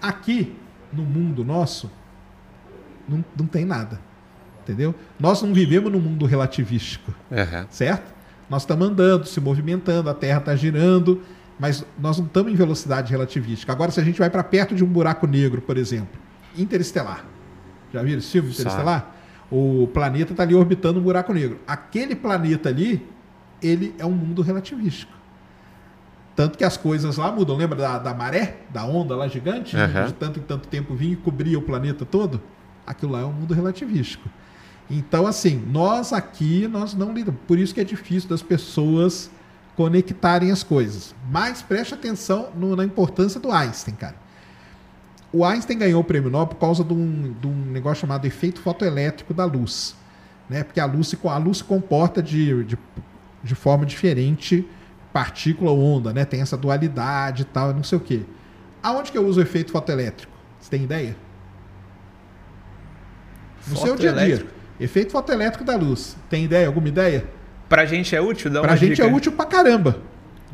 Aqui, 0.00 0.56
no 0.92 1.04
mundo 1.04 1.44
nosso, 1.44 1.90
não, 3.08 3.24
não 3.38 3.46
tem 3.46 3.64
nada. 3.64 4.00
Entendeu? 4.66 4.94
Nós 5.18 5.40
não 5.42 5.54
vivemos 5.54 5.92
num 5.92 6.00
mundo 6.00 6.26
relativístico 6.26 7.14
Uhum. 7.30 7.66
certo? 7.70 8.14
Nós 8.50 8.62
estamos 8.62 8.88
andando, 8.88 9.26
se 9.26 9.40
movimentando, 9.40 10.10
a 10.10 10.14
Terra 10.14 10.38
está 10.38 10.56
girando 10.56 11.22
mas 11.58 11.84
nós 11.98 12.18
não 12.18 12.26
estamos 12.26 12.52
em 12.52 12.54
velocidade 12.54 13.10
relativística. 13.10 13.72
Agora, 13.72 13.90
se 13.90 13.98
a 14.00 14.04
gente 14.04 14.18
vai 14.18 14.28
para 14.28 14.44
perto 14.44 14.74
de 14.74 14.84
um 14.84 14.86
buraco 14.86 15.26
negro, 15.26 15.62
por 15.62 15.76
exemplo, 15.76 16.20
interestelar. 16.56 17.24
Já 17.92 18.02
viram 18.02 18.20
filme 18.20 18.50
interestelar? 18.50 19.14
O 19.50 19.88
planeta 19.92 20.32
está 20.32 20.42
ali 20.42 20.54
orbitando 20.54 21.00
um 21.00 21.02
buraco 21.02 21.32
negro. 21.32 21.58
Aquele 21.66 22.14
planeta 22.14 22.68
ali, 22.68 23.06
ele 23.62 23.94
é 23.98 24.04
um 24.04 24.10
mundo 24.10 24.42
relativístico. 24.42 25.12
Tanto 26.34 26.58
que 26.58 26.64
as 26.64 26.76
coisas 26.76 27.16
lá 27.16 27.32
mudam. 27.32 27.56
Lembra 27.56 27.78
da, 27.78 27.98
da 27.98 28.12
maré? 28.12 28.58
Da 28.68 28.84
onda 28.84 29.16
lá 29.16 29.26
gigante? 29.26 29.74
Uhum. 29.74 30.06
De 30.06 30.12
tanto 30.12 30.38
em 30.38 30.42
tanto 30.42 30.68
tempo 30.68 30.94
vinha 30.94 31.14
e 31.14 31.16
cobria 31.16 31.58
o 31.58 31.62
planeta 31.62 32.04
todo? 32.04 32.42
Aquilo 32.86 33.12
lá 33.12 33.20
é 33.20 33.24
um 33.24 33.32
mundo 33.32 33.54
relativístico. 33.54 34.28
Então, 34.90 35.26
assim, 35.26 35.62
nós 35.70 36.12
aqui, 36.12 36.68
nós 36.68 36.94
não 36.94 37.12
lidamos. 37.12 37.40
Por 37.46 37.58
isso 37.58 37.74
que 37.74 37.80
é 37.80 37.84
difícil 37.84 38.28
das 38.28 38.42
pessoas 38.42 39.30
conectarem 39.76 40.50
as 40.50 40.62
coisas. 40.62 41.14
Mas 41.30 41.60
preste 41.60 41.94
atenção 41.94 42.50
no, 42.56 42.76
na 42.76 42.84
importância 42.84 43.40
do 43.40 43.50
Einstein, 43.50 43.94
cara. 43.94 44.14
O 45.32 45.44
Einstein 45.44 45.76
ganhou 45.76 46.00
o 46.00 46.04
prêmio 46.04 46.30
Nobel 46.30 46.46
por 46.46 46.56
causa 46.56 46.82
de 46.84 46.94
um, 46.94 47.34
de 47.40 47.46
um 47.46 47.66
negócio 47.72 48.00
chamado 48.00 48.24
efeito 48.26 48.60
fotoelétrico 48.60 49.34
da 49.34 49.44
luz. 49.44 49.94
Né? 50.48 50.62
Porque 50.62 50.80
a 50.80 50.86
luz 50.86 51.08
se, 51.08 51.18
a 51.24 51.36
luz 51.36 51.58
se 51.58 51.64
comporta 51.64 52.22
de, 52.22 52.64
de, 52.64 52.78
de 53.42 53.54
forma 53.54 53.84
diferente, 53.84 54.66
partícula 55.12 55.72
ou 55.72 55.82
onda, 55.82 56.12
né? 56.12 56.24
Tem 56.24 56.40
essa 56.40 56.56
dualidade 56.56 57.42
e 57.42 57.44
tal, 57.46 57.74
não 57.74 57.82
sei 57.82 57.98
o 57.98 58.00
quê. 58.00 58.22
Aonde 58.82 59.10
que 59.10 59.18
eu 59.18 59.26
uso 59.26 59.40
o 59.40 59.42
efeito 59.42 59.72
fotoelétrico? 59.72 60.32
Você 60.60 60.70
tem 60.70 60.84
ideia? 60.84 61.16
No 63.66 63.76
seu 63.76 63.96
dia 63.96 64.12
a 64.12 64.24
dia. 64.24 64.46
Efeito 64.78 65.12
fotoelétrico 65.12 65.64
da 65.64 65.76
luz. 65.76 66.16
Tem 66.28 66.44
ideia? 66.44 66.66
Alguma 66.66 66.88
ideia? 66.88 67.24
Pra 67.68 67.84
gente 67.84 68.14
é 68.14 68.20
útil? 68.20 68.50
Dá 68.50 68.60
Pra 68.60 68.70
uma 68.72 68.76
gente 68.76 68.96
dica. 68.96 69.08
é 69.08 69.12
útil 69.12 69.32
pra 69.32 69.44
caramba. 69.46 69.98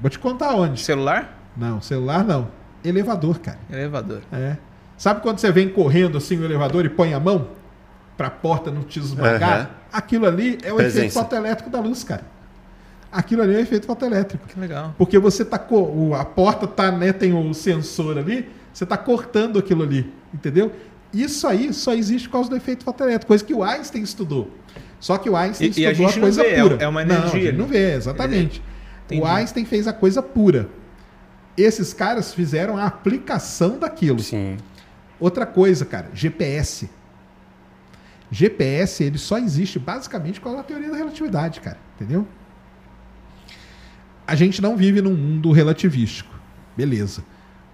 Vou 0.00 0.08
te 0.10 0.18
contar 0.18 0.54
onde. 0.54 0.80
Celular? 0.80 1.38
Não, 1.56 1.80
celular 1.80 2.24
não. 2.24 2.48
Elevador, 2.84 3.38
cara. 3.38 3.58
Elevador. 3.70 4.22
É. 4.32 4.56
Sabe 4.96 5.20
quando 5.20 5.38
você 5.38 5.50
vem 5.52 5.68
correndo 5.68 6.16
assim 6.18 6.36
no 6.36 6.44
elevador 6.44 6.84
e 6.84 6.88
põe 6.88 7.12
a 7.14 7.20
mão 7.20 7.48
pra 8.16 8.30
porta 8.30 8.70
não 8.70 8.82
te 8.82 8.98
esmagar? 8.98 9.52
Aham. 9.60 9.68
Aquilo 9.92 10.26
ali 10.26 10.58
é 10.62 10.72
o 10.72 10.76
efeito 10.80 10.92
Presença. 10.94 11.20
fotoelétrico 11.20 11.68
da 11.70 11.80
luz, 11.80 12.02
cara. 12.04 12.22
Aquilo 13.10 13.42
ali 13.42 13.54
é 13.54 13.58
o 13.58 13.60
efeito 13.60 13.86
fotoelétrico. 13.86 14.46
Que 14.48 14.58
legal. 14.58 14.94
Porque 14.96 15.18
você 15.18 15.44
tá 15.44 15.56
a 15.56 16.24
porta 16.24 16.66
tá, 16.66 16.90
né, 16.90 17.12
tem 17.12 17.34
o 17.34 17.52
sensor 17.52 18.16
ali, 18.16 18.48
você 18.72 18.86
tá 18.86 18.96
cortando 18.96 19.58
aquilo 19.58 19.82
ali, 19.82 20.10
entendeu? 20.32 20.72
Isso 21.12 21.46
aí 21.46 21.72
só 21.74 21.92
existe 21.94 22.28
por 22.28 22.34
causa 22.34 22.50
do 22.50 22.56
efeito 22.56 22.84
fotoelétrico, 22.84 23.26
coisa 23.28 23.44
que 23.44 23.52
o 23.54 23.62
Einstein 23.62 24.02
estudou. 24.02 24.50
Só 24.98 25.18
que 25.18 25.28
o 25.28 25.36
Einstein 25.36 25.70
E- 25.76 25.80
e 25.80 25.86
a 25.86 25.90
estudou 25.90 26.06
a, 26.06 26.10
gente 26.10 26.16
não 26.20 26.22
coisa 26.22 26.42
vê, 26.42 26.48
é- 26.50 26.62
pura. 26.62 26.76
é 26.80 26.88
uma 26.88 27.04
Não, 27.04 27.14
a 27.16 27.18
energia 27.18 27.40
gente 27.50 27.58
não 27.58 27.66
vê, 27.66 27.94
exatamente. 27.94 28.62
Entendi. 29.06 29.20
O 29.20 29.26
Einstein 29.26 29.64
fez 29.64 29.86
a 29.88 29.92
coisa 29.92 30.22
pura. 30.22 30.68
Esses 31.56 31.92
caras 31.92 32.32
fizeram 32.32 32.78
a 32.78 32.86
aplicação 32.86 33.78
daquilo. 33.78 34.20
Sim. 34.20 34.56
Outra 35.20 35.44
coisa, 35.44 35.84
cara, 35.84 36.08
GPS. 36.14 36.88
GPS, 38.30 39.04
ele 39.04 39.18
só 39.18 39.36
existe 39.38 39.78
basicamente 39.78 40.40
com 40.40 40.58
a 40.58 40.62
teoria 40.62 40.90
da 40.90 40.96
relatividade, 40.96 41.60
cara. 41.60 41.76
Entendeu? 41.96 42.26
A 44.26 44.34
gente 44.34 44.62
não 44.62 44.76
vive 44.76 45.02
num 45.02 45.14
mundo 45.14 45.52
relativístico. 45.52 46.34
Beleza. 46.76 47.22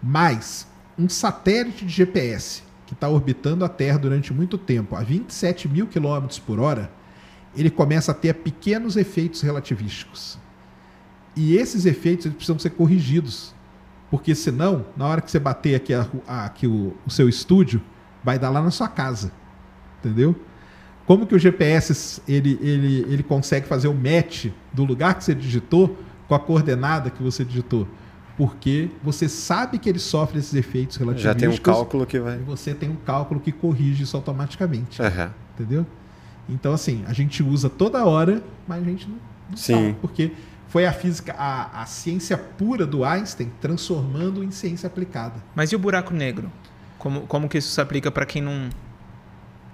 Mas 0.02 0.66
um 0.98 1.08
satélite 1.08 1.84
de 1.84 1.92
GPS 1.92 2.62
que 2.88 2.94
está 2.94 3.06
orbitando 3.06 3.66
a 3.66 3.68
Terra 3.68 3.98
durante 3.98 4.32
muito 4.32 4.56
tempo, 4.56 4.96
a 4.96 5.02
27 5.02 5.68
mil 5.68 5.86
quilômetros 5.86 6.38
por 6.38 6.58
hora, 6.58 6.90
ele 7.54 7.68
começa 7.68 8.12
a 8.12 8.14
ter 8.14 8.32
pequenos 8.32 8.96
efeitos 8.96 9.42
relativísticos. 9.42 10.38
E 11.36 11.54
esses 11.54 11.84
efeitos 11.84 12.32
precisam 12.32 12.58
ser 12.58 12.70
corrigidos. 12.70 13.54
Porque 14.10 14.34
senão, 14.34 14.86
na 14.96 15.06
hora 15.06 15.20
que 15.20 15.30
você 15.30 15.38
bater 15.38 15.74
aqui, 15.74 15.92
a- 15.92 16.06
a- 16.26 16.46
aqui 16.46 16.66
o, 16.66 16.96
o 17.06 17.10
seu 17.10 17.28
estúdio, 17.28 17.82
vai 18.24 18.38
dar 18.38 18.48
lá 18.48 18.62
na 18.62 18.70
sua 18.70 18.88
casa. 18.88 19.30
Entendeu? 20.00 20.34
Como 21.04 21.26
que 21.26 21.34
o 21.34 21.38
GPS 21.38 22.22
ele, 22.26 22.58
ele, 22.62 23.06
ele 23.12 23.22
consegue 23.22 23.66
fazer 23.68 23.88
o 23.88 23.94
match 23.94 24.46
do 24.72 24.82
lugar 24.86 25.14
que 25.14 25.24
você 25.24 25.34
digitou 25.34 25.94
com 26.26 26.34
a 26.34 26.38
coordenada 26.40 27.10
que 27.10 27.22
você 27.22 27.44
digitou? 27.44 27.86
Porque 28.38 28.88
você 29.02 29.28
sabe 29.28 29.78
que 29.78 29.88
ele 29.88 29.98
sofre 29.98 30.38
esses 30.38 30.54
efeitos 30.54 30.96
relativísticos. 30.96 31.22
Já 31.22 31.34
tem 31.34 31.48
um 31.48 31.56
cálculo 31.60 32.06
que 32.06 32.18
vai. 32.20 32.36
E 32.36 32.42
você 32.42 32.72
tem 32.72 32.88
um 32.88 32.96
cálculo 32.96 33.40
que 33.40 33.52
corrige 33.52 34.04
isso 34.04 34.16
automaticamente. 34.16 35.02
Aham. 35.02 35.30
Entendeu? 35.54 35.84
Então, 36.48 36.72
assim, 36.72 37.04
a 37.08 37.12
gente 37.12 37.42
usa 37.42 37.68
toda 37.68 38.04
hora, 38.06 38.40
mas 38.66 38.80
a 38.80 38.84
gente 38.84 39.08
não, 39.08 39.16
não 39.50 39.56
Sim. 39.56 39.72
sabe. 39.74 39.96
Porque 40.00 40.30
foi 40.68 40.86
a 40.86 40.92
física, 40.92 41.34
a, 41.36 41.82
a 41.82 41.86
ciência 41.86 42.38
pura 42.38 42.86
do 42.86 43.04
Einstein 43.04 43.50
transformando 43.60 44.44
em 44.44 44.52
ciência 44.52 44.86
aplicada. 44.86 45.34
Mas 45.54 45.72
e 45.72 45.76
o 45.76 45.78
buraco 45.78 46.14
negro? 46.14 46.50
Como, 46.96 47.22
como 47.22 47.48
que 47.48 47.58
isso 47.58 47.70
se 47.72 47.80
aplica 47.80 48.08
pra 48.10 48.24
quem 48.24 48.40
não. 48.40 48.68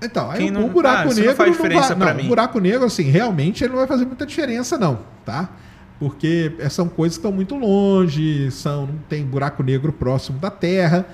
Então, 0.02 0.30
aí 0.30 0.50
não- 0.50 0.64
o 0.66 0.70
buraco 0.70 1.02
Ah, 1.02 1.06
isso 1.06 1.14
não 1.16 1.20
negro 1.20 1.36
faz 1.36 1.50
não 1.50 1.56
diferença 1.56 1.88
vai, 1.88 1.96
pra 1.98 2.06
não, 2.08 2.14
mim. 2.16 2.24
o 2.24 2.28
buraco 2.28 2.58
negro, 2.60 2.84
assim, 2.86 3.04
realmente 3.04 3.62
ele 3.62 3.70
não 3.72 3.78
vai 3.78 3.86
fazer 3.86 4.04
muita 4.06 4.24
diferença, 4.26 4.76
não, 4.78 5.00
tá? 5.24 5.50
Porque 5.99 6.53
são 6.70 6.88
coisas 6.88 7.16
que 7.16 7.20
estão 7.20 7.32
muito 7.32 7.55
longe, 7.55 8.51
são, 8.51 8.86
não 8.86 8.99
tem 9.09 9.24
buraco 9.24 9.62
negro 9.62 9.92
próximo 9.92 10.38
da 10.38 10.51
Terra. 10.51 11.07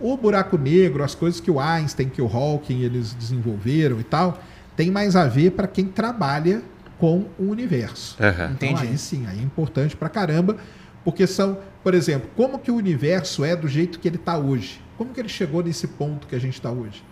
O 0.00 0.16
buraco 0.16 0.56
negro, 0.56 1.02
as 1.02 1.14
coisas 1.14 1.40
que 1.40 1.50
o 1.50 1.60
Einstein, 1.60 2.08
que 2.08 2.22
o 2.22 2.26
Hawking, 2.26 2.80
eles 2.82 3.12
desenvolveram 3.12 4.00
e 4.00 4.04
tal, 4.04 4.40
tem 4.76 4.90
mais 4.90 5.14
a 5.16 5.26
ver 5.26 5.50
para 5.52 5.66
quem 5.66 5.84
trabalha 5.86 6.62
com 6.98 7.26
o 7.38 7.44
universo. 7.50 8.16
Aham. 8.20 8.52
Então, 8.54 8.68
Entendi. 8.70 8.88
aí 8.88 8.98
sim, 8.98 9.26
aí 9.26 9.38
é 9.38 9.42
importante 9.42 9.96
pra 9.96 10.08
caramba, 10.08 10.56
porque 11.04 11.26
são, 11.26 11.58
por 11.82 11.92
exemplo, 11.94 12.30
como 12.36 12.58
que 12.58 12.70
o 12.70 12.76
universo 12.76 13.44
é 13.44 13.56
do 13.56 13.66
jeito 13.66 13.98
que 13.98 14.06
ele 14.08 14.16
está 14.16 14.38
hoje? 14.38 14.80
Como 14.96 15.12
que 15.12 15.20
ele 15.20 15.28
chegou 15.28 15.62
nesse 15.62 15.86
ponto 15.86 16.26
que 16.26 16.34
a 16.34 16.38
gente 16.38 16.54
está 16.54 16.70
hoje? 16.70 17.02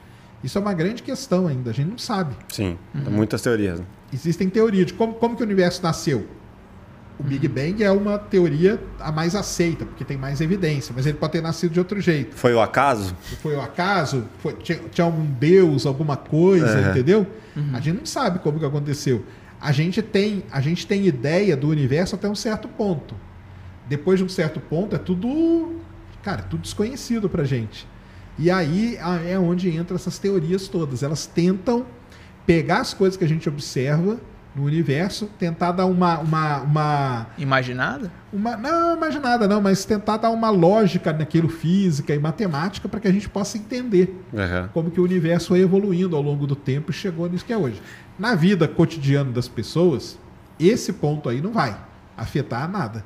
Isso 0.44 0.56
é 0.56 0.60
uma 0.60 0.72
grande 0.72 1.02
questão 1.02 1.46
ainda, 1.46 1.70
a 1.70 1.74
gente 1.74 1.88
não 1.90 1.98
sabe. 1.98 2.34
Sim. 2.48 2.78
Muitas 2.94 3.42
teorias. 3.42 3.80
né? 3.80 3.86
Existem 4.12 4.48
teorias 4.48 4.86
de 4.86 4.92
como, 4.94 5.14
como 5.14 5.36
que 5.36 5.42
o 5.42 5.44
universo 5.46 5.82
nasceu. 5.82 6.26
O 7.18 7.22
Big 7.24 7.48
Bang 7.48 7.82
é 7.82 7.90
uma 7.90 8.16
teoria 8.16 8.80
a 9.00 9.10
mais 9.10 9.34
aceita, 9.34 9.84
porque 9.84 10.04
tem 10.04 10.16
mais 10.16 10.40
evidência, 10.40 10.92
mas 10.96 11.04
ele 11.04 11.18
pode 11.18 11.32
ter 11.32 11.40
nascido 11.42 11.72
de 11.72 11.78
outro 11.80 12.00
jeito. 12.00 12.36
Foi 12.36 12.54
o 12.54 12.60
acaso? 12.60 13.14
Foi 13.42 13.56
o 13.56 13.60
acaso? 13.60 14.24
Foi- 14.38 14.52
tinha, 14.54 14.78
tinha 14.92 15.04
algum 15.04 15.24
deus, 15.24 15.84
alguma 15.84 16.16
coisa, 16.16 16.78
Uhum. 16.80 16.90
entendeu? 16.90 17.26
A 17.72 17.80
gente 17.80 17.98
não 17.98 18.06
sabe 18.06 18.38
como 18.38 18.60
que 18.60 18.64
aconteceu. 18.64 19.24
A 19.60 19.72
gente, 19.72 20.00
tem, 20.00 20.44
a 20.52 20.60
gente 20.60 20.86
tem 20.86 21.06
ideia 21.08 21.56
do 21.56 21.68
universo 21.68 22.14
até 22.14 22.28
um 22.28 22.36
certo 22.36 22.68
ponto. 22.68 23.16
Depois 23.88 24.20
de 24.20 24.24
um 24.24 24.28
certo 24.28 24.60
ponto, 24.60 24.94
é 24.94 24.98
tudo. 24.98 25.80
Cara, 26.22 26.42
tudo 26.42 26.60
desconhecido 26.62 27.28
pra 27.28 27.42
gente. 27.42 27.84
E 28.38 28.48
aí 28.48 28.96
é 29.28 29.36
onde 29.36 29.76
entram 29.76 29.96
essas 29.96 30.16
teorias 30.20 30.68
todas. 30.68 31.02
Elas 31.02 31.26
tentam 31.26 31.84
pegar 32.46 32.78
as 32.80 32.94
coisas 32.94 33.16
que 33.16 33.24
a 33.24 33.28
gente 33.28 33.48
observa 33.48 34.20
no 34.54 34.64
universo, 34.64 35.26
tentar 35.38 35.72
dar 35.72 35.86
uma, 35.86 36.18
uma, 36.18 36.58
uma, 36.62 37.26
Imaginada? 37.38 38.10
uma 38.32 38.56
não 38.56 38.96
imaginada 38.96 39.46
não, 39.46 39.60
mas 39.60 39.84
tentar 39.84 40.16
dar 40.16 40.30
uma 40.30 40.50
lógica 40.50 41.12
naquilo 41.12 41.48
física 41.48 42.14
e 42.14 42.18
matemática 42.18 42.88
para 42.88 42.98
que 42.98 43.06
a 43.08 43.12
gente 43.12 43.28
possa 43.28 43.56
entender 43.56 44.14
Aham. 44.36 44.70
como 44.72 44.90
que 44.90 45.00
o 45.00 45.04
universo 45.04 45.48
foi 45.48 45.60
evoluindo 45.60 46.16
ao 46.16 46.22
longo 46.22 46.46
do 46.46 46.56
tempo 46.56 46.90
e 46.90 46.94
chegou 46.94 47.28
nisso 47.28 47.44
que 47.44 47.52
é 47.52 47.56
hoje. 47.56 47.80
Na 48.18 48.34
vida 48.34 48.66
cotidiana 48.66 49.30
das 49.30 49.46
pessoas, 49.46 50.18
esse 50.58 50.92
ponto 50.92 51.28
aí 51.28 51.40
não 51.40 51.52
vai 51.52 51.76
afetar 52.16 52.68
nada. 52.68 53.04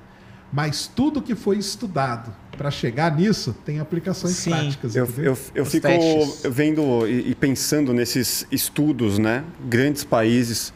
Mas 0.52 0.86
tudo 0.86 1.22
que 1.22 1.34
foi 1.34 1.56
estudado 1.56 2.32
para 2.56 2.70
chegar 2.70 3.14
nisso 3.16 3.54
tem 3.64 3.80
aplicações 3.80 4.34
Sim. 4.34 4.50
práticas. 4.50 4.94
Eu, 4.94 5.08
eu, 5.18 5.38
eu 5.54 5.64
fico 5.64 5.86
testes. 5.86 6.42
vendo 6.50 7.06
e, 7.06 7.30
e 7.30 7.34
pensando 7.34 7.92
nesses 7.94 8.46
estudos, 8.52 9.18
né? 9.18 9.44
Grandes 9.66 10.04
países, 10.04 10.72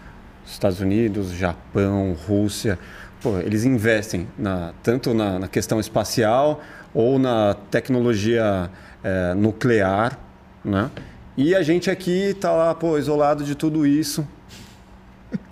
Estados 0.46 0.80
Unidos, 0.80 1.32
Japão, 1.32 2.16
Rússia, 2.26 2.78
pô, 3.20 3.38
eles 3.38 3.64
investem 3.64 4.28
na, 4.38 4.72
tanto 4.82 5.12
na, 5.12 5.38
na 5.38 5.48
questão 5.48 5.80
espacial 5.80 6.62
ou 6.94 7.18
na 7.18 7.54
tecnologia 7.70 8.70
eh, 9.04 9.34
nuclear, 9.34 10.18
né? 10.64 10.90
E 11.36 11.54
a 11.54 11.62
gente 11.62 11.90
aqui 11.90 12.34
tá 12.40 12.50
lá, 12.52 12.74
pô, 12.74 12.96
isolado 12.96 13.44
de 13.44 13.54
tudo 13.54 13.86
isso. 13.86 14.26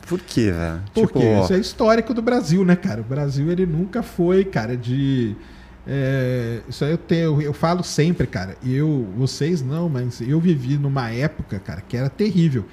Por 0.06 0.20
quê, 0.20 0.50
velho? 0.50 0.82
Porque 0.94 1.18
Tipo, 1.18 1.44
isso 1.44 1.52
é 1.52 1.58
histórico 1.58 2.14
do 2.14 2.22
Brasil, 2.22 2.64
né, 2.64 2.76
cara? 2.76 3.00
O 3.00 3.04
Brasil 3.04 3.50
ele 3.50 3.66
nunca 3.66 4.02
foi, 4.02 4.44
cara, 4.44 4.76
de. 4.76 5.36
é, 5.86 6.60
isso 6.68 6.84
aí 6.84 6.92
eu 6.92 6.98
tenho, 6.98 7.42
eu 7.42 7.52
falo 7.52 7.82
sempre, 7.82 8.26
cara. 8.26 8.56
Eu, 8.64 9.06
vocês 9.16 9.62
não, 9.62 9.88
mas 9.88 10.20
eu 10.20 10.40
vivi 10.40 10.78
numa 10.78 11.10
época, 11.10 11.58
cara, 11.58 11.80
que 11.80 11.96
era 11.96 12.08
terrível. 12.08 12.64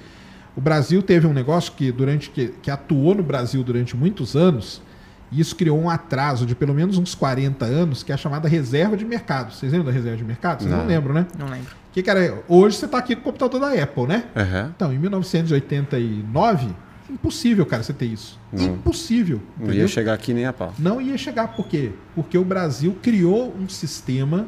O 0.56 0.60
Brasil 0.60 1.02
teve 1.02 1.26
um 1.26 1.32
negócio 1.32 1.72
que 1.72 1.90
durante 1.90 2.30
que, 2.30 2.48
que 2.62 2.70
atuou 2.70 3.14
no 3.14 3.22
Brasil 3.22 3.62
durante 3.64 3.96
muitos 3.96 4.36
anos, 4.36 4.82
e 5.30 5.40
isso 5.40 5.56
criou 5.56 5.80
um 5.80 5.88
atraso 5.88 6.44
de 6.44 6.54
pelo 6.54 6.74
menos 6.74 6.98
uns 6.98 7.14
40 7.14 7.64
anos, 7.64 8.02
que 8.02 8.12
é 8.12 8.14
a 8.14 8.18
chamada 8.18 8.46
reserva 8.48 8.96
de 8.96 9.04
mercado. 9.04 9.52
Vocês 9.54 9.72
lembram 9.72 9.86
da 9.86 9.92
reserva 9.92 10.18
de 10.18 10.24
mercado? 10.24 10.60
Vocês 10.60 10.70
não, 10.70 10.80
Não. 10.80 10.86
lembram, 10.86 11.14
né? 11.14 11.26
Não 11.38 11.46
lembro. 11.48 11.74
Que, 11.90 12.02
cara, 12.02 12.42
hoje 12.48 12.76
você 12.76 12.84
está 12.84 12.98
aqui 12.98 13.14
com 13.14 13.20
o 13.22 13.24
computador 13.24 13.60
da 13.60 13.82
Apple, 13.82 14.06
né? 14.06 14.24
aham. 14.36 14.72
Então, 14.76 14.92
em 14.92 14.98
1989, 14.98 16.68
impossível, 17.10 17.66
cara, 17.66 17.82
você 17.82 17.92
ter 17.92 18.06
isso. 18.06 18.38
Não. 18.52 18.64
Impossível. 18.64 19.40
Não 19.56 19.64
entendeu? 19.66 19.82
ia 19.82 19.88
chegar 19.88 20.14
aqui 20.14 20.32
nem 20.32 20.46
a 20.46 20.52
pau. 20.52 20.74
Não 20.78 21.00
ia 21.00 21.16
chegar. 21.18 21.48
Por 21.48 21.66
quê? 21.66 21.92
Porque 22.14 22.36
o 22.36 22.44
Brasil 22.44 22.96
criou 23.02 23.54
um 23.58 23.68
sistema 23.68 24.46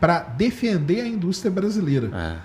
para 0.00 0.20
defender 0.20 1.00
a 1.02 1.06
indústria 1.08 1.50
brasileira. 1.50 2.10
É. 2.14 2.36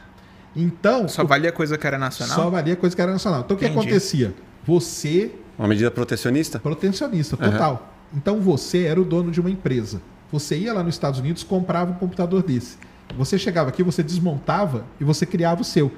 Então, 0.56 1.07
Só 1.07 1.23
o- 1.23 1.28
valia 1.28 1.52
coisa 1.52 1.78
que 1.78 1.88
era 1.88 1.98
nacional? 1.98 2.36
só 2.36 2.49
valia 2.49 2.76
coisa 2.76 2.95
que 2.95 3.02
era 3.02 3.11
nacional. 3.11 3.41
Então, 3.41 3.56
o 3.56 3.60
que 3.60 3.65
acontecia? 3.65 4.34
Você, 4.65 5.32
Uma 5.57 5.68
medida 5.68 5.90
protecionista? 5.90 6.60
protecionista, 6.60 7.38
total. 7.38 7.94
Então, 8.14 8.40
você 8.41 8.84
era 8.84 8.99
o 8.99 9.06
dono 9.06 9.32
de 9.32 9.40
uma 9.40 9.49
empresa. 9.49 10.02
Você 10.32 10.57
ia 10.57 10.73
lá 10.73 10.84
nos 10.84 10.95
Estados 10.95 11.19
Unidos, 11.19 11.44
comprava 11.44 11.91
um 11.91 11.95
computador 11.95 12.44
desse. 12.44 12.78
Você 13.18 13.38
chegava 13.38 13.69
aqui, 13.69 13.84
você 13.84 14.02
desmontava 14.03 14.86
e 14.99 15.03
você 15.03 15.26
criava 15.26 15.61
o 15.61 15.64
seu. 15.64 15.91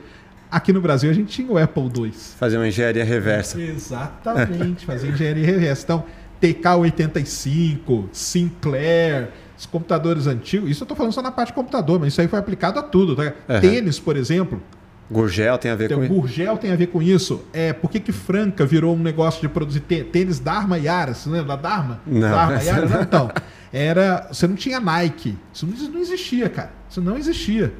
Aqui 0.51 0.71
no 0.71 0.81
Brasil, 0.81 1.09
a 1.09 1.13
gente 1.13 1.31
tinha 1.31 1.51
o 1.51 1.57
Apple 1.57 1.83
II. 1.95 2.11
Fazer 2.11 2.57
uma 2.57 2.67
engenharia 2.67 3.03
reversa. 3.03 3.59
Exatamente, 3.59 4.85
fazer 4.85 5.09
engenharia 5.09 5.45
reversa. 5.45 5.83
Então, 5.83 6.03
TK85, 6.39 8.05
Sinclair, 8.11 9.29
os 9.57 9.65
computadores 9.65 10.27
antigos, 10.27 10.69
isso 10.69 10.83
eu 10.83 10.85
estou 10.85 10.97
falando 10.97 11.13
só 11.13 11.21
na 11.21 11.31
parte 11.31 11.49
de 11.49 11.53
computador, 11.53 11.99
mas 11.99 12.09
isso 12.13 12.21
aí 12.21 12.27
foi 12.27 12.39
aplicado 12.39 12.79
a 12.79 12.83
tudo. 12.83 13.15
Tá? 13.15 13.33
Aham. 13.49 13.61
Tênis, 13.61 13.99
por 13.99 14.17
exemplo, 14.17 14.61
Gurgel 15.11 15.57
tem 15.57 15.69
a 15.71 15.75
ver 15.75 15.89
tem 15.89 15.97
com 15.97 16.03
isso. 16.03 16.13
Gurgel 16.13 16.57
tem 16.57 16.71
a 16.71 16.75
ver 16.75 16.87
com 16.87 17.01
isso. 17.01 17.43
É, 17.53 17.71
por 17.73 17.91
que, 17.91 17.99
que 17.99 18.11
Franca 18.11 18.65
virou 18.65 18.95
um 18.95 18.99
negócio 18.99 19.41
de 19.41 19.47
produzir 19.49 19.81
tê- 19.81 20.03
tênis 20.03 20.39
Dharma 20.39 20.77
Yara? 20.77 21.13
Você 21.13 21.29
lembra 21.29 21.55
da 21.55 21.69
Dharma? 21.69 21.99
Não, 22.07 22.21
Dharma 22.31 22.59
Yara? 22.63 22.85
não. 22.87 23.01
Então, 23.01 23.31
era, 23.71 24.27
você 24.31 24.47
não 24.47 24.55
tinha 24.55 24.79
Nike. 24.79 25.37
Isso 25.53 25.67
não, 25.91 25.99
existia, 25.99 26.49
cara. 26.49 26.71
Isso 26.89 27.01
não 27.01 27.17
existia. 27.17 27.73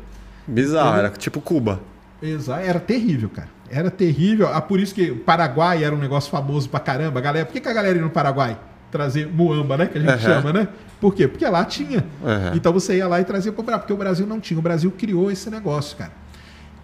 Bizarro, 0.48 0.98
era 0.98 1.10
tipo 1.10 1.40
Cuba. 1.41 1.80
Exato, 2.22 2.62
era 2.62 2.80
terrível, 2.80 3.30
cara. 3.30 3.50
Era 3.70 3.90
terrível. 3.90 4.48
Ah, 4.54 4.62
por 4.62 4.80
isso 4.80 4.94
que 4.94 5.10
o 5.12 5.18
Paraguai 5.20 5.84
era 5.84 5.95
um 5.95 5.98
negócio 5.98 6.30
famoso 6.30 6.70
pra 6.70 6.80
caramba. 6.80 7.20
Galera, 7.20 7.45
por 7.45 7.54
que, 7.54 7.60
que 7.62 7.68
a 7.68 7.74
galera 7.74 7.95
ia 7.98 8.02
no 8.04 8.10
Paraguai? 8.10 8.58
Trazer 8.94 9.28
muamba, 9.28 9.76
né? 9.76 9.88
Que 9.88 9.98
a 9.98 10.02
gente 10.02 10.11
Aham. 10.11 10.20
chama, 10.20 10.53
né? 10.53 10.68
Por 11.02 11.15
quê? 11.15 11.28
Porque 11.28 11.44
lá 11.48 11.65
tinha. 11.65 12.06
Aham. 12.24 12.52
Então 12.53 12.72
você 12.72 12.98
ia 12.98 13.07
lá 13.07 13.20
e 13.20 13.26
trazia 13.26 13.52
pro 13.52 13.64
Brasil. 13.64 13.80
Porque 13.80 13.94
o 13.94 13.98
Brasil 13.98 14.28
não 14.28 14.40
tinha. 14.40 14.60
O 14.60 14.61
Brasil 14.61 14.91
criou 14.95 15.32
esse 15.32 15.49
negócio, 15.49 15.98
cara. 15.98 16.11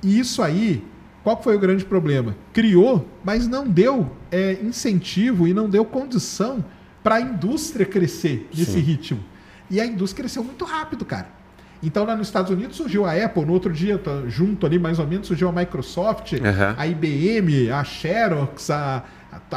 E 0.02 0.18
isso 0.20 0.42
aí, 0.42 0.84
qual 1.24 1.40
foi 1.40 1.56
o 1.56 1.60
grande 1.60 1.86
problema? 1.86 2.36
Criou, 2.52 3.08
mas 3.24 3.48
não 3.48 3.68
deu 3.68 4.12
é, 4.32 4.58
incentivo 4.64 5.48
e 5.48 5.54
não 5.54 5.70
deu 5.70 5.86
condição 5.86 6.66
para 7.04 7.16
a 7.16 7.22
indústria 7.22 7.86
crescer 7.86 8.50
nesse 8.52 8.72
Sim. 8.72 8.80
ritmo. 8.80 9.20
E 9.70 9.80
a 9.80 9.86
indústria 9.86 10.24
cresceu 10.24 10.44
muito 10.44 10.66
rápido, 10.66 11.06
cara. 11.06 11.28
Então 11.82 12.04
lá 12.06 12.16
nos 12.16 12.28
Estados 12.28 12.52
Unidos 12.52 12.76
surgiu 12.76 13.06
a 13.06 13.14
Apple, 13.14 13.46
no 13.46 13.54
outro 13.54 13.72
dia, 13.72 14.02
junto 14.28 14.66
ali 14.66 14.80
mais 14.80 14.98
ou 14.98 15.06
menos, 15.06 15.28
surgiu 15.28 15.48
a 15.48 15.52
Microsoft, 15.52 16.34
Aham. 16.34 16.76
a 16.76 16.88
IBM, 16.88 17.70
a 17.70 17.84
Xerox, 17.84 18.72
a, 18.72 19.04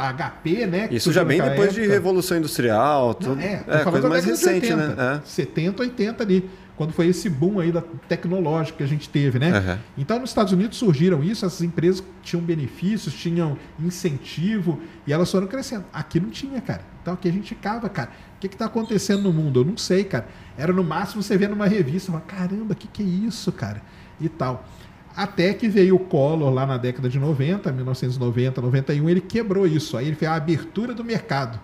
a 0.01 0.13
HP, 0.13 0.65
né? 0.65 0.87
Isso 0.91 1.11
já 1.11 1.23
bem 1.23 1.41
depois 1.41 1.73
de 1.73 1.81
época. 1.81 1.93
Revolução 1.93 2.37
Industrial, 2.37 3.13
tudo. 3.13 3.39
é, 3.39 3.63
é 3.67 3.77
falando 3.79 3.83
coisa 3.91 4.01
da 4.01 4.09
mais 4.09 4.23
de 4.23 4.31
recente, 4.31 4.73
80, 4.73 4.95
né? 4.95 5.21
É. 5.23 5.27
70, 5.27 5.83
80 5.83 6.23
ali, 6.23 6.49
quando 6.75 6.91
foi 6.91 7.07
esse 7.07 7.29
boom 7.29 7.59
aí 7.59 7.71
da 7.71 7.81
tecnológico 8.07 8.79
que 8.79 8.83
a 8.83 8.87
gente 8.87 9.07
teve, 9.07 9.37
né? 9.37 9.51
Aham. 9.51 9.79
Então 9.97 10.19
nos 10.19 10.31
Estados 10.31 10.51
Unidos 10.51 10.77
surgiram 10.77 11.23
isso, 11.23 11.45
essas 11.45 11.61
empresas 11.61 12.03
tinham 12.21 12.43
benefícios, 12.43 13.13
tinham 13.13 13.57
incentivo 13.79 14.81
e 15.05 15.13
elas 15.13 15.31
foram 15.31 15.47
crescendo. 15.47 15.85
Aqui 15.93 16.19
não 16.19 16.29
tinha, 16.29 16.59
cara. 16.59 16.81
Então 17.01 17.13
aqui 17.13 17.29
a 17.29 17.31
gente 17.31 17.49
ficava, 17.49 17.87
cara. 17.89 18.09
O 18.35 18.39
que 18.39 18.47
está 18.47 18.65
acontecendo 18.65 19.23
no 19.23 19.31
mundo? 19.31 19.61
Eu 19.61 19.65
não 19.65 19.77
sei, 19.77 20.03
cara. 20.03 20.27
Era 20.57 20.73
no 20.73 20.83
máximo 20.83 21.21
você 21.21 21.37
vê 21.37 21.47
numa 21.47 21.67
revista, 21.67 22.11
fala, 22.11 22.23
caramba, 22.25 22.73
o 22.73 22.75
que, 22.75 22.87
que 22.87 23.03
é 23.03 23.05
isso, 23.05 23.51
cara? 23.51 23.81
E 24.19 24.27
tal. 24.27 24.65
Até 25.15 25.53
que 25.53 25.67
veio 25.69 25.95
o 25.95 25.99
Collor 25.99 26.51
lá 26.51 26.65
na 26.65 26.77
década 26.77 27.07
de 27.07 27.19
90, 27.19 27.71
1990, 27.71 28.61
91, 28.61 29.09
ele 29.09 29.21
quebrou 29.21 29.67
isso. 29.67 29.95
Aí 29.97 30.07
ele 30.07 30.15
fez 30.15 30.31
a 30.31 30.35
abertura 30.35 30.93
do 30.93 31.03
mercado. 31.03 31.59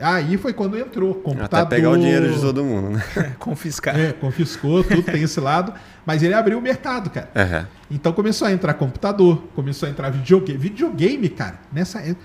Aí 0.00 0.36
foi 0.36 0.52
quando 0.52 0.76
entrou 0.76 1.14
computador. 1.14 1.66
Até 1.66 1.76
pegar 1.76 1.90
o 1.90 1.96
dinheiro 1.96 2.32
de 2.32 2.40
todo 2.40 2.64
mundo, 2.64 2.90
né? 2.90 3.02
Confiscar. 3.38 3.98
É, 3.98 4.12
confiscou, 4.12 4.82
tudo 4.82 5.02
tem 5.02 5.22
esse 5.22 5.38
lado. 5.38 5.72
Mas 6.04 6.22
ele 6.22 6.34
abriu 6.34 6.58
o 6.58 6.60
mercado, 6.60 7.10
cara. 7.10 7.30
Aham. 7.34 7.66
Então 7.90 8.12
começou 8.12 8.48
a 8.48 8.52
entrar 8.52 8.74
computador, 8.74 9.44
começou 9.54 9.86
a 9.86 9.90
entrar 9.90 10.10
videogame. 10.10 10.58
Videogame, 10.58 11.28
cara, 11.28 11.60
nessa. 11.72 12.00
é- 12.00 12.16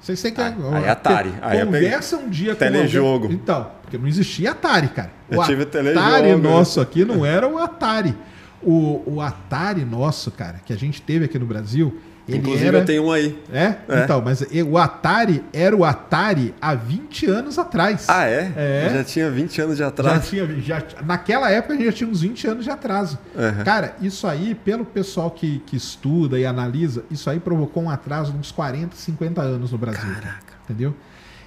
Vocês 0.00 0.20
têm 0.22 0.32
que. 0.32 0.40
Ah, 0.40 0.54
aí 0.72 0.84
é 0.84 0.88
Atari. 0.88 1.34
Aí 1.42 1.64
conversa 1.64 2.16
um 2.16 2.30
dia 2.30 2.54
com 2.54 2.58
Telejogo. 2.58 3.24
alguém- 3.24 3.32
Então, 3.36 3.70
porque 3.82 3.98
não 3.98 4.08
existia 4.08 4.52
Atari, 4.52 4.88
cara. 4.88 5.10
Eu 5.30 5.42
tive 5.44 5.66
telejogo. 5.66 6.06
Atari 6.06 6.34
nosso 6.36 6.80
aqui 6.80 7.04
não 7.04 7.24
era 7.24 7.46
o 7.46 7.58
Atari. 7.58 8.16
O, 8.62 9.02
o 9.06 9.20
Atari 9.20 9.84
nosso, 9.84 10.30
cara, 10.30 10.60
que 10.64 10.72
a 10.72 10.76
gente 10.76 11.00
teve 11.00 11.24
aqui 11.24 11.38
no 11.38 11.46
Brasil, 11.46 11.98
ele 12.28 12.38
Inclusive 12.38 12.66
era. 12.68 12.78
eu 12.78 12.84
tenho 12.84 13.04
um 13.06 13.12
aí. 13.12 13.36
É? 13.52 13.74
É. 13.88 14.04
Então, 14.04 14.22
mas 14.22 14.42
o 14.42 14.78
Atari 14.78 15.42
era 15.52 15.74
o 15.74 15.84
Atari 15.84 16.54
há 16.60 16.74
20 16.74 17.26
anos 17.26 17.58
atrás. 17.58 18.04
Ah, 18.08 18.24
é? 18.26 18.52
É. 18.56 18.90
Já 18.94 19.04
tinha 19.04 19.30
20 19.30 19.60
anos 19.62 19.74
de 19.76 19.78
Já 19.80 19.88
atraso. 19.88 20.28
tinha, 20.28 20.46
já, 20.60 20.82
naquela 21.04 21.50
época 21.50 21.74
a 21.74 21.76
gente 21.76 21.86
já 21.86 21.92
tinha 21.92 22.08
uns 22.10 22.20
20 22.20 22.46
anos 22.46 22.64
de 22.64 22.70
atraso. 22.70 23.18
Uhum. 23.34 23.64
Cara, 23.64 23.96
isso 24.00 24.26
aí, 24.26 24.54
pelo 24.54 24.84
pessoal 24.84 25.30
que, 25.30 25.60
que 25.66 25.76
estuda 25.76 26.38
e 26.38 26.46
analisa, 26.46 27.04
isso 27.10 27.28
aí 27.28 27.40
provocou 27.40 27.82
um 27.82 27.90
atraso 27.90 28.32
de 28.32 28.38
uns 28.38 28.52
40, 28.52 28.94
50 28.94 29.40
anos 29.40 29.72
no 29.72 29.78
Brasil. 29.78 30.14
Caraca. 30.14 30.54
Entendeu? 30.64 30.94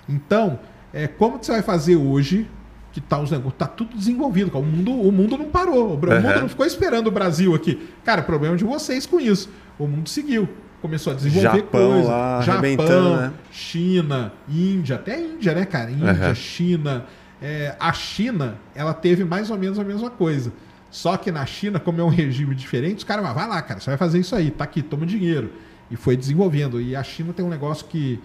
Então, 0.10 0.60
é, 0.94 1.08
como 1.08 1.40
que 1.40 1.46
você 1.46 1.54
vai 1.54 1.62
fazer 1.62 1.96
hoje 1.96 2.50
que 2.94 3.02
tá, 3.02 3.20
os 3.20 3.32
negócios, 3.32 3.56
tá 3.58 3.68
tudo 3.68 3.98
desenvolvido? 3.98 4.50
cara? 4.52 4.64
O 4.64 4.68
mundo, 4.68 4.92
o 4.94 5.12
mundo 5.12 5.38
não 5.38 5.46
parou. 5.50 5.88
O 5.88 5.98
mundo 5.98 6.12
Uhum. 6.12 6.42
não 6.42 6.48
ficou 6.50 6.66
esperando 6.66 7.08
o 7.08 7.12
Brasil 7.12 7.54
aqui. 7.56 7.90
Cara, 8.06 8.22
problema 8.22 8.56
de 8.56 8.64
vocês 8.64 9.06
com 9.06 9.20
isso. 9.20 9.50
O 9.80 9.88
mundo 9.88 10.08
seguiu. 10.08 10.48
Começou 10.82 11.12
a 11.14 11.16
desenvolver 11.16 11.58
Japão 11.60 11.92
coisa. 11.94 12.08
lá, 12.10 12.38
arrebentando, 12.40 13.16
né? 13.18 13.34
China, 13.52 14.34
Índia, 14.50 14.96
até 14.98 15.20
Índia, 15.20 15.54
né, 15.56 15.66
cara? 15.66 15.90
Índia, 15.90 16.28
Uhum. 16.30 16.36
China. 16.36 17.06
É, 17.42 17.76
a 17.80 17.92
China, 17.94 18.56
ela 18.76 18.94
teve 18.94 19.24
mais 19.26 19.50
ou 19.50 19.58
menos 19.58 19.80
a 19.80 19.84
mesma 19.84 20.10
coisa. 20.10 20.52
Só 20.92 21.18
que 21.18 21.32
na 21.32 21.46
China, 21.46 21.80
como 21.80 22.00
é 22.00 22.04
um 22.04 22.10
regime 22.10 22.54
diferente, 22.54 23.00
os 23.00 23.04
caras, 23.04 23.26
"Ah, 23.26 23.34
vai 23.34 23.48
lá, 23.48 23.62
cara, 23.62 23.80
você 23.80 23.90
vai 23.90 23.98
fazer 23.98 24.20
isso 24.20 24.36
aí, 24.36 24.52
tá 24.52 24.64
aqui, 24.66 24.82
toma 24.84 25.06
dinheiro. 25.06 25.52
E 25.90 25.96
foi 25.96 26.16
desenvolvendo. 26.16 26.80
E 26.80 26.96
a 26.96 27.04
China 27.04 27.34
tem 27.34 27.44
um 27.44 27.50
negócio 27.50 27.86
que 27.88 28.20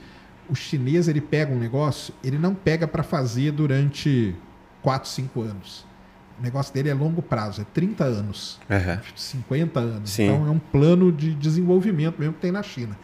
o 0.51 0.55
chinês, 0.55 1.09
ele 1.09 1.21
pega 1.21 1.53
um 1.53 1.59
negócio, 1.59 2.13
ele 2.23 2.39
não 2.39 2.55
pega 2.55 2.87
para 2.89 3.03
fazer 3.03 3.53
durante 3.53 4.35
4, 4.83 5.09
5 5.09 5.43
anos. 5.43 5.87
O 6.39 6.43
negócio 6.43 6.73
dele 6.73 6.89
é 6.89 6.95
longo 6.95 7.21
prazo, 7.21 7.63
é 7.63 7.67
30 7.75 8.05
anos. 8.05 8.61
Aham. 8.71 9.01
50 9.15 9.81
anos. 9.81 10.11
Sim. 10.11 10.27
Então 10.27 10.47
é 10.47 10.51
um 10.51 10.59
plano 10.59 11.11
de 11.11 11.35
desenvolvimento 11.35 12.19
mesmo 12.19 12.35
que 12.35 12.41
tem 12.41 12.53
na 12.53 12.63
China. 12.63 12.97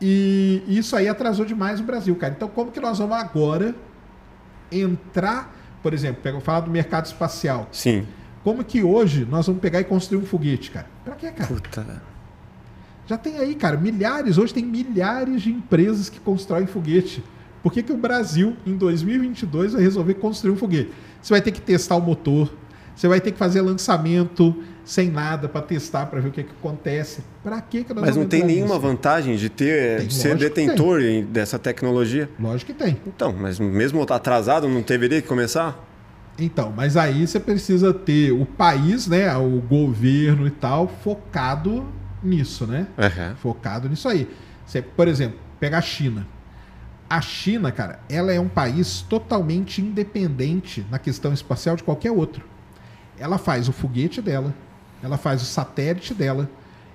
E 0.00 0.62
isso 0.68 0.96
aí 0.96 1.08
atrasou 1.08 1.44
demais 1.44 1.80
o 1.80 1.82
Brasil, 1.82 2.14
cara. 2.16 2.34
Então 2.36 2.48
como 2.48 2.70
que 2.70 2.80
nós 2.80 2.98
vamos 2.98 3.16
agora 3.16 3.74
entrar, 4.70 5.54
por 5.82 5.92
exemplo, 5.92 6.22
pega, 6.22 6.40
falar 6.40 6.60
do 6.60 6.70
mercado 6.70 7.06
espacial. 7.06 7.68
Sim. 7.72 8.06
Como 8.44 8.64
que 8.64 8.82
hoje 8.82 9.24
nós 9.24 9.46
vamos 9.46 9.60
pegar 9.60 9.80
e 9.80 9.84
construir 9.84 10.20
um 10.20 10.26
foguete, 10.26 10.70
cara? 10.70 10.86
Pra 11.04 11.14
quê, 11.14 11.30
cara? 11.30 11.46
Puta. 11.46 12.02
Já 13.06 13.16
tem 13.16 13.38
aí, 13.38 13.54
cara, 13.54 13.76
milhares, 13.76 14.38
hoje 14.38 14.54
tem 14.54 14.64
milhares 14.64 15.42
de 15.42 15.50
empresas 15.50 16.08
que 16.08 16.18
constroem 16.20 16.66
foguete. 16.66 17.22
Por 17.62 17.72
que, 17.72 17.82
que 17.82 17.92
o 17.92 17.96
Brasil, 17.96 18.56
em 18.66 18.76
2022, 18.76 19.74
vai 19.74 19.82
resolver 19.82 20.14
construir 20.14 20.52
um 20.52 20.56
foguete? 20.56 20.90
Você 21.20 21.32
vai 21.32 21.40
ter 21.40 21.52
que 21.52 21.60
testar 21.60 21.96
o 21.96 22.00
motor, 22.00 22.52
você 22.94 23.06
vai 23.06 23.20
ter 23.20 23.32
que 23.32 23.38
fazer 23.38 23.60
lançamento 23.60 24.54
sem 24.84 25.10
nada 25.10 25.48
para 25.48 25.62
testar, 25.62 26.06
para 26.06 26.20
ver 26.20 26.28
o 26.28 26.32
que, 26.32 26.42
que 26.42 26.50
acontece. 26.50 27.22
Para 27.42 27.60
que, 27.60 27.84
que 27.84 27.94
nós 27.94 28.04
Mas 28.04 28.16
não 28.16 28.26
tem 28.26 28.42
nenhuma 28.42 28.74
nisso? 28.74 28.80
vantagem 28.80 29.36
de 29.36 29.48
ter, 29.48 29.98
Tem, 29.98 30.06
de 30.08 30.14
ser 30.14 30.36
detentor 30.36 31.00
dessa 31.30 31.58
tecnologia? 31.58 32.28
Lógico 32.38 32.72
que 32.72 32.78
tem. 32.78 32.96
Então, 33.06 33.32
mas 33.32 33.60
mesmo 33.60 34.02
atrasado, 34.02 34.68
não 34.68 34.82
deveria 34.82 35.22
começar? 35.22 35.88
Então, 36.38 36.72
mas 36.74 36.96
aí 36.96 37.26
você 37.26 37.38
precisa 37.38 37.92
ter 37.92 38.32
o 38.32 38.44
país, 38.44 39.06
né, 39.06 39.36
o 39.36 39.60
governo 39.60 40.46
e 40.46 40.50
tal, 40.50 40.88
focado 40.88 41.84
nisso, 42.22 42.66
né? 42.66 42.86
Aham. 42.98 43.36
focado 43.36 43.88
nisso 43.88 44.08
aí. 44.08 44.28
Você, 44.66 44.80
por 44.82 45.06
exemplo, 45.06 45.38
pega 45.60 45.78
a 45.78 45.82
China. 45.82 46.26
A 47.12 47.20
China, 47.20 47.70
cara, 47.70 48.00
ela 48.08 48.32
é 48.32 48.40
um 48.40 48.48
país 48.48 49.02
totalmente 49.02 49.82
independente 49.82 50.82
na 50.90 50.98
questão 50.98 51.30
espacial 51.30 51.76
de 51.76 51.82
qualquer 51.82 52.10
outro. 52.10 52.42
Ela 53.18 53.36
faz 53.36 53.68
o 53.68 53.72
foguete 53.72 54.22
dela, 54.22 54.54
ela 55.02 55.18
faz 55.18 55.42
o 55.42 55.44
satélite 55.44 56.14
dela, 56.14 56.48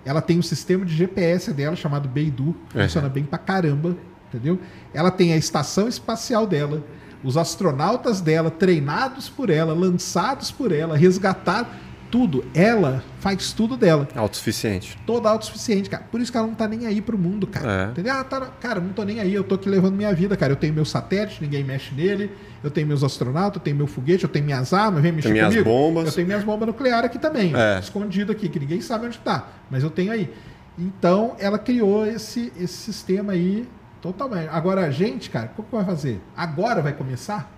ela 0.03 0.19
tem 0.19 0.39
um 0.39 0.41
sistema 0.41 0.83
de 0.83 0.95
GPS 0.95 1.53
dela 1.53 1.75
chamado 1.75 2.09
Beidou, 2.09 2.55
É. 2.73 2.81
funciona 2.81 3.07
bem 3.09 3.25
pra 3.25 3.37
caramba, 3.37 3.95
entendeu? 4.27 4.59
Ela 4.91 5.11
tem 5.11 5.33
a 5.33 5.37
estação 5.37 5.87
espacial 5.87 6.47
dela, 6.47 6.83
os 7.23 7.37
astronautas 7.37 8.19
dela 8.19 8.49
treinados 8.49 9.29
por 9.29 9.51
ela, 9.51 9.71
lançados 9.75 10.49
por 10.49 10.71
ela, 10.71 10.97
resgatados, 10.97 11.71
tudo. 12.11 12.45
Ela 12.53 13.03
faz 13.19 13.51
tudo 13.53 13.75
dela 13.77 14.07
Autossuficiente. 14.15 14.97
toda 15.05 15.29
autossuficiente, 15.29 15.89
cara. 15.89 16.03
Por 16.11 16.21
isso 16.21 16.31
que 16.31 16.37
ela 16.37 16.47
não 16.47 16.55
tá 16.55 16.67
nem 16.67 16.85
aí 16.85 17.01
pro 17.01 17.17
mundo, 17.17 17.45
cara. 17.47 17.87
É. 17.87 17.91
Entendeu? 17.91 18.13
Ah, 18.13 18.23
tá, 18.23 18.41
cara, 18.59 18.79
não 18.79 18.93
tô 18.93 19.03
nem 19.03 19.19
aí, 19.19 19.33
eu 19.33 19.43
tô 19.43 19.55
aqui 19.55 19.69
levando 19.69 19.95
minha 19.95 20.13
vida, 20.13 20.35
cara. 20.37 20.53
Eu 20.53 20.57
tenho 20.57 20.73
meu 20.73 20.85
satélite, 20.85 21.41
ninguém 21.41 21.63
mexe 21.63 21.93
nele. 21.93 22.31
Eu 22.63 22.71
tenho 22.71 22.87
meus 22.87 23.03
astronautas, 23.03 23.55
eu 23.57 23.61
tenho 23.63 23.75
meu 23.75 23.87
foguete, 23.87 24.23
eu 24.23 24.29
tenho 24.29 24.45
minhas 24.45 24.73
armas, 24.73 25.01
vem 25.01 25.11
mexer 25.11 25.29
minhas 25.31 25.49
comigo. 25.49 25.69
bombas. 25.69 26.07
Eu 26.07 26.13
tenho 26.13 26.27
minhas 26.27 26.43
bombas 26.43 26.67
nucleares 26.67 27.05
aqui 27.05 27.19
também, 27.19 27.53
É. 27.55 27.79
escondido 27.79 28.31
aqui, 28.31 28.49
que 28.49 28.59
ninguém 28.59 28.81
sabe 28.81 29.05
onde 29.05 29.17
tá. 29.19 29.47
Mas 29.69 29.83
eu 29.83 29.89
tenho 29.89 30.11
aí. 30.11 30.29
Então, 30.77 31.35
ela 31.39 31.57
criou 31.59 32.05
esse, 32.05 32.51
esse 32.59 32.73
sistema 32.73 33.33
aí 33.33 33.67
Totalmente. 33.99 34.47
Agora 34.51 34.85
a 34.85 34.91
gente, 34.91 35.27
cara, 35.27 35.47
como 35.55 35.67
que 35.67 35.75
vai 35.75 35.83
fazer? 35.83 36.21
Agora 36.37 36.83
vai 36.83 36.93
começar? 36.93 37.51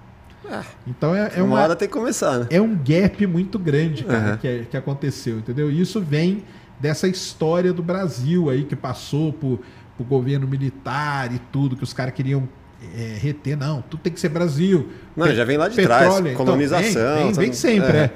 Ah, 0.50 0.64
Então 0.88 1.16
é, 1.16 1.32
é 1.36 1.42
uma 1.44 1.56
uma, 1.56 1.62
hora 1.64 1.76
tem 1.76 1.88
que 1.88 1.94
começar, 1.94 2.40
né? 2.40 2.48
é 2.50 2.62
um 2.62 2.76
gap 2.76 3.26
muito 3.28 3.58
grande, 3.60 4.04
cara, 4.04 4.32
Uhum. 4.32 4.38
que, 4.38 4.66
que 4.72 4.78
aconteceu, 4.78 5.38
entendeu? 5.40 5.70
E 5.72 5.82
isso 5.82 6.00
vem 6.02 6.44
dessa 6.80 7.08
história 7.08 7.74
do 7.74 7.84
Brasil 7.84 8.50
aí, 8.50 8.64
que 8.64 8.76
passou 8.76 9.34
por, 9.34 9.60
por 9.98 10.06
governo 10.06 10.48
militar 10.48 11.34
e 11.34 11.40
tudo, 11.52 11.76
que 11.76 11.84
os 11.84 11.92
caras 11.94 12.14
queriam 12.14 12.48
é, 12.96 13.18
reter. 13.20 13.58
Não, 13.58 13.82
tudo 13.82 14.00
tem 14.02 14.14
que 14.14 14.20
ser 14.20 14.30
Brasil. 14.30 14.88
Não, 15.16 15.28
já 15.34 15.44
vem 15.44 15.58
lá 15.58 15.68
de 15.68 15.76
trás, 15.82 16.20
então, 16.20 16.34
colonização, 16.36 17.16
vem, 17.18 17.26
vem, 17.26 17.34
vem 17.34 17.54
sempre, 17.54 17.98
É. 17.98 18.02
é. 18.04 18.12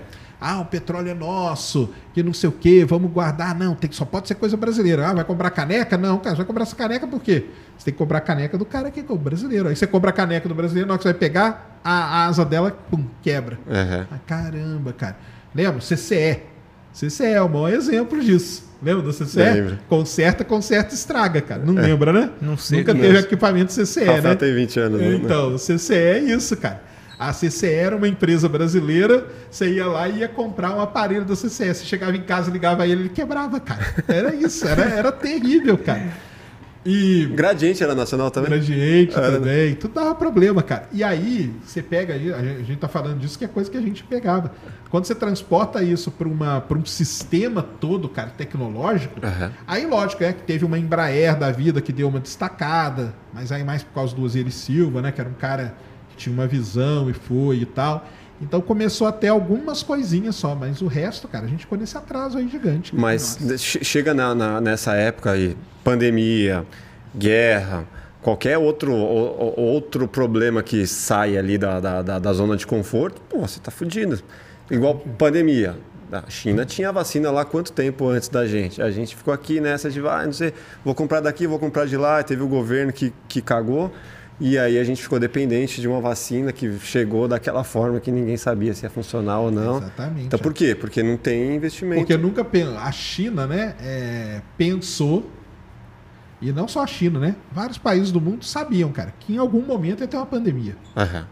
Ah, 0.46 0.60
o 0.60 0.66
petróleo 0.66 1.10
é 1.10 1.14
nosso, 1.14 1.90
que 2.14 2.22
não 2.22 2.34
sei 2.34 2.50
o 2.50 2.52
quê, 2.52 2.84
vamos 2.84 3.10
guardar. 3.10 3.58
Não, 3.58 3.74
tem 3.76 3.90
que, 3.90 3.96
só 3.96 4.04
pode 4.04 4.28
ser 4.28 4.36
coisa 4.36 4.58
brasileira. 4.58 5.08
Ah, 5.08 5.14
vai 5.14 5.24
comprar 5.24 5.50
caneca? 5.52 5.98
Não, 5.98 6.18
cara, 6.18 6.32
você 6.32 6.40
vai 6.40 6.46
comprar 6.46 6.64
essa 6.64 6.76
caneca 6.76 7.08
por 7.08 7.22
quê? 7.22 7.46
Você 7.78 7.86
tem 7.86 7.94
que 7.94 7.98
comprar 7.98 8.18
a 8.18 8.22
caneca 8.22 8.58
do 8.58 8.66
cara 8.66 8.92
que 8.92 9.00
é 9.00 9.06
o 9.08 9.16
brasileiro. 9.18 9.70
Aí 9.70 9.76
você 9.78 9.88
compra 9.88 10.10
a 10.10 10.14
caneca 10.14 10.50
do 10.50 10.54
brasileiro, 10.54 10.86
na 10.86 10.96
hora 10.96 10.98
que 10.98 11.04
você 11.04 11.14
vai 11.14 11.18
pegar, 11.18 11.80
a, 11.82 11.94
a 11.94 12.26
asa 12.26 12.44
dela, 12.44 12.72
pum, 12.92 13.06
quebra. 13.22 13.58
Uhum. 13.66 14.06
Ah, 14.12 14.20
caramba, 14.28 14.92
cara. 14.92 15.16
Lembra? 15.56 15.80
CCE. 15.80 16.42
CCE 16.92 17.24
é 17.24 17.42
o 17.42 17.48
maior 17.48 17.70
exemplo 17.70 18.22
disso. 18.22 18.70
Lembra 18.82 19.02
do 19.02 19.14
CCE? 19.14 19.40
Lembro. 19.40 19.80
Conserta, 19.88 20.44
conserta, 20.44 20.94
estraga, 20.94 21.40
cara. 21.40 21.64
Não 21.64 21.74
lembra, 21.74 22.12
né? 22.12 22.30
Não 22.42 22.58
sei. 22.58 22.80
Nunca 22.80 22.94
teve 22.94 23.18
equipamento 23.18 23.72
CCE, 23.72 24.04
Rafael 24.04 24.24
né? 24.24 24.36
tem 24.36 24.54
20 24.54 24.80
anos, 24.82 25.00
né? 25.00 25.16
Então, 25.16 25.56
o 25.56 25.58
CCE 25.58 25.96
é 25.96 26.20
isso, 26.20 26.58
cara. 26.58 26.92
A 27.28 27.32
CCE 27.32 27.68
era 27.68 27.96
uma 27.96 28.08
empresa 28.08 28.50
brasileira, 28.50 29.28
você 29.50 29.70
ia 29.70 29.86
lá 29.86 30.10
e 30.10 30.20
ia 30.20 30.28
comprar 30.28 30.76
um 30.76 30.82
aparelho 30.82 31.24
da 31.24 31.36
CCE. 31.36 31.74
Você 31.74 31.86
chegava 31.86 32.16
em 32.16 32.22
casa, 32.22 32.52
ligava 32.52 32.86
ele, 32.86 33.04
ele 33.04 33.10
quebrava, 33.10 33.60
cara. 33.60 33.94
Era 34.08 34.36
isso, 34.36 34.68
era, 34.68 34.84
era 34.84 35.12
terrível, 35.12 35.78
cara. 35.78 36.12
E 36.86 37.28
Gradiente 37.28 37.82
era 37.82 37.96
nacional 37.96 38.30
também? 38.30 38.50
gradiente 38.50 39.16
Era, 39.16 39.32
também, 39.32 39.74
tudo 39.76 39.94
dava 39.94 40.14
problema, 40.16 40.62
cara. 40.62 40.88
E 40.92 41.02
aí, 41.02 41.54
você 41.64 41.82
pega 41.82 42.14
aí, 42.14 42.34
a 42.34 42.42
gente, 42.42 42.76
tá 42.76 42.90
falando 42.90 43.20
disso 43.20 43.40
que 43.40 43.46
é 43.46 43.48
coisa 43.48 43.72
que 43.72 43.78
a 43.78 43.82
gente 43.82 44.04
pegava. 44.04 44.52
Quando 44.90 45.06
você 45.06 45.16
transporta 45.16 45.82
isso 45.82 46.12
para 46.12 46.78
um 46.78 46.86
sistema 46.86 47.64
todo, 47.64 48.10
cara, 48.10 48.32
tecnológico, 48.32 49.26
Aham. 49.26 49.52
aí 49.66 49.86
lógico, 49.86 50.24
é 50.24 50.34
que 50.34 50.44
teve 50.44 50.66
uma 50.66 50.78
Embraer 50.78 51.38
da 51.38 51.52
vida 51.52 51.82
que 51.82 51.94
deu 51.94 52.10
uma 52.10 52.20
destacada, 52.20 53.14
mas 53.34 53.52
aí 53.52 53.64
mais 53.64 53.82
por 53.82 53.94
causa 53.94 54.14
do 54.14 54.22
Osiris 54.22 54.54
Silva, 54.54 55.02
né, 55.02 55.12
que 55.12 55.22
era 55.22 55.30
um 55.30 55.34
cara 55.34 55.74
tinha 56.18 56.34
uma 56.34 56.48
visão 56.48 57.10
e 57.10 57.14
foi 57.14 57.58
e 57.58 57.66
tal. 57.66 58.06
Então 58.42 58.60
começou 58.62 59.08
até 59.08 59.30
algumas 59.30 59.82
coisinhas 59.84 60.36
só, 60.36 60.54
mas 60.56 60.82
o 60.82 60.88
resto, 60.88 61.28
cara, 61.28 61.46
a 61.46 61.48
gente 61.48 61.62
ficou 61.62 61.78
nesse 61.78 61.98
atraso 61.98 62.38
aí 62.38 62.48
gigante. 62.50 62.92
cara. 62.92 63.02
Mas 63.02 63.38
Nossa. 63.40 63.58
chega 63.58 64.14
na- 64.14 64.36
na- 64.36 64.60
nessa 64.60 64.94
época 64.96 65.32
aí, 65.32 65.56
pandemia, 65.84 66.66
guerra, 67.16 67.86
qualquer 68.22 68.58
outro, 68.58 68.92
o- 68.94 69.54
outro 69.62 70.08
problema 70.08 70.62
que 70.64 70.86
sai 70.88 71.38
ali 71.38 71.58
da, 71.58 71.80
da, 71.80 72.02
da- 72.02 72.20
da 72.20 72.34
zona 72.34 72.58
de 72.58 72.66
conforto, 72.68 73.22
pô, 73.30 73.40
você 73.40 73.60
tá 73.60 73.72
fudido. 73.72 74.20
Igual 74.70 74.96
pandemia. 75.18 75.78
A 76.12 76.30
China 76.30 76.64
tinha 76.64 76.90
a 76.90 76.92
vacina 76.92 77.32
lá 77.32 77.44
quanto 77.44 77.72
tempo 77.72 78.08
antes 78.08 78.30
da 78.30 78.46
gente? 78.46 78.80
A 78.82 78.92
gente 78.92 79.16
ficou 79.16 79.34
aqui 79.34 79.60
nessa 79.60 79.90
de, 79.90 80.00
ah, 80.08 80.24
não 80.26 80.34
sei, 80.34 80.54
vou 80.86 80.94
comprar 80.94 81.22
daqui, 81.22 81.48
vou 81.48 81.58
comprar 81.58 81.86
de 81.88 81.98
lá. 81.98 82.22
Teve 82.22 82.44
o 82.44 82.48
governo 82.48 82.94
que, 82.94 83.12
que 83.28 83.42
cagou. 83.42 83.92
E 84.46 84.60
aí 84.60 84.78
a 84.78 84.84
gente 84.84 85.02
ficou 85.02 85.18
dependente 85.22 85.80
de 85.80 85.88
uma 85.88 86.02
vacina 86.02 86.52
que 86.52 86.78
chegou 86.80 87.30
daquela 87.30 87.64
forma 87.64 88.02
que 88.02 88.12
ninguém 88.12 88.36
sabia 88.36 88.74
se 88.74 88.86
ia 88.86 88.90
funcionar 88.90 89.40
ou 89.40 89.50
não. 89.50 89.78
Exatamente. 89.78 90.26
Então 90.26 90.38
por 90.38 90.54
quê? 90.54 90.76
Porque 90.76 91.02
não 91.02 91.16
tem 91.16 91.56
investimento. 91.56 92.02
Porque 92.02 92.18
nunca 92.18 92.46
a 92.82 92.92
China, 92.92 93.48
né, 93.48 93.74
é, 93.80 94.42
pensou 94.58 95.32
e 96.42 96.52
não 96.52 96.68
só 96.68 96.84
a 96.84 96.88
China, 96.88 97.22
né? 97.22 97.38
Vários 97.54 97.78
países 97.78 98.12
do 98.12 98.20
mundo 98.20 98.44
sabiam, 98.44 98.92
cara, 98.92 99.14
que 99.18 99.34
em 99.34 99.38
algum 99.38 99.62
momento 99.62 100.02
ia 100.02 100.08
ter 100.10 100.18
uma 100.18 100.26
pandemia. 100.26 100.76
Aham. 100.94 101.26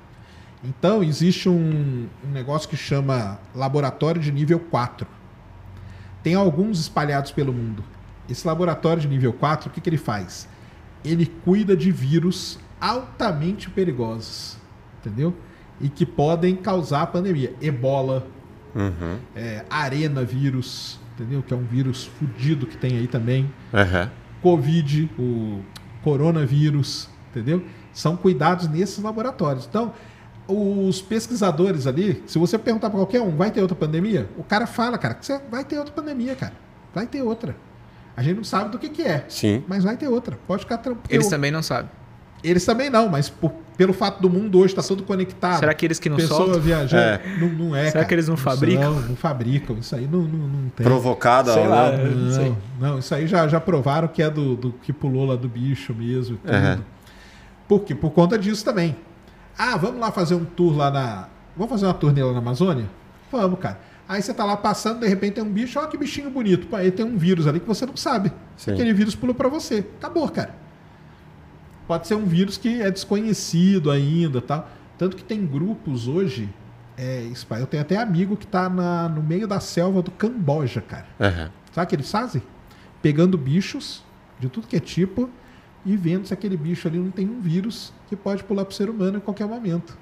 Então 0.64 1.04
existe 1.04 1.50
um, 1.50 2.08
um 2.26 2.32
negócio 2.32 2.70
que 2.70 2.78
chama 2.78 3.42
laboratório 3.54 4.22
de 4.22 4.32
nível 4.32 4.58
4. 4.58 5.06
Tem 6.24 6.34
alguns 6.34 6.80
espalhados 6.80 7.34
pelo 7.34 7.52
mundo. 7.52 7.84
Esse 8.30 8.48
laboratório 8.48 9.02
de 9.02 9.10
nível 9.10 9.34
4, 9.34 9.68
o 9.68 9.74
que, 9.74 9.82
que 9.82 9.90
ele 9.90 9.98
faz? 9.98 10.48
Ele 11.04 11.26
cuida 11.26 11.76
de 11.76 11.92
vírus 11.92 12.58
altamente 12.82 13.70
perigosos, 13.70 14.58
entendeu? 14.99 15.34
E 15.80 15.88
que 15.88 16.06
podem 16.06 16.56
causar 16.56 17.06
pandemia. 17.08 17.53
Ebola, 17.62 18.26
Uhum. 18.76 19.18
é, 19.36 19.64
arena 19.70 20.24
vírus, 20.24 20.99
entendeu? 21.14 21.44
Que 21.44 21.53
é 21.53 21.58
um 21.58 21.64
vírus 21.64 22.06
fudido 22.06 22.66
que 22.66 22.76
tem 22.78 22.98
aí 22.98 23.08
também. 23.08 23.52
Aham. 23.74 24.10
Covid, 24.41 25.10
o 25.20 25.62
coronavírus, 26.03 27.10
entendeu? 27.30 27.64
São 27.94 28.16
cuidados 28.18 28.68
nesses 28.68 29.03
laboratórios. 29.03 29.66
Então, 29.70 29.94
os 30.48 31.02
pesquisadores 31.02 31.86
ali, 31.88 32.24
se 32.26 32.38
você 32.40 32.58
perguntar 32.58 32.90
para 32.90 32.99
qualquer 32.99 33.22
um, 33.22 33.36
vai 33.36 33.52
ter 33.52 33.62
outra 33.62 33.76
pandemia? 33.76 34.30
O 34.38 34.44
cara 34.44 34.66
fala, 34.66 34.98
cara, 34.98 35.14
que 35.14 35.26
você 35.26 35.40
vai 35.49 35.64
ter 35.64 35.78
outra 35.78 35.94
pandemia, 35.94 36.36
cara. 36.36 36.53
Vai 36.94 37.06
ter 37.08 37.22
outra. 37.22 37.56
A 38.16 38.24
gente 38.24 38.38
não 38.38 38.44
sabe 38.44 38.72
do 38.72 38.80
que, 38.80 38.90
que 38.90 39.02
é, 39.03 39.26
Sim. 39.30 39.64
mas 39.68 39.84
vai 39.84 39.95
ter 39.95 40.08
outra. 40.08 40.38
Pode 40.48 40.64
ficar 40.64 40.78
tranquilo. 40.78 41.08
Eles 41.10 41.28
também 41.28 41.52
não 41.52 41.62
sabem. 41.64 41.90
Eles 42.43 42.65
também 42.65 42.89
não, 42.89 43.07
mas 43.07 43.30
por- 43.30 43.51
pelo 43.77 43.93
fato 43.93 44.22
do 44.22 44.30
mundo 44.30 44.57
hoje 44.59 44.73
estar 44.73 44.84
todo 44.84 45.03
conectado. 45.03 45.59
Será 45.59 45.73
que 45.73 45.85
eles 45.85 45.99
que 45.99 46.09
não 46.09 46.18
pessoa 46.18 46.45
soltam? 46.45 46.61
viajando? 46.61 47.19
Não, 47.39 47.49
não 47.49 47.76
é. 47.76 47.81
Será 47.85 47.91
cara. 47.93 48.05
que 48.05 48.13
eles 48.15 48.27
não 48.27 48.38
fabricam? 48.38 48.93
Não, 48.93 49.01
não 49.01 49.15
fabricam. 49.15 49.77
Isso 49.77 49.95
aí 49.95 50.07
não, 50.07 50.22
não, 50.22 50.47
não 50.47 50.69
tem. 50.69 50.84
Provocada, 50.84 51.53
Sei 51.53 51.63
né? 51.63 51.69
lá. 51.69 51.88
É, 51.89 52.05
não 52.09 52.31
sei. 52.31 52.49
Não, 52.80 52.89
não, 52.91 52.99
isso 52.99 53.13
aí 53.15 53.27
já, 53.27 53.47
já 53.47 53.59
provaram 53.59 54.07
que 54.07 54.22
é 54.23 54.30
do, 54.30 54.55
do 54.55 54.72
que 54.72 54.91
pulou 54.91 55.26
lá 55.26 55.35
do 55.35 55.47
bicho 55.47 55.93
mesmo. 55.93 56.38
e 56.43 56.47
Tudo. 56.47 56.85
Por 57.68 57.80
quê? 57.81 57.95
Por 57.95 58.11
conta 58.11 58.38
disso 58.38 58.65
também. 58.65 58.95
Ah, 59.57 59.77
vamos 59.77 59.99
lá 59.99 60.11
fazer 60.11 60.35
um 60.35 60.45
tour 60.45 60.76
lá 60.76 60.89
na. 60.91 61.27
Vamos 61.55 61.72
fazer 61.72 61.85
uma 61.85 61.93
turnê 61.93 62.23
lá 62.23 62.34
na 62.34 62.39
Amazônia? 62.39 62.85
Vamos, 63.31 63.59
cara. 63.59 63.80
Aí 64.07 64.22
você 64.22 64.34
tá 64.34 64.43
lá 64.43 64.57
passando, 64.57 64.99
de 64.99 65.07
repente 65.07 65.35
tem 65.35 65.43
um 65.43 65.49
bicho, 65.51 65.80
olha 65.80 65.88
que 65.88 65.97
bichinho 65.97 66.30
bonito. 66.30 66.68
Pô, 66.68 66.76
aí 66.76 66.91
tem 66.91 67.05
um 67.05 67.18
vírus 67.18 67.47
ali 67.47 67.59
que 67.61 67.68
você 67.68 67.85
não 67.85 67.95
sabe. 67.95 68.31
Sim. 68.57 68.73
Aquele 68.73 68.93
vírus 68.93 69.15
pulou 69.15 69.34
pra 69.34 69.47
você. 69.47 69.85
Acabou, 69.99 70.27
cara. 70.30 70.53
Pode 71.91 72.07
ser 72.07 72.15
um 72.15 72.23
vírus 72.26 72.57
que 72.57 72.81
é 72.81 72.89
desconhecido 72.89 73.91
ainda 73.91 74.39
tal. 74.39 74.69
Tanto 74.97 75.18
que 75.18 75.23
tem 75.26 75.45
grupos 75.45 76.07
hoje. 76.07 76.47
É, 76.97 77.27
eu 77.59 77.65
tenho 77.68 77.81
até 77.81 77.97
amigo 77.97 78.38
que 78.38 78.47
tá 78.47 78.69
na- 78.69 79.09
no 79.09 79.22
meio 79.22 79.45
da 79.45 79.59
selva 79.59 80.01
do 80.01 80.09
Camboja, 80.09 80.80
cara. 80.80 81.05
Aham. 81.19 81.51
Sabe 81.73 81.85
o 81.85 81.89
que 81.89 81.95
eles 81.95 82.09
fazem? 82.09 82.41
Pegando 83.01 83.38
bichos 83.38 84.05
de 84.39 84.47
tudo 84.47 84.68
que 84.68 84.77
é 84.77 84.80
tipo 84.80 85.30
e 85.85 85.97
vendo 85.97 86.26
se 86.27 86.34
aquele 86.34 86.55
bicho 86.55 86.88
ali 86.88 86.97
não 86.97 87.11
tem 87.11 87.27
um 87.30 87.41
vírus 87.41 87.91
que 88.07 88.15
pode 88.15 88.41
pular 88.45 88.63
pro 88.63 88.73
ser 88.73 88.89
humano 88.89 89.18
em 89.18 89.19
qualquer 89.19 89.45
momento. 89.45 89.97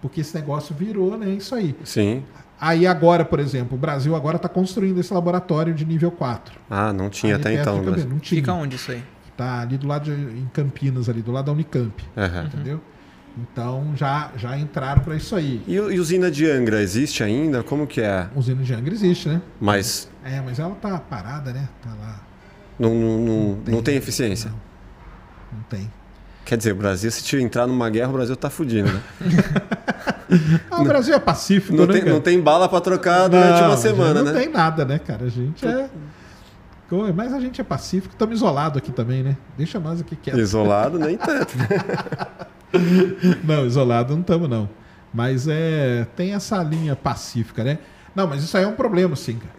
Porque 0.00 0.20
esse 0.20 0.34
negócio 0.34 0.74
virou, 0.74 1.16
né? 1.16 1.28
Isso 1.28 1.54
aí. 1.54 1.76
Sim. 1.84 2.24
Aí 2.60 2.88
agora, 2.88 3.24
por 3.24 3.38
exemplo, 3.38 3.76
o 3.78 3.80
Brasil 3.80 4.16
agora 4.16 4.34
está 4.34 4.48
construindo 4.48 4.98
esse 4.98 5.14
laboratório 5.14 5.72
de 5.72 5.84
nível 5.84 6.10
4. 6.10 6.58
Ah, 6.68 6.92
não 6.92 7.08
tinha 7.08 7.36
Ali 7.36 7.40
até 7.40 7.54
então. 7.60 7.80
Mas... 7.84 8.04
Não 8.04 8.18
tinha. 8.18 8.40
Fica 8.40 8.52
onde 8.52 8.74
isso 8.74 8.90
aí? 8.90 9.04
Tá 9.42 9.60
ali 9.60 9.76
do 9.76 9.86
lado 9.88 10.04
de, 10.04 10.12
em 10.12 10.48
Campinas, 10.52 11.08
ali 11.08 11.20
do 11.20 11.32
lado 11.32 11.46
da 11.46 11.52
Unicamp. 11.52 12.04
Aham. 12.16 12.44
Entendeu? 12.44 12.80
Então 13.36 13.92
já, 13.96 14.30
já 14.36 14.56
entraram 14.58 15.02
para 15.02 15.16
isso 15.16 15.34
aí. 15.34 15.60
E, 15.66 15.74
e 15.74 15.98
usina 15.98 16.30
de 16.30 16.48
Angra 16.48 16.80
existe 16.80 17.24
ainda? 17.24 17.62
Como 17.62 17.86
que 17.86 18.00
é? 18.00 18.28
Usina 18.36 18.62
de 18.62 18.72
Angra 18.74 18.92
existe, 18.94 19.28
né? 19.28 19.40
Mas 19.60 20.08
É, 20.24 20.40
mas 20.40 20.58
ela 20.58 20.74
tá 20.74 20.98
parada, 20.98 21.52
né? 21.52 21.68
Tá 21.82 21.90
lá. 22.00 22.20
não, 22.78 22.94
não, 22.94 23.18
não, 23.18 23.58
não 23.66 23.82
tem 23.82 23.96
eficiência. 23.96 24.50
Não, 24.50 25.58
não 25.58 25.64
tem. 25.64 25.90
Quer 26.44 26.56
dizer, 26.58 26.72
o 26.72 26.76
Brasil, 26.76 27.10
se 27.10 27.22
te 27.24 27.36
entrar 27.36 27.66
numa 27.66 27.88
guerra, 27.88 28.10
o 28.10 28.12
Brasil 28.12 28.36
tá 28.36 28.50
fudido, 28.50 28.92
né? 28.92 29.02
Ah, 30.70 30.80
o 30.80 30.84
Brasil 30.84 31.14
é 31.14 31.18
pacífico, 31.18 31.76
Não 31.76 31.86
né? 31.86 31.92
tem, 32.00 32.04
não 32.10 32.20
tem 32.20 32.40
bala 32.40 32.66
pra 32.66 32.80
trocar 32.80 33.28
durante 33.28 33.60
Não, 33.60 33.68
uma 33.68 33.76
semana, 33.76 34.22
não 34.22 34.32
né? 34.32 34.40
tem 34.40 34.50
nada, 34.50 34.82
né, 34.84 34.98
cara? 34.98 35.26
A 35.26 35.28
gente 35.28 35.66
é. 35.66 35.90
Mas 37.14 37.32
a 37.32 37.40
gente 37.40 37.60
é 37.60 37.64
pacífico, 37.64 38.14
estamos 38.14 38.36
isolados 38.36 38.78
aqui 38.78 38.92
também, 38.92 39.22
né? 39.22 39.36
Deixa 39.56 39.80
nós 39.80 40.00
aqui 40.00 40.14
quietos. 40.16 40.40
Isolado, 40.40 40.98
nem 40.98 41.16
tanto. 41.16 41.54
Não, 43.44 43.66
isolado 43.66 44.14
não 44.14 44.22
estamos, 44.22 44.48
não. 44.48 44.68
Mas 45.12 45.46
é. 45.46 46.06
Tem 46.16 46.32
essa 46.32 46.62
linha 46.62 46.96
pacífica, 46.96 47.62
né? 47.62 47.78
Não, 48.14 48.26
mas 48.26 48.42
isso 48.42 48.56
aí 48.56 48.64
é 48.64 48.66
um 48.66 48.74
problema, 48.74 49.14
sim, 49.14 49.36
cara. 49.36 49.54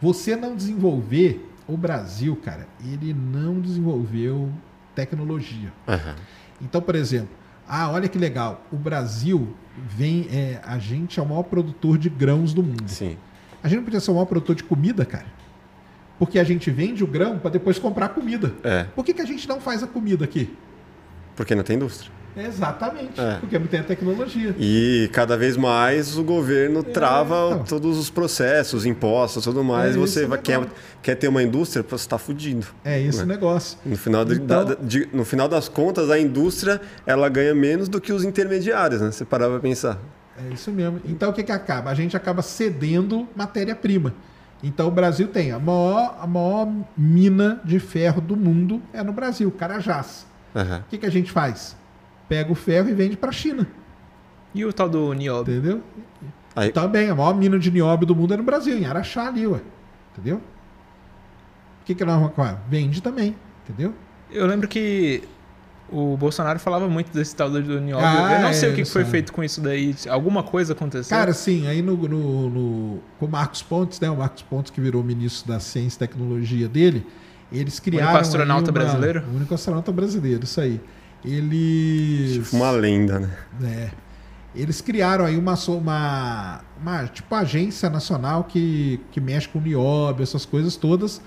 Você 0.00 0.36
não 0.36 0.54
desenvolver. 0.54 1.46
O 1.66 1.76
Brasil, 1.76 2.34
cara, 2.36 2.66
ele 2.82 3.12
não 3.12 3.60
desenvolveu 3.60 4.50
tecnologia. 4.94 5.70
Aham. 5.86 6.14
Então, 6.62 6.80
por 6.80 6.94
exemplo, 6.94 7.28
ah, 7.68 7.90
olha 7.90 8.08
que 8.08 8.16
legal. 8.16 8.62
O 8.72 8.76
Brasil 8.76 9.54
vem. 9.76 10.26
É, 10.30 10.60
a 10.64 10.78
gente 10.78 11.20
é 11.20 11.22
o 11.22 11.26
maior 11.26 11.42
produtor 11.42 11.98
de 11.98 12.08
grãos 12.08 12.54
do 12.54 12.62
mundo. 12.62 12.88
Sim. 12.88 13.18
A 13.62 13.68
gente 13.68 13.78
não 13.78 13.84
podia 13.84 14.00
ser 14.00 14.10
o 14.10 14.14
maior 14.14 14.26
produtor 14.26 14.56
de 14.56 14.64
comida, 14.64 15.04
cara. 15.04 15.26
Porque 16.18 16.38
a 16.38 16.44
gente 16.44 16.70
vende 16.70 17.04
o 17.04 17.06
grão 17.06 17.38
para 17.38 17.50
depois 17.52 17.78
comprar 17.78 18.08
comida. 18.10 18.52
É, 18.64 18.84
Por 18.94 19.04
que, 19.04 19.14
que 19.14 19.22
a 19.22 19.26
gente 19.26 19.48
não 19.48 19.60
faz 19.60 19.82
a 19.82 19.86
comida 19.86 20.24
aqui? 20.24 20.54
porque 21.36 21.54
não 21.54 21.62
tem 21.62 21.76
indústria. 21.76 22.10
Exatamente. 22.36 23.20
É. 23.20 23.36
Porque 23.38 23.56
não 23.58 23.66
tem 23.68 23.78
a 23.80 23.84
tecnologia. 23.84 24.54
E 24.58 25.08
cada 25.12 25.36
vez 25.36 25.56
mais 25.56 26.18
o 26.18 26.24
governo 26.24 26.82
trava 26.82 27.50
então. 27.52 27.64
todos 27.64 27.96
os 27.96 28.10
processos, 28.10 28.84
impostos, 28.84 29.44
tudo 29.44 29.62
mais. 29.62 29.94
É 29.94 29.98
você 29.98 30.26
vai, 30.26 30.38
quer, 30.38 30.60
quer 31.00 31.14
ter 31.14 31.28
uma 31.28 31.42
indústria, 31.42 31.84
você 31.88 31.94
está 31.94 32.18
fudido. 32.18 32.66
É 32.84 33.00
esse 33.00 33.22
o 33.22 33.26
negócio. 33.26 33.78
No 33.86 33.96
final, 33.96 34.24
de- 34.24 34.34
Então- 34.34 34.64
da- 34.64 34.74
de- 34.74 35.08
no 35.12 35.24
final 35.24 35.46
das 35.48 35.68
contas, 35.68 36.10
a 36.10 36.18
indústria 36.18 36.80
ela 37.06 37.28
ganha 37.28 37.54
menos 37.54 37.88
do 37.88 38.00
que 38.00 38.12
os 38.12 38.24
intermediários, 38.24 39.00
né? 39.00 39.10
Você 39.12 39.24
parar 39.24 39.48
pra 39.48 39.60
pensar. 39.60 39.98
É 40.44 40.52
isso 40.52 40.70
mesmo. 40.72 41.00
Então 41.04 41.30
o 41.30 41.32
que, 41.32 41.42
que 41.44 41.52
acaba? 41.52 41.90
A 41.90 41.94
gente 41.94 42.16
acaba 42.16 42.42
cedendo 42.42 43.28
matéria-prima. 43.36 44.12
Então 44.62 44.88
o 44.88 44.90
Brasil 44.90 45.28
tem 45.28 45.52
a 45.52 45.58
maior, 45.58 46.16
a 46.20 46.26
maior 46.26 46.68
mina 46.96 47.60
de 47.64 47.78
ferro 47.78 48.20
do 48.20 48.36
mundo 48.36 48.82
é 48.92 49.02
no 49.02 49.12
Brasil, 49.12 49.50
Carajás. 49.52 50.26
O 50.54 50.88
que, 50.88 50.98
que 50.98 51.06
a 51.06 51.10
gente 51.10 51.30
faz? 51.30 51.76
Pega 52.28 52.50
o 52.50 52.54
ferro 52.54 52.88
e 52.88 52.94
vende 52.94 53.16
para 53.16 53.28
a 53.30 53.32
China, 53.32 53.66
E 54.54 54.64
o 54.64 54.72
tal 54.72 54.88
do 54.88 55.12
Niobe? 55.12 55.52
entendeu? 55.52 55.82
Aí- 56.56 56.72
Também, 56.72 57.08
a 57.08 57.14
maior 57.14 57.34
mina 57.36 57.58
de 57.58 57.70
nióbio 57.70 58.06
do 58.06 58.16
mundo 58.16 58.34
é 58.34 58.36
no 58.36 58.42
Brasil, 58.42 58.76
em 58.76 58.84
Araxá 58.84 59.28
ali, 59.28 59.46
ué. 59.46 59.60
Entendeu? 60.12 60.38
O 60.38 61.84
que, 61.84 61.94
que 61.94 62.04
nós 62.04 62.18
vamos 62.20 62.34
fazer? 62.34 62.58
Vende 62.68 63.00
também, 63.00 63.36
entendeu? 63.64 63.94
Eu 64.30 64.46
lembro 64.46 64.66
que 64.66 65.22
o 65.90 66.16
Bolsonaro 66.16 66.58
falava 66.58 66.88
muito 66.88 67.12
desse 67.12 67.34
tal 67.34 67.50
do 67.50 67.60
Niobe. 67.80 68.04
Ah, 68.04 68.34
eu 68.34 68.42
não 68.42 68.52
sei 68.52 68.68
é, 68.68 68.72
o 68.72 68.74
que 68.74 68.82
que 68.82 68.88
foi 68.90 69.04
feito 69.04 69.32
com 69.32 69.42
isso 69.42 69.60
daí. 69.60 69.94
Alguma 70.08 70.42
coisa 70.42 70.72
aconteceu? 70.72 71.16
Cara, 71.16 71.32
sim, 71.32 71.66
aí 71.66 71.80
no, 71.82 71.96
no, 71.96 72.50
no- 72.50 72.98
com 73.18 73.26
o 73.26 73.28
Marcos 73.28 73.62
Pontes, 73.62 73.98
né? 74.00 74.10
O 74.10 74.16
Marcos 74.16 74.42
Pontes, 74.42 74.70
que 74.70 74.80
virou 74.80 75.02
ministro 75.02 75.50
da 75.52 75.58
Ciência 75.60 75.96
e 75.96 75.98
Tecnologia 76.00 76.68
dele, 76.68 77.06
eles 77.50 77.80
criaram. 77.80 78.10
aí 78.16 78.20
astronauta 78.20 78.66
uma- 78.70 78.72
brasileiro? 78.72 79.24
O 79.32 79.36
único 79.36 79.54
astronauta 79.54 79.90
brasileiro, 79.92 80.44
isso 80.44 80.60
aí. 80.60 80.80
Eles. 81.24 82.44
Tipo 82.44 82.56
uma 82.56 82.70
lenda, 82.70 83.18
né? 83.20 83.30
É. 83.64 83.90
Eles 84.54 84.80
criaram 84.80 85.24
aí 85.24 85.36
uma, 85.36 85.54
uma, 85.68 86.60
uma 86.80 87.06
tipo 87.06 87.32
agência 87.34 87.88
nacional 87.90 88.44
que, 88.44 89.00
que 89.12 89.20
mexe 89.20 89.46
com 89.48 89.58
o 89.58 89.62
nióbio, 89.62 90.22
essas 90.22 90.44
coisas 90.44 90.74
todas, 90.74 91.20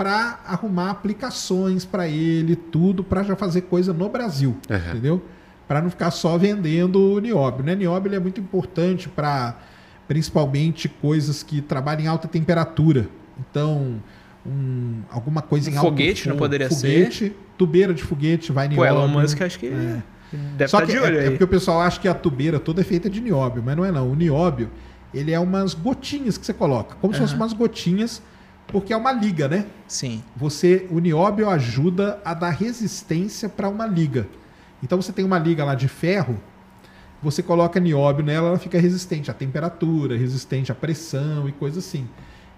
para 0.00 0.40
arrumar 0.46 0.88
aplicações 0.92 1.84
para 1.84 2.08
ele, 2.08 2.56
tudo, 2.56 3.04
para 3.04 3.22
já 3.22 3.36
fazer 3.36 3.60
coisa 3.62 3.92
no 3.92 4.08
Brasil, 4.08 4.56
Aham. 4.70 4.92
entendeu? 4.92 5.22
Para 5.68 5.82
não 5.82 5.90
ficar 5.90 6.10
só 6.10 6.38
vendendo 6.38 6.98
o 7.16 7.18
nióbio. 7.20 7.62
Né? 7.62 7.74
Nióbio 7.74 8.14
é 8.14 8.18
muito 8.18 8.40
importante 8.40 9.10
para 9.10 9.58
principalmente 10.08 10.88
coisas 10.88 11.42
que 11.42 11.60
trabalham 11.60 12.00
em 12.04 12.06
alta 12.06 12.26
temperatura. 12.26 13.08
Então, 13.38 13.96
um- 14.46 15.02
alguma 15.10 15.42
coisa 15.42 15.68
em 15.70 15.74
Um 15.74 15.78
alto 15.80 15.90
foguete 15.90 16.28
não 16.30 16.36
poderia 16.38 16.70
foguete, 16.70 17.36
Tubeira 17.58 17.92
de 17.92 18.02
foguete, 18.02 18.52
vai 18.52 18.68
Pô, 18.70 18.76
nióbio. 18.76 18.88
Elon 19.04 19.08
Musk 19.08 19.42
acho 19.42 19.58
que 19.58 19.66
É. 19.66 20.02
deve 20.56 20.70
Só 20.70 20.78
estar 20.78 20.86
que 20.86 20.92
de 20.92 20.96
é, 20.98 21.02
olho 21.02 21.18
é 21.18 21.22
aí. 21.24 21.30
porque 21.30 21.44
o 21.44 21.48
pessoal 21.48 21.82
acha 21.82 22.00
que 22.00 22.08
a 22.08 22.14
tubeira 22.14 22.58
toda 22.58 22.80
é 22.80 22.84
feita 22.84 23.10
de 23.10 23.20
nióbio, 23.20 23.62
mas 23.62 23.76
não 23.76 23.84
é 23.84 23.92
não. 23.92 24.10
O 24.10 24.14
nióbio, 24.14 24.70
ele 25.12 25.30
é 25.30 25.38
umas 25.38 25.74
gotinhas 25.74 26.38
que 26.38 26.46
você 26.46 26.54
coloca, 26.54 26.96
como 27.02 27.12
se 27.12 27.18
Aham. 27.18 27.26
fossem 27.26 27.36
umas 27.38 27.52
gotinhas, 27.52 28.22
porque 28.70 28.92
é 28.92 28.96
uma 28.96 29.12
liga, 29.12 29.48
né? 29.48 29.66
Sim. 29.86 30.22
Você, 30.36 30.86
o 30.90 30.98
nióbio 30.98 31.48
ajuda 31.48 32.20
a 32.24 32.34
dar 32.34 32.50
resistência 32.50 33.48
para 33.48 33.68
uma 33.68 33.86
liga. 33.86 34.26
Então 34.82 35.00
você 35.00 35.12
tem 35.12 35.24
uma 35.24 35.38
liga 35.38 35.64
lá 35.64 35.74
de 35.74 35.88
ferro, 35.88 36.38
você 37.22 37.42
coloca 37.42 37.78
nióbio 37.78 38.24
nela, 38.24 38.48
ela 38.48 38.58
fica 38.58 38.80
resistente 38.80 39.30
à 39.30 39.34
temperatura, 39.34 40.16
resistente 40.16 40.72
à 40.72 40.74
pressão 40.74 41.48
e 41.48 41.52
coisa 41.52 41.80
assim. 41.80 42.08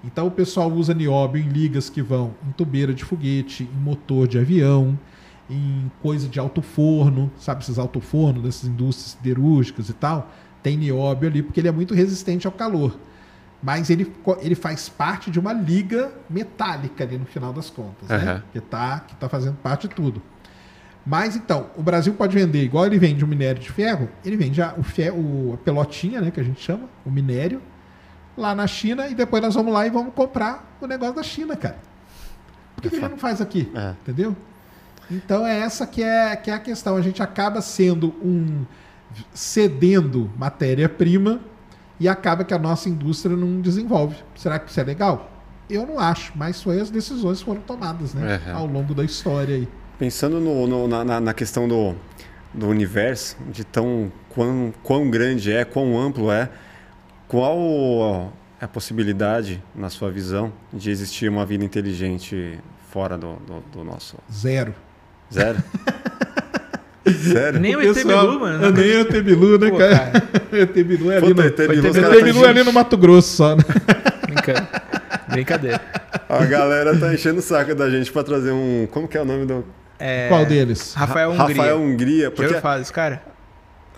Então 0.04 0.26
o 0.26 0.30
pessoal 0.30 0.70
usa 0.70 0.94
nióbio 0.94 1.42
em 1.42 1.48
ligas 1.48 1.88
que 1.90 2.02
vão 2.02 2.34
em 2.46 2.52
tubeira 2.52 2.94
de 2.94 3.04
foguete, 3.04 3.64
em 3.64 3.80
motor 3.80 4.28
de 4.28 4.38
avião, 4.38 4.98
em 5.50 5.90
coisa 6.00 6.28
de 6.28 6.38
alto 6.38 6.62
forno, 6.62 7.30
sabe 7.38 7.62
esses 7.62 7.78
alto 7.78 8.00
forno 8.00 8.42
dessas 8.42 8.68
indústrias 8.68 9.12
siderúrgicas 9.12 9.88
e 9.88 9.92
tal, 9.92 10.30
tem 10.62 10.76
nióbio 10.76 11.28
ali 11.28 11.42
porque 11.42 11.60
ele 11.60 11.68
é 11.68 11.72
muito 11.72 11.94
resistente 11.94 12.46
ao 12.46 12.52
calor. 12.52 12.96
Mas 13.62 13.90
ele, 13.90 14.12
ele 14.40 14.54
faz 14.56 14.88
parte 14.88 15.30
de 15.30 15.38
uma 15.38 15.52
liga 15.52 16.10
metálica 16.28 17.04
ali 17.04 17.16
no 17.16 17.24
final 17.24 17.52
das 17.52 17.70
contas, 17.70 18.08
né? 18.08 18.16
Aham. 18.16 18.42
Que 18.52 18.60
tá, 18.60 19.00
que 19.00 19.14
tá 19.14 19.28
fazendo 19.28 19.56
parte 19.56 19.86
de 19.86 19.94
tudo. 19.94 20.20
Mas 21.06 21.36
então, 21.36 21.70
o 21.76 21.82
Brasil 21.82 22.12
pode 22.14 22.34
vender, 22.34 22.62
igual 22.62 22.86
ele 22.86 22.98
vende 22.98 23.24
o 23.24 23.28
minério 23.28 23.60
de 23.60 23.70
ferro, 23.70 24.08
ele 24.24 24.36
vende 24.36 24.60
a, 24.60 24.74
o 24.76 24.82
ferro, 24.82 25.54
a 25.54 25.56
pelotinha, 25.58 26.20
né, 26.20 26.30
que 26.30 26.40
a 26.40 26.42
gente 26.42 26.60
chama, 26.60 26.88
o 27.04 27.10
minério, 27.10 27.60
lá 28.36 28.54
na 28.54 28.66
China, 28.66 29.08
e 29.08 29.14
depois 29.14 29.42
nós 29.42 29.54
vamos 29.54 29.72
lá 29.72 29.86
e 29.86 29.90
vamos 29.90 30.14
comprar 30.14 30.76
o 30.80 30.86
negócio 30.86 31.14
da 31.14 31.22
China, 31.22 31.56
cara. 31.56 31.78
Por 32.74 32.82
que, 32.82 32.90
que 32.90 32.96
a 32.96 33.00
gente 33.00 33.10
não 33.10 33.18
faz 33.18 33.40
aqui? 33.40 33.70
É. 33.74 33.90
Entendeu? 34.02 34.36
Então 35.10 35.46
é 35.46 35.60
essa 35.60 35.86
que 35.86 36.02
é, 36.02 36.34
que 36.36 36.50
é 36.50 36.54
a 36.54 36.58
questão. 36.58 36.96
A 36.96 37.02
gente 37.02 37.22
acaba 37.22 37.60
sendo 37.60 38.08
um. 38.22 38.64
cedendo 39.34 40.30
matéria-prima 40.36 41.40
e 42.02 42.08
acaba 42.08 42.42
que 42.44 42.52
a 42.52 42.58
nossa 42.58 42.88
indústria 42.88 43.36
não 43.36 43.60
desenvolve. 43.60 44.16
Será 44.34 44.58
que 44.58 44.68
isso 44.70 44.80
é 44.80 44.82
legal? 44.82 45.30
Eu 45.70 45.86
não 45.86 46.00
acho, 46.00 46.32
mas 46.34 46.60
foi 46.60 46.80
as 46.80 46.90
decisões 46.90 47.38
que 47.38 47.44
foram 47.44 47.60
tomadas, 47.60 48.12
né? 48.12 48.40
Uhum. 48.48 48.56
Ao 48.56 48.66
longo 48.66 48.92
da 48.92 49.04
história 49.04 49.54
aí. 49.54 49.68
Pensando 50.00 50.40
no- 50.40 50.66
no- 50.66 50.88
na, 50.88 51.20
na- 51.20 51.32
questão 51.32 51.68
do, 51.68 51.94
do 52.52 52.66
universo, 52.66 53.36
de 53.52 53.62
tão 53.62 54.10
quão, 54.30 54.74
quão 54.82 55.08
grande 55.08 55.52
é, 55.52 55.64
quão 55.64 55.96
amplo 55.96 56.32
é, 56.32 56.50
qual 57.28 58.32
é 58.60 58.64
a 58.64 58.68
possibilidade, 58.68 59.62
na 59.74 59.88
sua 59.88 60.10
visão, 60.10 60.52
de 60.72 60.90
existir 60.90 61.28
uma 61.30 61.46
vida 61.46 61.64
inteligente 61.64 62.58
fora 62.90 63.16
do, 63.16 63.34
do- 63.36 63.62
do 63.72 63.84
nosso 63.84 64.16
Zero. 64.30 64.74
zero? 65.32 65.62
Sério? 67.06 67.58
Nem 67.60 67.74
o 67.76 67.82
ET 67.82 67.94
Bilu, 67.96 68.40
mano. 68.40 68.64
É, 68.66 68.70
nem 68.72 68.96
o 68.96 69.00
ET 69.00 69.22
Bilu, 69.22 69.58
né, 69.58 69.70
Pô, 69.70 69.76
cara? 69.78 69.96
cara. 69.98 70.22
o 70.52 70.56
ET 70.56 70.72
Bilu 70.84 71.10
é 71.10 71.16
ali 71.16 71.26
Puta, 71.28 71.42
no... 71.42 71.48
ET 71.48 71.56
Bilu, 71.56 71.86
o 71.86 71.90
os 71.90 71.96
ET 71.96 72.02
caras 72.02 72.22
Bilu 72.22 72.34
tão 72.40 72.44
é 72.46 72.48
ali 72.50 72.62
no 72.64 72.72
Mato 72.72 72.96
Grosso 72.96 73.36
só, 73.36 73.56
né? 73.56 73.62
Brinca- 74.26 74.68
Brincadeira. 75.28 75.80
A 76.28 76.44
galera 76.44 76.96
tá 76.98 77.12
enchendo 77.12 77.38
o 77.40 77.42
saco 77.42 77.74
da 77.74 77.88
gente 77.90 78.10
pra 78.12 78.22
trazer 78.22 78.52
um. 78.52 78.86
Como 78.90 79.08
que 79.08 79.16
é 79.16 79.22
o 79.22 79.24
nome 79.24 79.46
do. 79.46 79.64
É, 79.98 80.28
Qual 80.28 80.44
deles? 80.44 80.94
Rafael 80.94 81.32
Ra- 81.32 81.44
Hungria. 81.44 81.56
Rafael 81.62 81.80
Hungria. 81.80 82.24
Já 82.24 82.30
Porque 82.30 82.42
ouviu 82.46 82.60
falar 82.60 82.78
desse 82.78 82.92
cara? 82.92 83.22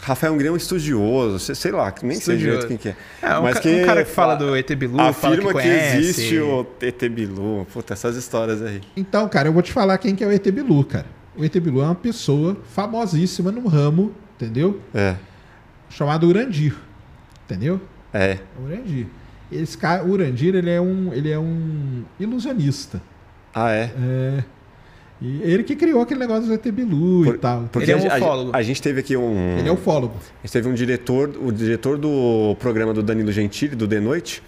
Rafael 0.01 0.32
Hungria 0.35 0.48
é 0.51 0.52
um 0.52 0.56
estudioso, 0.56 1.39
sei, 1.55 1.72
lá, 1.72 1.93
nem 2.02 2.18
sei 2.20 2.36
direito 2.36 2.66
quem 2.66 2.76
que 2.76 2.89
é. 2.90 2.97
É, 3.22 3.39
um, 3.39 3.43
Mas 3.43 3.55
ca- 3.55 3.60
que 3.60 3.68
um 3.68 3.86
cara 3.86 4.05
que 4.05 4.10
fala 4.10 4.32
fa- 4.36 4.44
do 4.44 4.56
ET 4.56 4.70
Bilu, 4.74 4.97
fala 4.98 5.12
que 5.12 5.26
Afirma 5.26 5.47
que, 5.47 5.52
conhece. 5.52 5.97
existe 5.97 6.39
o 6.40 6.66
ET 6.82 7.09
Bilu. 7.09 7.66
Puta, 7.72 7.94
essas 7.94 8.16
histórias 8.16 8.60
aí. 8.60 8.81
Então, 8.97 9.26
cara, 9.28 9.48
eu 9.48 9.52
vou 9.52 9.62
te 9.62 9.72
falar 9.72 9.97
quem 9.98 10.14
que 10.14 10.22
é 10.22 10.26
o 10.26 10.32
ET 10.32 10.47
Bilu, 10.51 10.85
cara. 10.85 11.06
O 11.36 11.44
ET 11.44 11.52
Bilu 11.59 11.81
é 11.81 11.85
uma 11.85 11.94
pessoa 11.94 12.56
famosíssima 12.70 13.51
no 13.51 13.66
ramo, 13.69 14.12
entendeu? 14.36 14.81
É. 14.94 15.16
Chamado 15.90 16.27
Urandir. 16.28 16.74
Entendeu? 17.44 17.81
É. 18.12 18.39
Urandir. 18.62 19.06
Esse 19.51 19.77
cara, 19.77 20.05
o 20.05 20.11
Urandir, 20.11 20.55
ele 20.55 20.70
é 20.70 20.81
um, 20.81 21.12
ele 21.12 21.31
é 21.31 21.39
um 21.39 22.02
ilusionista. 22.19 23.01
Ah, 23.55 23.70
é? 23.70 23.90
É. 23.98 24.44
E 25.23 25.40
ele 25.43 25.62
que 25.62 25.77
criou 25.77 26.01
aquele 26.02 26.20
negócio 26.20 26.47
do 26.47 26.55
ET 26.55 26.65
Bilu 26.73 27.24
Por- 27.24 27.35
e 27.35 27.39
tal. 27.39 27.69
Porque 27.73 27.90
Ele 27.90 28.01
é 28.01 28.05
um 28.05 28.11
a, 28.11 28.15
a- 28.15 28.16
ufólogo. 28.19 28.51
a 28.52 28.62
gente 28.62 28.82
teve 28.82 29.01
aqui 29.01 29.16
um. 29.16 29.59
Ele 29.59 29.69
é 29.69 29.73
ufólogo. 29.73 30.15
A 30.43 30.47
gente 30.47 30.52
teve 30.52 30.69
um 30.69 30.74
diretor, 30.74 31.31
o 31.40 31.52
diretor 31.52 31.97
do 31.98 32.56
programa 32.59 32.93
do 32.93 33.02
Danilo 33.02 33.31
Gentili, 33.32 33.77
do 33.77 33.86
De 33.86 34.01
Noite. 34.01 34.43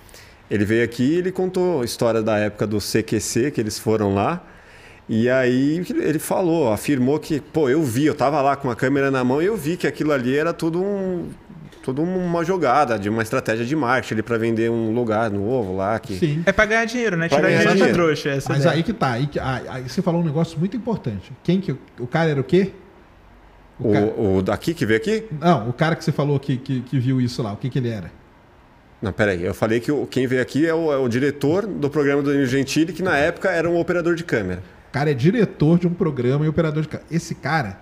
Ele 0.50 0.64
veio 0.64 0.84
aqui 0.84 1.02
e 1.04 1.14
ele 1.16 1.32
contou 1.32 1.82
a 1.82 1.84
história 1.84 2.22
da 2.22 2.36
época 2.38 2.66
do 2.66 2.78
CQC, 2.78 3.50
que 3.52 3.60
eles 3.60 3.78
foram 3.78 4.14
lá. 4.14 4.44
E 5.08 5.30
aí 5.30 5.84
ele 6.00 6.18
falou, 6.18 6.72
afirmou 6.72 7.18
que, 7.20 7.40
pô, 7.40 7.68
eu 7.68 7.82
vi, 7.82 8.06
eu 8.06 8.14
tava 8.14 8.42
lá 8.42 8.56
com 8.56 8.68
a 8.70 8.74
câmera 8.74 9.10
na 9.10 9.22
mão 9.22 9.40
e 9.40 9.46
eu 9.46 9.56
vi 9.56 9.76
que 9.76 9.86
aquilo 9.86 10.10
ali 10.12 10.36
era 10.36 10.52
tudo 10.52 10.82
um 10.82 11.28
tudo 11.82 12.02
uma 12.02 12.44
jogada 12.44 12.98
de 12.98 13.08
uma 13.08 13.22
estratégia 13.22 13.64
de 13.64 13.76
marketing 13.76 14.14
ali 14.14 14.22
para 14.24 14.36
vender 14.36 14.68
um 14.68 14.92
lugar 14.92 15.30
novo 15.30 15.76
lá 15.76 15.96
que 16.00 16.16
Sim. 16.18 16.42
É 16.44 16.50
pra 16.50 16.66
ganhar 16.66 16.84
dinheiro, 16.84 17.16
né? 17.16 17.28
Pra 17.28 17.36
Tirar 17.38 17.48
dinheiro 17.50 17.78
da 17.78 17.92
trouxa. 17.92 18.30
Essa 18.30 18.48
Mas 18.48 18.62
ideia. 18.64 18.74
aí 18.76 18.82
que 18.82 18.92
tá. 18.92 19.12
Aí, 19.12 19.28
que- 19.28 19.38
aí- 19.38 19.88
você 19.88 20.02
falou 20.02 20.20
um 20.20 20.24
negócio 20.24 20.58
muito 20.58 20.76
importante. 20.76 21.30
Quem 21.44 21.60
que. 21.60 21.76
O 22.00 22.06
cara 22.08 22.30
era 22.30 22.40
o 22.40 22.44
quê? 22.44 22.72
O 23.78 23.92
cara- 23.92 24.06
o, 24.06 24.38
o 24.38 24.42
daqui 24.42 24.74
que 24.74 24.84
veio 24.84 24.98
aqui? 24.98 25.26
Não, 25.40 25.68
o 25.68 25.72
cara 25.72 25.94
que 25.94 26.02
você 26.02 26.10
falou 26.10 26.40
que, 26.40 26.56
que, 26.56 26.80
que 26.80 26.98
viu 26.98 27.20
isso 27.20 27.40
lá, 27.40 27.52
o 27.52 27.56
que, 27.56 27.70
que 27.70 27.78
ele 27.78 27.90
era? 27.90 28.10
Não, 29.00 29.12
peraí, 29.12 29.44
eu 29.44 29.54
falei 29.54 29.78
que 29.78 29.92
o, 29.92 30.06
quem 30.08 30.26
veio 30.26 30.42
aqui 30.42 30.66
é 30.66 30.74
o, 30.74 30.92
é 30.92 30.96
o 30.96 31.06
diretor 31.06 31.66
do 31.68 31.88
programa 31.88 32.20
do 32.20 32.30
Danilo 32.30 32.46
Gentili, 32.48 32.92
que 32.92 33.02
na 33.02 33.16
época 33.16 33.48
era 33.50 33.70
um 33.70 33.78
operador 33.78 34.16
de 34.16 34.24
câmera. 34.24 34.60
O 34.96 34.98
cara 34.98 35.10
é 35.10 35.14
diretor 35.14 35.78
de 35.78 35.86
um 35.86 35.92
programa 35.92 36.46
e 36.46 36.48
operador 36.48 36.82
de. 36.82 36.88
Esse 37.10 37.34
cara 37.34 37.80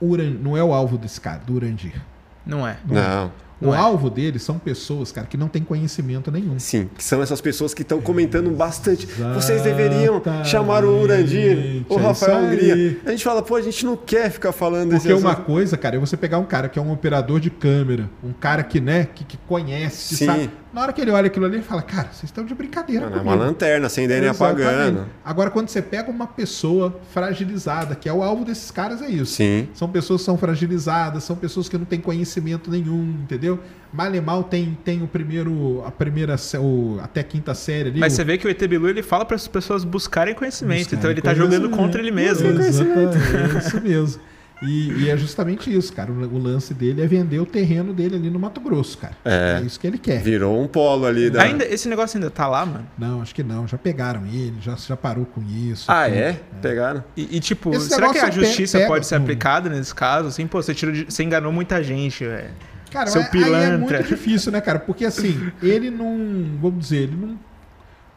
Uran, 0.00 0.30
não 0.30 0.56
é 0.56 0.62
o 0.62 0.72
alvo 0.72 0.96
desse 0.96 1.20
cara, 1.20 1.38
do 1.38 1.54
Urandir. 1.54 2.00
Não 2.46 2.64
é. 2.64 2.76
Não. 2.86 3.26
O 3.26 3.30
Não 3.60 3.74
é. 3.74 3.78
alvo 3.78 4.10
deles 4.10 4.42
são 4.42 4.58
pessoas, 4.58 5.12
cara, 5.12 5.26
que 5.26 5.36
não 5.36 5.48
têm 5.48 5.62
conhecimento 5.62 6.30
nenhum. 6.30 6.58
Sim, 6.58 6.88
que 6.96 7.02
são 7.04 7.22
essas 7.22 7.40
pessoas 7.40 7.72
que 7.72 7.82
estão 7.82 8.00
comentando 8.00 8.50
bastante. 8.50 9.06
Vocês 9.34 9.62
deveriam 9.62 10.22
chamar 10.44 10.84
o 10.84 11.00
Urandir, 11.02 11.84
o 11.88 11.98
É 11.98 12.02
Rafael 12.02 12.38
isso 12.38 12.46
Hungria. 12.46 12.98
A 13.06 13.10
gente 13.10 13.24
fala, 13.24 13.42
pô, 13.42 13.56
a 13.56 13.62
gente 13.62 13.84
não 13.86 13.96
quer 13.96 14.30
ficar 14.30 14.52
falando 14.52 14.90
desse 14.90 15.08
Porque 15.08 15.20
uma 15.20 15.32
assunto. 15.32 15.46
coisa, 15.46 15.76
cara, 15.76 15.96
é 15.96 15.98
você 15.98 16.16
pegar 16.16 16.38
um 16.38 16.44
cara 16.44 16.68
que 16.68 16.78
é 16.78 16.82
um 16.82 16.92
operador 16.92 17.40
de 17.40 17.50
câmera, 17.50 18.10
um 18.22 18.32
cara 18.32 18.62
que, 18.62 18.80
né, 18.80 19.08
que, 19.14 19.24
que 19.24 19.36
conhece, 19.46 20.10
que 20.10 20.16
Sim. 20.16 20.26
sabe. 20.26 20.50
Na 20.72 20.80
hora 20.82 20.92
que 20.92 21.00
ele 21.00 21.12
olha 21.12 21.28
aquilo 21.28 21.46
ali, 21.46 21.56
ele 21.56 21.62
fala, 21.62 21.82
cara, 21.82 22.08
vocês 22.08 22.24
estão 22.24 22.44
de 22.44 22.52
brincadeira 22.52 23.04
Mano, 23.08 23.16
é 23.16 23.20
uma 23.22 23.34
lanterna, 23.36 23.86
acendendo 23.86 24.26
e 24.26 24.28
apagando. 24.28 25.06
Agora, 25.24 25.48
quando 25.48 25.68
você 25.68 25.80
pega 25.80 26.10
uma 26.10 26.26
pessoa 26.26 27.00
fragilizada, 27.12 27.94
que 27.94 28.08
é 28.08 28.12
o 28.12 28.24
alvo 28.24 28.44
desses 28.44 28.72
caras, 28.72 29.00
é 29.00 29.08
isso. 29.08 29.34
Sim. 29.34 29.68
São 29.72 29.88
pessoas 29.88 30.22
que 30.22 30.24
são 30.24 30.36
fragilizadas, 30.36 31.22
são 31.22 31.36
pessoas 31.36 31.68
que 31.68 31.78
não 31.78 31.84
têm 31.84 32.00
conhecimento 32.00 32.72
nenhum, 32.72 33.18
entendeu? 33.22 33.43
Mal 33.92 34.12
e 34.12 34.20
mal 34.20 34.42
tem, 34.42 34.76
tem 34.84 35.02
o 35.04 35.06
primeiro, 35.06 35.84
a 35.86 35.90
primeira, 35.90 36.34
o, 36.58 36.98
até 37.00 37.20
a 37.20 37.24
quinta 37.24 37.54
série 37.54 37.90
ali. 37.90 38.00
Mas 38.00 38.12
o- 38.12 38.16
você 38.16 38.24
vê 38.24 38.36
que 38.36 38.44
o 38.46 38.50
ET 38.50 38.60
Bilu 38.66 38.88
ele 38.88 39.02
fala 39.04 39.24
para 39.24 39.36
as 39.36 39.46
pessoas 39.46 39.84
buscarem 39.84 40.34
conhecimento, 40.34 40.80
Buscarem 40.80 40.98
então 40.98 41.10
ele 41.12 41.22
tá 41.22 41.32
jogando 41.32 41.70
contra 41.70 42.00
ele 42.00 42.10
mesmo. 42.10 42.48
Exatamente, 42.48 43.16
é 43.54 43.58
isso 43.58 43.80
mesmo. 43.80 44.20
E, 44.62 44.92
e 45.04 45.10
é 45.10 45.16
justamente 45.16 45.72
isso, 45.72 45.92
cara. 45.92 46.10
O, 46.10 46.14
o 46.22 46.38
lance 46.38 46.72
dele 46.74 47.02
é 47.02 47.06
vender 47.06 47.38
o 47.38 47.44
terreno 47.46 47.92
dele 47.92 48.16
ali 48.16 48.30
no 48.30 48.38
Mato 48.38 48.60
Grosso, 48.60 48.96
cara. 48.98 49.14
É. 49.24 49.60
isso 49.64 49.78
que 49.78 49.86
ele 49.86 49.98
quer. 49.98 50.22
Virou 50.22 50.60
um 50.60 50.66
polo 50.66 51.04
ali 51.06 51.28
da. 51.30 51.42
Ainda, 51.42 51.64
esse 51.64 51.88
negócio 51.88 52.16
ainda 52.16 52.30
tá 52.30 52.48
lá, 52.48 52.64
mano. 52.64 52.86
Não, 52.98 53.20
acho 53.22 53.34
que 53.34 53.42
não. 53.44 53.68
Já 53.68 53.76
pegaram 53.78 54.24
ele, 54.26 54.54
já, 54.60 54.74
já 54.74 54.96
parou 54.96 55.26
com 55.26 55.40
isso. 55.42 55.84
Ah, 55.90 56.04
tudo. 56.06 56.16
é? 56.16 56.40
Pegaram? 56.62 57.04
E, 57.16 57.36
e, 57.36 57.40
tipo, 57.40 57.72
Esse 57.74 57.90
será 57.90 58.10
que 58.12 58.18
a 58.18 58.26
pe- 58.26 58.32
justiça 58.32 58.78
pega- 58.78 58.88
pode 58.90 59.06
ser 59.06 59.16
aplicada 59.16 59.68
nesse 59.68 59.94
caso? 59.94 60.28
Assim, 60.28 60.46
pô, 60.48 60.60
você, 60.62 60.72
tirou 60.74 60.92
de- 60.94 61.04
você 61.08 61.22
enganou 61.22 61.52
muita 61.52 61.82
gente, 61.82 62.24
velho. 62.24 62.50
Cara, 62.94 63.10
Seu 63.10 63.22
mas 63.22 63.34
aí 63.34 63.40
é 63.40 63.44
pilantra. 63.44 63.78
muito 63.98 64.02
difícil, 64.08 64.52
né, 64.52 64.60
cara? 64.60 64.78
Porque 64.78 65.04
assim, 65.04 65.50
ele 65.60 65.90
não, 65.90 66.46
vamos 66.62 66.78
dizer, 66.78 66.98
ele 67.02 67.16
não 67.16 67.36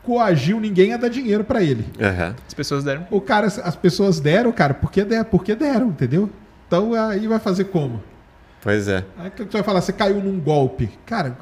coagiu 0.04 0.60
ninguém 0.60 0.94
a 0.94 0.98
dar 0.98 1.10
dinheiro 1.10 1.44
pra 1.44 1.64
ele. 1.64 1.84
Aham. 2.00 2.36
As 2.48 2.54
pessoas 2.54 2.84
deram. 2.84 3.08
O 3.10 3.20
cara, 3.20 3.48
as 3.48 3.76
pessoas 3.76 4.20
deram, 4.20 4.52
cara, 4.52 4.76
porque 4.76 5.04
deram, 5.04 5.26
porque 5.26 5.56
deram, 5.56 5.88
entendeu? 5.88 6.30
Então 6.68 6.94
aí 6.94 7.28
vai 7.28 7.40
fazer 7.40 7.66
como? 7.66 8.04
Pois 8.62 8.88
é. 8.88 9.04
Aí 9.18 9.32
que 9.32 9.44
você 9.44 9.50
vai 9.58 9.64
falar, 9.64 9.82
você 9.82 9.92
caiu 9.92 10.22
num 10.22 10.40
golpe. 10.40 10.92
Cara, 11.08 11.36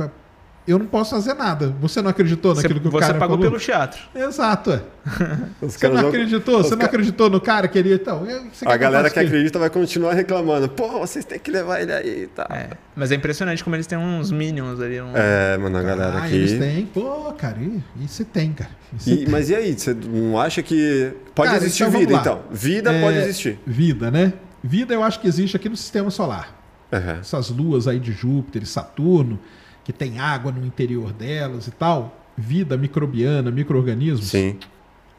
eu 0.68 0.80
não 0.80 0.86
posso 0.88 1.12
fazer 1.12 1.34
nada. 1.34 1.76
Você 1.80 2.02
não 2.02 2.10
acreditou 2.10 2.56
Você, 2.56 2.64
naquilo 2.64 2.80
que 2.82 2.88
o 2.88 2.92
você 2.92 3.00
cara 3.08 3.14
pagou 3.20 3.38
falou? 3.38 3.52
pelo 3.52 3.62
teatro. 3.62 4.02
Exato, 4.16 4.72
é. 4.72 4.82
Os 5.62 5.74
Você 5.74 5.88
não 5.90 6.08
acreditou? 6.08 6.60
os 6.60 6.66
Você 6.68 6.72
não 6.76 6.80
ca- 6.80 6.86
acreditou 6.88 7.30
no 7.30 7.40
cara 7.40 7.68
que 7.68 7.78
ele... 7.78 7.94
Então, 7.94 8.26
você 8.52 8.68
A 8.68 8.76
galera 8.76 9.10
que 9.10 9.18
o 9.18 9.22
quê? 9.22 9.28
acredita 9.28 9.60
vai 9.60 9.70
continuar 9.70 10.14
reclamando. 10.14 10.68
Pô, 10.70 11.00
vocês 11.00 11.24
têm 11.26 11.38
que 11.40 11.52
levar 11.52 11.82
ele 11.82 11.92
aí 11.94 12.24
e 12.24 12.28
tal. 12.28 12.48
É. 12.50 12.70
Mas 12.96 13.12
é 13.12 13.16
impressionante 13.16 13.64
como 13.64 13.76
eles 13.76 13.86
têm 13.86 13.98
uns 13.98 14.32
minions 14.32 14.80
ali. 14.80 15.00
Um... 15.00 15.12
É, 15.16 15.58
mano, 15.58 15.78
a 15.78 15.84
galera 15.84 16.22
Ah, 16.24 16.30
eles 16.32 16.52
aqui. 16.54 16.60
têm. 16.60 16.86
Pô, 16.88 17.32
cara, 17.38 17.58
e- 17.60 17.82
isso 18.04 18.26
tem, 18.26 18.52
cara. 18.54 18.72
Isso 18.98 19.10
E- 19.10 19.30
mas 19.30 19.50
e 19.50 19.56
aí, 19.56 19.78
você 19.78 19.94
não 19.94 20.40
acha 20.40 20.64
que. 20.64 21.12
Pode 21.36 21.52
Cara, 21.52 21.62
existir 21.64 21.84
então 21.84 22.00
vida, 22.00 22.14
lá. 22.14 22.22
então? 22.22 22.42
Vida 22.52 22.92
É, 22.92 23.02
pode 23.02 23.18
existir. 23.18 23.60
Vida, 23.68 24.10
né? 24.10 24.34
Vida 24.64 24.94
eu 24.96 25.04
acho 25.04 25.20
que 25.20 25.28
existe 25.28 25.56
aqui 25.56 25.70
no 25.70 25.76
sistema 25.78 26.10
solar. 26.10 26.56
Aham. 26.92 27.18
Essas 27.20 27.50
luas 27.50 27.88
aí 27.88 28.00
de 28.00 28.12
Júpiter 28.12 28.64
e 28.64 28.66
Saturno, 28.66 29.38
que 29.86 29.94
tem 29.94 30.20
água 30.20 30.52
no 30.52 30.66
interior 30.66 31.14
delas 31.14 31.68
e 31.68 31.72
tal. 31.72 32.26
Vida 32.36 32.76
microbiana, 32.76 33.50
micro-organismos. 33.50 34.28
Sim. 34.28 34.60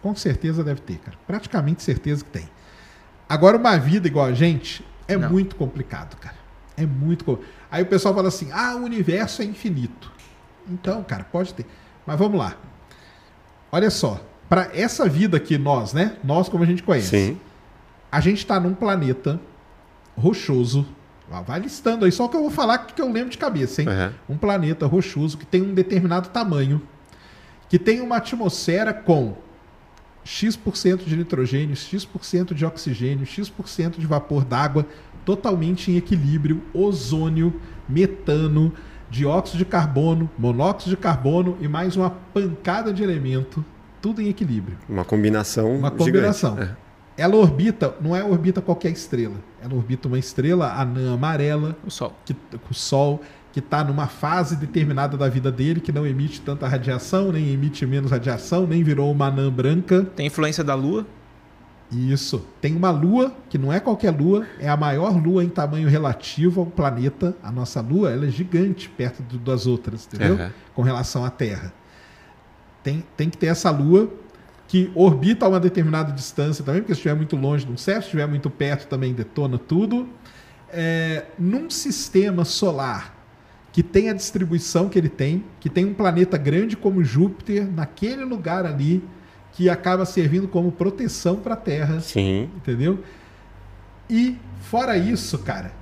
Com 0.02 0.14
certeza 0.14 0.62
deve 0.62 0.82
ter, 0.82 0.98
cara. 0.98 1.16
Praticamente 1.26 1.82
certeza 1.82 2.22
que 2.22 2.30
tem. 2.30 2.48
Agora, 3.28 3.56
uma 3.56 3.78
vida 3.78 4.06
igual 4.06 4.26
a 4.26 4.34
gente 4.34 4.84
é 5.08 5.16
Não. 5.16 5.30
muito 5.30 5.56
complicado, 5.56 6.16
cara. 6.16 6.36
É 6.76 6.84
muito 6.84 7.24
complicado. 7.24 7.52
Aí 7.70 7.82
o 7.82 7.86
pessoal 7.86 8.14
fala 8.14 8.28
assim: 8.28 8.50
ah, 8.52 8.76
o 8.76 8.84
universo 8.84 9.40
é 9.40 9.44
infinito. 9.44 10.12
Então, 10.68 11.02
cara, 11.04 11.24
pode 11.24 11.54
ter. 11.54 11.64
Mas 12.04 12.18
vamos 12.18 12.38
lá. 12.38 12.56
Olha 13.72 13.90
só. 13.90 14.20
Para 14.48 14.70
essa 14.72 15.08
vida 15.08 15.40
que 15.40 15.58
nós, 15.58 15.92
né? 15.92 16.16
Nós, 16.22 16.48
como 16.48 16.62
a 16.62 16.66
gente 16.66 16.82
conhece. 16.82 17.08
Sim. 17.08 17.40
A 18.12 18.20
gente 18.20 18.38
está 18.38 18.60
num 18.60 18.74
planeta 18.74 19.40
rochoso. 20.16 20.86
Vai 21.46 21.58
listando 21.60 22.04
aí, 22.04 22.12
só 22.12 22.28
que 22.28 22.36
eu 22.36 22.40
vou 22.40 22.50
falar 22.50 22.78
que 22.78 23.02
eu 23.02 23.10
lembro 23.10 23.30
de 23.30 23.38
cabeça, 23.38 23.82
hein? 23.82 23.88
Aham. 23.88 24.12
Um 24.28 24.36
planeta 24.36 24.86
rochoso 24.86 25.36
que 25.36 25.44
tem 25.44 25.60
um 25.60 25.74
determinado 25.74 26.28
tamanho, 26.28 26.80
que 27.68 27.78
tem 27.78 28.00
uma 28.00 28.16
atmosfera 28.16 28.94
com 28.94 29.36
X% 30.24 31.04
de 31.04 31.16
nitrogênio, 31.16 31.74
X% 31.74 32.54
de 32.54 32.64
oxigênio, 32.64 33.26
X% 33.26 33.98
de 33.98 34.06
vapor 34.06 34.44
d'água, 34.44 34.86
totalmente 35.24 35.90
em 35.90 35.96
equilíbrio, 35.96 36.62
ozônio, 36.72 37.60
metano, 37.88 38.72
dióxido 39.10 39.58
de 39.58 39.64
carbono, 39.64 40.30
monóxido 40.38 40.90
de 40.90 40.96
carbono 40.96 41.56
e 41.60 41.68
mais 41.68 41.96
uma 41.96 42.10
pancada 42.10 42.92
de 42.92 43.02
elemento, 43.02 43.64
tudo 44.00 44.22
em 44.22 44.28
equilíbrio. 44.28 44.78
Uma 44.88 45.04
combinação. 45.04 45.76
Uma 45.76 45.88
gigante. 45.90 46.04
combinação. 46.04 46.58
É. 46.58 46.85
Ela 47.16 47.34
orbita, 47.36 47.94
não 48.00 48.14
é 48.14 48.22
orbita 48.22 48.60
qualquer 48.60 48.90
estrela. 48.90 49.36
Ela 49.62 49.74
orbita 49.74 50.06
uma 50.08 50.18
estrela 50.18 50.72
anã 50.80 51.14
amarela, 51.14 51.76
O 51.86 51.90
sol. 51.90 52.14
que, 52.24 52.34
com 52.34 52.70
o 52.70 52.74
Sol, 52.74 53.20
que 53.52 53.58
está 53.60 53.82
numa 53.82 54.06
fase 54.06 54.54
determinada 54.56 55.16
da 55.16 55.28
vida 55.28 55.50
dele, 55.50 55.80
que 55.80 55.90
não 55.90 56.06
emite 56.06 56.42
tanta 56.42 56.68
radiação, 56.68 57.32
nem 57.32 57.48
emite 57.52 57.86
menos 57.86 58.10
radiação, 58.10 58.66
nem 58.66 58.82
virou 58.84 59.10
uma 59.10 59.28
anã 59.28 59.50
branca. 59.50 60.04
Tem 60.14 60.26
influência 60.26 60.62
da 60.62 60.74
lua. 60.74 61.06
Isso. 61.90 62.44
Tem 62.60 62.74
uma 62.76 62.90
lua, 62.90 63.32
que 63.48 63.56
não 63.56 63.72
é 63.72 63.78
qualquer 63.80 64.10
lua, 64.10 64.44
é 64.58 64.68
a 64.68 64.76
maior 64.76 65.16
lua 65.16 65.42
em 65.44 65.48
tamanho 65.48 65.88
relativo 65.88 66.60
ao 66.60 66.66
planeta. 66.66 67.34
A 67.42 67.50
nossa 67.50 67.80
lua 67.80 68.10
ela 68.10 68.26
é 68.26 68.28
gigante 68.28 68.88
perto 68.90 69.22
do- 69.22 69.38
das 69.38 69.66
outras, 69.66 70.06
entendeu? 70.06 70.34
Aham. 70.34 70.50
Com 70.74 70.82
relação 70.82 71.24
à 71.24 71.30
Terra. 71.30 71.72
Tem, 72.82 73.04
tem 73.16 73.30
que 73.30 73.38
ter 73.38 73.46
essa 73.46 73.70
lua 73.70 74.10
que 74.68 74.90
orbita 74.94 75.46
a 75.46 75.48
uma 75.48 75.60
determinada 75.60 76.12
distância 76.12 76.64
também, 76.64 76.80
porque 76.82 76.94
se 76.94 76.98
estiver 76.98 77.14
muito 77.14 77.36
longe 77.36 77.66
não 77.66 77.76
serve, 77.76 78.02
se 78.02 78.06
estiver 78.06 78.26
muito 78.26 78.50
perto 78.50 78.88
também 78.88 79.12
detona 79.12 79.58
tudo. 79.58 80.08
É, 80.72 81.26
num 81.38 81.70
sistema 81.70 82.44
solar 82.44 83.14
que 83.72 83.82
tem 83.82 84.08
a 84.08 84.14
distribuição 84.14 84.88
que 84.88 84.98
ele 84.98 85.08
tem, 85.08 85.44
que 85.60 85.68
tem 85.68 85.84
um 85.84 85.92
planeta 85.92 86.38
grande 86.38 86.76
como 86.76 87.04
Júpiter, 87.04 87.70
naquele 87.70 88.24
lugar 88.24 88.64
ali, 88.64 89.04
que 89.52 89.68
acaba 89.68 90.04
servindo 90.04 90.48
como 90.48 90.72
proteção 90.72 91.36
para 91.36 91.54
a 91.54 91.56
Terra, 91.56 92.00
Sim. 92.00 92.48
entendeu? 92.56 93.04
E 94.08 94.38
fora 94.62 94.96
isso, 94.96 95.38
cara, 95.40 95.72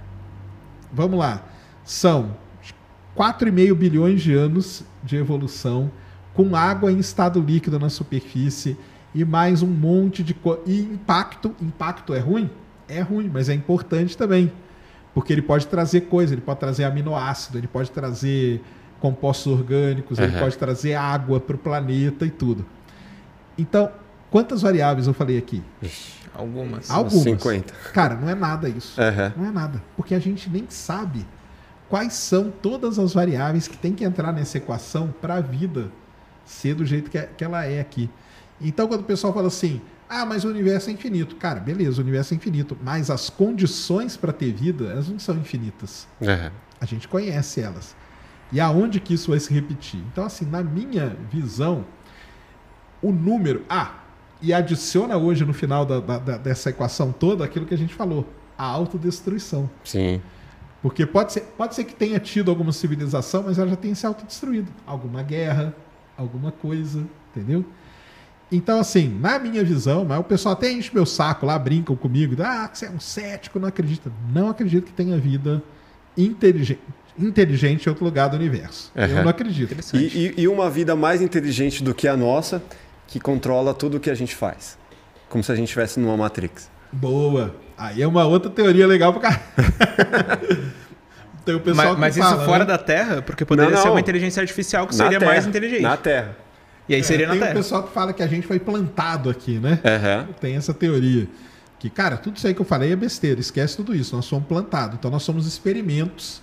vamos 0.93 1.19
lá, 1.19 1.44
são 1.85 2.36
4,5 3.16 3.74
bilhões 3.74 4.23
de 4.23 4.32
anos 4.35 4.85
de 5.02 5.16
evolução 5.16 5.90
com 6.35 6.55
água 6.56 6.90
em 6.93 6.98
estado 6.98 7.40
líquido 7.40 7.78
na 7.78 7.89
superfície 7.89 8.77
e 9.15 9.24
mais 9.24 9.62
um 9.62 9.66
monte 9.69 10.23
de 10.23 10.35
co... 10.35 10.59
e 10.66 10.81
impacto, 10.81 11.55
impacto 11.62 12.12
é 12.12 12.19
ruim? 12.19 12.51
É 12.89 13.01
ruim, 13.01 13.31
mas 13.32 13.48
é 13.48 13.55
importante 13.55 14.16
também. 14.16 14.52
Porque 15.15 15.32
ele 15.32 15.43
pode 15.43 15.66
trazer 15.69 16.02
coisa, 16.02 16.35
ele 16.35 16.40
pode 16.43 16.59
trazer 16.59 16.85
aminoácido, 16.85 17.56
ele 17.56 17.69
pode 17.69 17.90
trazer 17.90 18.61
compostos 19.01 19.47
orgânicos, 19.52 20.19
ele 20.19 20.32
Uhum. 20.35 20.40
pode 20.40 20.59
trazer 20.59 20.94
água 20.94 21.39
para 21.39 21.55
o 21.55 21.59
planeta 21.59 22.27
e 22.27 22.31
tudo. 22.31 22.66
Então, 23.56 23.90
quantas 24.31 24.62
variáveis 24.62 25.06
eu 25.06 25.15
falei 25.15 25.39
aqui? 25.39 25.62
Algumas. 26.35 26.90
Al- 26.90 27.05
Algumas. 27.05 27.23
50. 27.23 27.73
Cara, 27.93 28.16
não 28.16 28.28
é 28.28 28.35
nada 28.35 28.69
isso. 28.69 29.01
Aham. 29.01 29.32
Não 29.36 29.47
é 29.47 29.51
nada. 29.52 29.81
Porque 29.97 30.15
a 30.15 30.19
gente 30.19 30.51
nem 30.51 30.65
sabe 30.69 31.24
quais 31.89 32.15
são 32.15 32.51
todas 32.51 32.98
as 32.98 33.15
variáveis 33.15 33.69
que 33.69 33.77
tem 33.77 33.93
que 33.93 34.02
entrar 34.05 34.32
nessa 34.32 34.59
equação 34.59 35.15
para 35.20 35.35
a 35.36 35.40
vida 35.40 35.90
ser 36.45 36.75
do 36.75 36.85
jeito 36.85 37.11
que, 37.11 37.19
é- 37.19 37.27
que 37.37 37.45
ela 37.45 37.65
é 37.65 37.81
aqui. 37.81 38.09
Então, 38.61 38.87
quando 38.89 39.01
o 39.01 39.05
pessoal 39.05 39.33
fala 39.33 39.49
assim, 39.49 39.81
ah, 40.09 40.25
mas 40.25 40.45
o 40.45 40.49
universo 40.49 40.91
é 40.91 40.93
infinito. 40.93 41.37
Cara, 41.37 41.59
beleza, 41.61 41.99
o 42.01 42.03
universo 42.03 42.35
é 42.35 42.37
infinito. 42.37 42.77
Mas 42.83 43.11
as 43.11 43.29
condições 43.31 44.16
para 44.16 44.33
ter 44.33 44.53
vida, 44.53 44.85
elas 44.87 45.09
não 45.09 45.19
são 45.19 45.37
infinitas. 45.37 46.07
Aham. 46.23 46.53
A 46.81 46.85
gente 46.87 47.09
conhece 47.09 47.61
elas. 47.61 47.97
E 48.53 48.61
aonde 48.61 49.01
que 49.01 49.15
isso 49.15 49.31
vai 49.31 49.41
se 49.41 49.53
repetir? 49.53 50.01
Então, 50.12 50.25
assim, 50.25 50.45
na 50.45 50.62
minha 50.62 51.16
visão, 51.31 51.85
o 53.03 53.11
número. 53.11 53.65
Ah, 53.69 53.95
e 54.41 54.53
adiciona 54.53 55.16
hoje 55.16 55.45
no 55.45 55.55
final 55.55 55.85
da- 55.87 56.01
da- 56.01 56.19
da- 56.19 56.37
dessa 56.37 56.71
equação 56.71 57.11
toda 57.12 57.45
aquilo 57.45 57.66
que 57.66 57.75
a 57.75 57.79
gente 57.79 57.95
falou: 57.95 58.29
a 58.57 58.65
autodestruição. 58.65 59.69
Sim. 59.85 60.21
Porque 60.83 61.07
pode 61.07 61.33
ser, 61.33 61.41
pode 61.57 61.75
ser 61.75 61.85
que 61.85 61.95
tenha 61.95 62.21
tido 62.21 62.51
alguma 62.51 62.71
civilização, 62.71 63.43
mas 63.47 63.59
ela 63.59 63.71
já 63.71 63.77
tenha 63.77 63.95
se 63.95 64.05
autodestruído. 64.07 64.71
Alguma 64.87 65.23
guerra, 65.23 65.75
alguma 66.16 66.51
coisa, 66.53 67.05
entendeu? 67.35 67.65
Então, 68.53 68.78
assim, 68.78 69.09
na 69.20 69.39
minha 69.39 69.65
visão, 69.65 70.05
mas 70.05 70.19
o 70.20 70.24
pessoal 70.24 70.53
até 70.53 70.70
enche 70.70 70.91
meu 70.95 71.05
saco 71.07 71.45
lá, 71.47 71.59
brincam 71.59 71.97
comigo, 71.97 72.41
ah, 72.43 72.70
você 72.73 72.86
é 72.86 72.91
um 72.91 73.01
cético, 73.01 73.59
não 73.59 73.69
acredita. 73.69 74.12
Não 74.32 74.49
acredito 74.49 74.85
que 74.85 74.93
tenha 74.93 75.16
vida 75.19 75.62
inteligente, 76.16 76.81
inteligente 77.19 77.86
em 77.86 77.89
outro 77.89 78.05
lugar 78.05 78.28
do 78.28 78.36
universo. 78.36 78.93
Eu 78.95 79.05
Aham. 79.05 79.23
não 79.23 79.28
acredito. 79.31 79.74
E, 79.95 79.99
e- 79.99 80.35
e 80.43 80.49
uma 80.49 80.70
vida 80.70 80.95
mais 80.95 81.20
inteligente 81.20 81.82
do 81.82 81.95
que 81.95 82.07
a 82.07 82.16
nossa, 82.16 82.62
que 83.09 83.19
controla 83.19 83.74
tudo 83.74 83.97
o 83.97 84.01
que 84.01 84.11
a 84.11 84.15
gente 84.15 84.36
faz. 84.36 84.78
Como 85.28 85.43
se 85.43 85.51
a 85.51 85.57
gente 85.57 85.65
estivesse 85.66 85.99
numa 85.99 86.16
Matrix. 86.16 86.70
Boa. 86.93 87.57
Aí 87.77 88.03
é 88.03 88.07
uma 88.07 88.24
outra 88.24 88.49
teoria 88.51 88.86
legal 88.86 89.12
pra 89.12 89.31
cá. 89.32 89.41
Tem 91.45 91.55
o 91.55 91.61
pessoal 91.61 91.97
Mas, 91.97 92.15
que 92.15 92.21
mas 92.21 92.29
fala, 92.29 92.37
isso 92.37 92.45
fora 92.47 92.59
né? 92.61 92.65
da 92.65 92.79
Terra, 92.79 93.23
porque 93.23 93.45
poderia 93.45 93.71
Não, 93.73 93.79
ser 93.79 93.85
não. 93.87 93.95
uma 93.95 94.01
inteligência 94.01 94.41
artificial 94.41 94.87
que 94.87 94.97
Na 94.97 95.05
seria 95.05 95.19
Terra, 95.19 95.33
mais 95.33 95.47
inteligente. 95.47 95.83
Na 95.83 95.97
Terra. 95.97 96.37
E 96.89 96.95
aí 96.95 97.03
seria 97.05 97.25
É, 97.25 97.29
na 97.29 97.33
tem 97.35 97.41
Terra. 97.43 97.53
o 97.53 97.57
pessoal 97.57 97.83
que 97.83 97.93
fala 97.93 98.12
que 98.12 98.23
a 98.23 98.27
gente 98.27 98.47
foi 98.47 98.59
plantado 98.59 99.29
aqui, 99.31 99.59
né? 99.59 99.79
Aham. 99.85 100.29
Tem 100.41 100.57
essa 100.57 100.73
teoria. 100.75 101.27
Que, 101.79 101.91
cara, 101.91 102.16
tudo 102.16 102.37
isso 102.37 102.47
aí 102.47 102.55
que 102.55 102.61
eu 102.61 102.65
falei 102.65 102.93
é 102.93 102.97
besteira. 102.97 103.41
Esquece 103.41 103.77
tudo 103.77 103.95
isso. 103.95 104.16
Nós 104.16 104.25
somos 104.25 104.47
plantados. 104.47 104.97
Então 104.99 105.11
nós 105.11 105.23
somos 105.23 105.47
experimentos 105.47 106.43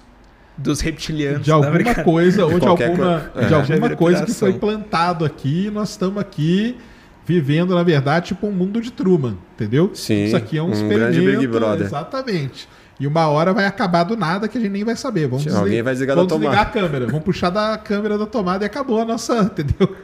Dos 0.57 0.82
reptilianos. 0.82 1.44
de 1.44 1.49
Não, 1.49 1.57
alguma 1.64 1.95
coisa, 2.03 2.45
ou 2.45 2.53
de 2.53 2.60
qualquer 2.60 2.90
alguma, 2.90 3.19
coisa. 3.34 3.48
de 3.48 3.53
É. 3.53 3.57
alguma 3.57 3.90
Já 3.90 3.95
coisa 3.95 4.26
que 4.26 4.34
foi 4.34 4.53
plantado 4.53 5.26
aqui. 5.26 5.65
e 5.68 5.72
Nós 5.72 5.90
estamos 5.91 6.19
aqui 6.19 6.78
vivendo, 7.26 7.73
na 7.73 7.82
verdade, 7.84 8.28
tipo 8.28 8.45
um 8.48 8.52
mundo 8.52 8.82
de 8.82 8.91
Truman, 8.91 9.38
entendeu? 9.56 9.91
Sim, 9.94 10.26
Isso 10.26 10.36
aqui 10.36 10.57
é 10.57 10.61
um, 10.61 10.68
um 10.68 10.72
experimento. 10.73 11.11
grande 11.14 11.22
Big 11.38 11.48
Brother. 11.48 11.86
Exatamente. 11.88 12.68
E 13.02 13.07
uma 13.07 13.28
hora 13.30 13.52
vai 13.52 13.65
acabar 13.65 14.03
do 14.03 14.15
nada 14.15 14.48
que 14.48 14.60
a 14.60 14.61
gente 14.61 14.69
nem 14.69 14.84
vai 14.84 14.95
saber. 14.95 15.28
Vamos 15.28 15.48
Alguém 15.48 15.64
desligar, 15.64 15.84
vai 15.86 15.94
desligar 15.94 16.15
da 16.15 16.22
vamos 16.22 16.38
desligar 16.38 16.61
a 16.61 16.65
câmera. 16.69 17.06
Vamos 17.07 17.23
puxar 17.23 17.49
da 17.49 17.76
câmera 17.76 18.15
da 18.15 18.28
tomada 18.28 18.64
e 18.64 18.68
acabou 18.68 19.02
a 19.02 19.06
nossa, 19.06 19.40
entendeu? 19.41 19.95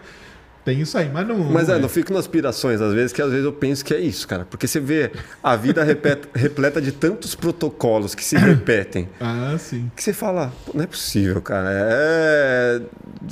Tem 0.66 0.82
isso 0.82 0.98
aí, 0.98 1.08
mas 1.08 1.28
não. 1.28 1.38
Mas 1.38 1.68
não 1.68 1.76
é, 1.76 1.84
eu 1.84 1.88
fico 1.88 2.12
nas 2.12 2.22
aspirações, 2.22 2.82
às 2.82 2.94
vezes, 2.96 3.14
que 3.14 3.22
às 3.22 3.30
vezes 3.30 3.46
eu 3.46 3.54
penso 3.54 3.86
que 3.86 3.94
é 3.94 4.00
isso, 4.00 4.28
cara. 4.28 4.46
Porque 4.50 4.68
você 4.68 4.80
vê 4.80 5.12
a 5.44 5.56
vida 5.56 5.84
repet- 5.84 6.28
repleta 6.34 6.82
de 6.82 6.92
tantos 6.92 7.36
protocolos 7.36 8.16
que 8.16 8.24
se 8.26 8.36
repetem. 8.36 9.08
Ah, 9.22 9.56
sim. 9.60 9.92
Que 9.96 10.04
você 10.04 10.12
fala, 10.12 10.52
"Pô, 10.66 10.72
não 10.74 10.84
é 10.84 10.88
possível, 10.88 11.40
cara. 11.40 11.70
É... 11.72 12.82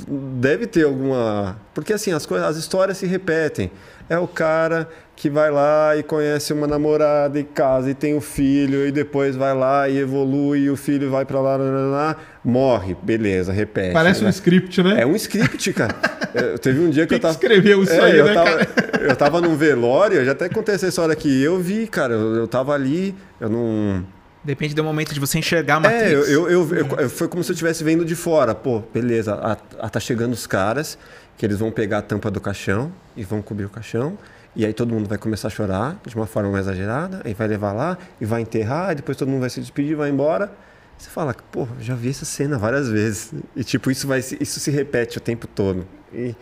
Deve 0.08 0.68
ter 0.68 0.84
alguma. 0.84 1.56
Porque 1.74 1.92
assim, 1.92 2.12
as, 2.12 2.24
coisas, 2.24 2.46
as 2.46 2.56
histórias 2.56 2.98
se 2.98 3.06
repetem. 3.06 3.72
É 4.08 4.16
o 4.16 4.28
cara 4.28 4.88
que 5.16 5.30
vai 5.30 5.50
lá 5.50 5.96
e 5.96 6.02
conhece 6.02 6.52
uma 6.52 6.66
namorada 6.66 7.40
e 7.40 7.42
casa 7.42 7.90
e 7.90 7.94
tem 7.94 8.14
o 8.14 8.20
filho, 8.20 8.86
e 8.86 8.92
depois 8.92 9.34
vai 9.34 9.54
lá 9.54 9.88
e 9.88 9.96
evolui, 9.98 10.60
e 10.64 10.70
o 10.70 10.76
filho 10.76 11.10
vai 11.10 11.24
pra 11.24 11.40
lá, 11.40 11.56
lá, 11.56 11.64
lá, 11.64 11.80
lá, 11.86 12.16
morre. 12.44 12.94
Beleza, 13.02 13.50
repete. 13.50 13.94
Parece 13.94 14.20
um 14.20 14.24
né? 14.24 14.30
script, 14.30 14.82
né? 14.82 15.00
É 15.00 15.06
um 15.06 15.16
script, 15.16 15.72
cara. 15.72 15.94
É, 16.36 16.58
teve 16.58 16.80
um 16.80 16.90
dia 16.90 17.04
que 17.06 17.08
Quem 17.08 17.16
eu 17.16 17.22
tava. 17.22 17.34
que 17.34 17.46
escreveu 17.46 17.82
isso 17.82 17.92
É, 17.94 18.00
aí, 18.00 18.18
eu 18.18 18.26
né, 18.26 18.34
tava, 18.34 18.66
cara? 18.66 19.02
Eu 19.08 19.16
tava 19.16 19.40
num 19.40 19.56
velório, 19.56 20.18
eu 20.18 20.24
já 20.26 20.32
até 20.32 20.50
contei 20.50 20.74
essa 20.74 20.86
história 20.86 21.14
aqui. 21.14 21.42
Eu 21.42 21.58
vi, 21.58 21.86
cara, 21.86 22.12
eu, 22.12 22.34
eu 22.36 22.46
tava 22.46 22.74
ali, 22.74 23.14
eu 23.40 23.48
não. 23.48 24.04
Depende 24.44 24.74
do 24.74 24.84
momento 24.84 25.14
de 25.14 25.18
você 25.20 25.38
enxergar 25.38 25.76
a 25.76 25.80
Matrix. 25.80 26.10
É, 26.10 26.12
eu, 26.14 26.24
eu, 26.24 26.50
eu- 26.50 26.74
eu- 26.76 26.86
eu- 26.98 27.08
foi 27.08 27.26
como 27.26 27.42
se 27.42 27.50
eu 27.50 27.54
estivesse 27.54 27.82
vendo 27.82 28.04
de 28.04 28.14
fora. 28.14 28.54
Pô, 28.54 28.82
beleza, 28.92 29.32
a, 29.34 29.56
a- 29.80 29.88
tá 29.88 29.98
chegando 29.98 30.34
os 30.34 30.46
caras, 30.46 30.98
que 31.38 31.46
eles 31.46 31.58
vão 31.58 31.70
pegar 31.70 31.98
a 31.98 32.02
tampa 32.02 32.30
do 32.30 32.38
caixão 32.40 32.92
e 33.16 33.24
vão 33.24 33.40
cobrir 33.40 33.64
o 33.64 33.70
caixão. 33.70 34.18
E 34.56 34.64
aí 34.64 34.72
todo 34.72 34.92
mundo 34.94 35.06
vai 35.08 35.18
começar 35.18 35.48
a 35.48 35.50
chorar 35.50 36.00
de 36.06 36.16
uma 36.16 36.26
forma 36.26 36.50
mais 36.50 36.64
exagerada, 36.66 37.20
aí 37.24 37.34
vai 37.34 37.46
levar 37.46 37.72
lá 37.72 37.98
e 38.20 38.24
vai 38.24 38.40
enterrar, 38.40 38.92
e 38.92 38.94
depois 38.96 39.16
todo 39.18 39.28
mundo 39.28 39.40
vai 39.40 39.50
se 39.50 39.60
despedir, 39.60 39.94
vai 39.94 40.08
embora. 40.10 40.50
Você 40.98 41.10
fala, 41.10 41.34
pô, 41.52 41.68
já 41.78 41.94
vi 41.94 42.08
essa 42.08 42.24
cena 42.24 42.56
várias 42.56 42.88
vezes. 42.88 43.34
E 43.54 43.62
tipo, 43.62 43.90
isso, 43.90 44.06
vai, 44.08 44.22
se- 44.22 44.38
isso 44.40 44.58
se 44.58 44.70
repete 44.70 45.18
o 45.18 45.20
tempo 45.20 45.46
todo. 45.46 45.86
E, 46.10 46.34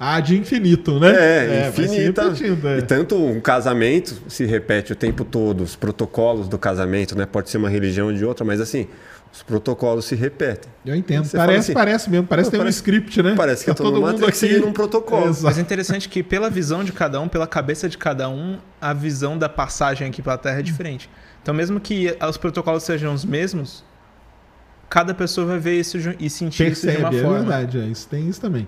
Ah, 0.00 0.18
de 0.18 0.36
infinito, 0.36 0.98
né? 0.98 1.10
é, 1.12 1.70
se 1.72 1.82
infinita. 1.82 2.22
é. 2.74 2.78
E 2.78 2.82
tanto 2.82 3.14
um 3.16 3.40
casamento 3.40 4.16
se 4.28 4.44
repete 4.46 4.92
o 4.92 4.96
tempo 4.96 5.24
todo, 5.24 5.62
os 5.62 5.76
protocolos 5.76 6.48
do 6.48 6.58
casamento, 6.58 7.16
né? 7.16 7.24
Pode 7.24 7.50
ser 7.50 7.58
uma 7.58 7.68
religião 7.68 8.08
ou 8.08 8.12
de 8.12 8.24
outra, 8.24 8.44
mas 8.44 8.60
assim, 8.60 8.88
os 9.32 9.42
protocolos 9.42 10.04
se 10.06 10.14
repetem. 10.14 10.70
Eu 10.84 10.94
entendo. 10.94 11.24
Você 11.24 11.36
Parece, 11.36 11.58
assim, 11.58 11.72
parece 11.72 12.10
mesmo. 12.10 12.26
Parece 12.26 12.46
que 12.48 12.50
tem 12.52 12.60
um 12.60 12.64
parece- 12.64 12.78
script, 12.78 13.22
né? 13.22 13.34
parece 13.36 13.64
que 13.64 13.72
Tá 13.72 13.82
eu 13.82 13.86
tô 13.86 13.92
numa 13.96 14.12
Matrix 14.12 14.38
seguindo 14.38 14.66
um 14.66 14.72
protocolo. 14.72 15.26
Mas 15.26 15.38
Exato. 15.38 15.58
é 15.58 15.62
interessante 15.62 16.08
que, 16.08 16.22
pela 16.22 16.50
visão 16.50 16.82
de 16.82 16.92
cada 16.92 17.20
um, 17.20 17.28
pela 17.28 17.46
cabeça 17.46 17.88
de 17.88 17.96
cada 17.96 18.28
um, 18.28 18.58
a 18.80 18.92
visão 18.92 19.38
da 19.38 19.48
passagem 19.48 20.08
aqui 20.08 20.20
pela 20.20 20.36
Terra 20.36 20.58
é 20.58 20.62
diferente. 20.62 21.08
Então, 21.42 21.54
mesmo 21.54 21.78
que 21.80 22.14
os 22.28 22.36
protocolos 22.36 22.82
sejam 22.82 23.14
os 23.14 23.24
mesmos, 23.24 23.84
cada 24.88 25.14
pessoa 25.14 25.46
vai 25.46 25.58
ver 25.58 25.78
isso 25.78 25.96
e 26.18 26.28
sentir 26.28 26.72
isso 26.72 26.82
de 26.86 26.92
Percebe, 26.92 26.98
uma 27.04 27.18
é 27.18 27.22
forma. 27.22 27.38
verdade. 27.38 27.78
É, 27.78 27.84
isso 27.86 28.08
tem 28.08 28.28
isso 28.28 28.40
também. 28.40 28.66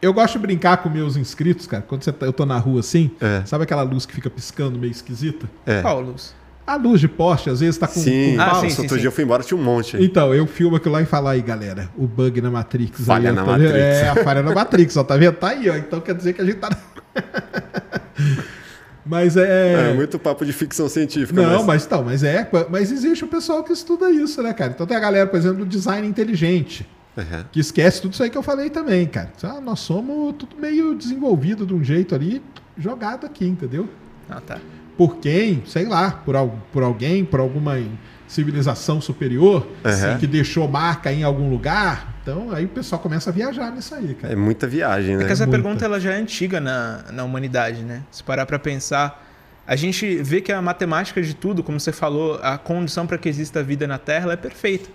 Eu 0.00 0.12
gosto 0.14 0.34
de 0.34 0.38
brincar 0.38 0.76
com 0.76 0.88
meus 0.88 1.16
inscritos, 1.16 1.66
cara. 1.66 1.82
Quando 1.82 2.04
você 2.04 2.12
tá- 2.12 2.24
eu 2.24 2.32
tô 2.32 2.46
na 2.46 2.56
rua 2.56 2.78
assim, 2.80 3.10
É. 3.20 3.42
sabe 3.44 3.64
aquela 3.64 3.82
luz 3.82 4.06
que 4.06 4.14
fica 4.14 4.30
piscando 4.30 4.78
meio 4.78 4.92
esquisita? 4.92 5.48
É. 5.66 5.82
Qual 5.82 6.00
luz? 6.00 6.34
A 6.68 6.76
luz 6.76 7.00
de 7.00 7.08
poste, 7.08 7.48
às 7.48 7.60
vezes 7.60 7.78
tá 7.78 7.86
com. 7.88 7.98
Sim, 7.98 8.36
com 8.36 8.42
Ah, 8.42 8.54
sim, 8.56 8.68
sim, 8.68 8.82
outro 8.82 8.96
sim. 8.96 9.00
dia 9.00 9.08
eu 9.08 9.12
fui 9.12 9.24
embora, 9.24 9.42
tinha 9.42 9.58
um 9.58 9.62
monte. 9.64 9.96
aí. 9.96 10.04
Então, 10.04 10.34
eu 10.34 10.46
filmo 10.46 10.76
aquilo 10.76 10.92
lá 10.92 11.00
e 11.00 11.06
falo 11.06 11.26
aí, 11.28 11.40
galera, 11.40 11.88
o 11.96 12.06
bug 12.06 12.40
na 12.42 12.50
Matrix. 12.50 13.00
Falha 13.06 13.30
aí, 13.30 13.34
na 13.36 13.42
tá 13.42 13.52
vendo? 13.56 13.62
Matrix. 13.64 13.84
É, 13.84 14.08
a 14.10 14.16
falha 14.16 14.42
na 14.42 14.52
Matrix, 14.54 14.96
ó, 14.98 15.02
tá 15.04 15.16
vendo? 15.16 15.34
Tá 15.36 15.48
aí, 15.48 15.70
ó. 15.70 15.76
Então 15.76 15.98
quer 16.00 16.14
dizer 16.14 16.34
que 16.34 16.42
a 16.42 16.44
gente 16.44 16.56
tá. 16.58 16.68
mas 19.04 19.36
é. 19.36 19.90
É, 19.90 19.94
muito 19.94 20.18
papo 20.18 20.44
de 20.44 20.52
ficção 20.52 20.88
científica. 20.88 21.40
Não, 21.40 21.58
mas... 21.58 21.66
mas 21.66 21.84
então, 21.86 22.04
mas 22.04 22.22
é, 22.22 22.48
mas 22.68 22.92
existe 22.92 23.24
o 23.24 23.28
pessoal 23.28 23.64
que 23.64 23.72
estuda 23.72 24.10
isso, 24.10 24.42
né, 24.42 24.52
cara? 24.52 24.72
Então 24.74 24.86
tem 24.86 24.96
a 24.96 25.00
galera, 25.00 25.26
por 25.26 25.38
exemplo, 25.38 25.58
do 25.58 25.66
design 25.66 26.06
inteligente, 26.06 26.86
Uhum. 27.16 27.44
que 27.50 27.58
esquece 27.58 28.00
tudo 28.02 28.12
isso 28.12 28.22
aí 28.22 28.30
que 28.30 28.38
eu 28.38 28.42
falei 28.44 28.70
também, 28.70 29.04
cara. 29.06 29.32
Ah, 29.42 29.60
nós 29.60 29.80
somos 29.80 30.34
tudo 30.38 30.54
meio 30.56 30.94
desenvolvido 30.94 31.66
de 31.66 31.74
um 31.74 31.82
jeito 31.82 32.14
ali, 32.14 32.40
jogado 32.76 33.26
aqui, 33.26 33.44
entendeu? 33.44 33.88
Ah, 34.30 34.40
tá. 34.40 34.58
Por 34.98 35.16
quem? 35.16 35.62
Sei 35.64 35.86
lá, 35.86 36.10
por, 36.10 36.34
por 36.72 36.82
alguém, 36.82 37.24
por 37.24 37.40
alguma 37.40 37.78
civilização 38.26 39.00
superior 39.00 39.66
Uhum. 39.84 40.18
que 40.18 40.26
deixou 40.26 40.68
marca 40.68 41.10
em 41.12 41.22
algum 41.22 41.48
lugar. 41.48 42.14
Então 42.22 42.50
aí 42.52 42.66
o 42.66 42.68
pessoal 42.68 43.00
começa 43.00 43.30
a 43.30 43.32
viajar 43.32 43.70
nisso 43.70 43.94
aí, 43.94 44.14
cara. 44.14 44.34
É 44.34 44.36
muita 44.36 44.66
viagem, 44.66 45.14
É 45.14 45.18
né? 45.18 45.24
que 45.26 45.32
essa 45.32 45.46
muita. 45.46 45.62
pergunta 45.62 45.84
ela 45.84 45.98
já 45.98 46.12
é 46.12 46.16
antiga 46.16 46.60
na, 46.60 47.04
na 47.10 47.24
humanidade, 47.24 47.82
né? 47.82 48.02
Se 48.10 48.22
parar 48.22 48.44
pra 48.44 48.58
pensar, 48.58 49.24
a 49.66 49.74
gente 49.76 50.16
vê 50.22 50.40
que 50.42 50.52
a 50.52 50.60
matemática 50.60 51.22
de 51.22 51.32
tudo, 51.34 51.62
como 51.62 51.80
você 51.80 51.92
falou, 51.92 52.38
a 52.42 52.58
condição 52.58 53.06
para 53.06 53.16
que 53.16 53.28
exista 53.30 53.62
vida 53.62 53.86
na 53.86 53.96
Terra 53.96 54.24
ela 54.24 54.32
é 54.34 54.36
perfeita, 54.36 54.90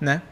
né? 0.00 0.22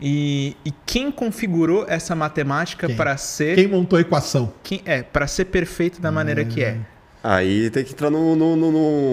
E, 0.00 0.56
e 0.64 0.72
quem 0.86 1.10
configurou 1.10 1.84
essa 1.88 2.14
matemática 2.14 2.88
para 2.90 3.16
ser 3.16 3.54
Quem 3.56 3.66
montou 3.66 3.96
a 3.96 4.00
equação? 4.02 4.52
quem 4.62 4.80
é 4.84 5.02
para 5.02 5.26
ser 5.26 5.46
perfeito 5.46 6.00
da 6.00 6.12
maneira 6.12 6.44
que 6.44 6.62
é? 6.62 6.76
Aí 7.22 7.68
tem 7.70 7.84
que 7.84 7.92
entrar 7.92 8.10
no, 8.10 8.36
no, 8.36 8.54
no- 8.56 8.70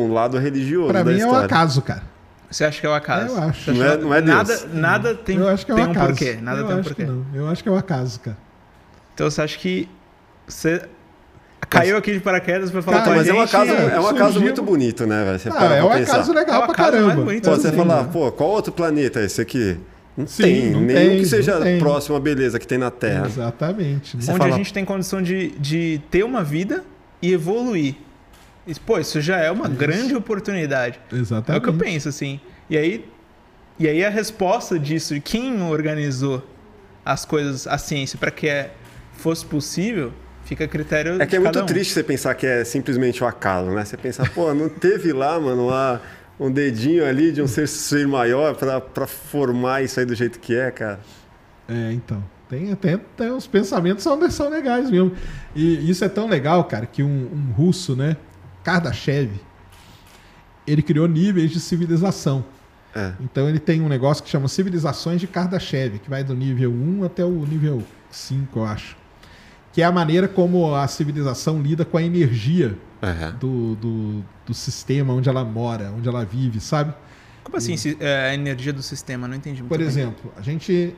no 0.07 0.13
lado 0.13 0.37
religioso 0.37 0.89
Pra 0.89 1.01
da 1.03 1.11
mim 1.11 1.19
é 1.19 1.23
um 1.23 1.27
história. 1.27 1.45
acaso, 1.45 1.81
cara. 1.81 2.03
Você 2.49 2.63
acha 2.63 2.79
que 2.79 2.85
é 2.85 2.89
o 2.89 2.93
acaso? 2.93 3.35
Eu 3.35 3.43
acho. 3.43 3.73
Não 3.73 3.85
é- 3.85 3.97
que 3.97 4.03
não 4.03 4.13
é 4.13 4.21
Deus. 4.21 4.35
nada, 4.37 4.67
nada 4.73 5.15
tem, 5.15 5.37
eu 5.37 5.47
acho 5.47 5.65
que 5.65 5.71
é 5.71 5.75
um 5.75 5.77
tem 5.77 5.87
um 5.87 5.91
acaso. 5.91 6.07
porquê. 6.09 6.37
Nada 6.41 6.59
eu 6.61 6.67
tem 6.67 6.75
um 6.75 6.79
acho 6.79 6.89
porquê. 6.89 7.03
que 7.05 7.09
não. 7.11 7.25
Eu 7.33 7.47
acho 7.49 7.63
que 7.63 7.69
é 7.69 7.71
um 7.71 7.77
acaso, 7.77 8.19
cara. 8.19 8.37
Então 9.13 9.29
você 9.29 9.41
acha 9.41 9.57
que 9.57 9.89
você 10.47 10.81
caiu 11.67 11.97
aqui 11.97 12.13
de 12.13 12.19
paraquedas 12.19 12.69
para 12.69 12.81
falar 12.83 12.97
Cara, 12.97 13.07
com 13.07 13.13
a 13.13 13.15
Mas 13.17 13.27
é 13.27 13.33
um 13.33 13.35
gente? 13.37 13.55
acaso, 13.55 13.71
é 13.71 13.99
um 13.99 14.07
acaso 14.07 14.39
muito 14.39 14.61
bonito, 14.61 15.07
né, 15.07 15.23
velho? 15.25 15.39
Você 15.39 15.49
Ah, 15.49 15.51
é 15.51 15.77
pra 15.81 15.85
um 15.85 15.89
pensar. 15.91 16.13
acaso 16.13 16.33
legal 16.33 16.55
É 16.55 16.57
o 16.59 16.61
pra 16.63 16.71
acaso 16.73 16.91
mais 16.91 17.03
caramba. 17.05 17.23
bonito 17.25 17.43
Pô, 17.49 17.55
você 17.55 17.67
Assim, 17.67 17.77
falar, 17.77 18.03
né? 18.03 18.09
pô, 18.13 18.31
qual 18.31 18.49
outro 18.51 18.71
planeta 18.71 19.19
é 19.19 19.25
esse 19.25 19.41
aqui? 19.41 19.77
Não 20.15 20.27
Sim, 20.27 20.43
tem, 20.43 20.69
não 20.71 20.81
nenhum 20.81 21.09
tem, 21.09 21.17
que 21.19 21.25
seja 21.25 21.59
tem. 21.59 21.79
próximo 21.79 22.15
à 22.15 22.19
beleza 22.19 22.57
que 22.59 22.67
tem 22.67 22.77
na 22.77 22.91
Terra. 22.91 23.25
Exatamente. 23.25 24.15
né? 24.15 24.23
Onde 24.29 24.37
fala- 24.37 24.53
a 24.53 24.57
gente 24.57 24.71
tem 24.71 24.85
condição 24.85 25.21
de, 25.21 25.49
de 25.59 25.99
ter 26.09 26.23
uma 26.23 26.41
vida 26.43 26.83
e 27.27 27.33
evoluir. 27.33 27.95
E, 28.67 28.73
Pô, 28.79 28.97
isso 28.99 29.21
já 29.21 29.37
é 29.37 29.51
uma 29.51 29.67
grande 29.69 30.15
oportunidade. 30.15 30.99
É 31.11 31.15
Exatamente. 31.15 31.59
o 31.59 31.63
que 31.63 31.69
eu 31.69 31.77
penso, 31.77 32.09
assim. 32.09 32.39
E 32.69 32.77
aí, 32.77 33.05
e 33.79 33.87
aí 33.87 34.03
a 34.03 34.09
resposta 34.09 34.77
disso, 34.79 35.19
quem 35.21 35.61
organizou 35.61 36.43
as 37.03 37.25
coisas, 37.25 37.67
a 37.67 37.77
ciência, 37.77 38.17
para 38.17 38.31
que 38.31 38.47
é, 38.47 38.71
fosse 39.13 39.45
possível, 39.45 40.11
fica 40.45 40.65
a 40.65 40.67
critério 40.67 41.21
É 41.21 41.25
que 41.27 41.35
é 41.35 41.39
de 41.39 41.43
muito 41.43 41.59
um. 41.59 41.65
triste 41.65 41.93
você 41.93 42.03
pensar 42.03 42.33
que 42.35 42.47
é 42.47 42.63
simplesmente 42.63 43.23
o 43.23 43.27
acaso, 43.27 43.69
né? 43.69 43.85
Você 43.85 43.97
pensar, 43.97 44.29
pô, 44.33 44.53
não 44.53 44.67
teve 44.69 45.13
lá, 45.13 45.39
mano, 45.39 45.67
uma- 45.67 46.01
um 46.39 46.51
dedinho 46.51 47.05
ali 47.05 47.31
de 47.31 47.41
um 47.41 47.47
ser, 47.47 47.67
ser 47.67 48.07
maior 48.07 48.55
pra 48.55 49.07
formar 49.07 49.83
isso 49.83 49.99
aí 49.99 50.05
do 50.05 50.15
jeito 50.15 50.39
que 50.39 50.55
é, 50.55 50.71
cara. 50.71 50.99
É, 51.69 51.91
então. 51.93 52.23
Tem 52.49 52.71
até 52.71 52.97
tem, 53.17 53.31
os 53.31 53.47
pensamentos 53.47 54.03
são, 54.03 54.29
são 54.29 54.49
legais 54.49 54.89
mesmo. 54.91 55.11
E 55.55 55.89
isso 55.89 56.03
é 56.05 56.09
tão 56.09 56.27
legal, 56.27 56.63
cara, 56.65 56.85
que 56.85 57.01
um, 57.01 57.07
um 57.33 57.51
russo, 57.53 57.95
né? 57.95 58.17
Kardashev, 58.63 59.31
ele 60.67 60.81
criou 60.81 61.07
níveis 61.07 61.51
de 61.51 61.59
civilização. 61.59 62.43
É. 62.93 63.13
Então 63.19 63.49
ele 63.49 63.59
tem 63.59 63.81
um 63.81 63.89
negócio 63.89 64.23
que 64.23 64.29
chama 64.29 64.47
Civilizações 64.47 65.19
de 65.19 65.27
Kardashev, 65.27 65.99
que 65.99 66.09
vai 66.09 66.23
do 66.23 66.33
nível 66.33 66.71
1 66.71 67.03
até 67.03 67.25
o 67.25 67.45
nível 67.45 67.83
5, 68.09 68.59
eu 68.59 68.65
acho. 68.65 68.95
Que 69.73 69.81
é 69.81 69.85
a 69.85 69.91
maneira 69.91 70.27
como 70.27 70.73
a 70.73 70.87
civilização 70.87 71.61
lida 71.61 71.83
com 71.83 71.97
a 71.97 72.01
energia 72.03 72.77
Aham. 73.03 73.35
do, 73.37 73.75
do, 73.75 74.25
do 74.45 74.53
sistema 74.53 75.13
onde 75.13 75.27
ela 75.27 75.43
mora, 75.43 75.91
onde 75.91 76.07
ela 76.07 76.23
vive, 76.23 76.61
sabe? 76.61 76.93
Como 77.43 77.57
assim, 77.57 77.75
se- 77.75 77.97
é, 77.99 78.29
a 78.29 78.33
energia 78.33 78.71
do 78.71 78.81
sistema? 78.81 79.27
Não 79.27 79.35
entendi 79.35 79.59
muito 79.61 79.69
Por 79.69 79.77
bem. 79.79 79.87
exemplo, 79.87 80.31
a 80.37 80.41
gente. 80.41 80.95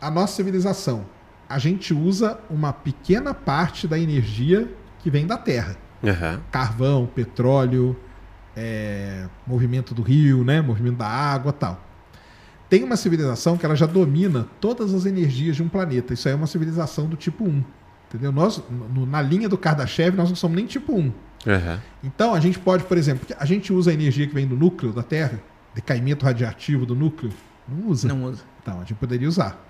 A 0.00 0.10
nossa 0.10 0.34
civilização, 0.36 1.04
a 1.48 1.58
gente 1.58 1.92
usa 1.92 2.38
uma 2.50 2.72
pequena 2.72 3.34
parte 3.34 3.86
da 3.88 3.98
energia 3.98 4.68
que 5.00 5.10
vem 5.10 5.26
da 5.26 5.36
Terra. 5.36 5.76
Aham. 6.04 6.40
Carvão, 6.50 7.06
petróleo, 7.06 7.96
é, 8.56 9.26
movimento 9.46 9.94
do 9.94 10.02
rio, 10.02 10.44
né? 10.44 10.60
movimento 10.60 10.96
da 10.98 11.06
água 11.06 11.52
tal. 11.52 11.84
Tem 12.68 12.84
uma 12.84 12.96
civilização 12.96 13.56
que 13.56 13.64
ela 13.64 13.74
já 13.74 13.86
domina 13.86 14.46
todas 14.60 14.92
as 14.92 15.06
energias 15.06 15.56
de 15.56 15.62
um 15.62 15.68
planeta. 15.68 16.12
Isso 16.12 16.28
aí 16.28 16.34
é 16.34 16.36
uma 16.36 16.46
civilização 16.46 17.06
do 17.08 17.16
tipo 17.16 17.44
1. 17.44 17.64
Entendeu? 18.08 18.30
Nós, 18.30 18.62
no- 18.94 19.06
na 19.06 19.20
linha 19.22 19.48
do 19.48 19.56
Kardashev, 19.58 20.14
nós 20.16 20.28
não 20.28 20.36
somos 20.36 20.56
nem 20.56 20.66
tipo 20.66 20.94
1. 20.94 21.12
Aham. 21.46 21.80
Então, 22.04 22.34
a 22.34 22.40
gente 22.40 22.58
pode, 22.58 22.84
por 22.84 22.96
exemplo, 22.98 23.26
a 23.38 23.44
gente 23.46 23.72
usa 23.72 23.90
a 23.90 23.94
energia 23.94 24.26
que 24.26 24.34
vem 24.34 24.46
do 24.46 24.54
núcleo 24.56 24.92
da 24.92 25.02
Terra, 25.02 25.40
decaimento 25.74 26.24
radiativo 26.24 26.84
do 26.84 26.94
núcleo, 26.94 27.32
Não 27.66 27.88
usa. 27.88 28.08
Não 28.08 28.24
usa. 28.24 28.42
Então, 28.62 28.76
a 28.76 28.80
gente 28.80 28.94
poderia 28.94 29.28
usar. 29.28 29.62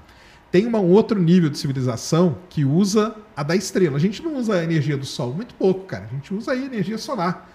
Tem 0.51 0.67
uma- 0.67 0.79
um 0.81 0.91
outro 0.91 1.21
nível 1.21 1.51
de 1.51 1.59
civilização 1.59 2.39
que 2.49 2.65
usa 2.65 3.15
a 3.37 3.43
da 3.43 3.55
estrela. 3.55 3.97
A 3.97 4.01
gente 4.01 4.23
não 4.23 4.37
usa 4.37 4.55
a 4.55 4.65
energia 4.65 4.97
do 4.97 5.05
Sol, 5.05 5.33
muito 5.35 5.55
pouco, 5.55 5.85
cara. 5.87 6.07
A 6.11 6.15
gente 6.15 6.33
usa 6.33 6.53
aí 6.53 6.63
a 6.63 6.67
energia 6.67 6.97
solar. 6.99 7.51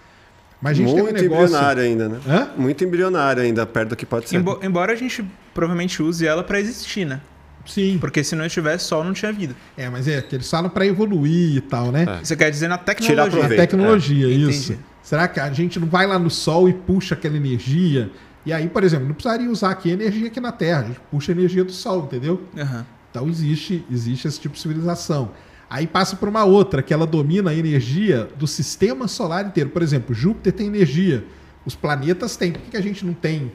Mas 0.62 0.72
a 0.72 0.74
gente 0.76 0.92
Muito 0.92 1.04
tem 1.04 1.14
um 1.14 1.20
negócio... 1.20 1.44
embrionário 1.44 1.82
ainda, 1.82 2.08
né? 2.08 2.20
Hã? 2.26 2.48
Muito 2.56 2.82
embrionário 2.84 3.42
ainda, 3.42 3.66
perto 3.66 3.90
do 3.90 3.96
que 3.96 4.06
pode 4.06 4.28
ser. 4.30 4.36
Embo- 4.36 4.58
embora 4.62 4.92
a 4.92 4.96
gente 4.96 5.22
provavelmente 5.52 6.02
use 6.02 6.26
ela 6.26 6.42
pra 6.42 6.58
existir, 6.58 7.04
né? 7.04 7.20
Sim. 7.66 7.98
Porque 8.00 8.22
se 8.24 8.34
não 8.34 8.48
tivesse 8.48 8.84
sol, 8.86 9.04
não 9.04 9.12
tinha 9.12 9.30
vida. 9.32 9.54
É, 9.76 9.90
mas 9.90 10.06
é 10.08 10.22
que 10.22 10.34
eles 10.36 10.48
falam 10.48 10.70
para 10.70 10.86
evoluir 10.86 11.56
e 11.56 11.60
tal, 11.60 11.90
né? 11.92 12.06
É. 12.20 12.24
Você 12.24 12.34
quer 12.36 12.50
dizer 12.50 12.68
na 12.68 12.78
tecnologia. 12.78 13.22
A 13.24 13.30
proveito. 13.30 13.60
tecnologia, 13.60 14.26
É, 14.26 14.30
isso. 14.30 14.72
entendi. 14.72 14.84
Será 15.02 15.28
que 15.28 15.38
a 15.38 15.52
gente 15.52 15.78
não 15.78 15.86
vai 15.88 16.06
lá 16.06 16.18
no 16.18 16.30
Sol 16.30 16.66
e 16.68 16.72
puxa 16.72 17.14
aquela 17.14 17.36
energia? 17.36 18.10
E 18.46 18.52
aí, 18.52 18.68
por 18.68 18.84
exemplo, 18.84 19.06
não 19.06 19.14
precisaria 19.14 19.50
usar 19.50 19.70
aqui 19.70 19.90
energia 19.90 20.26
aqui 20.26 20.40
na 20.40 20.52
Terra. 20.52 20.80
A 20.80 20.84
gente 20.84 21.00
puxa 21.10 21.32
a 21.32 21.34
energia 21.34 21.64
do 21.64 21.72
Sol, 21.72 22.04
entendeu? 22.04 22.42
Aham. 22.56 22.84
Então 23.10 23.28
existe, 23.28 23.84
existe 23.90 24.26
esse 24.28 24.40
tipo 24.40 24.54
de 24.54 24.60
civilização. 24.60 25.30
Aí 25.70 25.86
passa 25.86 26.16
por 26.16 26.28
uma 26.28 26.44
outra, 26.44 26.82
que 26.82 26.92
ela 26.92 27.06
domina 27.06 27.50
a 27.50 27.54
energia 27.54 28.28
do 28.36 28.46
sistema 28.46 29.08
solar 29.08 29.46
inteiro. 29.46 29.70
Por 29.70 29.82
exemplo, 29.82 30.14
Júpiter 30.14 30.52
tem 30.52 30.66
energia. 30.66 31.24
Os 31.64 31.74
planetas 31.74 32.36
têm. 32.36 32.52
Por 32.52 32.60
que 32.62 32.70
que 32.72 32.76
a 32.76 32.82
gente 32.82 33.04
não 33.06 33.14
tem 33.14 33.50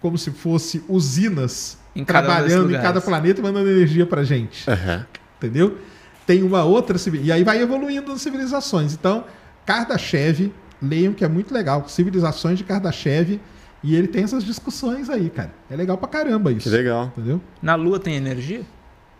como 0.00 0.18
se 0.18 0.30
fosse 0.30 0.82
usinas 0.88 1.78
Em 1.96 2.04
cada 2.04 2.20
um 2.20 2.24
trabalhando 2.26 2.70
em 2.70 2.80
cada 2.80 3.00
planeta 3.00 3.40
e 3.40 3.42
mandando 3.42 3.70
energia 3.70 4.04
pra 4.06 4.22
gente? 4.22 4.68
Aham. 4.70 5.06
Entendeu? 5.38 5.78
Tem 6.26 6.42
uma 6.42 6.62
outra 6.64 6.98
civil- 6.98 7.22
E 7.24 7.32
aí 7.32 7.42
vai 7.42 7.60
evoluindo 7.62 8.12
as 8.12 8.20
civilizações. 8.20 8.92
Então, 8.92 9.24
Kardashev, 9.64 10.52
leiam 10.82 11.12
que 11.14 11.24
é 11.24 11.28
muito 11.28 11.52
legal. 11.54 11.88
Civilizações 11.88 12.58
de 12.58 12.64
Kardashev. 12.64 13.40
E 13.82 13.94
ele 13.94 14.08
tem 14.08 14.24
essas 14.24 14.42
discussões 14.44 15.08
aí, 15.08 15.30
cara. 15.30 15.52
É 15.70 15.76
legal 15.76 15.96
pra 15.96 16.08
caramba 16.08 16.50
isso. 16.52 16.68
Que 16.68 16.76
legal. 16.76 17.12
Entendeu? 17.16 17.40
Na 17.62 17.74
Lua 17.76 17.98
tem 18.00 18.14
energia? 18.16 18.62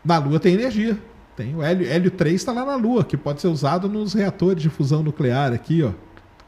Na 0.05 0.19
Lua 0.19 0.41
tem 0.41 0.55
energia. 0.55 0.99
Tem 1.37 1.55
o 1.55 1.63
hélio, 1.63 1.87
hélio 1.89 2.11
3 2.11 2.35
está 2.35 2.51
lá 2.53 2.65
na 2.65 2.75
Lua, 2.75 3.05
que 3.05 3.17
pode 3.17 3.41
ser 3.41 3.47
usado 3.47 3.89
nos 3.89 4.13
reatores 4.15 4.61
de 4.61 4.69
fusão 4.69 5.03
nuclear 5.03 5.53
aqui, 5.53 5.83
ó. 5.85 5.93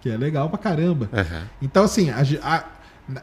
Que 0.01 0.11
é 0.11 0.17
legal 0.17 0.49
pra 0.49 0.59
caramba. 0.59 1.09
Aham. 1.13 1.43
Então, 1.63 1.85
assim, 1.85 2.11
a 2.11 2.23
a- 2.43 2.65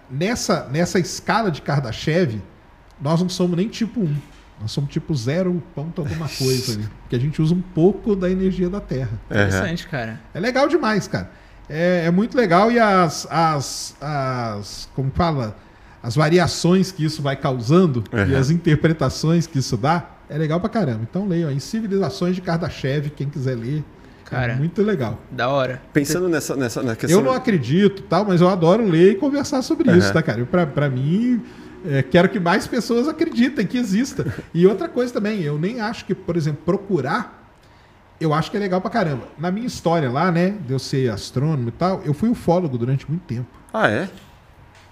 nessa, 0.10 0.68
nessa 0.72 1.00
escala 1.00 1.50
de 1.52 1.62
Kardashev, 1.62 2.42
nós 3.02 3.22
não 3.22 3.30
somos 3.30 3.58
nem 3.58 3.68
tipo 3.68 4.02
1. 4.02 4.16
Nós 4.62 4.72
somos 4.72 4.90
tipo 4.92 5.14
0 5.14 5.62
ponto 5.76 6.02
alguma 6.02 6.28
coisa 6.28 6.74
ali. 6.80 6.88
Porque 7.02 7.16
a 7.16 7.20
gente 7.20 7.42
usa 7.42 7.54
um 7.54 7.62
pouco 7.62 8.16
da 8.16 8.30
energia 8.30 8.70
da 8.70 8.80
Terra. 8.80 9.12
Aham. 9.30 9.42
Interessante, 9.48 9.88
cara. 9.88 10.20
É 10.34 10.40
legal 10.40 10.68
demais, 10.68 11.08
cara. 11.08 11.30
É, 11.70 12.04
é 12.06 12.12
muito 12.12 12.38
legal 12.38 12.72
e 12.72 12.80
as, 12.80 13.28
as, 13.30 13.96
as. 14.02 14.90
Como 14.96 15.12
fala? 15.14 15.56
As 16.02 16.16
variações 16.16 16.92
que 16.92 17.04
isso 17.04 17.22
vai 17.22 17.36
causando 17.36 18.04
e 18.14 18.34
Uhum. 18.34 18.40
as 18.40 18.50
interpretações 18.50 19.46
que 19.48 19.60
isso 19.60 19.76
dá, 19.76 20.06
é 20.30 20.38
legal 20.38 20.60
pra 20.60 20.70
caramba. 20.70 21.02
Então 21.10 21.28
leiam 21.28 21.50
aí 21.50 21.60
Civilizações 21.60 22.36
de 22.36 22.42
Kardashev, 22.42 23.10
quem 23.10 23.30
quiser 23.30 23.56
ler. 23.58 23.84
Cara. 24.26 24.54
É 24.54 24.56
muito 24.56 24.82
legal. 24.84 25.20
Da 25.32 25.50
hora. 25.50 25.82
Pensando 25.94 26.28
nessa, 26.30 26.56
nessa 26.56 26.84
na 26.84 26.96
questão. 26.96 27.20
Eu 27.20 27.26
não 27.26 27.32
acredito, 27.34 28.04
tal, 28.04 28.26
mas 28.26 28.42
eu 28.42 28.50
adoro 28.50 28.86
ler 28.86 29.14
e 29.14 29.16
conversar 29.16 29.62
sobre 29.62 29.90
Uhum. 29.90 29.98
isso, 29.98 30.12
tá, 30.14 30.22
cara? 30.22 30.40
Eu, 30.40 30.46
pra, 30.46 30.66
pra 30.66 30.90
mim, 30.90 31.42
é, 31.86 32.04
quero 32.04 32.28
que 32.30 32.40
mais 32.40 32.68
pessoas 32.68 33.08
acreditem 33.08 33.66
que 33.66 33.78
exista. 33.78 34.26
E 34.54 34.68
outra 34.68 34.88
coisa 34.90 35.14
também, 35.14 35.42
eu 35.44 35.58
nem 35.58 35.80
acho 35.80 36.04
que, 36.06 36.14
por 36.14 36.36
exemplo, 36.36 36.62
procurar, 36.66 37.37
eu 38.20 38.34
acho 38.34 38.50
que 38.52 38.58
é 38.58 38.60
legal 38.60 38.82
pra 38.82 38.90
caramba. 38.90 39.28
Na 39.38 39.52
minha 39.52 39.68
história 39.68 40.10
lá, 40.10 40.32
né, 40.32 40.56
de 40.66 40.74
eu 40.74 40.80
ser 40.80 41.12
astrônomo 41.12 41.70
e 41.70 41.72
tal, 41.72 42.02
eu 42.04 42.14
fui 42.14 42.30
ufólogo 42.30 42.78
durante 42.78 43.10
muito 43.10 43.24
tempo. 43.24 43.48
Ah, 43.74 43.90
é? 43.90 44.10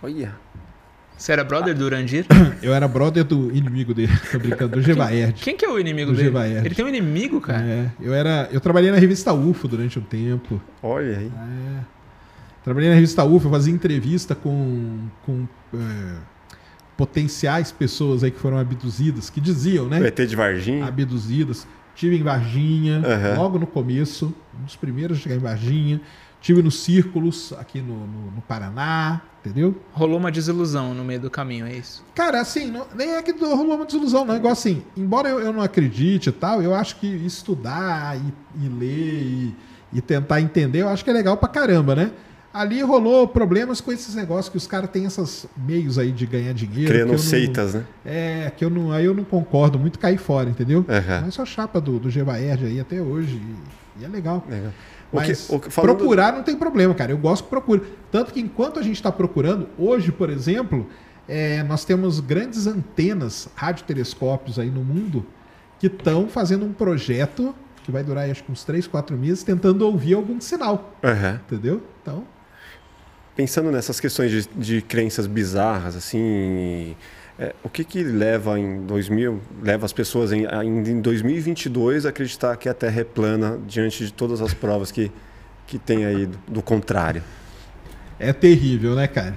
Olha. 0.01 0.35
Você 1.17 1.31
era 1.31 1.43
brother 1.45 1.73
do 1.73 1.85
Urandir? 1.85 2.25
Eu 2.61 2.73
era 2.73 2.87
brother 2.89 3.23
do 3.23 3.49
inimigo 3.55 3.93
dele, 3.93 4.11
tô 4.31 4.37
brincando, 4.37 4.75
do 4.75 4.81
Gevaerd. 4.81 5.41
Quem 5.41 5.55
que 5.55 5.63
é 5.65 5.69
o 5.69 5.79
inimigo 5.79 6.11
Do 6.11 6.17
dele? 6.17 6.27
Gevaerd. 6.27 6.65
Ele 6.65 6.75
tem 6.75 6.83
um 6.83 6.89
inimigo, 6.89 7.39
cara. 7.39 7.63
É, 7.63 7.89
eu 8.01 8.13
era, 8.13 8.49
eu 8.51 8.59
trabalhei 8.59 8.91
na 8.91 8.97
revista 8.97 9.31
UFO 9.33 9.67
durante 9.67 9.97
um 9.97 10.01
tempo. 10.01 10.61
Olha 10.83 11.17
aí. 11.17 11.31
É. 11.33 11.79
Trabalhei 12.65 12.89
na 12.89 12.95
revista 12.95 13.23
UFO, 13.23 13.47
eu 13.47 13.51
fazia 13.51 13.73
entrevista 13.73 14.35
com, 14.35 15.07
com 15.25 15.47
é, 15.73 16.15
potenciais 16.97 17.71
pessoas 17.71 18.23
aí 18.23 18.31
que 18.31 18.39
foram 18.39 18.57
abduzidas, 18.57 19.29
que 19.29 19.39
diziam, 19.39 19.85
O 19.85 19.89
né? 19.89 20.05
ET 20.05 20.19
de 20.19 20.35
Varginha. 20.35 20.85
Abduzidas. 20.85 21.65
Tive 21.95 22.17
em 22.17 22.23
Varginha, 22.23 22.99
Aham. 23.05 23.37
logo 23.37 23.57
no 23.59 23.65
começo, 23.67 24.33
um 24.59 24.63
dos 24.65 24.75
primeiros 24.75 25.17
a 25.17 25.21
chegar 25.21 25.35
em 25.35 25.39
Varginha. 25.39 26.01
Tive 26.41 26.61
nos 26.61 26.79
Círculos, 26.81 27.53
aqui 27.57 27.81
no, 27.81 28.05
no, 28.05 28.31
no 28.31 28.41
Paraná, 28.41 29.21
entendeu? 29.43 29.75
Rolou 29.93 30.19
uma 30.19 30.31
desilusão 30.31 30.93
no 30.93 31.03
meio 31.03 31.19
do 31.19 31.29
caminho, 31.29 31.65
é 31.65 31.73
isso? 31.73 32.03
Cara, 32.13 32.39
assim, 32.39 32.67
não- 32.69 32.85
nem 32.95 33.15
é 33.15 33.21
que 33.23 33.31
rolou 33.31 33.75
uma 33.75 33.85
desilusão, 33.85 34.23
não. 34.25 34.35
Igual 34.35 34.53
assim, 34.53 34.83
embora 34.95 35.27
eu, 35.27 35.39
eu 35.39 35.51
não 35.51 35.61
acredite 35.61 36.29
e 36.29 36.31
tal, 36.31 36.61
eu 36.61 36.75
acho 36.75 36.97
que 36.97 37.07
estudar 37.07 38.15
e, 38.17 38.63
e 38.63 38.67
ler 38.69 39.23
e, 39.23 39.55
e 39.93 40.01
tentar 40.01 40.39
entender, 40.39 40.81
eu 40.83 40.89
acho 40.89 41.03
que 41.03 41.09
é 41.09 41.13
legal 41.13 41.35
pra 41.37 41.49
caramba, 41.49 41.95
né? 41.95 42.11
Ali 42.57 42.81
rolou 42.81 43.27
problemas 43.27 43.81
com 43.81 43.91
esses 43.91 44.15
negócios 44.15 44.47
que 44.49 44.55
os 44.55 44.65
caras 44.65 44.89
têm 44.89 45.03
esses 45.03 45.45
meios 45.57 45.97
aí 45.99 46.11
de 46.11 46.25
ganhar 46.25 46.53
dinheiro. 46.53 46.89
Criando 46.89 47.11
não- 47.11 47.17
seitas, 47.17 47.73
né? 47.73 47.83
É, 48.05 48.51
que 48.55 48.63
eu 48.63 48.69
não, 48.69 48.91
aí 48.93 49.03
eu 49.03 49.13
não 49.13 49.25
concordo 49.25 49.77
muito 49.77 49.99
cair 49.99 50.17
fora, 50.17 50.49
entendeu? 50.49 50.85
Aham. 50.87 51.21
Mas 51.25 51.33
sou 51.33 51.45
chapa 51.45 51.81
do, 51.81 51.99
do 51.99 52.09
Gevaerd 52.09 52.65
aí 52.65 52.79
até 52.79 53.01
hoje 53.01 53.35
e, 53.97 54.01
e 54.01 54.05
é 54.05 54.07
legal. 54.07 54.45
Legal. 54.49 54.71
O 55.11 55.19
que- 55.21 55.27
Mas 55.27 55.49
o 55.49 55.59
que- 55.59 55.69
falando- 55.69 55.97
procurar 55.97 56.31
não 56.33 56.43
tem 56.43 56.55
problema, 56.55 56.93
cara. 56.93 57.11
Eu 57.11 57.17
gosto 57.17 57.43
que 57.43 57.49
procure. 57.49 57.81
Tanto 58.09 58.31
que 58.31 58.39
enquanto 58.39 58.79
a 58.79 58.81
gente 58.83 58.95
está 58.95 59.11
procurando, 59.11 59.67
hoje, 59.77 60.11
por 60.13 60.29
exemplo, 60.29 60.87
é, 61.27 61.61
nós 61.63 61.83
temos 61.83 62.21
grandes 62.21 62.67
antenas, 62.67 63.49
radiotelescópios 63.55 64.57
aí 64.59 64.69
no 64.69 64.81
mundo, 64.83 65.25
que 65.77 65.87
estão 65.87 66.27
fazendo 66.29 66.65
um 66.65 66.71
projeto 66.71 67.53
que 67.83 67.91
vai 67.91 68.03
durar 68.03 68.29
acho 68.29 68.43
que 68.43 68.51
uns 68.51 68.63
3, 68.63 68.87
4 68.87 69.15
meses, 69.17 69.43
tentando 69.43 69.85
ouvir 69.85 70.13
algum 70.15 70.39
sinal. 70.41 70.95
Aham. 71.03 71.39
Entendeu? 71.45 71.83
Então, 72.01 72.23
Pensando 73.35 73.71
nessas 73.71 73.99
questões 73.99 74.31
de, 74.31 74.49
de 74.55 74.81
crenças 74.81 75.27
bizarras, 75.27 75.95
assim, 75.95 76.95
é, 77.37 77.53
o 77.63 77.69
que 77.69 77.83
que 77.83 78.03
leva 78.03 78.57
em 78.57 78.85
2000, 78.85 79.41
leva 79.61 79.85
as 79.85 79.91
pessoas 79.91 80.31
em, 80.31 80.45
ainda 80.45 80.89
em 80.89 81.01
2022 81.01 82.05
a 82.05 82.09
acreditar 82.09 82.55
que 82.55 82.69
a 82.69 82.73
Terra 82.73 83.01
é 83.01 83.03
plana 83.03 83.59
diante 83.67 84.05
de 84.05 84.13
todas 84.13 84.41
as 84.41 84.53
provas 84.53 84.91
que, 84.91 85.11
que 85.67 85.77
tem 85.77 86.05
aí 86.05 86.25
do, 86.25 86.37
do 86.47 86.61
contrário? 86.61 87.21
é 88.19 88.33
terrível, 88.33 88.95
né, 88.95 89.07
cara? 89.07 89.35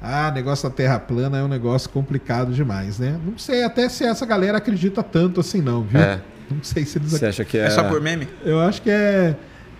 Ah, 0.00 0.30
negócio 0.30 0.68
da 0.68 0.74
Terra 0.74 0.98
plana 0.98 1.38
é 1.38 1.42
um 1.42 1.48
negócio 1.48 1.88
complicado 1.90 2.52
demais, 2.52 2.98
né? 2.98 3.18
Não 3.24 3.38
sei 3.38 3.64
até 3.64 3.88
se 3.88 4.04
essa 4.04 4.26
galera 4.26 4.58
acredita 4.58 5.02
tanto 5.02 5.40
assim, 5.40 5.60
não, 5.60 5.82
viu? 5.82 6.00
É. 6.00 6.20
Não 6.50 6.62
sei 6.62 6.84
se 6.84 6.98
eles 6.98 7.10
Você 7.10 7.26
acha 7.26 7.44
que 7.44 7.58
é, 7.58 7.64
É 7.64 7.70
só 7.70 7.84
por 7.84 8.00
meme? 8.00 8.28
Eu 8.44 8.60
acho 8.60 8.80
que 8.82 8.90
é. 8.90 9.34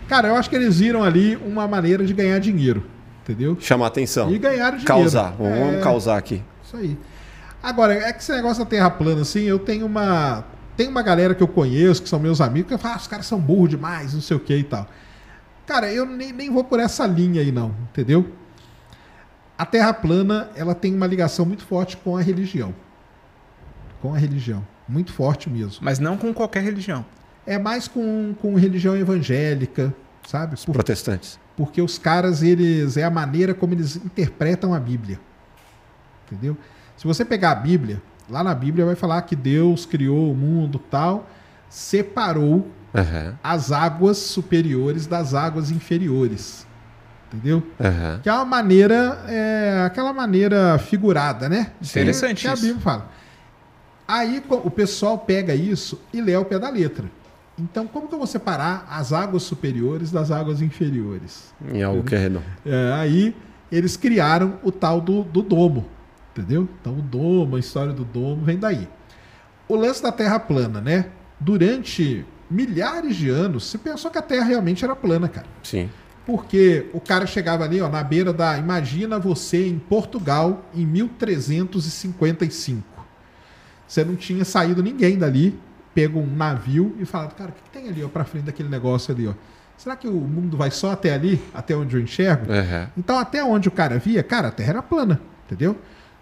Cara, 0.09 0.29
eu 0.29 0.37
acho 0.37 0.49
que 0.49 0.57
eles 0.57 0.81
viram 0.81 1.03
ali 1.03 1.37
uma 1.37 1.69
maneira 1.69 2.05
de 2.05 2.13
ganhar 2.13 2.39
dinheiro. 2.39 2.83
Entendeu? 3.29 3.57
chamar 3.61 3.89
atenção? 3.89 4.31
E 4.33 4.39
ganharam 4.39 4.77
dinheiro. 4.79 4.85
Causar. 4.87 5.33
Vamos, 5.33 5.59
vamos 5.59 5.75
É, 5.75 5.81
causar 5.81 6.17
aqui. 6.17 6.43
Isso 6.65 6.77
aí. 6.77 6.97
Agora, 7.61 7.93
é 7.95 8.13
que 8.13 8.21
esse 8.23 8.31
negócio 8.33 8.63
da 8.63 8.71
Terra 8.71 8.89
plana, 8.91 9.23
assim, 9.23 9.43
eu 9.43 9.59
tenho 9.59 9.85
uma. 9.87 10.45
Tem 10.77 10.87
uma 10.89 11.03
galera 11.03 11.35
que 11.35 11.43
eu 11.43 11.49
conheço, 11.49 12.03
que 12.03 12.09
são 12.09 12.21
meus 12.21 12.41
amigos, 12.41 12.71
que 12.71 12.79
falam, 12.79 12.97
ah, 12.97 13.01
os 13.01 13.07
caras 13.09 13.27
são 13.27 13.41
burros 13.41 13.71
demais, 13.71 14.13
não 14.15 14.21
sei 14.21 14.37
o 14.37 14.41
que 14.41 14.55
e 14.55 14.63
tal. 14.63 14.87
Cara, 15.67 15.91
eu 15.93 16.07
nem, 16.07 16.33
nem 16.33 16.51
vou 16.51 16.63
por 16.63 16.79
essa 16.79 17.05
linha 17.07 17.41
aí, 17.41 17.51
não, 17.51 17.75
entendeu? 17.91 18.31
A 19.59 19.65
Terra 19.67 19.93
plana, 19.95 20.51
ela 20.55 20.75
tem 20.75 20.95
uma 20.95 21.07
ligação 21.07 21.45
muito 21.47 21.65
forte 21.65 21.97
com 21.97 22.17
a 22.17 22.21
religião. 22.21 22.75
Com 24.03 24.15
a 24.15 24.19
religião. 24.19 24.65
Muito 24.87 25.13
forte 25.13 25.49
mesmo. 25.51 25.79
Mas 25.81 25.99
não 25.99 26.17
com 26.17 26.33
qualquer 26.33 26.63
religião. 26.63 27.05
É 27.47 27.59
mais 27.59 27.89
com, 27.89 28.35
com 28.41 28.55
religião 28.55 28.95
evangélica, 28.97 29.93
sabe? 30.29 30.57
Por- 30.65 30.73
Protestantes. 30.75 31.41
Porque 31.57 31.81
os 31.81 31.99
caras, 31.99 32.43
eles. 32.43 32.97
É 32.97 33.05
a 33.05 33.11
maneira 33.11 33.55
como 33.55 33.75
eles 33.75 33.97
interpretam 33.97 34.75
a 34.75 34.79
Bíblia. 34.81 35.19
Entendeu? 36.27 36.57
Se 36.97 37.07
você 37.07 37.25
pegar 37.25 37.53
a 37.53 37.55
Bíblia, 37.55 38.03
lá 38.29 38.43
na 38.43 38.55
Bíblia 38.55 38.85
vai 38.85 38.95
falar 38.95 39.23
que 39.23 39.37
Deus 39.37 39.87
criou 39.87 40.31
o 40.31 40.35
mundo 40.35 40.79
tal, 40.79 41.29
separou 41.69 42.69
Aham. 42.95 43.39
as 43.43 43.71
águas 43.73 44.19
superiores 44.19 45.07
das 45.07 45.35
águas 45.35 45.71
inferiores. 45.71 46.67
Entendeu? 47.33 47.63
Aham. 47.81 48.21
Que 48.23 48.29
é 48.29 48.33
uma 48.33 48.45
maneira, 48.45 49.25
é, 49.29 49.83
aquela 49.85 50.13
maneira 50.13 50.79
figurada, 50.79 51.49
né? 51.49 51.73
Interessante 51.83 52.43
Que 52.43 52.49
a 52.49 52.55
isso. 52.55 52.63
Bíblia 52.63 52.83
fala. 52.83 53.11
Aí 54.09 54.43
o 54.49 54.71
pessoal 54.71 55.19
pega 55.19 55.55
isso 55.55 56.01
e 56.13 56.21
lê 56.21 56.35
ao 56.35 56.45
pé 56.45 56.59
da 56.59 56.71
letra. 56.71 57.05
Então, 57.59 57.87
como 57.87 58.07
que 58.07 58.15
eu 58.15 58.19
vou 58.19 58.27
separar 58.27 58.87
as 58.91 59.13
águas 59.13 59.43
superiores 59.43 60.13
das 60.13 60.31
águas 60.31 60.61
inferiores? 60.61 61.55
Em 61.73 61.83
algo 61.83 62.03
que 62.03 62.15
é 62.15 62.19
redondo. 62.19 62.45
É, 62.65 62.93
aí 62.93 63.35
eles 63.73 63.97
criaram 63.97 64.59
o 64.63 64.71
tal 64.71 65.01
do, 65.01 65.23
do 65.23 65.43
domo, 65.43 65.87
entendeu? 66.33 66.69
Então 66.81 66.99
o 66.99 67.03
domo, 67.03 67.57
a 67.57 67.59
história 67.59 67.93
do 67.93 68.05
domo 68.05 68.45
vem 68.45 68.59
daí. 68.59 68.89
O 69.69 69.75
lance 69.75 70.03
da 70.03 70.13
Terra 70.13 70.39
plana, 70.39 70.81
né? 70.81 71.07
Durante 71.41 72.25
milhares 72.49 73.17
de 73.17 73.29
anos, 73.29 73.67
se 73.67 73.79
pensou 73.79 74.11
que 74.11 74.19
a 74.19 74.23
Terra 74.23 74.45
realmente 74.45 74.85
era 74.85 74.95
plana, 74.95 75.29
cara. 75.29 75.47
Sim. 75.63 75.91
Porque 76.25 76.87
o 76.93 77.01
cara 77.01 77.27
chegava 77.27 77.65
ali, 77.65 77.81
ó, 77.81 77.89
na 77.89 78.03
beira 78.03 78.33
da. 78.33 78.59
Imagina 78.59 79.19
você 79.19 79.67
em 79.67 79.79
Portugal 79.79 80.65
em 80.75 80.85
1355. 80.85 82.85
Você 83.87 84.05
não 84.05 84.17
tinha 84.17 84.45
saído 84.45 84.83
ninguém 84.83 85.17
dali, 85.17 85.57
pego 85.97 86.21
um 86.21 86.37
navio 86.37 86.95
e 87.01 87.07
falado, 87.07 87.35
cara, 87.35 87.49
o 87.51 87.53
que, 87.55 87.63
que 87.63 87.71
tem 87.71 87.89
ali, 87.89 88.05
ó, 88.05 88.09
pra 88.09 88.23
frente 88.25 88.45
daquele 88.45 88.69
negócio 88.69 89.15
ali, 89.15 89.27
ó? 89.27 89.33
Será 89.79 89.97
que 89.97 90.07
o 90.07 90.13
mundo 90.13 90.55
vai 90.55 90.71
só 90.71 90.91
até 90.93 91.15
ali, 91.15 91.43
até 91.55 91.75
onde 91.75 91.97
eu 91.97 92.03
enxergo? 92.03 92.53
Uhum. 92.53 92.87
Então, 92.99 93.19
até 93.19 93.43
onde 93.43 93.69
o 93.69 93.71
cara 93.71 93.99
via, 93.99 94.23
cara, 94.23 94.49
a 94.49 94.51
Terra 94.51 94.71
era 94.71 94.83
plana, 94.83 95.19
entendeu? 95.47 95.77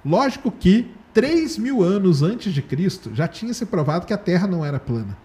Lógico 0.05 0.48
que 0.51 0.90
3 1.12 1.59
mil 1.59 1.82
anos 1.82 2.22
antes 2.22 2.52
de 2.55 2.62
Cristo 2.62 3.10
já 3.14 3.26
tinha 3.26 3.52
se 3.52 3.66
provado 3.66 4.06
que 4.06 4.12
a 4.12 4.18
Terra 4.18 4.46
não 4.46 4.64
era 4.64 4.78
plana. 4.78 5.16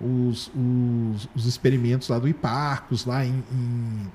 Os, 0.00 0.48
os, 0.54 1.28
os 1.34 1.46
experimentos 1.46 2.08
lá 2.08 2.18
do 2.18 2.28
Hiparcos, 2.28 3.04
lá 3.04 3.24
em, 3.24 3.42
em 3.52 4.10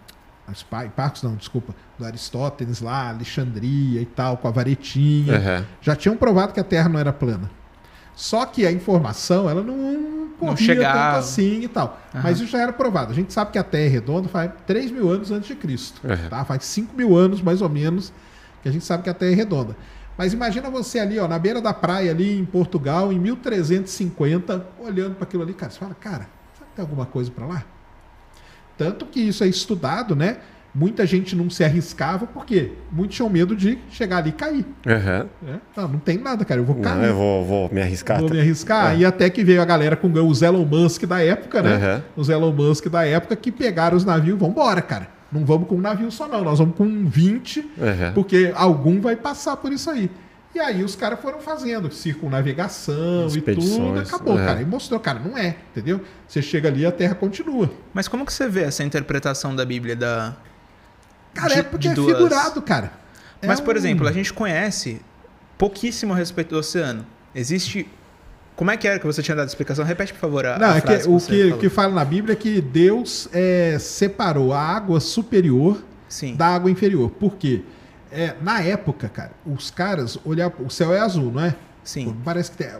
Hiparcos 0.85 1.23
não, 1.23 1.35
desculpa, 1.35 1.73
do 1.97 2.05
Aristóteles 2.05 2.81
lá, 2.81 3.09
Alexandria 3.09 4.01
e 4.01 4.05
tal, 4.05 4.37
com 4.37 4.47
a 4.47 4.51
varetinha, 4.51 5.33
Uhum. 5.35 5.65
já 5.81 5.95
tinham 5.95 6.15
provado 6.17 6.53
que 6.53 6.59
a 6.59 6.63
Terra 6.63 6.89
não 6.89 6.99
era 6.99 7.11
plana. 7.13 7.49
Só 8.17 8.47
que 8.47 8.65
a 8.65 8.71
informação, 8.71 9.47
ela 9.47 9.61
não 9.61 10.29
corria 10.39 10.57
chegava. 10.57 10.97
tanto 10.97 11.19
assim 11.19 11.61
e 11.61 11.67
tal. 11.67 12.01
Aham. 12.15 12.23
Mas 12.23 12.39
isso 12.39 12.47
já 12.47 12.59
era 12.59 12.73
provado. 12.73 13.11
A 13.11 13.15
gente 13.15 13.31
sabe 13.31 13.51
que 13.51 13.59
a 13.59 13.63
Terra 13.63 13.85
é 13.85 13.89
redonda 13.89 14.27
faz 14.27 14.51
3 14.65 14.89
mil 14.89 15.07
anos 15.07 15.29
antes 15.29 15.47
de 15.47 15.53
Cristo. 15.53 16.01
Uhum. 16.03 16.27
Tá? 16.27 16.43
Faz 16.43 16.65
5 16.65 16.97
mil 16.97 17.15
anos, 17.15 17.43
mais 17.43 17.61
ou 17.61 17.69
menos, 17.69 18.11
que 18.63 18.69
a 18.69 18.71
gente 18.71 18.83
sabe 18.83 19.03
que 19.03 19.09
a 19.11 19.13
Terra 19.13 19.33
é 19.33 19.35
redonda. 19.35 19.77
Mas 20.17 20.33
imagina 20.33 20.67
você 20.67 20.97
ali, 20.97 21.19
ó, 21.19 21.27
na 21.27 21.37
beira 21.37 21.61
da 21.61 21.75
praia 21.75 22.09
ali 22.09 22.39
em 22.39 22.43
Portugal, 22.43 23.13
em 23.13 23.19
1350, 23.19 24.65
olhando 24.79 25.13
para 25.13 25.25
aquilo 25.25 25.43
ali, 25.43 25.53
cara, 25.53 25.71
você 25.71 25.77
fala, 25.77 25.93
cara, 25.93 26.27
será 26.55 26.65
que 26.71 26.75
tem 26.75 26.81
alguma 26.83 27.05
coisa 27.05 27.29
para 27.29 27.45
lá? 27.45 27.63
Tanto 28.75 29.05
que 29.05 29.19
isso 29.19 29.43
é 29.43 29.47
estudado, 29.47 30.15
né? 30.15 30.37
Muita 30.77 31.07
gente 31.07 31.35
não 31.35 31.49
se 31.49 31.63
arriscava, 31.63 32.27
porque 32.27 32.71
muitos 32.91 33.15
tinham 33.15 33.27
medo 33.31 33.55
de 33.55 33.79
chegar 33.89 34.17
ali 34.17 34.29
e 34.29 34.33
cair. 34.33 34.65
Uhum. 34.85 35.27
né? 35.41 35.59
Não, 35.75 35.87
não 35.87 35.99
tem 35.99 36.19
nada, 36.19 36.45
cara, 36.45 36.61
eu 36.61 36.65
vou 36.65 36.75
cair. 36.75 36.97
Não, 36.97 37.03
eu 37.03 37.15
vou, 37.15 37.43
vou 37.45 37.69
me 37.73 37.81
arriscar. 37.81 38.19
Vou 38.19 38.29
me 38.29 38.39
arriscar. 38.39 38.95
E 38.95 39.03
até 39.03 39.27
que 39.27 39.43
veio 39.43 39.59
a 39.59 39.65
galera 39.65 39.95
com 39.95 40.07
os 40.07 40.43
Elon 40.43 40.65
Musk 40.65 41.05
da 41.05 41.19
época, 41.23 41.63
né? 41.63 41.95
Uhum. 41.95 42.01
Os 42.21 42.29
Elon 42.29 42.51
Musk 42.51 42.89
da 42.89 43.03
época 43.03 43.35
que 43.35 43.51
pegaram 43.51 43.97
os 43.97 44.05
navios, 44.05 44.37
vambora, 44.37 44.79
cara. 44.79 45.07
Não 45.31 45.43
vamos 45.43 45.67
com 45.67 45.75
um 45.75 45.81
navio 45.81 46.11
só, 46.11 46.27
não. 46.27 46.43
Nós 46.43 46.59
vamos 46.59 46.75
com 46.75 47.05
20, 47.07 47.59
Uhum. 47.59 48.13
porque 48.13 48.51
algum 48.55 49.01
vai 49.01 49.15
passar 49.15 49.57
por 49.57 49.71
isso 49.71 49.89
aí. 49.89 50.11
E 50.53 50.59
aí 50.59 50.83
os 50.83 50.95
caras 50.95 51.19
foram 51.19 51.39
fazendo 51.39 51.91
circunnavegação 51.91 52.95
e 53.27 53.29
tudo, 53.29 53.37
Expedições, 53.37 54.07
acabou, 54.07 54.39
é. 54.39 54.45
cara. 54.45 54.61
E 54.61 54.65
mostrou, 54.65 54.99
cara, 54.99 55.19
não 55.19 55.37
é, 55.37 55.55
entendeu? 55.71 56.01
Você 56.27 56.41
chega 56.41 56.69
ali 56.69 56.85
a 56.85 56.91
Terra 56.91 57.15
continua. 57.15 57.69
Mas 57.93 58.07
como 58.07 58.25
que 58.25 58.33
você 58.33 58.47
vê 58.47 58.61
essa 58.63 58.83
interpretação 58.83 59.55
da 59.55 59.65
Bíblia 59.65 59.95
da. 59.95 60.35
Cara, 61.37 61.53
de- 61.53 61.59
é 61.59 61.63
porque 61.63 61.87
é 61.87 61.95
figurado, 61.95 62.61
cara. 62.61 62.91
É 63.41 63.47
Mas, 63.47 63.59
por 63.59 63.75
um- 63.75 63.77
exemplo, 63.77 64.07
a 64.07 64.11
gente 64.11 64.33
conhece 64.33 65.01
pouquíssimo 65.57 66.13
a 66.13 66.15
respeito 66.15 66.49
do 66.49 66.59
oceano. 66.59 67.05
Existe. 67.33 67.87
Como 68.55 68.71
é 68.71 68.77
que 68.77 68.87
era 68.87 68.97
que 68.99 69.05
você 69.05 69.21
tinha 69.21 69.35
dado 69.35 69.45
a 69.45 69.47
explicação? 69.47 69.85
Repete, 69.85 70.13
por 70.13 70.19
favor, 70.19 70.45
a, 70.45 70.57
Não, 70.57 70.69
a 70.69 70.77
é 70.77 70.81
que, 70.81 70.87
frase 70.87 71.07
o 71.07 71.19
que, 71.19 71.43
falou. 71.43 71.59
que 71.59 71.69
fala 71.69 71.93
na 71.93 72.03
Bíblia 72.03 72.33
é 72.33 72.35
que 72.35 72.59
Deus 72.59 73.29
é, 73.31 73.77
separou 73.79 74.51
a 74.51 74.59
água 74.59 74.99
superior 74.99 75.83
Sim. 76.09 76.35
da 76.35 76.47
água 76.47 76.71
inferior. 76.71 77.11
Por 77.11 77.35
quê? 77.35 77.61
É, 78.11 78.33
na 78.41 78.61
época, 78.61 79.09
cara, 79.09 79.31
os 79.45 79.69
caras 79.69 80.17
olhavam. 80.25 80.65
O 80.65 80.69
céu 80.71 80.91
é 80.93 80.99
azul, 80.99 81.31
não 81.31 81.43
é? 81.43 81.55
Sim. 81.87 82.15
Parece 82.25 82.51
que 82.51 82.57
tem, 82.57 82.67
é 82.67 82.77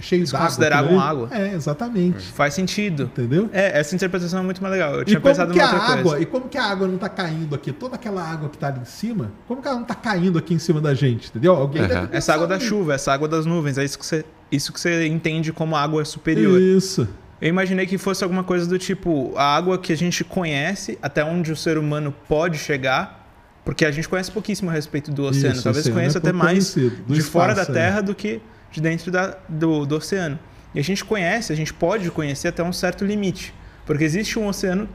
cheio 0.00 0.20
Eles 0.20 0.28
de 0.30 0.36
água. 0.36 0.46
consideravam 0.48 1.00
ali. 1.00 1.08
água. 1.08 1.28
É, 1.32 1.54
exatamente. 1.54 2.26
Faz 2.32 2.52
sentido. 2.52 3.04
Entendeu? 3.04 3.48
É, 3.52 3.78
essa 3.80 3.94
interpretação 3.94 4.40
é 4.40 4.42
muito 4.42 4.60
mais 4.62 4.72
legal. 4.72 4.94
Eu 4.94 5.02
E 5.02 5.04
tinha 5.06 5.20
como, 5.20 5.34
pensado 5.34 5.52
que 5.52 5.58
a 5.60 5.66
numa 5.66 5.74
outra 5.78 5.92
água, 5.94 6.02
coisa. 6.12 6.22
e 6.22 6.26
como 6.26 6.48
que 6.48 6.58
a 6.58 6.64
água 6.64 6.86
não 6.86 6.98
tá 6.98 7.08
caindo 7.08 7.54
aqui? 7.54 7.72
Toda 7.72 7.94
aquela 7.96 8.22
água 8.22 8.48
que 8.50 8.58
tá 8.58 8.68
ali 8.68 8.80
em 8.80 8.84
cima, 8.84 9.32
como 9.48 9.62
que 9.62 9.68
ela 9.68 9.78
não 9.78 9.84
tá 9.86 9.94
caindo 9.94 10.38
aqui 10.38 10.52
em 10.52 10.58
cima 10.58 10.80
da 10.80 10.92
gente? 10.92 11.28
Entendeu? 11.30 11.54
Alguém 11.54 11.82
Uhum. 11.82 12.08
Essa 12.12 12.34
água 12.34 12.46
da 12.46 12.60
chuva, 12.60 12.94
essa 12.94 13.12
água 13.12 13.26
das 13.26 13.46
nuvens, 13.46 13.78
é 13.78 13.84
isso 13.84 13.98
que 13.98 14.04
você, 14.04 14.24
isso 14.50 14.72
que 14.72 14.78
você 14.78 15.06
entende 15.06 15.52
como 15.52 15.74
água 15.74 16.04
superior. 16.04 16.60
Isso. 16.60 17.08
Eu 17.40 17.48
imaginei 17.48 17.86
que 17.86 17.98
fosse 17.98 18.22
alguma 18.22 18.44
coisa 18.44 18.66
do 18.68 18.78
tipo 18.78 19.32
a 19.36 19.56
água 19.56 19.76
que 19.78 19.92
a 19.92 19.96
gente 19.96 20.22
conhece, 20.22 20.96
até 21.02 21.24
onde 21.24 21.50
o 21.50 21.56
ser 21.56 21.76
humano 21.78 22.14
pode 22.28 22.56
chegar, 22.58 23.21
porque 23.64 23.84
a 23.84 23.90
gente 23.90 24.08
conhece 24.08 24.30
pouquíssimo 24.30 24.70
a 24.70 24.72
respeito 24.72 25.10
do 25.10 25.24
oceano. 25.24 25.54
Isso, 25.54 25.64
Talvez 25.64 25.84
oceano 25.86 25.98
conheça 26.00 26.18
é 26.18 26.20
até 26.20 26.32
mais 26.32 26.74
de 26.74 27.20
fora 27.22 27.54
da 27.54 27.62
espaço, 27.62 27.78
é. 27.78 27.82
Terra 27.82 28.00
do 28.00 28.14
que 28.14 28.40
de 28.70 28.80
dentro 28.80 29.10
da- 29.10 29.36
do, 29.48 29.84
do 29.86 29.96
oceano. 29.96 30.38
E 30.74 30.80
a 30.80 30.82
gente 30.82 31.04
conhece, 31.04 31.52
a 31.52 31.56
gente 31.56 31.72
pode 31.72 32.10
conhecer 32.10 32.48
até 32.48 32.62
um 32.62 32.72
certo 32.72 33.04
limite, 33.04 33.54
porque 33.84 34.02
existe 34.04 34.38
um 34.38 34.46
oceano 34.48 34.88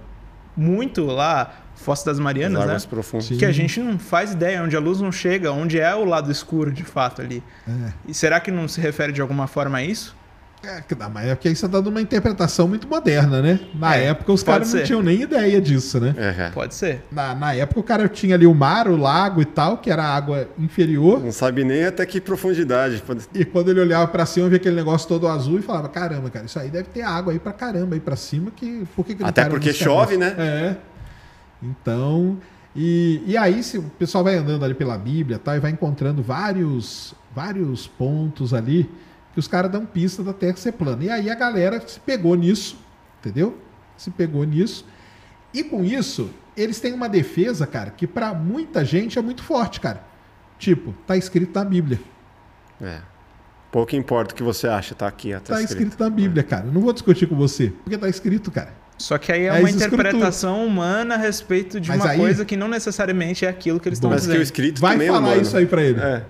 muito 0.55 1.05
lá, 1.05 1.53
Fossa 1.75 2.05
das 2.05 2.17
As 2.17 2.19
Marianas, 2.19 2.65
né? 2.65 2.77
profundas. 2.89 3.27
Que 3.29 3.45
a 3.45 3.51
gente 3.51 3.79
não 3.79 3.99
faz 3.99 4.31
ideia 4.33 4.63
onde 4.63 4.75
a 4.75 4.79
luz 4.79 4.99
não 4.99 5.11
chega, 5.11 5.51
onde 5.51 5.79
é 5.79 5.93
o 5.93 6.03
lado 6.03 6.31
escuro 6.31 6.71
de 6.71 6.83
fato 6.83 7.21
ali. 7.21 7.43
É. 7.67 7.71
E 8.07 8.13
será 8.15 8.39
que 8.39 8.49
não 8.49 8.67
se 8.67 8.81
refere 8.81 9.13
de 9.13 9.21
alguma 9.21 9.45
forma 9.45 9.77
a 9.77 9.83
isso? 9.83 10.16
É, 10.63 10.81
que 10.81 10.95
dá, 10.95 11.07
mas 11.07 11.27
é 11.27 11.35
porque 11.35 11.47
aí 11.47 11.55
você 11.55 11.61
tá 11.61 11.67
dando 11.77 11.87
uma 11.89 12.01
interpretação 12.01 12.67
muito 12.67 12.87
moderna, 12.87 13.41
né? 13.41 13.59
Na 13.75 13.95
É, 13.95 14.05
época 14.05 14.33
os 14.33 14.41
caras 14.43 14.73
não 14.73 14.83
tinham 14.83 15.01
nem 15.03 15.21
ideia 15.21 15.61
disso, 15.61 15.99
né? 15.99 16.09
Uhum. 16.17 16.51
Pode 16.51 16.73
ser. 16.73 17.03
Na, 17.11 17.33
na 17.35 17.53
época 17.53 17.79
o 17.79 17.83
cara 17.83 18.09
tinha 18.09 18.35
ali 18.35 18.45
o 18.47 18.53
mar, 18.55 18.87
o 18.87 18.97
lago 18.97 19.39
e 19.41 19.45
tal, 19.45 19.77
que 19.77 19.89
era 19.91 20.03
água 20.03 20.49
inferior. 20.57 21.23
Não 21.23 21.31
sabe 21.31 21.63
nem 21.63 21.85
até 21.85 22.05
que 22.05 22.19
profundidade. 22.19 23.01
Pode- 23.05 23.25
E 23.35 23.45
quando 23.45 23.69
ele 23.69 23.79
olhava 23.79 24.07
pra 24.07 24.25
cima, 24.25 24.49
via 24.49 24.57
aquele 24.57 24.75
negócio 24.75 25.07
todo 25.07 25.27
azul 25.27 25.59
e 25.59 25.61
falava: 25.61 25.87
Caramba, 25.89 26.29
cara, 26.29 26.45
isso 26.45 26.59
aí 26.59 26.69
deve 26.69 26.89
ter 26.89 27.03
água 27.03 27.31
aí 27.31 27.39
pra 27.39 27.53
caramba 27.53 27.95
aí 27.95 27.99
pra 28.01 28.15
cima. 28.15 28.51
Que, 28.53 28.83
por 28.95 29.05
que 29.05 29.13
que 29.15 29.21
não 29.21 29.29
Até 29.29 29.45
porque 29.45 29.71
chove, 29.71 30.17
né? 30.17 30.35
É. 30.37 30.75
Então. 31.61 32.37
E, 32.75 33.21
e 33.25 33.35
aí, 33.37 33.63
se 33.63 33.77
o 33.77 33.83
pessoal 33.83 34.23
vai 34.23 34.35
andando 34.35 34.63
ali 34.63 34.73
pela 34.73 34.97
Bíblia 34.97 35.39
tá, 35.39 35.55
e 35.55 35.59
vai 35.59 35.71
encontrando 35.71 36.21
vários, 36.21 37.15
vários 37.33 37.87
pontos 37.87 38.53
ali 38.53 38.87
que 39.37 39.39
os 39.39 39.47
caras 39.47 39.69
dão 39.69 39.85
pista 39.85 40.23
da 40.23 40.33
Terra 40.33 40.57
ser 40.57 40.71
plana. 40.71 41.03
E 41.03 41.11
aí 41.11 41.29
a 41.29 41.35
galera 41.35 41.79
se 41.85 41.99
pegou 41.99 42.33
nisso, 42.33 42.75
entendeu? 43.19 43.55
Se 43.95 44.09
pegou 44.09 44.43
nisso. 44.43 44.83
E 45.53 45.63
com 45.63 45.83
isso, 45.83 46.31
eles 46.55 46.79
têm 46.79 46.91
uma 46.91 47.07
defesa, 47.07 47.67
cara, 47.67 47.91
que 47.91 48.07
pra 48.07 48.33
muita 48.33 48.83
gente 48.83 49.19
é 49.19 49.21
muito 49.21 49.43
forte, 49.43 49.79
cara. 49.79 50.01
Tipo, 50.57 50.91
tá 51.05 51.15
escrito 51.15 51.53
na 51.53 51.63
Bíblia. 51.63 51.99
É. 52.81 52.97
Pouco 53.71 53.95
importa 53.95 54.33
o 54.33 54.35
que 54.35 54.41
você 54.41 54.67
acha, 54.67 54.95
tá 54.95 55.05
aqui. 55.07 55.35
ó, 55.35 55.39
Tá 55.39 55.61
escrito 55.61 55.95
na 55.99 56.09
Bíblia, 56.09 56.41
cara. 56.41 56.65
Eu 56.65 56.71
Não 56.71 56.81
vou 56.81 56.91
discutir 56.91 57.27
com 57.27 57.35
você, 57.35 57.71
porque 57.83 57.95
tá 57.95 58.09
escrito, 58.09 58.49
cara. 58.49 58.73
Só 58.97 59.19
que 59.19 59.31
aí 59.31 59.41
é, 59.43 59.45
É 59.45 59.51
uma 59.51 59.69
escrito. 59.69 59.93
interpretação 59.93 60.65
humana 60.65 61.13
a 61.13 61.17
respeito 61.19 61.79
de 61.79 61.89
Mas 61.89 62.01
uma 62.01 62.09
aí- 62.09 62.17
coisa 62.17 62.43
que 62.43 62.57
não 62.57 62.67
necessariamente 62.67 63.45
é 63.45 63.49
aquilo 63.49 63.79
que 63.79 63.87
eles 63.87 63.97
estão 63.97 64.09
Mas 64.09 64.21
que 64.21 64.29
o 64.29 64.31
dizendo. 64.31 64.41
escrito 64.43 64.81
Vai 64.81 64.93
também 64.93 65.07
é 65.09 65.11
falar 65.11 65.27
humano. 65.27 65.41
isso 65.43 65.55
aí 65.55 65.67
pra 65.67 65.83
ele. 65.83 65.99
É. 65.99 66.25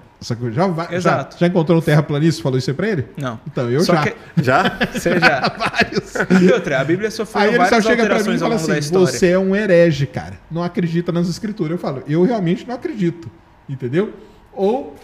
Já, 0.52 0.68
vai, 0.68 0.88
já, 0.88 0.95
Exato. 0.95 1.38
já 1.39 1.48
encontrou 1.48 1.77
um 1.77 1.81
terraplanista 1.81 2.39
e 2.39 2.44
falou 2.44 2.57
isso 2.57 2.69
aí 2.69 2.76
pra 2.76 2.88
ele? 2.88 3.06
Não. 3.15 3.39
Então, 3.45 3.69
eu 3.69 3.81
Só 3.81 3.94
já. 3.94 4.03
que 4.03 4.15
Já? 4.38 4.77
você 4.91 5.19
já. 5.19 5.39
Vários. 5.57 6.41
E 6.41 6.52
outra, 6.52 6.81
a 6.81 6.84
Bíblia 6.84 7.11
sofreu 7.11 7.44
Aí 7.44 7.49
ele 7.49 7.57
só 7.65 7.80
várias 7.80 7.85
chega 7.85 8.06
pra 8.06 8.15
mim 8.15 8.30
e 8.30 8.34
alterações 8.34 8.41
ao 8.41 8.49
fala 8.49 8.56
assim: 8.56 8.80
história. 8.80 9.07
você 9.07 9.27
é 9.27 9.39
um 9.39 9.56
herege, 9.56 10.07
cara. 10.07 10.34
Não 10.49 10.64
acredita 10.64 11.11
nas 11.11 11.30
escrituras. 11.30 11.73
Eu 11.73 11.77
falo, 11.77 12.03
eu 12.07 12.23
realmente 12.23 12.68
não 12.68 12.73
acredito. 12.73 13.30
Entendeu? 13.69 14.11
Ou 14.53 14.95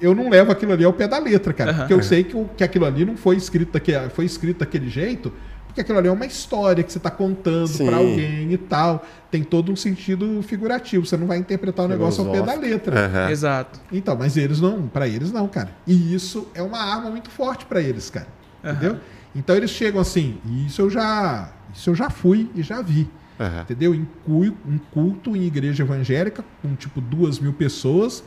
eu 0.00 0.14
não 0.14 0.28
levo 0.28 0.50
aquilo 0.50 0.72
ali 0.72 0.84
ao 0.84 0.92
pé 0.92 1.06
da 1.06 1.18
letra, 1.18 1.52
cara. 1.52 1.70
Aham. 1.70 1.78
Porque 1.80 1.94
eu 1.94 2.02
sei 2.02 2.24
que, 2.24 2.44
que 2.56 2.64
aquilo 2.64 2.86
ali 2.86 3.04
não 3.04 3.16
foi 3.16 3.36
escrito, 3.36 3.72
daquele, 3.72 4.08
foi 4.10 4.24
escrito 4.24 4.58
daquele 4.60 4.88
jeito, 4.88 5.32
porque 5.74 5.80
aquilo 5.80 5.98
ali 5.98 6.06
é 6.06 6.12
uma 6.12 6.24
história 6.24 6.84
que 6.84 6.92
você 6.92 6.98
está 6.98 7.10
contando 7.10 7.76
pra 7.84 7.96
alguém 7.96 8.52
e 8.52 8.56
tal. 8.56 9.04
Tem 9.28 9.42
todo 9.42 9.72
um 9.72 9.76
sentido 9.76 10.40
figurativo. 10.44 11.04
Você 11.04 11.16
não 11.16 11.26
vai 11.26 11.36
interpretar 11.36 11.86
o 11.86 11.88
negócio 11.88 12.24
ao 12.24 12.30
pé 12.30 12.42
da 12.42 12.54
letra. 12.54 13.06
Aham. 13.06 13.28
Exato. 13.28 13.80
Então, 13.90 14.16
mas 14.16 14.36
eles 14.36 14.60
não, 14.60 14.86
pra 14.86 15.08
eles 15.08 15.32
não, 15.32 15.48
cara. 15.48 15.70
E 15.84 16.14
isso 16.14 16.46
é 16.54 16.62
uma 16.62 16.78
arma 16.78 17.10
muito 17.10 17.28
forte 17.28 17.64
pra 17.64 17.80
eles, 17.80 18.08
cara. 18.08 18.28
Aham. 18.62 18.72
Entendeu? 18.72 19.00
Então 19.34 19.56
eles 19.56 19.70
chegam 19.70 20.00
assim, 20.00 20.38
e 20.46 20.66
isso 20.66 20.80
eu 20.80 20.88
já, 20.88 21.52
isso 21.74 21.90
eu 21.90 21.94
já 21.96 22.08
fui 22.08 22.48
e 22.54 22.62
já 22.62 22.80
vi. 22.80 23.10
Aham. 23.40 23.62
Entendeu? 23.62 23.92
Em 23.96 24.06
culto, 24.24 24.56
um 24.64 24.78
culto 24.78 25.36
em 25.36 25.42
igreja 25.42 25.82
evangélica, 25.82 26.44
com 26.62 26.76
tipo 26.76 27.00
duas 27.00 27.40
mil 27.40 27.52
pessoas, 27.52 28.22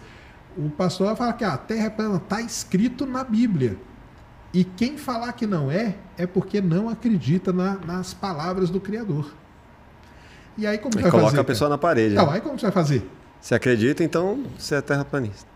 o 0.58 0.70
pastor 0.70 1.08
vai 1.08 1.16
falar 1.16 1.32
que 1.32 1.46
ah, 1.46 1.54
a 1.54 1.58
terra 1.58 1.86
é 1.86 1.90
plana, 1.90 2.20
tá 2.20 2.42
escrito 2.42 3.06
na 3.06 3.24
Bíblia. 3.24 3.78
E 4.54 4.64
quem 4.64 4.98
falar 4.98 5.34
que 5.34 5.46
não 5.46 5.70
é, 5.70 5.96
é 6.18 6.26
porque 6.26 6.62
não 6.62 6.90
acredita 6.90 7.52
na- 7.54 7.78
nas 7.86 8.14
palavras 8.14 8.70
do 8.70 8.80
Criador. 8.80 9.32
E 10.58 10.66
aí 10.66 10.78
como 10.78 10.94
você 10.94 11.02
vai 11.02 11.12
coloca 11.12 11.30
fazer? 11.32 11.42
a 11.42 11.44
pessoa 11.44 11.70
na 11.70 11.78
parede. 11.78 12.14
Então, 12.14 12.28
né? 12.28 12.34
aí 12.34 12.42
como 12.42 12.58
você 12.58 12.66
vai 12.66 12.72
fazer? 12.72 13.08
Você 13.40 13.54
acredita, 13.54 14.04
então 14.04 14.44
você 14.58 14.76
é 14.76 14.82
terraplanista. 14.82 15.48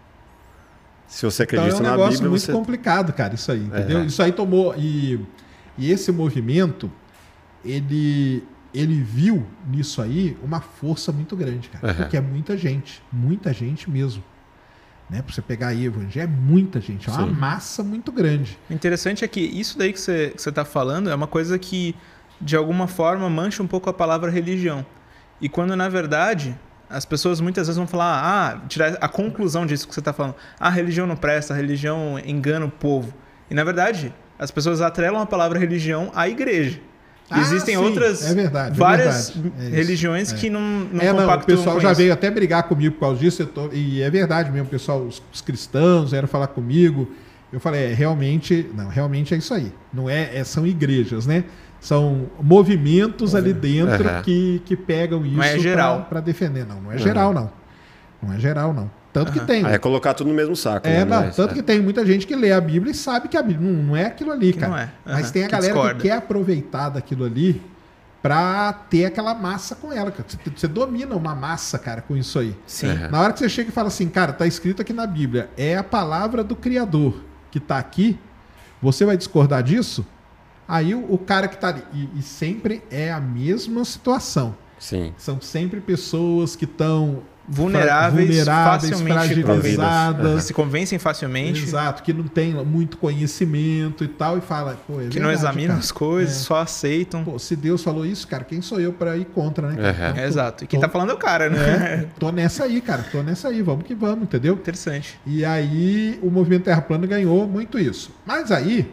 Se 1.08 1.26
você 1.26 1.44
Então 1.44 1.58
é 1.58 1.62
acredita 1.64 1.84
um 1.88 1.92
negócio 1.92 2.12
Bíblia, 2.14 2.30
muito 2.30 2.42
você. 2.44 2.52
complicado, 2.52 3.12
cara, 3.14 3.34
isso 3.34 3.52
aí, 3.52 3.64
entendeu? 3.66 4.00
É. 4.00 4.06
Isso 4.06 4.22
aí 4.22 4.32
tomou. 4.32 4.76
E, 4.78 5.20
e 5.78 5.92
esse 5.92 6.12
movimento, 6.12 6.90
ele, 7.66 8.44
ele 8.74 9.02
viu 9.02 9.46
nisso 9.68 10.02
aí 10.02 10.38
uma 10.44 10.62
força 10.62 11.12
muito 11.12 11.36
grande, 11.36 11.68
cara. 11.70 11.88
Aham. 11.92 12.04
Porque 12.04 12.16
é 12.18 12.22
muita 12.22 12.56
gente, 12.56 13.02
muita 13.12 13.52
gente 13.52 13.90
mesmo. 13.90 14.24
Né? 15.12 15.22
Pra 15.22 15.36
você 15.36 15.42
pegar 15.42 15.68
aí, 15.68 15.86
evangelho, 15.86 16.24
é 16.24 16.28
muita 16.28 16.80
gente, 16.80 17.10
é 17.10 17.12
uma 17.12 17.28
Sim. 17.28 17.34
massa 17.34 17.84
muito 17.84 18.14
grande. 18.14 18.58
O 18.70 18.74
interessante 18.74 19.26
é 19.26 19.28
que 19.28 19.42
isso 19.42 19.78
daí 19.78 19.92
que 19.92 20.00
você, 20.00 20.30
que 20.34 20.42
você 20.42 20.50
tá 20.54 20.64
falando 20.64 21.10
é 21.10 21.14
uma 21.14 21.28
coisa 21.28 21.60
que, 21.60 21.94
de 22.40 22.56
alguma 22.56 22.88
forma, 22.88 23.30
mancha 23.30 23.62
um 23.62 23.68
pouco 23.68 23.90
a 23.90 23.94
palavra 23.94 24.32
religião. 24.32 24.86
E 25.42 25.50
quando 25.50 25.76
na 25.76 25.90
verdade 25.90 26.58
as 26.90 27.04
pessoas 27.04 27.42
muitas 27.42 27.68
vezes 27.68 27.78
vão 27.78 27.88
falar, 27.88 28.22
ah, 28.24 28.68
tirar 28.68 28.98
a 29.02 29.08
conclusão 29.10 29.66
disso 29.66 29.86
que 29.86 29.94
você 29.94 30.00
está 30.00 30.14
falando. 30.14 30.36
Ah, 30.58 30.68
a 30.68 30.70
religião 30.70 31.06
não 31.06 31.18
presta, 31.18 31.54
a 31.54 31.58
religião 31.58 32.18
engana 32.26 32.66
o 32.66 32.72
povo. 32.72 33.14
E 33.50 33.54
na 33.54 33.66
verdade, 33.66 34.14
as 34.40 34.50
pessoas 34.50 34.80
atrelam 34.80 35.22
a 35.22 35.26
palavra 35.26 35.60
religião 35.60 36.10
à 36.16 36.30
igreja. 36.30 36.80
Ah, 37.34 37.40
Existem 37.42 37.76
sim, 37.78 37.82
outras 37.82 38.30
é 38.30 38.34
verdade, 38.34 38.76
é 38.76 38.78
várias 38.78 39.30
verdade. 39.30 39.66
É 39.74 39.76
religiões 39.78 40.34
é. 40.34 40.36
que 40.36 40.50
não, 40.50 40.60
não 40.60 41.02
é, 41.02 41.14
não, 41.14 41.28
o 41.34 41.46
pessoal 41.46 41.76
com 41.78 41.82
já 41.82 41.92
isso. 41.92 42.02
veio 42.02 42.12
até 42.14 42.30
brigar 42.30 42.64
comigo 42.64 42.96
por 42.96 43.00
causa 43.02 43.20
disso, 43.20 43.42
eu 43.44 43.48
tô- 43.48 43.70
e 43.72 44.02
é 44.02 44.10
verdade 44.10 44.52
mesmo, 44.52 44.68
o 44.68 44.70
pessoal, 44.70 45.00
os, 45.02 45.22
os 45.34 45.40
cristãos 45.42 46.12
vieram 46.12 46.28
falar 46.28 46.48
comigo. 46.48 47.10
Eu 47.54 47.60
falei, 47.60 47.92
é, 47.92 47.94
realmente, 47.94 48.70
não, 48.76 48.88
realmente 48.88 49.34
é 49.34 49.38
isso 49.38 49.54
aí. 49.54 49.72
Não 49.94 50.10
é, 50.10 50.38
é- 50.38 50.44
são 50.44 50.66
igrejas, 50.68 51.26
né? 51.26 51.44
São 51.80 52.30
movimentos 52.42 53.34
ali 53.34 53.54
dentro 53.54 54.08
Aham. 54.08 54.22
que, 54.22 54.62
que 54.66 54.76
pegam 54.76 55.26
isso 55.26 55.42
é 55.42 55.58
geral. 55.58 56.06
para 56.10 56.20
defender. 56.22 56.66
Não, 56.66 56.80
não 56.80 56.92
é 56.92 56.98
geral, 56.98 57.34
não. 57.34 57.52
Não 58.22 58.34
é 58.34 58.40
geral, 58.40 58.72
não. 58.74 58.90
Tanto 59.14 59.32
que 59.32 59.40
Aham. 59.40 59.46
tem. 59.48 59.66
Aí 59.66 59.74
é 59.74 59.78
colocar 59.78 60.14
tudo 60.14 60.28
no 60.30 60.34
mesmo 60.34 60.56
saco. 60.56 60.88
É, 60.88 61.00
né? 61.00 61.06
não, 61.06 61.22
Mas, 61.26 61.36
tanto 61.36 61.52
é. 61.52 61.56
que 61.56 61.62
tem 61.64 61.82
muita 61.82 62.06
gente 62.06 62.26
que 62.26 62.36
lê 62.36 62.52
a 62.52 62.62
Bíblia 62.62 62.92
e 62.92 62.96
sabe 62.96 63.28
que 63.28 63.36
a 63.36 63.44
Bíblia 63.44 63.70
não, 63.70 63.84
não 63.84 63.96
é 63.98 64.06
aquilo 64.06 64.32
ali, 64.32 64.54
Que 64.54 64.60
cara. 64.60 64.72
não 64.72 64.78
é. 64.80 64.90
Mas 65.06 65.24
Aham, 65.26 65.32
tem 65.34 65.44
a 65.44 65.46
que 65.48 65.52
galera 65.52 65.74
discorda. 65.74 65.96
que 65.96 66.02
quer 66.04 66.12
aproveitar 66.16 66.90
daquilo 66.90 67.26
ali 67.26 67.62
pra 68.22 68.72
ter 68.90 69.06
aquela 69.06 69.34
massa 69.34 69.76
com 69.76 69.92
ela. 69.92 70.12
cara. 70.12 70.26
Você, 70.28 70.38
você 70.56 70.68
domina 70.68 71.16
uma 71.16 71.36
massa, 71.36 71.78
cara, 71.80 72.02
com 72.02 72.16
isso 72.16 72.40
aí. 72.40 72.56
Sim. 72.66 72.88
É. 72.90 73.08
Na 73.10 73.20
hora 73.22 73.34
que 73.34 73.40
você 73.40 73.50
chega 73.50 73.70
e 73.70 73.74
fala 73.74 73.88
assim, 73.90 74.08
cara, 74.08 74.32
tá 74.32 74.46
escrito 74.48 74.82
aqui 74.82 74.94
na 74.94 75.06
Bíblia, 75.08 75.50
é 75.58 75.76
a 75.76 75.84
palavra 75.84 76.44
do 76.44 76.56
Criador 76.56 77.16
que 77.50 77.60
tá 77.60 77.78
aqui, 77.78 78.18
você 78.82 79.04
vai 79.06 79.18
discordar 79.18 79.62
disso? 79.64 80.06
Aí 80.68 80.96
o, 80.96 81.06
o 81.14 81.18
cara 81.18 81.48
que 81.50 81.58
tá 81.58 81.68
ali. 81.70 81.84
E, 81.94 82.20
e 82.20 82.22
sempre 82.22 82.82
é 82.90 83.12
a 83.12 83.20
mesma 83.20 83.84
situação. 83.84 84.56
Sim. 84.80 85.14
São 85.18 85.42
sempre 85.42 85.82
pessoas 85.82 86.56
que 86.56 86.64
estão 86.66 87.24
Vulneráveis, 87.54 88.28
vulneráveis, 88.30 88.90
facilmente 88.92 89.44
fragilizadas. 89.44 90.36
que 90.36 90.42
se 90.48 90.54
convencem 90.54 90.98
facilmente, 90.98 91.62
Exato, 91.64 92.02
que 92.02 92.14
não 92.14 92.24
tem 92.24 92.54
muito 92.66 92.96
conhecimento 92.98 94.04
e 94.04 94.08
tal, 94.08 94.38
e 94.38 94.42
fala, 94.42 94.80
pô, 94.88 95.02
é 95.02 95.08
que 95.08 95.20
não 95.20 95.28
verdade, 95.28 95.34
examinam 95.34 95.68
cara. 95.70 95.80
as 95.80 95.92
coisas, 95.92 96.36
É. 96.36 96.40
só 96.40 96.58
aceitam. 96.62 97.24
Pô, 97.26 97.38
se 97.38 97.56
Deus 97.58 97.84
falou 97.84 98.06
isso, 98.06 98.26
cara, 98.28 98.44
quem 98.46 98.62
sou 98.62 98.80
eu 98.80 98.94
pra 98.94 99.18
ir 99.18 99.26
contra, 99.26 99.68
né? 99.70 99.82
Aham. 99.90 99.92
Então, 100.12 100.14
tô- 100.16 100.22
exato. 100.22 100.64
E 100.64 100.68
quem 100.68 100.80
tô- 100.80 100.86
tá 100.88 100.92
falando 100.92 101.10
é 101.12 101.14
o 101.14 101.18
cara, 101.18 101.50
né? 101.50 101.60
É, 101.60 102.08
tô 102.18 102.32
nessa 102.32 102.64
aí, 102.64 102.80
cara, 102.80 103.04
tô 103.12 103.22
nessa 103.22 103.50
aí, 103.50 103.62
vamos 103.62 103.84
que 103.86 103.94
vamos, 103.94 104.24
entendeu? 104.24 104.54
Interessante. 104.54 105.20
E 105.26 105.44
aí 105.44 106.18
o 106.24 106.30
movimento 106.32 106.64
Terra 106.64 106.82
Plana 106.82 107.06
ganhou 107.06 107.46
muito 107.48 107.78
isso. 107.78 108.12
Mas 108.26 108.50
aí, 108.52 108.90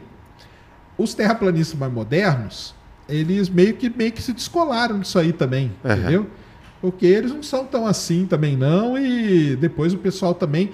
os 0.96 1.14
terraplanistas 1.14 1.78
mais 1.78 1.92
modernos, 1.92 2.74
eles 3.08 3.48
meio 3.48 3.74
que, 3.74 3.88
meio 3.88 4.10
que 4.10 4.20
se 4.20 4.32
descolaram 4.32 4.98
disso 4.98 5.18
aí 5.18 5.32
também, 5.32 5.70
Aham. 5.84 5.94
entendeu? 5.96 6.26
Porque 6.80 7.06
eles 7.06 7.32
não 7.32 7.42
são 7.42 7.64
tão 7.64 7.86
assim 7.86 8.24
também 8.26 8.56
não, 8.56 8.96
e 8.98 9.56
depois 9.56 9.92
o 9.92 9.98
pessoal 9.98 10.32
também, 10.34 10.70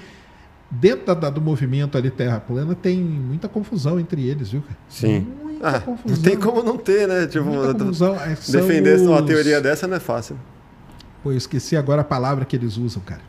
dentro 0.70 1.14
da- 1.14 1.31
do 1.31 1.40
movimento 1.40 1.97
ali 1.97 2.10
Terra 2.10 2.39
Plana, 2.40 2.74
tem 2.74 2.98
muita 2.98 3.48
confusão 3.48 3.98
entre 3.98 4.26
eles, 4.28 4.51
viu? 4.51 4.60
cara? 4.62 4.76
Sim. 4.89 5.26
Muita 5.43 5.68
Ah, 5.68 5.81
confusão. 5.81 6.16
não 6.16 6.22
tem 6.22 6.36
como 6.36 6.62
não 6.62 6.76
ter, 6.76 7.09
né? 7.09 7.26
Tipo, 7.26 7.44
confusão. 7.72 8.14
É, 8.20 8.36
defender 8.51 9.01
uma 9.01 9.20
os- 9.20 9.26
teoria 9.26 9.60
dessa 9.60 9.86
não 9.86 9.97
é 9.97 10.01
fácil. 10.01 10.36
Pô, 11.22 11.32
eu 11.32 11.39
esqueci 11.39 11.74
agora 11.74 12.02
a 12.02 12.05
palavra 12.05 12.44
que 12.44 12.55
eles 12.55 12.76
usam, 12.76 13.01
cara. 13.02 13.22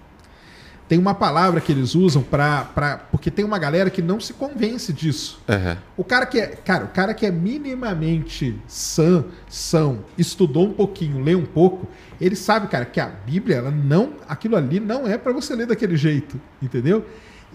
Tem 0.87 0.99
uma 0.99 1.15
palavra 1.15 1.59
que 1.61 1.71
eles 1.71 1.95
usam 1.95 2.21
pra, 2.21 2.63
pra. 2.65 2.97
Porque 2.97 3.31
tem 3.31 3.43
uma 3.43 3.57
galera 3.57 3.89
que 3.89 4.01
não 4.03 4.19
se 4.19 4.33
convence 4.33 4.91
disso. 4.93 5.41
Aham. 5.49 5.77
O 5.97 6.03
cara 6.03 6.25
que 6.27 6.39
é. 6.39 6.47
Cara, 6.47 6.83
o 6.85 6.87
cara 6.89 7.11
que 7.13 7.25
é 7.25 7.31
minimamente 7.31 8.55
sã, 8.67 9.23
são, 9.47 9.99
estudou 10.17 10.67
um 10.67 10.73
pouquinho, 10.73 11.23
lê 11.23 11.33
um 11.33 11.45
pouco, 11.45 11.87
ele 12.19 12.35
sabe, 12.35 12.67
cara, 12.67 12.85
que 12.85 12.99
a 12.99 13.07
Bíblia, 13.07 13.57
ela 13.57 13.71
não. 13.71 14.13
Aquilo 14.27 14.55
ali 14.55 14.79
não 14.79 15.07
é 15.07 15.17
pra 15.17 15.31
você 15.33 15.55
ler 15.55 15.67
daquele 15.67 15.97
jeito. 15.97 16.39
Entendeu? 16.61 17.05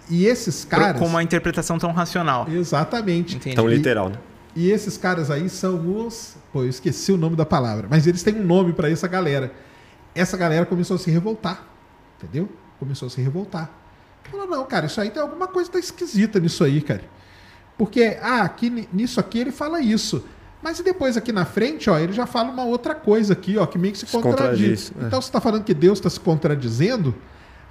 E 0.08 0.26
esses 0.26 0.64
caras. 0.64 0.98
Com 0.98 1.06
uma 1.06 1.22
interpretação 1.22 1.78
tão 1.78 1.92
racional. 1.92 2.46
Exatamente. 2.48 3.36
Entendi. 3.36 3.56
Tão 3.56 3.68
literal, 3.68 4.08
né? 4.10 4.16
E 4.54 4.70
esses 4.70 4.96
caras 4.96 5.30
aí 5.30 5.48
são 5.48 6.04
os. 6.04 6.36
Pô, 6.52 6.62
eu 6.64 6.68
esqueci 6.68 7.12
o 7.12 7.16
nome 7.16 7.36
da 7.36 7.46
palavra, 7.46 7.86
mas 7.88 8.06
eles 8.06 8.22
têm 8.22 8.34
um 8.34 8.44
nome 8.44 8.72
pra 8.72 8.90
essa 8.90 9.06
galera. 9.06 9.52
Essa 10.14 10.36
galera 10.36 10.66
começou 10.66 10.96
a 10.96 10.98
se 10.98 11.10
revoltar. 11.10 11.64
Entendeu? 12.18 12.48
Começou 12.78 13.06
a 13.06 13.10
se 13.10 13.20
revoltar. 13.20 13.70
Falou, 14.30 14.46
não, 14.46 14.64
cara, 14.64 14.86
isso 14.86 15.00
aí 15.00 15.10
tem 15.10 15.22
alguma 15.22 15.46
coisa 15.48 15.70
tá 15.70 15.78
esquisita 15.78 16.38
nisso 16.38 16.62
aí, 16.64 16.80
cara. 16.80 17.02
Porque, 17.78 18.18
ah, 18.20 18.42
aqui, 18.42 18.68
ni- 18.70 18.88
nisso 18.92 19.18
aqui 19.18 19.38
ele 19.38 19.50
fala 19.52 19.80
isso. 19.80 20.24
Mas 20.62 20.78
e 20.78 20.82
depois 20.82 21.16
aqui 21.16 21.32
na 21.32 21.44
frente, 21.44 21.88
ó, 21.88 21.98
ele 21.98 22.12
já 22.12 22.26
fala 22.26 22.50
uma 22.50 22.64
outra 22.64 22.94
coisa 22.94 23.32
aqui, 23.32 23.56
ó, 23.56 23.64
que 23.66 23.78
meio 23.78 23.92
que 23.92 23.98
se, 23.98 24.06
Se 24.06 24.12
contradiz. 24.12 24.90
contradiz, 24.90 24.92
é. 25.00 25.06
Então 25.06 25.20
você 25.20 25.32
tá 25.32 25.40
falando 25.40 25.64
que 25.64 25.72
Deus 25.72 25.98
está 25.98 26.10
se 26.10 26.20
contradizendo, 26.20 27.14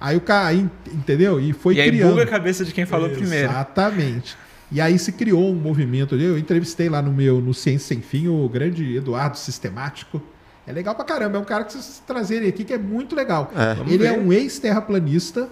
aí 0.00 0.16
o 0.16 0.20
cara, 0.20 0.52
entendeu? 0.54 1.40
E 1.40 1.52
foi 1.52 1.76
e 1.76 1.80
aí 1.80 1.88
criando. 1.88 2.10
buga 2.10 2.24
a 2.24 2.26
cabeça 2.26 2.64
de 2.64 2.72
quem 2.72 2.84
falou 2.84 3.08
primeiro. 3.10 3.48
Exatamente. 3.48 4.36
E 4.72 4.80
aí 4.80 4.98
se 4.98 5.12
criou 5.12 5.50
um 5.50 5.54
movimento 5.54 6.14
ali. 6.14 6.24
Eu 6.24 6.38
entrevistei 6.38 6.88
lá 6.88 7.02
no 7.02 7.12
meu, 7.12 7.40
no 7.40 7.52
Ciência 7.52 7.88
Sem 7.88 8.00
Fim, 8.00 8.28
o 8.28 8.48
grande 8.48 8.96
Eduardo 8.96 9.36
Sistemático. 9.36 10.22
É 10.66 10.72
legal 10.72 10.94
pra 10.94 11.04
caramba. 11.04 11.36
É 11.36 11.40
um 11.40 11.44
cara 11.44 11.64
que 11.64 11.72
vocês 11.72 12.00
trazerem 12.06 12.48
aqui 12.48 12.62
que 12.62 12.72
é 12.72 12.78
muito 12.78 13.16
legal. 13.16 13.50
É. 13.56 13.80
Ele 13.80 13.98
ver. 13.98 14.06
é 14.06 14.12
um 14.12 14.32
ex-terraplanista 14.32 15.48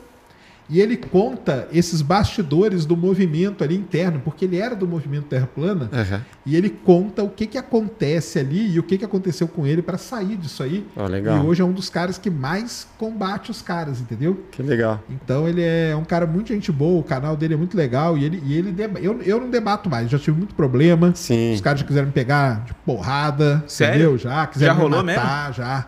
e 0.71 0.81
ele 0.81 0.97
conta 0.97 1.67
esses 1.73 2.03
bastidores 2.03 2.85
do 2.85 2.97
movimento 2.97 3.65
ali 3.65 3.75
interno, 3.75 4.21
porque 4.23 4.45
ele 4.45 4.59
era 4.59 4.77
do 4.77 4.87
movimento 4.87 5.25
Terra 5.25 5.47
Plana, 5.47 5.89
Aham. 5.93 6.21
e 6.45 6.55
ele 6.57 6.69
conta 6.69 7.23
o 7.23 7.31
que, 7.31 7.47
que 7.47 7.57
acontece 7.57 8.39
ali 8.39 8.73
e 8.75 8.79
o 8.79 8.83
que, 8.83 8.99
que 8.99 9.05
aconteceu 9.05 9.49
com 9.49 9.67
ele 9.67 9.81
para 9.81 9.97
sair 9.97 10.37
disso 10.37 10.63
aí. 10.63 10.87
Ó, 10.95 11.07
legal. 11.07 11.39
E 11.43 11.47
hoje 11.47 11.63
é 11.63 11.65
um 11.65 11.73
dos 11.73 11.89
caras 11.89 12.19
que 12.19 12.29
mais 12.29 12.87
combate 12.99 13.51
os 13.51 13.63
caras, 13.63 14.01
entendeu? 14.01 14.45
Que 14.51 14.63
legal. 14.63 15.03
Então 15.09 15.49
ele 15.49 15.63
é 15.63 15.97
um 15.97 16.05
cara 16.05 16.27
muito 16.27 16.49
gente 16.53 16.71
boa, 16.71 17.01
o 17.01 17.05
canal 17.05 17.35
dele 17.37 17.55
é 17.55 17.57
muito 17.57 17.77
legal 17.77 18.19
e 18.19 18.25
ele, 18.25 18.43
e 18.45 18.55
ele 18.55 18.71
deba- 18.71 19.01
eu, 19.01 19.23
eu 19.23 19.41
não 19.41 19.49
debato 19.51 19.89
mais, 19.89 20.11
já 20.11 20.19
tive 20.19 20.37
muito 20.37 20.55
problema. 20.55 21.13
Sim. 21.15 21.55
Os 21.55 21.61
caras 21.63 21.81
já 21.81 21.87
quiseram 21.87 22.07
me 22.09 22.13
pegar 22.13 22.65
de 22.67 22.75
porrada, 22.75 23.65
Sério? 23.67 23.95
entendeu? 23.95 24.19
Já, 24.19 24.47
quiseram 24.47 24.75
Já 24.75 24.79
me 24.79 24.83
rolou 24.83 25.03
matar, 25.05 25.55
já. 25.55 25.87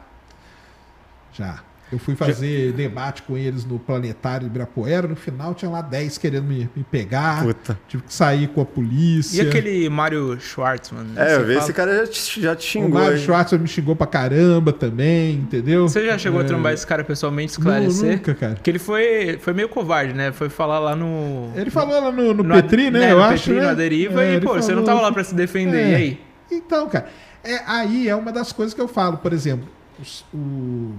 Já. 1.33 1.59
Eu 1.93 1.99
fui 1.99 2.15
fazer 2.15 2.73
debate 2.73 3.23
com 3.23 3.37
eles 3.37 3.65
no 3.65 3.79
planetário 3.79 4.41
de 4.43 4.47
Ibirapuera, 4.47 5.09
no 5.09 5.17
final 5.17 5.55
tinha 5.55 5.71
lá 5.71 5.83
10 5.83 6.19
querendo 6.19 6.45
me, 6.45 6.71
me 6.77 6.85
pegar. 6.85 7.43
Puta. 7.43 7.77
Tive 7.89 8.03
que 8.05 8.15
sair 8.15 8.47
com 8.49 8.61
a 8.61 8.65
polícia. 8.65 9.43
E 9.43 9.47
aquele 9.49 9.89
Mário 9.89 10.39
Schwartzman? 10.41 11.07
É, 11.17 11.35
eu 11.35 11.45
vi 11.45 11.55
fala- 11.55 11.65
esse 11.65 11.73
cara 11.73 11.97
já 11.97 12.07
te, 12.13 12.41
já 12.43 12.55
te 12.55 12.61
O 12.61 12.71
xingou. 12.71 13.01
Mário 13.01 13.17
hein? 13.17 13.25
Schwartz 13.25 13.53
me 13.59 13.67
xingou 13.67 13.97
pra 13.97 14.07
caramba 14.07 14.73
também, 14.73 15.35
entendeu? 15.35 15.89
Você 15.89 16.07
já 16.07 16.17
chegou 16.17 16.41
É. 16.41 16.45
a 16.45 16.47
trombar 16.47 16.73
esse 16.73 16.87
cara 16.87 17.03
pessoalmente, 17.03 17.53
esclarecer? 17.53 18.13
Nunca, 18.19 18.35
cara. 18.35 18.55
Porque 18.55 18.71
ele 18.71 18.79
foi, 18.79 19.39
foi 19.41 19.53
meio 19.53 19.69
covarde, 19.69 20.15
né? 20.15 20.31
Foi 20.31 20.49
falar 20.49 20.79
lá 20.79 20.95
no. 20.95 21.51
Ele 21.57 21.71
falou 21.71 22.01
lá 22.01 22.13
no, 22.13 22.33
no, 22.35 22.43
no 22.45 22.55
Petri, 22.55 22.87
Ad- 22.87 22.91
né? 22.93 23.07
no 23.07 23.13
eu 23.19 23.23
acho, 23.25 23.45
Petri, 23.47 23.61
né? 23.61 23.67
na 23.67 23.75
deriva, 23.75 24.23
É, 24.23 24.35
e, 24.37 24.41
pô, 24.41 24.55
você 24.55 24.69
não 24.75 24.83
falou- 24.83 24.85
tava 24.85 25.01
lá 25.01 25.13
pra 25.13 25.25
se 25.25 25.35
defender. 25.35 25.77
É. 25.87 25.91
E 25.91 25.95
aí? 25.97 26.21
Então, 26.53 26.89
cara, 26.89 27.09
é, 27.43 27.61
aí 27.67 28.09
é 28.09 28.15
uma 28.15 28.31
das 28.31 28.53
coisas 28.53 28.73
que 28.75 28.81
eu 28.81 28.87
falo, 28.89 29.17
por 29.19 29.33
exemplo, 29.33 29.67
os- 30.01 30.25
o, 30.33 30.93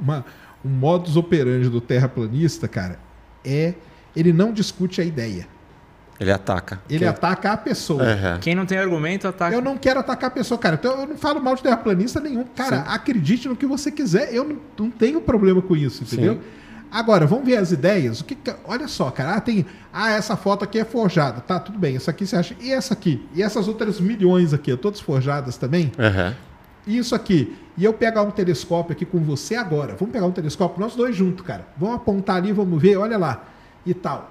uma, 0.00 0.24
um 0.64 0.68
modus 0.68 1.16
operandi 1.16 1.68
do 1.68 1.80
terraplanista, 1.80 2.66
cara, 2.68 2.98
é 3.44 3.74
ele 4.14 4.32
não 4.32 4.52
discute 4.52 5.00
a 5.00 5.04
ideia. 5.04 5.46
Ele 6.18 6.30
ataca. 6.30 6.80
Ele 6.90 6.98
Que- 6.98 7.04
ataca 7.06 7.52
a 7.52 7.56
pessoa. 7.56 8.02
Aham. 8.02 8.38
Quem 8.40 8.54
não 8.54 8.66
tem 8.66 8.76
argumento, 8.76 9.26
ataca. 9.26 9.54
Eu 9.56 9.62
não 9.62 9.78
quero 9.78 10.00
atacar 10.00 10.28
a 10.28 10.30
pessoa, 10.30 10.58
cara. 10.58 10.74
Então 10.78 11.00
eu 11.00 11.06
não 11.06 11.16
falo 11.16 11.40
mal 11.42 11.54
de 11.54 11.62
terraplanista 11.62 12.20
nenhum. 12.20 12.44
Cara, 12.54 12.80
acredite 12.80 13.48
no 13.48 13.56
que 13.56 13.64
você 13.64 13.90
quiser. 13.90 14.34
Eu 14.34 14.44
não, 14.44 14.58
não 14.78 14.90
tenho 14.90 15.20
problema 15.22 15.62
com 15.62 15.74
isso, 15.74 16.02
entendeu? 16.04 16.34
Sim. 16.34 16.40
Agora, 16.92 17.24
vamos 17.26 17.46
ver 17.46 17.56
as 17.56 17.72
ideias. 17.72 18.20
O 18.20 18.24
que 18.24 18.34
que- 18.34 18.54
olha 18.66 18.86
só, 18.86 19.10
cara. 19.10 19.36
Ah, 19.36 19.40
tem. 19.40 19.64
Ah, 19.90 20.10
essa 20.10 20.36
foto 20.36 20.62
aqui 20.64 20.78
é 20.78 20.84
forjada. 20.84 21.40
Tá, 21.40 21.58
tudo 21.58 21.78
bem. 21.78 21.96
Essa 21.96 22.10
aqui 22.10 22.26
você 22.26 22.36
acha. 22.36 22.54
E 22.60 22.70
essa 22.70 22.92
aqui? 22.92 23.26
E 23.34 23.42
essas 23.42 23.66
outras 23.66 23.98
milhões 23.98 24.52
aqui? 24.52 24.76
Todas 24.76 25.00
forjadas 25.00 25.56
também? 25.56 25.90
Aham. 25.98 26.34
Isso 26.86 27.14
aqui. 27.14 27.56
E 27.76 27.84
eu 27.84 27.92
pegar 27.92 28.22
um 28.22 28.30
telescópio 28.30 28.92
aqui 28.92 29.04
com 29.04 29.18
você 29.20 29.54
agora. 29.54 29.94
Vamos 29.98 30.12
pegar 30.12 30.26
um 30.26 30.32
telescópio, 30.32 30.80
nós 30.80 30.94
dois 30.94 31.14
juntos, 31.16 31.44
cara. 31.46 31.66
Vamos 31.76 31.96
apontar 31.96 32.36
ali, 32.36 32.52
vamos 32.52 32.80
ver, 32.80 32.96
olha 32.96 33.16
lá. 33.16 33.44
E 33.86 33.94
tal. 33.94 34.30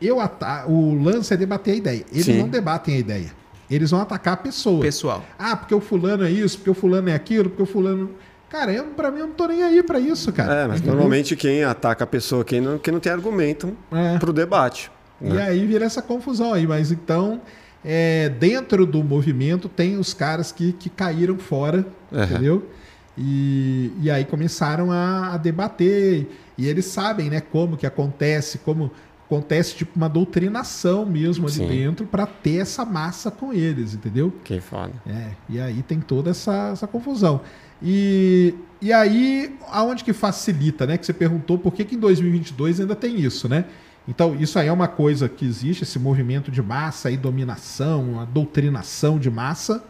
Eu 0.00 0.20
ata 0.20 0.66
o 0.66 0.94
lance 1.02 1.32
é 1.32 1.36
debater 1.36 1.74
a 1.74 1.76
ideia. 1.76 2.04
Eles 2.12 2.24
Sim. 2.26 2.38
não 2.38 2.48
debatem 2.48 2.96
a 2.96 2.98
ideia. 2.98 3.32
Eles 3.70 3.90
vão 3.90 4.00
atacar 4.00 4.34
a 4.34 4.36
pessoa. 4.36 4.80
Pessoal. 4.82 5.24
Ah, 5.38 5.56
porque 5.56 5.74
o 5.74 5.80
fulano 5.80 6.24
é 6.24 6.30
isso, 6.30 6.58
porque 6.58 6.70
o 6.70 6.74
fulano 6.74 7.08
é 7.08 7.14
aquilo, 7.14 7.48
porque 7.48 7.62
o 7.62 7.66
fulano. 7.66 8.10
Cara, 8.50 8.72
eu, 8.72 8.84
pra 8.84 9.10
mim 9.10 9.20
eu 9.20 9.26
não 9.28 9.34
tô 9.34 9.46
nem 9.46 9.62
aí 9.62 9.82
pra 9.82 9.98
isso, 9.98 10.32
cara. 10.32 10.54
É, 10.54 10.66
mas 10.66 10.76
Entendeu? 10.76 10.94
normalmente 10.94 11.34
quem 11.34 11.64
ataca 11.64 12.04
a 12.04 12.06
pessoa, 12.06 12.44
quem 12.44 12.60
não, 12.60 12.78
quem 12.78 12.92
não 12.92 13.00
tem 13.00 13.10
argumento 13.10 13.76
É. 13.90 14.18
pro 14.18 14.32
debate. 14.32 14.90
E 15.20 15.28
né? 15.28 15.48
aí 15.48 15.66
vira 15.66 15.84
essa 15.84 16.02
confusão 16.02 16.52
aí. 16.52 16.66
Mas 16.66 16.92
então, 16.92 17.40
é, 17.84 18.28
dentro 18.28 18.86
do 18.86 19.04
movimento, 19.04 19.68
tem 19.68 19.98
os 19.98 20.14
caras 20.14 20.50
que, 20.50 20.72
que 20.72 20.88
caíram 20.88 21.38
fora, 21.38 21.86
Aham. 22.12 22.24
entendeu? 22.24 22.68
E, 23.16 23.92
e 24.00 24.10
aí 24.10 24.24
começaram 24.24 24.90
a, 24.90 25.34
a 25.34 25.36
debater. 25.36 26.28
E 26.56 26.66
eles 26.66 26.86
sabem, 26.86 27.30
né, 27.30 27.40
como 27.40 27.76
que 27.76 27.86
acontece, 27.86 28.58
como, 28.58 28.90
acontece 29.26 29.74
tipo 29.74 29.96
uma 29.96 30.08
doutrinação 30.08 31.04
mesmo 31.04 31.46
ali 31.46 31.56
Sim. 31.56 31.68
dentro 31.68 32.06
para 32.06 32.26
ter 32.26 32.56
essa 32.56 32.84
massa 32.84 33.30
com 33.30 33.52
eles, 33.52 33.94
entendeu? 33.94 34.32
Que 34.44 34.60
foda. 34.60 34.92
É, 35.06 35.30
e 35.48 35.60
aí 35.60 35.82
tem 35.82 36.00
toda 36.00 36.30
essa, 36.30 36.70
essa 36.72 36.86
confusão. 36.86 37.40
E, 37.82 38.54
e 38.80 38.92
aí, 38.92 39.56
aonde 39.70 40.04
que 40.04 40.12
facilita, 40.12 40.86
né? 40.86 40.96
Que 40.96 41.04
você 41.04 41.12
perguntou 41.12 41.58
por 41.58 41.72
que, 41.74 41.84
que 41.84 41.96
em 41.96 41.98
2022 41.98 42.80
ainda 42.80 42.96
tem 42.96 43.20
isso, 43.20 43.48
né? 43.48 43.66
Então, 44.06 44.34
isso 44.34 44.58
aí 44.58 44.68
é 44.68 44.72
uma 44.72 44.88
coisa 44.88 45.28
que 45.28 45.46
existe, 45.46 45.82
esse 45.82 45.98
movimento 45.98 46.50
de 46.50 46.62
massa 46.62 47.10
e 47.10 47.16
dominação, 47.16 48.20
a 48.20 48.24
doutrinação 48.24 49.18
de 49.18 49.30
massa. 49.30 49.82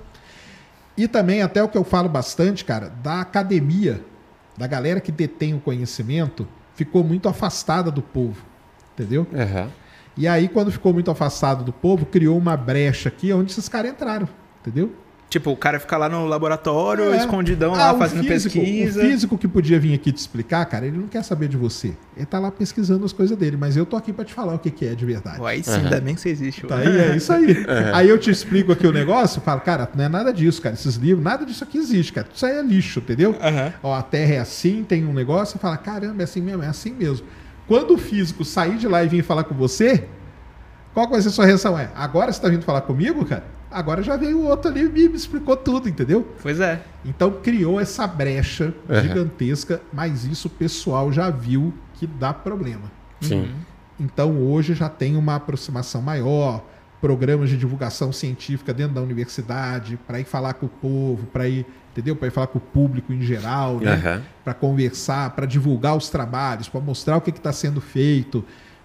E 0.96 1.08
também, 1.08 1.42
até 1.42 1.62
o 1.62 1.68
que 1.68 1.76
eu 1.76 1.82
falo 1.82 2.08
bastante, 2.08 2.64
cara, 2.64 2.88
da 3.02 3.20
academia, 3.20 4.00
da 4.56 4.66
galera 4.66 5.00
que 5.00 5.10
detém 5.10 5.54
o 5.54 5.60
conhecimento, 5.60 6.46
ficou 6.74 7.02
muito 7.02 7.28
afastada 7.28 7.90
do 7.90 8.02
povo, 8.02 8.40
entendeu? 8.92 9.26
Aham. 9.34 9.68
E 10.16 10.28
aí, 10.28 10.48
quando 10.48 10.70
ficou 10.70 10.92
muito 10.92 11.10
afastado 11.10 11.64
do 11.64 11.72
povo, 11.72 12.06
criou 12.06 12.38
uma 12.38 12.56
brecha 12.56 13.08
aqui 13.08 13.32
onde 13.32 13.50
esses 13.50 13.68
caras 13.68 13.90
entraram, 13.90 14.28
entendeu? 14.60 14.94
Tipo, 15.34 15.50
o 15.50 15.56
cara 15.56 15.80
fica 15.80 15.96
lá 15.96 16.08
no 16.08 16.26
laboratório, 16.26 17.12
É. 17.12 17.16
escondidão 17.16 17.74
Ah, 17.74 17.90
lá, 17.90 17.98
fazendo 17.98 18.22
físico- 18.22 18.54
pesquisa. 18.54 19.00
O 19.00 19.04
físico 19.04 19.36
que 19.36 19.48
podia 19.48 19.80
vir 19.80 19.92
aqui 19.92 20.12
te 20.12 20.18
explicar, 20.18 20.64
cara, 20.66 20.86
ele 20.86 20.96
não 20.96 21.08
quer 21.08 21.24
saber 21.24 21.48
de 21.48 21.56
você. 21.56 21.92
Ele 22.16 22.24
tá 22.24 22.38
lá 22.38 22.52
pesquisando 22.52 23.04
as 23.04 23.12
coisas 23.12 23.36
dele, 23.36 23.56
mas 23.56 23.76
eu 23.76 23.84
tô 23.84 23.96
aqui 23.96 24.12
pra 24.12 24.24
te 24.24 24.32
falar 24.32 24.54
o 24.54 24.60
que, 24.60 24.70
que 24.70 24.86
é 24.86 24.94
de 24.94 25.04
verdade. 25.04 25.44
Aí 25.44 25.60
sim, 25.64 25.72
Aham. 25.72 25.80
ainda 25.86 26.00
bem 26.00 26.14
que 26.14 26.20
você 26.20 26.28
existe. 26.28 26.64
Tá 26.68 26.76
aí, 26.76 26.86
é 27.00 27.16
isso 27.16 27.32
aí. 27.32 27.66
Aí 27.92 28.08
eu 28.08 28.16
te 28.16 28.30
explico 28.30 28.70
aqui 28.70 28.86
o 28.86 28.92
negócio, 28.92 29.40
falo, 29.40 29.60
cara, 29.60 29.90
não 29.92 30.04
é 30.04 30.08
nada 30.08 30.32
disso, 30.32 30.62
cara. 30.62 30.76
Esses 30.76 30.94
livros, 30.94 31.24
nada 31.24 31.44
disso 31.44 31.64
aqui 31.64 31.78
existe, 31.78 32.12
cara. 32.12 32.28
Isso 32.32 32.46
aí 32.46 32.56
é 32.56 32.62
lixo, 32.62 33.00
entendeu? 33.00 33.34
Aham. 33.42 33.72
Ó, 33.82 33.92
a 33.92 34.02
Terra 34.04 34.34
é 34.34 34.38
assim, 34.38 34.84
tem 34.84 35.04
um 35.04 35.12
negócio, 35.12 35.54
você 35.54 35.58
fala, 35.58 35.76
caramba, 35.76 36.22
é 36.22 36.24
assim 36.24 36.40
mesmo, 36.42 36.62
é 36.62 36.68
assim 36.68 36.92
mesmo. 36.92 37.26
Quando 37.66 37.92
o 37.94 37.98
físico 37.98 38.44
sair 38.44 38.76
de 38.76 38.86
lá 38.86 39.02
e 39.02 39.08
vir 39.08 39.24
falar 39.24 39.42
com 39.42 39.54
você, 39.56 40.04
qual 40.92 41.10
vai 41.10 41.20
ser 41.20 41.26
a 41.26 41.32
sua 41.32 41.44
reação? 41.44 41.76
É, 41.76 41.88
agora 41.96 42.32
você 42.32 42.40
tá 42.40 42.48
vindo 42.48 42.62
falar 42.64 42.82
comigo, 42.82 43.24
cara? 43.24 43.52
Agora 43.74 44.02
já 44.04 44.16
veio 44.16 44.38
o 44.38 44.46
outro 44.46 44.70
ali 44.70 44.82
e 44.84 45.08
me 45.08 45.16
explicou 45.16 45.56
tudo, 45.56 45.88
entendeu? 45.88 46.26
Pois 46.40 46.60
é. 46.60 46.80
Então 47.04 47.32
criou 47.42 47.80
essa 47.80 48.06
brecha 48.06 48.72
Uhum. 48.88 49.02
gigantesca, 49.02 49.82
mas 49.92 50.24
isso 50.24 50.46
o 50.46 50.50
pessoal 50.50 51.12
já 51.12 51.28
viu 51.28 51.74
que 51.94 52.06
dá 52.06 52.32
problema. 52.32 52.90
Sim. 53.20 53.50
Então 53.98 54.38
hoje 54.40 54.74
já 54.74 54.88
tem 54.88 55.16
uma 55.16 55.34
aproximação 55.36 56.00
maior, 56.00 56.64
programas 57.00 57.50
de 57.50 57.56
divulgação 57.56 58.12
científica 58.12 58.72
dentro 58.72 58.94
da 58.94 59.02
universidade, 59.02 59.98
para 60.06 60.20
ir 60.20 60.24
falar 60.24 60.54
com 60.54 60.66
o 60.66 60.68
povo, 60.68 61.26
para 61.26 61.48
ir, 61.48 61.66
entendeu? 61.92 62.14
Para 62.16 62.28
ir 62.28 62.30
falar 62.30 62.46
com 62.46 62.58
o 62.58 62.62
público 62.62 63.12
em 63.12 63.20
geral, 63.20 63.78
né? 63.80 63.92
Aham. 63.94 64.22
Para 64.44 64.54
conversar, 64.54 65.30
para 65.30 65.46
divulgar 65.46 65.96
os 65.96 66.08
trabalhos, 66.08 66.68
para 66.68 66.80
mostrar 66.80 67.16
o 67.16 67.20
que 67.20 67.30
está 67.30 67.52
sendo 67.52 67.80
feito, 67.80 68.44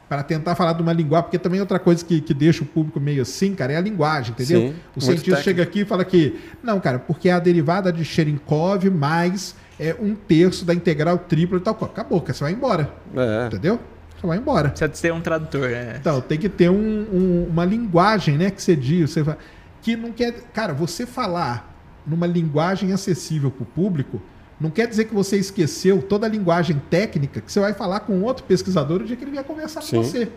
para 0.10 0.24
tentar 0.24 0.56
falar 0.56 0.74
de 0.74 0.82
uma 0.82 0.92
linguagem, 0.92 1.26
porque 1.26 1.38
também 1.38 1.60
outra 1.62 1.78
coisa 1.78 2.04
que, 2.04 2.20
que 2.20 2.34
deixa 2.34 2.64
o 2.64 2.66
público 2.66 3.00
meio 3.00 3.22
assim, 3.22 3.54
cara, 3.54 3.74
é 3.74 3.78
a 3.78 3.82
linguagem, 3.82 4.32
entendeu? 4.32 4.60
Sim, 4.70 4.76
o 4.96 5.00
cientista 5.02 5.36
técnico. 5.38 5.44
chega 5.44 5.62
aqui 5.64 5.82
e 5.82 5.86
fala 5.86 6.04
que, 6.04 6.40
não, 6.64 6.80
cara, 6.80 6.98
porque 6.98 7.30
é 7.30 7.34
a 7.34 7.40
derivada 7.40 7.94
de 7.94 8.04
Cherenkov 8.04 8.90
mais 8.90 9.56
é, 9.80 9.96
um 10.02 10.16
terço 10.16 10.66
da 10.66 10.74
integral 10.74 11.20
tripla 11.20 11.58
e 11.60 11.62
tal. 11.62 11.76
coisa. 11.76 11.94
Acabou, 11.94 12.20
cara, 12.22 12.34
você 12.34 12.44
vai 12.44 12.54
embora, 12.54 12.92
É. 13.16 13.48
entendeu? 13.48 13.80
Você 14.20 14.26
vai 14.28 14.38
embora. 14.40 14.70
Precisa 14.70 14.90
ter 14.90 15.14
um 15.14 15.22
tradutor, 15.22 15.70
né? 15.70 15.96
Então, 16.02 16.20
tem 16.20 16.38
que 16.40 16.50
ter 16.50 16.70
um- 16.70 16.76
um- 17.14 17.48
uma 17.50 17.64
linguagem, 17.64 18.36
né, 18.38 18.50
que 18.52 18.62
você 18.62 18.76
diz, 18.76 19.12
você 19.12 19.24
fa- 19.24 19.38
que 19.82 19.96
não 19.96 20.12
quer, 20.12 20.34
cara, 20.54 20.74
você 20.74 21.06
falar 21.06 21.72
numa 22.06 22.26
linguagem 22.28 22.92
acessível 22.92 23.50
para 23.52 23.64
o 23.64 23.66
público, 23.68 24.20
não 24.60 24.70
quer 24.70 24.88
dizer 24.88 25.06
que 25.06 25.14
você 25.14 25.38
esqueceu 25.38 26.02
toda 26.02 26.26
a 26.28 26.30
linguagem 26.30 26.82
técnica 26.90 27.40
que 27.42 27.52
você 27.52 27.60
vai 27.60 27.74
falar 27.74 28.02
com 28.02 28.22
outro 28.22 28.44
pesquisador 28.44 29.02
o 29.02 29.06
dia 29.06 29.16
que 29.16 29.24
ele 29.24 29.32
vier 29.32 29.44
conversar 29.44 29.82
Sim. 29.82 29.98
com 29.98 30.04
você. 30.04 30.28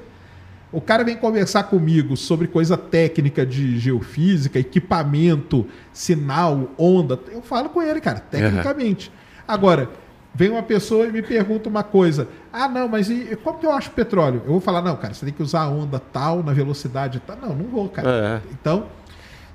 O 0.70 0.80
cara 0.80 1.04
vem 1.04 1.16
conversar 1.16 1.64
comigo 1.64 2.16
sobre 2.16 2.46
coisa 2.46 2.78
técnica 2.78 3.44
de 3.44 3.78
geofísica, 3.78 4.58
equipamento, 4.58 5.66
sinal, 5.92 6.70
onda. 6.78 7.18
Eu 7.30 7.42
falo 7.42 7.68
com 7.68 7.82
ele, 7.82 8.00
cara, 8.00 8.20
tecnicamente. 8.20 9.12
Agora, 9.46 9.90
vem 10.34 10.48
uma 10.48 10.62
pessoa 10.62 11.04
e 11.06 11.12
me 11.12 11.20
pergunta 11.20 11.68
uma 11.68 11.82
coisa. 11.82 12.26
Ah, 12.50 12.68
não, 12.68 12.88
mas 12.88 13.10
e, 13.10 13.36
como 13.44 13.58
que 13.58 13.66
eu 13.66 13.72
acho 13.72 13.90
petróleo? 13.90 14.40
Eu 14.46 14.52
vou 14.52 14.60
falar, 14.60 14.80
não, 14.80 14.96
cara, 14.96 15.12
você 15.12 15.26
tem 15.26 15.34
que 15.34 15.42
usar 15.42 15.60
a 15.62 15.68
onda 15.68 15.98
tal, 15.98 16.42
na 16.42 16.54
velocidade 16.54 17.20
tal. 17.26 17.36
Não, 17.36 17.54
não 17.54 17.66
vou, 17.66 17.88
cara. 17.90 18.40
É. 18.42 18.48
Então, 18.52 18.86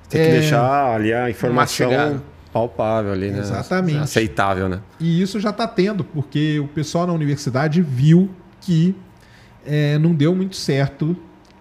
Tem 0.08 0.22
que 0.22 0.28
É. 0.28 0.40
deixar 0.40 0.94
ali 0.96 1.12
a 1.14 1.30
informação. 1.32 2.22
Palpável 2.58 3.12
ali, 3.12 3.30
né? 3.32 3.40
Exatamente. 3.40 4.00
Aceitável, 4.00 4.68
né? 4.70 4.80
E 5.00 5.22
isso 5.22 5.40
já 5.40 5.50
está 5.52 5.68
tendo, 5.68 6.04
porque 6.04 6.60
o 6.60 6.68
pessoal 6.68 7.06
na 7.08 7.14
universidade 7.14 7.82
viu 7.82 8.30
que 8.62 8.96
é, 9.66 9.98
não 9.98 10.14
deu 10.14 10.34
muito 10.36 10.56
certo 10.56 11.16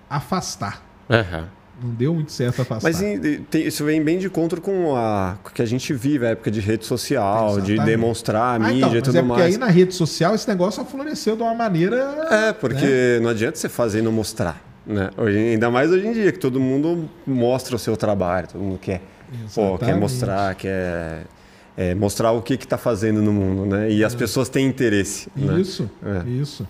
afastar. 0.08 0.82
Aham. 1.10 1.48
Não 1.82 1.90
deu 1.90 2.14
muito 2.14 2.32
certo 2.32 2.62
afastar. 2.62 2.88
Mas 2.90 3.02
em- 3.02 3.42
tem- 3.42 3.66
isso 3.66 3.84
vem 3.84 4.02
bem 4.02 4.16
de 4.18 4.26
encontro 4.28 4.62
com 4.62 4.96
a 4.96 5.36
com 5.42 5.50
o 5.50 5.52
que 5.52 5.60
a 5.60 5.66
gente 5.66 5.92
vive, 5.92 6.24
a 6.24 6.30
época 6.30 6.50
de 6.50 6.58
rede 6.60 6.86
social, 6.86 7.60
de 7.60 7.72
Exatamente. 7.74 7.84
demonstrar 7.84 8.42
a 8.42 8.54
Ah, 8.54 8.58
mídia 8.58 8.76
então, 8.78 8.90
e 8.90 8.94
mas 8.94 9.02
tudo 9.02 9.18
é 9.18 9.20
porque 9.22 9.40
mais. 9.42 9.54
aí 9.54 9.58
na 9.60 9.66
rede 9.66 9.94
social 9.94 10.34
esse 10.34 10.48
negócio 10.48 10.82
só 10.82 10.88
floresceu 10.88 11.36
de 11.36 11.42
uma 11.42 11.54
maneira. 11.54 11.96
É, 12.30 12.52
porque 12.54 13.18
não 13.22 13.28
adianta 13.28 13.58
você 13.58 13.68
fazer 13.68 13.98
e 13.98 14.02
não 14.02 14.10
mostrar. 14.12 14.62
Né? 14.86 15.10
Hoje, 15.18 15.36
ainda 15.36 15.68
mais 15.70 15.90
hoje 15.90 16.06
em 16.06 16.12
dia, 16.12 16.32
que 16.32 16.38
todo 16.38 16.58
mundo 16.58 17.10
mostra 17.26 17.76
o 17.76 17.78
seu 17.78 17.94
trabalho, 17.96 18.46
todo 18.50 18.62
mundo 18.62 18.78
quer, 18.78 19.02
pô, 19.54 19.78
quer 19.78 19.96
mostrar, 19.96 20.54
quer 20.54 21.24
é, 21.76 21.94
mostrar 21.94 22.32
o 22.32 22.40
que 22.42 22.54
está 22.54 22.78
fazendo 22.78 23.20
no 23.22 23.32
mundo, 23.32 23.66
né? 23.66 23.90
E 23.90 24.04
as 24.04 24.14
pessoas 24.14 24.48
têm 24.48 24.66
interesse. 24.66 25.28
né? 25.36 25.60
Isso, 25.60 25.90
É. 26.04 26.28
isso. 26.28 26.66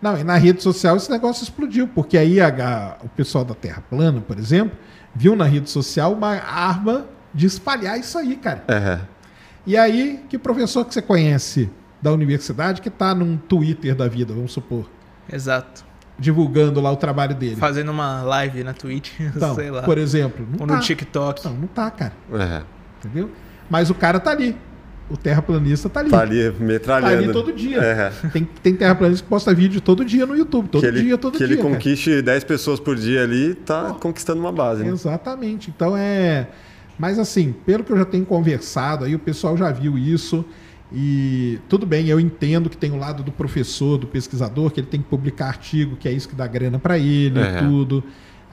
Não, 0.00 0.18
e 0.18 0.24
na 0.24 0.36
rede 0.36 0.62
social 0.62 0.96
esse 0.96 1.10
negócio 1.10 1.44
explodiu, 1.44 1.86
porque 1.88 2.18
aí 2.18 2.40
a- 2.40 2.48
a- 2.48 3.04
o 3.04 3.08
pessoal 3.08 3.44
da 3.44 3.54
Terra 3.54 3.82
Plana, 3.88 4.20
por 4.20 4.36
exemplo, 4.38 4.76
viu 5.14 5.36
na 5.36 5.44
rede 5.44 5.70
social 5.70 6.12
uma 6.12 6.30
arma 6.32 7.06
de 7.32 7.46
espalhar 7.46 7.98
isso 7.98 8.18
aí, 8.18 8.36
cara. 8.36 8.64
É. 8.68 8.98
E 9.64 9.76
aí, 9.76 10.24
que 10.28 10.36
professor 10.36 10.84
que 10.84 10.92
você 10.92 11.00
conhece 11.00 11.70
da 12.02 12.10
universidade 12.12 12.82
que 12.82 12.88
está 12.88 13.14
num 13.14 13.36
Twitter 13.36 13.94
da 13.94 14.08
vida, 14.08 14.34
vamos 14.34 14.52
supor, 14.52 14.90
Exato. 15.32 15.84
Divulgando 16.22 16.80
lá 16.80 16.90
o 16.90 16.96
trabalho 16.96 17.34
dele? 17.34 17.56
Fazendo 17.56 17.90
uma 17.90 18.22
live 18.22 18.62
na 18.64 18.72
Twitch, 18.72 19.10
Então, 19.20 19.54
sei 19.54 19.70
lá. 19.70 19.82
por 19.82 19.98
exemplo, 19.98 20.46
não 20.50 20.60
Ou 20.60 20.66
tá. 20.66 20.76
no 20.76 20.80
TikTok. 20.80 21.44
Não, 21.44 21.52
não 21.54 21.66
tá, 21.66 21.90
cara. 21.90 22.12
É. 22.32 22.62
Entendeu? 23.04 23.30
Mas 23.68 23.90
o 23.90 23.94
cara 23.94 24.18
tá 24.20 24.30
ali. 24.30 24.56
O 25.10 25.16
terraplanista 25.16 25.88
tá 25.90 26.00
ali. 26.00 26.10
Tá 26.10 26.20
ali 26.20 26.50
Tá 26.52 26.64
metralhando. 26.64 27.24
ali 27.24 27.32
todo 27.32 27.52
dia. 27.52 27.78
É. 27.82 28.10
Tem, 28.28 28.48
tem 28.62 28.74
terraplanista 28.74 29.22
que 29.24 29.28
posta 29.28 29.52
vídeo 29.52 29.80
todo 29.80 30.04
dia 30.04 30.24
no 30.24 30.34
YouTube. 30.36 30.68
Todo 30.68 30.80
que 30.80 30.86
ele, 30.86 31.02
dia, 31.02 31.18
todo 31.18 31.32
que 31.32 31.38
dia. 31.38 31.46
ele 31.48 31.56
cara. 31.56 31.68
conquiste 31.74 32.22
10 32.22 32.44
pessoas 32.44 32.80
por 32.80 32.96
dia 32.96 33.22
ali, 33.22 33.54
tá 33.54 33.94
conquistando 34.00 34.40
uma 34.40 34.52
base. 34.52 34.82
Né? 34.84 34.90
Exatamente. 34.90 35.70
Então 35.74 35.94
é. 35.96 36.46
Mas 36.98 37.18
assim, 37.18 37.52
pelo 37.66 37.82
que 37.82 37.92
eu 37.92 37.96
já 37.98 38.04
tenho 38.04 38.24
conversado, 38.24 39.04
aí 39.04 39.14
o 39.14 39.18
pessoal 39.18 39.56
já 39.56 39.70
viu 39.72 39.98
isso. 39.98 40.44
E 40.94 41.58
tudo 41.68 41.86
bem, 41.86 42.06
eu 42.08 42.20
entendo 42.20 42.68
que 42.68 42.76
tem 42.76 42.90
o 42.92 42.96
lado 42.96 43.22
do 43.22 43.32
professor, 43.32 43.96
do 43.98 44.06
pesquisador, 44.06 44.70
que 44.70 44.80
ele 44.80 44.86
tem 44.86 45.00
que 45.00 45.08
publicar 45.08 45.46
artigo, 45.48 45.96
que 45.96 46.08
é 46.08 46.12
isso 46.12 46.28
que 46.28 46.34
dá 46.34 46.46
grana 46.46 46.78
para 46.78 46.98
ele 46.98 47.40
É. 47.40 47.58
tudo. 47.62 48.04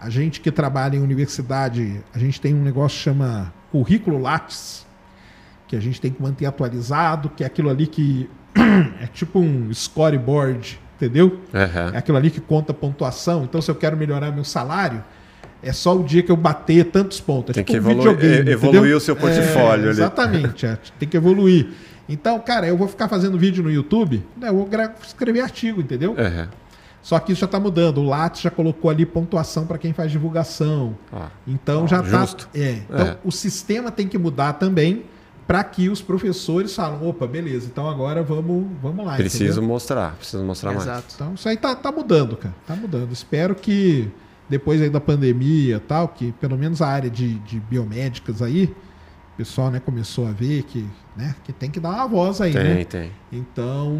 A 0.01 0.09
gente 0.09 0.39
que 0.39 0.49
trabalha 0.49 0.95
em 0.95 1.01
universidade, 1.01 1.99
a 2.13 2.19
gente 2.19 2.39
tem 2.39 2.55
um 2.55 2.63
negócio 2.63 2.97
que 2.97 3.03
chama 3.03 3.53
currículo 3.71 4.17
Lattes, 4.17 4.85
que 5.67 5.75
a 5.75 5.79
gente 5.81 5.99
tem 5.99 6.11
que 6.11 6.21
manter 6.21 6.45
atualizado, 6.45 7.29
que 7.29 7.43
é 7.43 7.47
aquilo 7.47 7.69
ali 7.69 7.85
que 7.85 8.29
é 9.01 9.07
tipo 9.07 9.39
um 9.39 9.71
scoreboard, 9.73 10.79
entendeu? 10.95 11.39
Aham. 11.53 11.91
É 11.93 11.97
aquilo 11.97 12.17
ali 12.17 12.31
que 12.31 12.39
conta 12.39 12.73
pontuação. 12.73 13.43
Então, 13.43 13.61
se 13.61 13.69
eu 13.69 13.75
quero 13.75 13.97
melhorar 13.97 14.31
meu 14.31 14.45
salário, 14.45 15.03
é 15.61 15.73
só 15.73 15.95
o 15.97 16.03
dia 16.03 16.23
que 16.23 16.31
eu 16.31 16.37
bater 16.37 16.85
tantos 16.85 17.19
pontos. 17.19 17.51
É 17.57 17.61
Tem 17.61 17.63
tipo 17.75 17.85
que 17.85 17.87
um 17.87 17.91
evolu- 17.99 18.15
videogame, 18.15 18.49
evoluir 18.51 18.79
entendeu? 18.79 18.97
o 18.97 19.01
seu 19.01 19.15
portfólio 19.15 19.81
É, 19.87 19.89
ali. 19.89 19.89
Exatamente, 19.89 20.65
é, 20.65 20.77
tem 20.97 21.07
que 21.09 21.17
evoluir. 21.17 21.67
Então, 22.09 22.39
cara, 22.39 22.67
eu 22.67 22.75
vou 22.75 22.87
ficar 22.87 23.07
fazendo 23.07 23.37
vídeo 23.37 23.63
no 23.63 23.71
YouTube, 23.71 24.25
né, 24.35 24.49
eu 24.49 24.53
vou 24.55 24.69
escrever 25.05 25.41
artigo, 25.41 25.79
entendeu? 25.79 26.15
Aham. 26.17 26.49
Só 27.01 27.17
que 27.19 27.31
isso 27.31 27.39
já 27.39 27.45
está 27.45 27.59
mudando. 27.59 27.99
O 27.99 28.03
Lattes 28.03 28.41
já 28.41 28.49
colocou 28.51 28.91
ali 28.91 29.05
pontuação 29.05 29.65
para 29.65 29.77
quem 29.77 29.93
faz 29.93 30.11
divulgação. 30.11 30.97
Ah. 31.13 31.29
Então 31.47 31.85
Ah, 31.85 31.87
já 31.87 32.01
está. 32.01 32.47
É, 32.53 32.81
então 32.89 33.07
É. 33.07 33.17
o 33.23 33.31
sistema 33.31 33.89
tem 33.89 34.05
que 34.07 34.17
mudar 34.17 34.53
também 34.53 35.03
para 35.47 35.63
que 35.63 35.87
os 35.89 36.01
professores 36.01 36.75
falem, 36.75 37.07
opa, 37.07 37.25
beleza, 37.25 37.67
então 37.71 37.89
agora 37.89 38.21
vamos, 38.21 38.67
vamos 38.81 39.05
lá. 39.05 39.15
Preciso 39.15 39.45
entendeu? 39.45 39.63
mostrar, 39.63 40.15
preciso 40.15 40.43
mostrar 40.43 40.71
mais. 40.73 40.83
Exato. 40.83 41.05
Então 41.15 41.33
isso 41.35 41.47
aí 41.47 41.55
tá, 41.57 41.73
tá 41.73 41.91
mudando, 41.91 42.35
cara. 42.35 42.53
Tá 42.67 42.75
mudando. 42.75 43.11
Espero 43.13 43.55
que 43.55 44.11
depois 44.49 44.81
aí 44.81 44.89
da 44.89 44.99
pandemia 44.99 45.77
e 45.77 45.79
tal, 45.79 46.09
que 46.09 46.33
pelo 46.33 46.57
menos 46.57 46.81
a 46.81 46.87
área 46.87 47.09
de, 47.09 47.35
de 47.39 47.59
biomédicas 47.61 48.41
aí, 48.41 48.75
pessoal 49.39 49.71
né, 49.71 49.79
começou 49.79 50.27
a 50.27 50.31
ver 50.31 50.63
que, 50.63 50.85
né, 51.15 51.33
que 51.45 51.53
tem 51.53 51.71
que 51.71 51.79
dar 51.79 51.91
uma 51.91 52.07
voz 52.09 52.41
aí, 52.41 52.51
Tem, 52.51 52.61
né? 52.61 52.83
tem. 52.83 53.09
Então, 53.31 53.97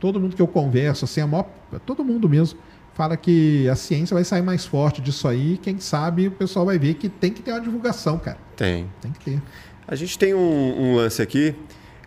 todo 0.00 0.18
mundo 0.18 0.34
que 0.34 0.42
eu 0.42 0.48
converso, 0.48 1.04
assim, 1.04 1.20
a 1.20 1.26
maior, 1.26 1.46
todo 1.86 2.04
mundo 2.04 2.28
mesmo, 2.28 2.58
fala 2.94 3.16
que 3.16 3.68
a 3.68 3.76
ciência 3.76 4.12
vai 4.12 4.24
sair 4.24 4.42
mais 4.42 4.66
forte 4.66 5.00
disso 5.00 5.28
aí. 5.28 5.56
Quem 5.62 5.78
sabe 5.78 6.26
o 6.26 6.32
pessoal 6.32 6.66
vai 6.66 6.80
ver 6.80 6.94
que 6.94 7.08
tem 7.08 7.30
que 7.30 7.42
ter 7.42 7.52
uma 7.52 7.60
divulgação, 7.60 8.18
cara. 8.18 8.36
Tem. 8.56 8.90
Tem 9.00 9.12
que 9.12 9.20
ter. 9.20 9.42
A 9.86 9.94
gente 9.94 10.18
tem 10.18 10.34
um, 10.34 10.82
um 10.82 10.96
lance 10.96 11.22
aqui 11.22 11.54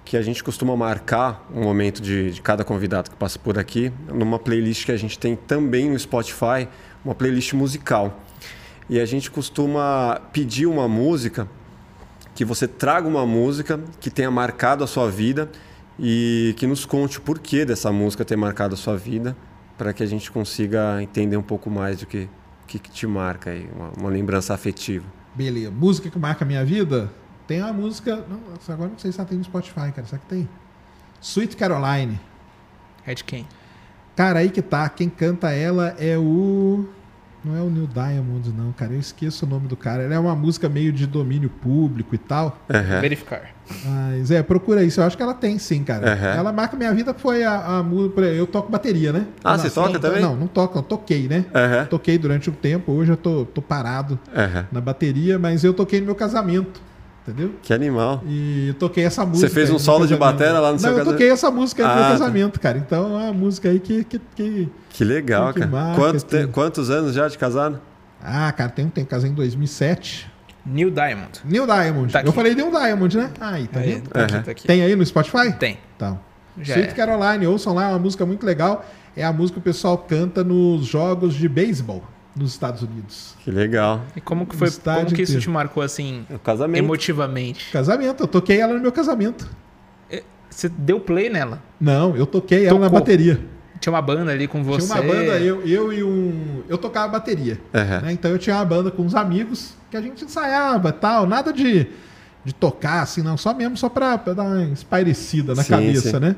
que 0.03 0.17
a 0.17 0.21
gente 0.21 0.43
costuma 0.43 0.75
marcar 0.75 1.47
um 1.55 1.63
momento 1.63 2.01
de, 2.01 2.31
de 2.31 2.41
cada 2.41 2.65
convidado 2.65 3.09
que 3.09 3.15
passa 3.15 3.39
por 3.39 3.57
aqui 3.57 3.89
numa 4.13 4.37
playlist 4.37 4.85
que 4.85 4.91
a 4.91 4.97
gente 4.97 5.17
tem 5.17 5.33
também 5.37 5.89
no 5.89 5.97
Spotify, 5.97 6.67
uma 7.05 7.15
playlist 7.15 7.53
musical. 7.53 8.21
E 8.89 8.99
a 8.99 9.05
gente 9.05 9.31
costuma 9.31 10.19
pedir 10.33 10.65
uma 10.65 10.89
música 10.89 11.47
que 12.37 12.45
você 12.45 12.67
traga 12.67 13.07
uma 13.07 13.25
música 13.25 13.79
que 13.99 14.11
tenha 14.11 14.29
marcado 14.29 14.83
a 14.83 14.87
sua 14.87 15.09
vida 15.09 15.49
e 15.97 16.53
que 16.55 16.67
nos 16.67 16.85
conte 16.85 17.17
o 17.17 17.21
porquê 17.21 17.65
dessa 17.65 17.91
música 17.91 18.23
ter 18.23 18.35
marcado 18.35 18.75
a 18.75 18.77
sua 18.77 18.95
vida, 18.95 19.35
para 19.75 19.91
que 19.91 20.03
a 20.03 20.05
gente 20.05 20.29
consiga 20.29 21.01
entender 21.01 21.35
um 21.35 21.41
pouco 21.41 21.67
mais 21.67 21.97
do 21.97 22.05
que, 22.05 22.29
que, 22.67 22.77
que 22.77 22.91
te 22.91 23.07
marca 23.07 23.49
aí, 23.49 23.67
uma, 23.75 23.89
uma 23.97 24.09
lembrança 24.11 24.53
afetiva. 24.53 25.03
Beleza. 25.33 25.71
Música 25.71 26.11
que 26.11 26.19
marca 26.19 26.45
a 26.45 26.47
minha 26.47 26.63
vida? 26.63 27.11
Tem 27.47 27.59
a 27.59 27.73
música. 27.73 28.23
Não, 28.29 28.39
agora 28.71 28.91
não 28.91 28.99
sei 28.99 29.11
se 29.11 29.19
ela 29.19 29.27
tem 29.27 29.39
no 29.39 29.43
Spotify, 29.43 29.91
cara. 29.91 30.05
Será 30.05 30.19
que 30.19 30.27
tem? 30.27 30.47
Sweet 31.19 31.57
Caroline. 31.57 32.19
É 33.03 33.15
de 33.15 33.23
quem? 33.23 33.47
Cara, 34.15 34.39
aí 34.39 34.51
que 34.51 34.61
tá. 34.61 34.87
Quem 34.89 35.09
canta 35.09 35.51
ela 35.51 35.95
é 35.97 36.15
o. 36.19 36.87
Não 37.47 37.55
é 37.55 37.61
o 37.61 37.69
Neil 37.69 37.87
Diamond, 37.87 38.51
não, 38.57 38.71
cara. 38.73 38.91
Eu 38.93 38.99
esqueço 38.99 39.45
o 39.45 39.49
nome 39.49 39.67
do 39.67 39.77
cara. 39.77 40.03
Ela 40.03 40.15
é 40.15 40.19
uma 40.19 40.35
música 40.35 40.67
meio 40.67 40.91
de 40.91 41.07
domínio 41.07 41.49
público 41.49 42.13
e 42.13 42.17
tal. 42.17 42.59
Uhum. 42.69 43.01
Verificar. 43.01 43.51
Mas 43.85 44.31
é, 44.31 44.43
procura 44.43 44.83
isso. 44.83 44.99
Eu 44.99 45.05
acho 45.05 45.15
que 45.15 45.23
ela 45.23 45.33
tem 45.33 45.57
sim, 45.57 45.83
cara. 45.83 46.13
Uhum. 46.13 46.39
Ela 46.39 46.51
marca 46.51 46.75
minha 46.75 46.93
vida, 46.93 47.13
foi 47.13 47.43
a, 47.43 47.77
a 47.77 47.83
música. 47.83 48.21
Eu 48.21 48.45
toco 48.47 48.69
bateria, 48.69 49.13
né? 49.13 49.25
Ah, 49.43 49.51
não, 49.55 49.59
você 49.59 49.69
toca 49.69 49.93
não, 49.93 49.99
também? 49.99 50.21
Não, 50.21 50.35
não 50.35 50.47
toco, 50.47 50.77
eu 50.77 50.83
toquei, 50.83 51.27
né? 51.27 51.45
Uhum. 51.53 51.85
Toquei 51.85 52.17
durante 52.17 52.49
um 52.49 52.53
tempo, 52.53 52.91
hoje 52.91 53.11
eu 53.11 53.17
tô, 53.17 53.45
tô 53.45 53.61
parado 53.61 54.19
Uhum. 54.35 54.63
na 54.71 54.81
bateria, 54.81 55.39
mas 55.39 55.63
eu 55.63 55.73
toquei 55.73 55.99
no 55.99 56.05
meu 56.07 56.15
casamento, 56.15 56.81
entendeu? 57.27 57.55
Que 57.61 57.73
animal. 57.73 58.21
E 58.25 58.69
eu 58.69 58.73
toquei 58.75 59.03
essa 59.03 59.25
música. 59.25 59.49
fez 59.49 59.69
aí 59.69 59.75
um 59.75 59.79
solo 59.79 60.07
de 60.07 60.15
batera 60.15 60.59
lá 60.59 60.67
no 60.67 60.73
Não, 60.73 60.79
seu 60.79 60.89
eu 60.91 60.95
casamento? 60.97 61.13
toquei 61.15 61.29
essa 61.31 61.51
música 61.51 61.83
aí 61.83 61.87
no 61.87 61.91
Ah, 61.93 61.95
meu 61.95 62.03
tá. 62.05 62.11
casamento, 62.19 62.59
cara. 62.59 62.77
Então 62.77 63.19
é 63.19 63.23
uma 63.25 63.33
música 63.33 63.69
aí 63.69 63.79
que. 63.79 64.03
que, 64.03 64.19
que... 64.35 64.69
Que 64.89 65.03
legal, 65.03 65.53
Que 65.53 65.59
cara. 65.59 66.19
te- 66.19 66.25
tudo. 66.25 66.47
quantos 66.49 66.89
anos 66.89 67.13
já 67.13 67.27
de 67.27 67.37
casado? 67.37 67.79
Ah, 68.23 68.51
cara, 68.51 68.69
tem 68.71 68.85
um 68.85 68.89
tempo, 68.89 69.07
casei 69.09 69.29
em 69.29 69.33
2007. 69.33 70.31
Neil 70.65 70.89
Diamond. 70.91 71.41
Neil 71.45 71.65
Diamond. 71.65 72.11
Tá 72.11 72.21
eu 72.23 72.33
falei 72.33 72.53
Neil 72.55 72.71
Diamond, 72.71 73.15
né? 73.17 73.31
Aí, 73.39 73.67
tá 73.67 73.79
Aí, 73.79 73.93
vendo? 73.93 74.09
tá 74.09 74.23
aqui, 74.23 74.35
Uhum. 74.35 74.43
tá 74.43 74.51
aqui. 74.51 74.67
Tem 74.67 74.81
aí 74.81 74.95
no 74.95 75.05
Spotify? 75.05 75.53
Tem. 75.57 75.77
Então. 75.95 76.19
Já 76.59 76.73
Sweet 76.75 76.89
é. 76.89 76.93
Caroline, 76.93 77.45
ouçam 77.47 77.73
lá, 77.73 77.85
é 77.85 77.89
uma 77.89 77.99
música 77.99 78.25
muito 78.25 78.45
legal. 78.45 78.83
É 79.15 79.23
a 79.23 79.31
música 79.31 79.53
que 79.53 79.59
o 79.59 79.61
pessoal 79.63 79.97
canta 79.97 80.43
nos 80.43 80.85
jogos 80.85 81.35
de 81.35 81.47
beisebol 81.47 82.03
nos 82.37 82.51
Estados 82.51 82.81
Unidos. 82.81 83.35
Que 83.43 83.51
legal. 83.51 84.01
E 84.15 84.21
como 84.21 84.45
que 84.45 84.55
foi? 84.55 84.69
Como 84.71 85.05
que 85.07 85.21
isso 85.21 85.33
inteiro. 85.33 85.41
te 85.41 85.49
marcou 85.49 85.81
assim 85.83 86.25
É 86.29 86.35
o 86.35 86.39
casamento. 86.39 86.83
emotivamente? 86.83 87.71
Casamento, 87.71 88.23
eu 88.23 88.27
toquei 88.27 88.59
ela 88.59 88.73
no 88.73 88.79
meu 88.79 88.91
casamento. 88.91 89.47
Você 90.49 90.69
deu 90.69 90.99
play 90.99 91.29
nela? 91.29 91.61
Não, 91.79 92.15
eu 92.15 92.25
toquei 92.25 92.65
ela 92.65 92.79
na 92.79 92.85
Tocou. 92.87 92.99
bateria. 92.99 93.39
Tinha 93.79 93.93
uma 93.93 94.01
banda 94.01 94.31
ali 94.31 94.47
com 94.47 94.63
você. 94.63 94.87
Tinha 94.87 95.01
uma 95.01 95.13
banda, 95.13 95.39
eu, 95.39 95.61
eu 95.67 95.93
e 95.93 96.03
um. 96.03 96.63
Eu 96.67 96.79
tocava 96.79 97.09
bateria. 97.09 97.59
Uhum. 97.73 98.01
né? 98.07 98.11
Então 98.13 98.31
eu 98.31 98.39
tinha 98.39 98.55
uma 98.55 98.65
banda 98.65 98.89
com 98.89 99.03
uns 99.03 99.13
amigos 99.13 99.75
que 99.91 99.95
a 99.97 100.01
gente 100.01 100.25
ensaiava 100.25 100.91
tal, 100.91 101.27
nada 101.27 101.53
de, 101.53 101.85
de 102.43 102.53
tocar 102.55 103.01
assim, 103.03 103.21
não, 103.21 103.37
só 103.37 103.53
mesmo 103.53 103.77
só 103.77 103.87
pra, 103.87 104.17
pra 104.17 104.33
dar 104.33 104.43
uma 104.43 104.63
espairecida 104.63 105.53
na 105.53 105.61
Sim, 105.63 105.69
cabeça, 105.69 106.11
sim. 106.11 106.19
né? 106.19 106.35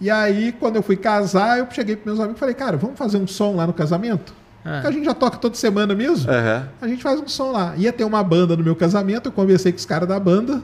E 0.00 0.10
aí, 0.10 0.50
quando 0.58 0.74
eu 0.76 0.82
fui 0.82 0.96
casar, 0.96 1.58
eu 1.60 1.68
cheguei 1.70 1.94
pros 1.94 2.06
meus 2.06 2.18
amigos 2.18 2.38
e 2.38 2.40
falei, 2.40 2.54
cara, 2.56 2.76
vamos 2.76 2.98
fazer 2.98 3.18
um 3.18 3.26
som 3.26 3.54
lá 3.54 3.66
no 3.68 3.72
casamento? 3.72 4.34
Ah. 4.64 4.80
Que 4.80 4.86
a 4.86 4.90
gente 4.90 5.04
já 5.04 5.14
toca 5.14 5.36
toda 5.36 5.54
semana 5.56 5.94
mesmo. 5.94 6.30
Uhum. 6.30 6.62
A 6.80 6.88
gente 6.88 7.02
faz 7.02 7.20
um 7.20 7.28
som 7.28 7.52
lá. 7.52 7.74
Ia 7.76 7.92
ter 7.92 8.04
uma 8.04 8.22
banda 8.22 8.56
no 8.56 8.64
meu 8.64 8.74
casamento, 8.74 9.28
eu 9.28 9.32
conversei 9.32 9.70
com 9.72 9.78
os 9.78 9.84
caras 9.84 10.08
da 10.08 10.18
banda. 10.18 10.62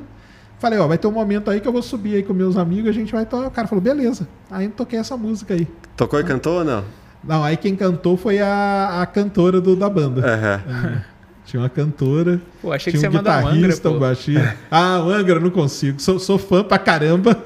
Falei, 0.59 0.79
ó, 0.79 0.87
vai 0.87 0.99
ter 0.99 1.07
um 1.07 1.13
momento 1.13 1.51
aí 1.51 1.61
que 1.61 1.69
eu 1.69 1.73
vou 1.73 1.83
subir 1.83 2.17
aí 2.17 2.23
com 2.23 2.35
meus 2.35 2.57
amigos, 2.57 2.91
a 2.91 2.93
gente 2.93 3.13
vai 3.13 3.25
tocar. 3.25 3.49
O 3.49 3.51
cara 3.51 3.69
falou, 3.69 3.83
beleza. 3.83 4.29
Aí 4.51 4.67
eu 4.67 4.71
toquei 4.71 4.99
essa 4.99 5.17
música 5.17 5.55
aí. 5.55 5.67
Tocou 5.97 6.21
e 6.21 6.25
cantou 6.25 6.59
ou 6.59 6.65
não? 6.65 6.85
Não, 7.23 7.45
aí 7.45 7.57
quem 7.57 7.77
cantou 7.77 8.17
foi 8.17 8.41
a, 8.41 9.01
a 9.03 9.07
cantora 9.07 9.61
do, 9.61 9.77
da 9.77 9.89
banda. 9.89 10.21
Uhum. 10.21 11.01
Tinha 11.47 11.63
uma 11.63 11.69
cantora, 11.69 12.41
Pô, 12.63 12.73
achei 12.73 12.93
que 12.93 12.99
tinha 13.01 13.11
você 13.11 13.17
um 13.17 13.19
um 13.19 13.25
Angra, 13.25 13.41
guitarrista, 13.41 13.91
pô. 13.91 13.97
um 13.97 13.99
baixista. 13.99 14.57
Ah, 14.71 15.03
o 15.05 15.11
Angra 15.11 15.41
não 15.41 15.51
consigo. 15.51 16.01
Sou, 16.01 16.21
sou 16.21 16.39
fã 16.39 16.63
pra 16.63 16.79
caramba. 16.79 17.37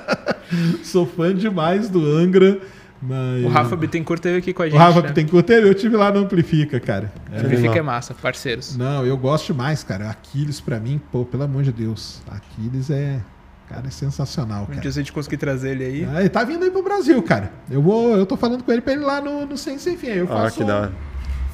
sou 0.84 1.06
fã 1.06 1.34
demais 1.34 1.88
do 1.88 2.04
Angra. 2.04 2.58
Mas... 3.02 3.44
O 3.44 3.48
Rafa 3.48 3.74
Bittencourt 3.74 4.20
teve 4.22 4.38
aqui 4.38 4.52
com 4.52 4.62
a 4.62 4.66
gente. 4.66 4.76
O 4.76 4.78
Rafa 4.78 5.02
né? 5.02 5.08
Bittencourt, 5.08 5.48
eu 5.50 5.74
tive 5.74 5.96
lá 5.96 6.12
no 6.12 6.20
Amplifica, 6.20 6.78
cara. 6.78 7.12
É. 7.32 7.40
Amplifica 7.40 7.78
é 7.78 7.82
massa, 7.82 8.14
parceiros. 8.14 8.76
Não, 8.76 9.04
eu 9.04 9.16
gosto 9.16 9.46
demais, 9.48 9.82
cara. 9.82 10.08
Aquiles, 10.08 10.60
pra 10.60 10.78
mim, 10.78 11.00
pô, 11.10 11.24
pelo 11.24 11.42
amor 11.42 11.64
de 11.64 11.72
Deus. 11.72 12.22
Aquiles 12.30 12.90
é. 12.90 13.20
Cara, 13.68 13.86
é 13.86 13.90
sensacional, 13.90 14.64
Um 14.64 14.66
cara. 14.66 14.80
dia 14.80 14.92
se 14.92 14.98
a 14.98 15.02
gente 15.02 15.12
conseguir 15.12 15.38
trazer 15.38 15.70
ele 15.70 15.84
aí. 15.84 16.08
Ah, 16.14 16.20
ele 16.20 16.28
tá 16.28 16.44
vindo 16.44 16.62
aí 16.62 16.70
pro 16.70 16.82
Brasil, 16.82 17.20
cara. 17.22 17.50
Eu 17.70 17.80
vou. 17.82 18.16
Eu 18.16 18.26
tô 18.26 18.36
falando 18.36 18.62
com 18.62 18.70
ele 18.70 18.82
pra 18.82 18.92
ele 18.92 19.02
ir 19.02 19.06
lá 19.06 19.20
no, 19.20 19.46
no 19.46 19.56
Sem 19.56 19.78
Sem 19.78 19.96
Fim. 19.96 20.08
Aí 20.08 20.18
Eu 20.18 20.26
Ah, 20.26 20.42
faço. 20.42 20.58
que 20.58 20.64
da 20.64 20.80
hora. 20.80 20.92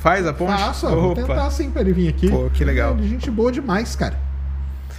Faz 0.00 0.26
a 0.26 0.32
ponte? 0.32 0.52
Faço, 0.52 0.86
ó, 0.86 0.94
vou 0.94 1.14
tentar 1.14 1.32
Opa, 1.32 1.50
sim 1.50 1.70
pra 1.70 1.80
ele 1.80 1.92
vir 1.92 2.08
aqui. 2.08 2.30
Pô, 2.30 2.48
que 2.50 2.64
legal. 2.64 2.94
Ele 2.94 3.06
é 3.06 3.08
gente 3.08 3.30
boa 3.30 3.50
demais, 3.50 3.96
cara. 3.96 4.16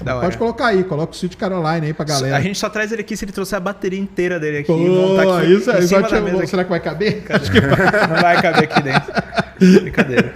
Da 0.04 0.16
hora. 0.16 0.26
Pode 0.26 0.38
colocar 0.38 0.68
aí, 0.68 0.84
coloca 0.84 1.12
o 1.14 1.16
Sweet 1.16 1.38
Caroline 1.38 1.88
aí 1.88 1.94
pra 1.94 2.06
galera. 2.06 2.38
A 2.38 2.42
gente 2.42 2.58
só 2.58 2.70
traz 2.70 2.92
ele 2.92 3.02
aqui 3.02 3.16
se 3.18 3.26
ele 3.26 3.32
trouxer 3.32 3.58
a 3.58 3.60
bateria 3.60 4.00
inteira 4.00 4.40
dele 4.40 4.60
aqui 4.60 4.68
Pô, 4.68 5.20
aqui 5.20 5.54
isso 5.54 5.70
em 5.70 5.74
aí, 5.76 5.88
cima 5.88 6.02
vai 6.02 6.12
da 6.12 6.22
mesa 6.22 6.38
aqui. 6.38 6.48
será 6.48 6.64
que 6.64 6.70
vai 6.70 6.80
caber? 6.80 7.24
Não 8.10 8.22
vai 8.22 8.42
caber 8.42 8.64
aqui 8.64 8.82
dentro. 8.82 9.14
Brincadeira. 9.82 10.34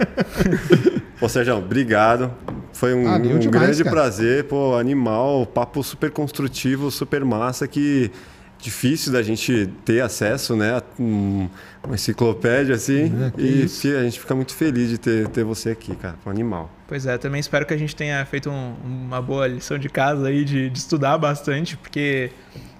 Pô, 1.18 1.28
Sérgio, 1.28 1.56
obrigado. 1.56 2.30
Foi 2.72 2.92
um, 2.92 3.04
Valeu 3.04 3.36
um 3.36 3.38
demais, 3.38 3.62
grande 3.66 3.84
cara. 3.84 3.94
prazer. 3.96 4.44
Pô, 4.44 4.76
animal, 4.76 5.46
papo 5.46 5.82
super 5.82 6.10
construtivo, 6.10 6.90
super 6.90 7.24
massa, 7.24 7.66
que 7.68 8.10
difícil 8.58 9.12
da 9.12 9.22
gente 9.22 9.68
ter 9.84 10.00
acesso, 10.00 10.56
né? 10.56 10.72
a 10.78 10.82
um- 11.00 11.48
uma 11.84 11.94
enciclopédia 11.94 12.74
assim. 12.74 13.12
É, 13.26 13.30
que 13.30 13.40
e 13.42 13.64
isso. 13.64 13.86
a 13.88 14.02
gente 14.02 14.18
fica 14.18 14.34
muito 14.34 14.54
feliz 14.54 14.88
de 14.90 14.98
ter, 14.98 15.28
ter 15.28 15.44
você 15.44 15.70
aqui, 15.70 15.94
cara. 15.94 16.16
Um 16.26 16.30
animal. 16.30 16.70
Pois 16.86 17.06
é, 17.06 17.16
também 17.16 17.40
espero 17.40 17.64
que 17.64 17.72
a 17.72 17.76
gente 17.78 17.96
tenha 17.96 18.24
feito 18.26 18.50
um- 18.50 18.74
uma 18.84 19.20
boa 19.22 19.46
lição 19.46 19.78
de 19.78 19.88
casa 19.88 20.28
aí, 20.28 20.44
de, 20.44 20.68
de 20.68 20.78
estudar 20.78 21.16
bastante, 21.16 21.76
porque, 21.76 22.30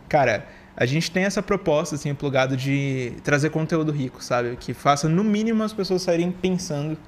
cara, 0.08 0.46
a 0.76 0.84
gente 0.84 1.10
tem 1.10 1.24
essa 1.24 1.42
proposta, 1.42 1.94
assim, 1.94 2.12
plugado 2.14 2.56
de 2.56 3.12
trazer 3.22 3.48
conteúdo 3.50 3.90
rico, 3.92 4.22
sabe? 4.22 4.56
Que 4.60 4.74
faça, 4.74 5.08
no 5.08 5.24
mínimo, 5.24 5.62
as 5.62 5.72
pessoas 5.72 6.02
saírem 6.02 6.30
pensando 6.30 6.98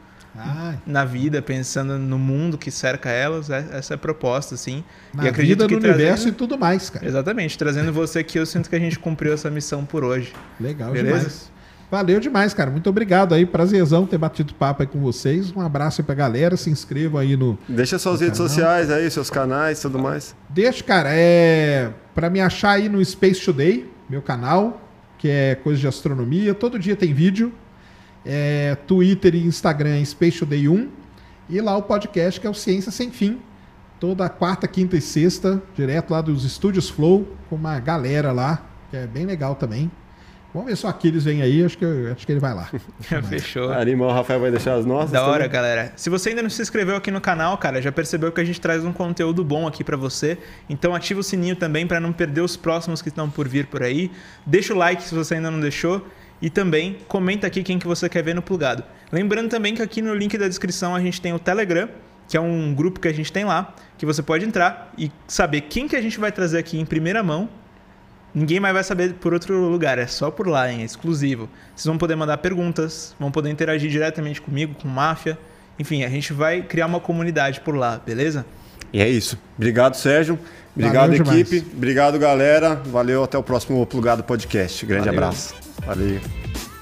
na 0.86 1.02
vida, 1.04 1.40
pensando 1.40 1.98
no 1.98 2.18
mundo 2.18 2.58
que 2.58 2.70
cerca 2.70 3.08
elas. 3.10 3.48
é- 3.50 3.66
Essa 3.72 3.94
é 3.94 3.96
a 3.96 3.98
proposta, 3.98 4.54
assim. 4.54 4.84
na 5.14 5.24
e 5.24 5.28
acredito 5.28 5.58
vida, 5.60 5.66
que 5.68 5.74
no 5.74 5.80
trazendo- 5.80 5.98
universo 6.00 6.28
e 6.28 6.32
tudo 6.32 6.58
mais, 6.58 6.90
cara. 6.90 7.06
Exatamente, 7.06 7.56
trazendo 7.56 7.90
você 7.92 8.18
aqui, 8.18 8.38
eu 8.38 8.44
sinto 8.46 8.68
que 8.68 8.76
a 8.76 8.78
gente 8.78 8.98
cumpriu 8.98 9.32
essa 9.32 9.50
missão 9.50 9.84
por 9.84 10.04
hoje. 10.04 10.32
Legal 10.60 10.92
Beleza? 10.92 11.16
demais. 11.18 11.52
Valeu 11.90 12.18
demais, 12.18 12.52
cara. 12.52 12.70
Muito 12.70 12.90
obrigado 12.90 13.32
aí. 13.34 13.46
Prazerzão 13.46 14.06
ter 14.06 14.18
batido 14.18 14.52
papo 14.54 14.82
aí 14.82 14.88
com 14.88 15.00
vocês. 15.00 15.52
Um 15.54 15.60
abraço 15.60 16.00
aí 16.00 16.04
pra 16.04 16.14
galera. 16.14 16.56
Se 16.56 16.68
inscrevam 16.68 17.20
aí 17.20 17.36
no. 17.36 17.56
Deixa 17.68 17.98
suas 17.98 18.20
No 18.20 18.26
redes 18.26 18.38
canal. 18.38 18.48
sociais 18.48 18.90
aí, 18.90 19.10
seus 19.10 19.30
canais 19.30 19.80
tudo 19.80 19.98
mais. 19.98 20.34
Deixa, 20.48 20.82
cara, 20.82 21.10
é. 21.12 21.92
Pra 22.14 22.28
me 22.28 22.40
achar 22.40 22.70
aí 22.72 22.88
no 22.88 23.04
Space 23.04 23.44
Today, 23.44 23.88
meu 24.10 24.20
canal, 24.20 24.80
que 25.18 25.28
é 25.28 25.54
coisa 25.54 25.78
de 25.80 25.86
astronomia. 25.86 26.54
Todo 26.54 26.78
dia 26.78 26.96
tem 26.96 27.14
vídeo. 27.14 27.52
É, 28.24 28.76
Twitter 28.86 29.36
e 29.36 29.46
Instagram 29.46 30.04
Space 30.04 30.40
Today 30.40 30.68
1. 30.68 30.88
E 31.48 31.60
lá 31.60 31.76
o 31.76 31.82
podcast 31.82 32.40
que 32.40 32.46
é 32.46 32.50
o 32.50 32.54
Ciência 32.54 32.90
Sem 32.90 33.10
Fim. 33.12 33.38
Toda 34.00 34.28
quarta, 34.28 34.66
quinta 34.66 34.96
e 34.96 35.00
sexta, 35.00 35.62
direto 35.74 36.10
lá 36.10 36.20
dos 36.20 36.44
Estúdios 36.44 36.90
Flow, 36.90 37.26
com 37.48 37.56
uma 37.56 37.78
galera 37.80 38.30
lá, 38.30 38.62
que 38.90 38.96
é 38.96 39.06
bem 39.06 39.24
legal 39.24 39.54
também. 39.54 39.90
Vamos 40.56 40.70
ver 40.70 40.76
se 40.78 40.86
o 40.86 40.88
Aquiles 40.88 41.22
vem 41.22 41.42
aí, 41.42 41.62
acho 41.62 41.76
que, 41.76 41.84
acho 42.10 42.24
que 42.24 42.32
ele 42.32 42.40
vai 42.40 42.54
lá. 42.54 42.70
Fechou. 43.28 43.70
Animal, 43.74 44.08
o 44.08 44.12
Rafael 44.12 44.40
vai 44.40 44.50
deixar 44.50 44.72
as 44.72 44.86
nossas. 44.86 45.10
Da 45.10 45.22
hora, 45.22 45.40
também? 45.40 45.50
galera. 45.50 45.92
Se 45.96 46.08
você 46.08 46.30
ainda 46.30 46.40
não 46.40 46.48
se 46.48 46.62
inscreveu 46.62 46.96
aqui 46.96 47.10
no 47.10 47.20
canal, 47.20 47.58
cara, 47.58 47.82
já 47.82 47.92
percebeu 47.92 48.32
que 48.32 48.40
a 48.40 48.44
gente 48.44 48.58
traz 48.58 48.82
um 48.82 48.90
conteúdo 48.90 49.44
bom 49.44 49.66
aqui 49.66 49.84
pra 49.84 49.98
você. 49.98 50.38
Então 50.66 50.94
ativa 50.94 51.20
o 51.20 51.22
sininho 51.22 51.56
também 51.56 51.86
pra 51.86 52.00
não 52.00 52.10
perder 52.10 52.40
os 52.40 52.56
próximos 52.56 53.02
que 53.02 53.10
estão 53.10 53.28
por 53.28 53.46
vir 53.46 53.66
por 53.66 53.82
aí. 53.82 54.10
Deixa 54.46 54.72
o 54.72 54.78
like 54.78 55.02
se 55.02 55.14
você 55.14 55.34
ainda 55.34 55.50
não 55.50 55.60
deixou 55.60 56.06
e 56.40 56.48
também 56.48 57.00
comenta 57.06 57.46
aqui 57.46 57.62
quem 57.62 57.78
que 57.78 57.86
você 57.86 58.08
quer 58.08 58.22
ver 58.22 58.34
no 58.34 58.40
plugado. 58.40 58.82
Lembrando 59.12 59.50
também 59.50 59.74
que 59.74 59.82
aqui 59.82 60.00
no 60.00 60.14
link 60.14 60.38
da 60.38 60.48
descrição 60.48 60.94
a 60.94 61.00
gente 61.00 61.20
tem 61.20 61.34
o 61.34 61.38
Telegram, 61.38 61.86
que 62.26 62.34
é 62.34 62.40
um 62.40 62.74
grupo 62.74 62.98
que 62.98 63.08
a 63.08 63.12
gente 63.12 63.30
tem 63.30 63.44
lá, 63.44 63.74
que 63.98 64.06
você 64.06 64.22
pode 64.22 64.46
entrar 64.46 64.90
e 64.96 65.12
saber 65.28 65.60
quem 65.60 65.86
que 65.86 65.94
a 65.94 66.00
gente 66.00 66.18
vai 66.18 66.32
trazer 66.32 66.56
aqui 66.56 66.80
em 66.80 66.86
primeira 66.86 67.22
mão 67.22 67.46
Ninguém 68.36 68.60
mais 68.60 68.74
vai 68.74 68.84
saber 68.84 69.14
por 69.14 69.32
outro 69.32 69.58
lugar, 69.58 69.98
é 69.98 70.06
só 70.06 70.30
por 70.30 70.46
lá, 70.46 70.70
hein? 70.70 70.82
é 70.82 70.84
exclusivo. 70.84 71.48
Vocês 71.74 71.86
vão 71.86 71.96
poder 71.96 72.16
mandar 72.16 72.36
perguntas, 72.36 73.16
vão 73.18 73.30
poder 73.30 73.48
interagir 73.48 73.90
diretamente 73.90 74.42
comigo, 74.42 74.74
com 74.74 74.86
Máfia. 74.86 75.38
Enfim, 75.78 76.04
a 76.04 76.08
gente 76.10 76.34
vai 76.34 76.60
criar 76.60 76.84
uma 76.84 77.00
comunidade 77.00 77.62
por 77.62 77.74
lá, 77.74 77.98
beleza? 78.04 78.44
E 78.92 79.00
é 79.00 79.08
isso. 79.08 79.38
Obrigado, 79.56 79.94
Sérgio. 79.94 80.38
Obrigado, 80.74 81.08
Valeu 81.12 81.24
demais. 81.24 81.40
equipe. 81.40 81.66
Obrigado, 81.74 82.18
galera. 82.18 82.74
Valeu. 82.74 83.24
Até 83.24 83.38
o 83.38 83.42
próximo 83.42 83.86
Plugado 83.86 84.22
Podcast. 84.22 84.84
Grande 84.84 85.06
Valeu. 85.06 85.18
abraço. 85.18 85.54
Valeu. 85.86 86.75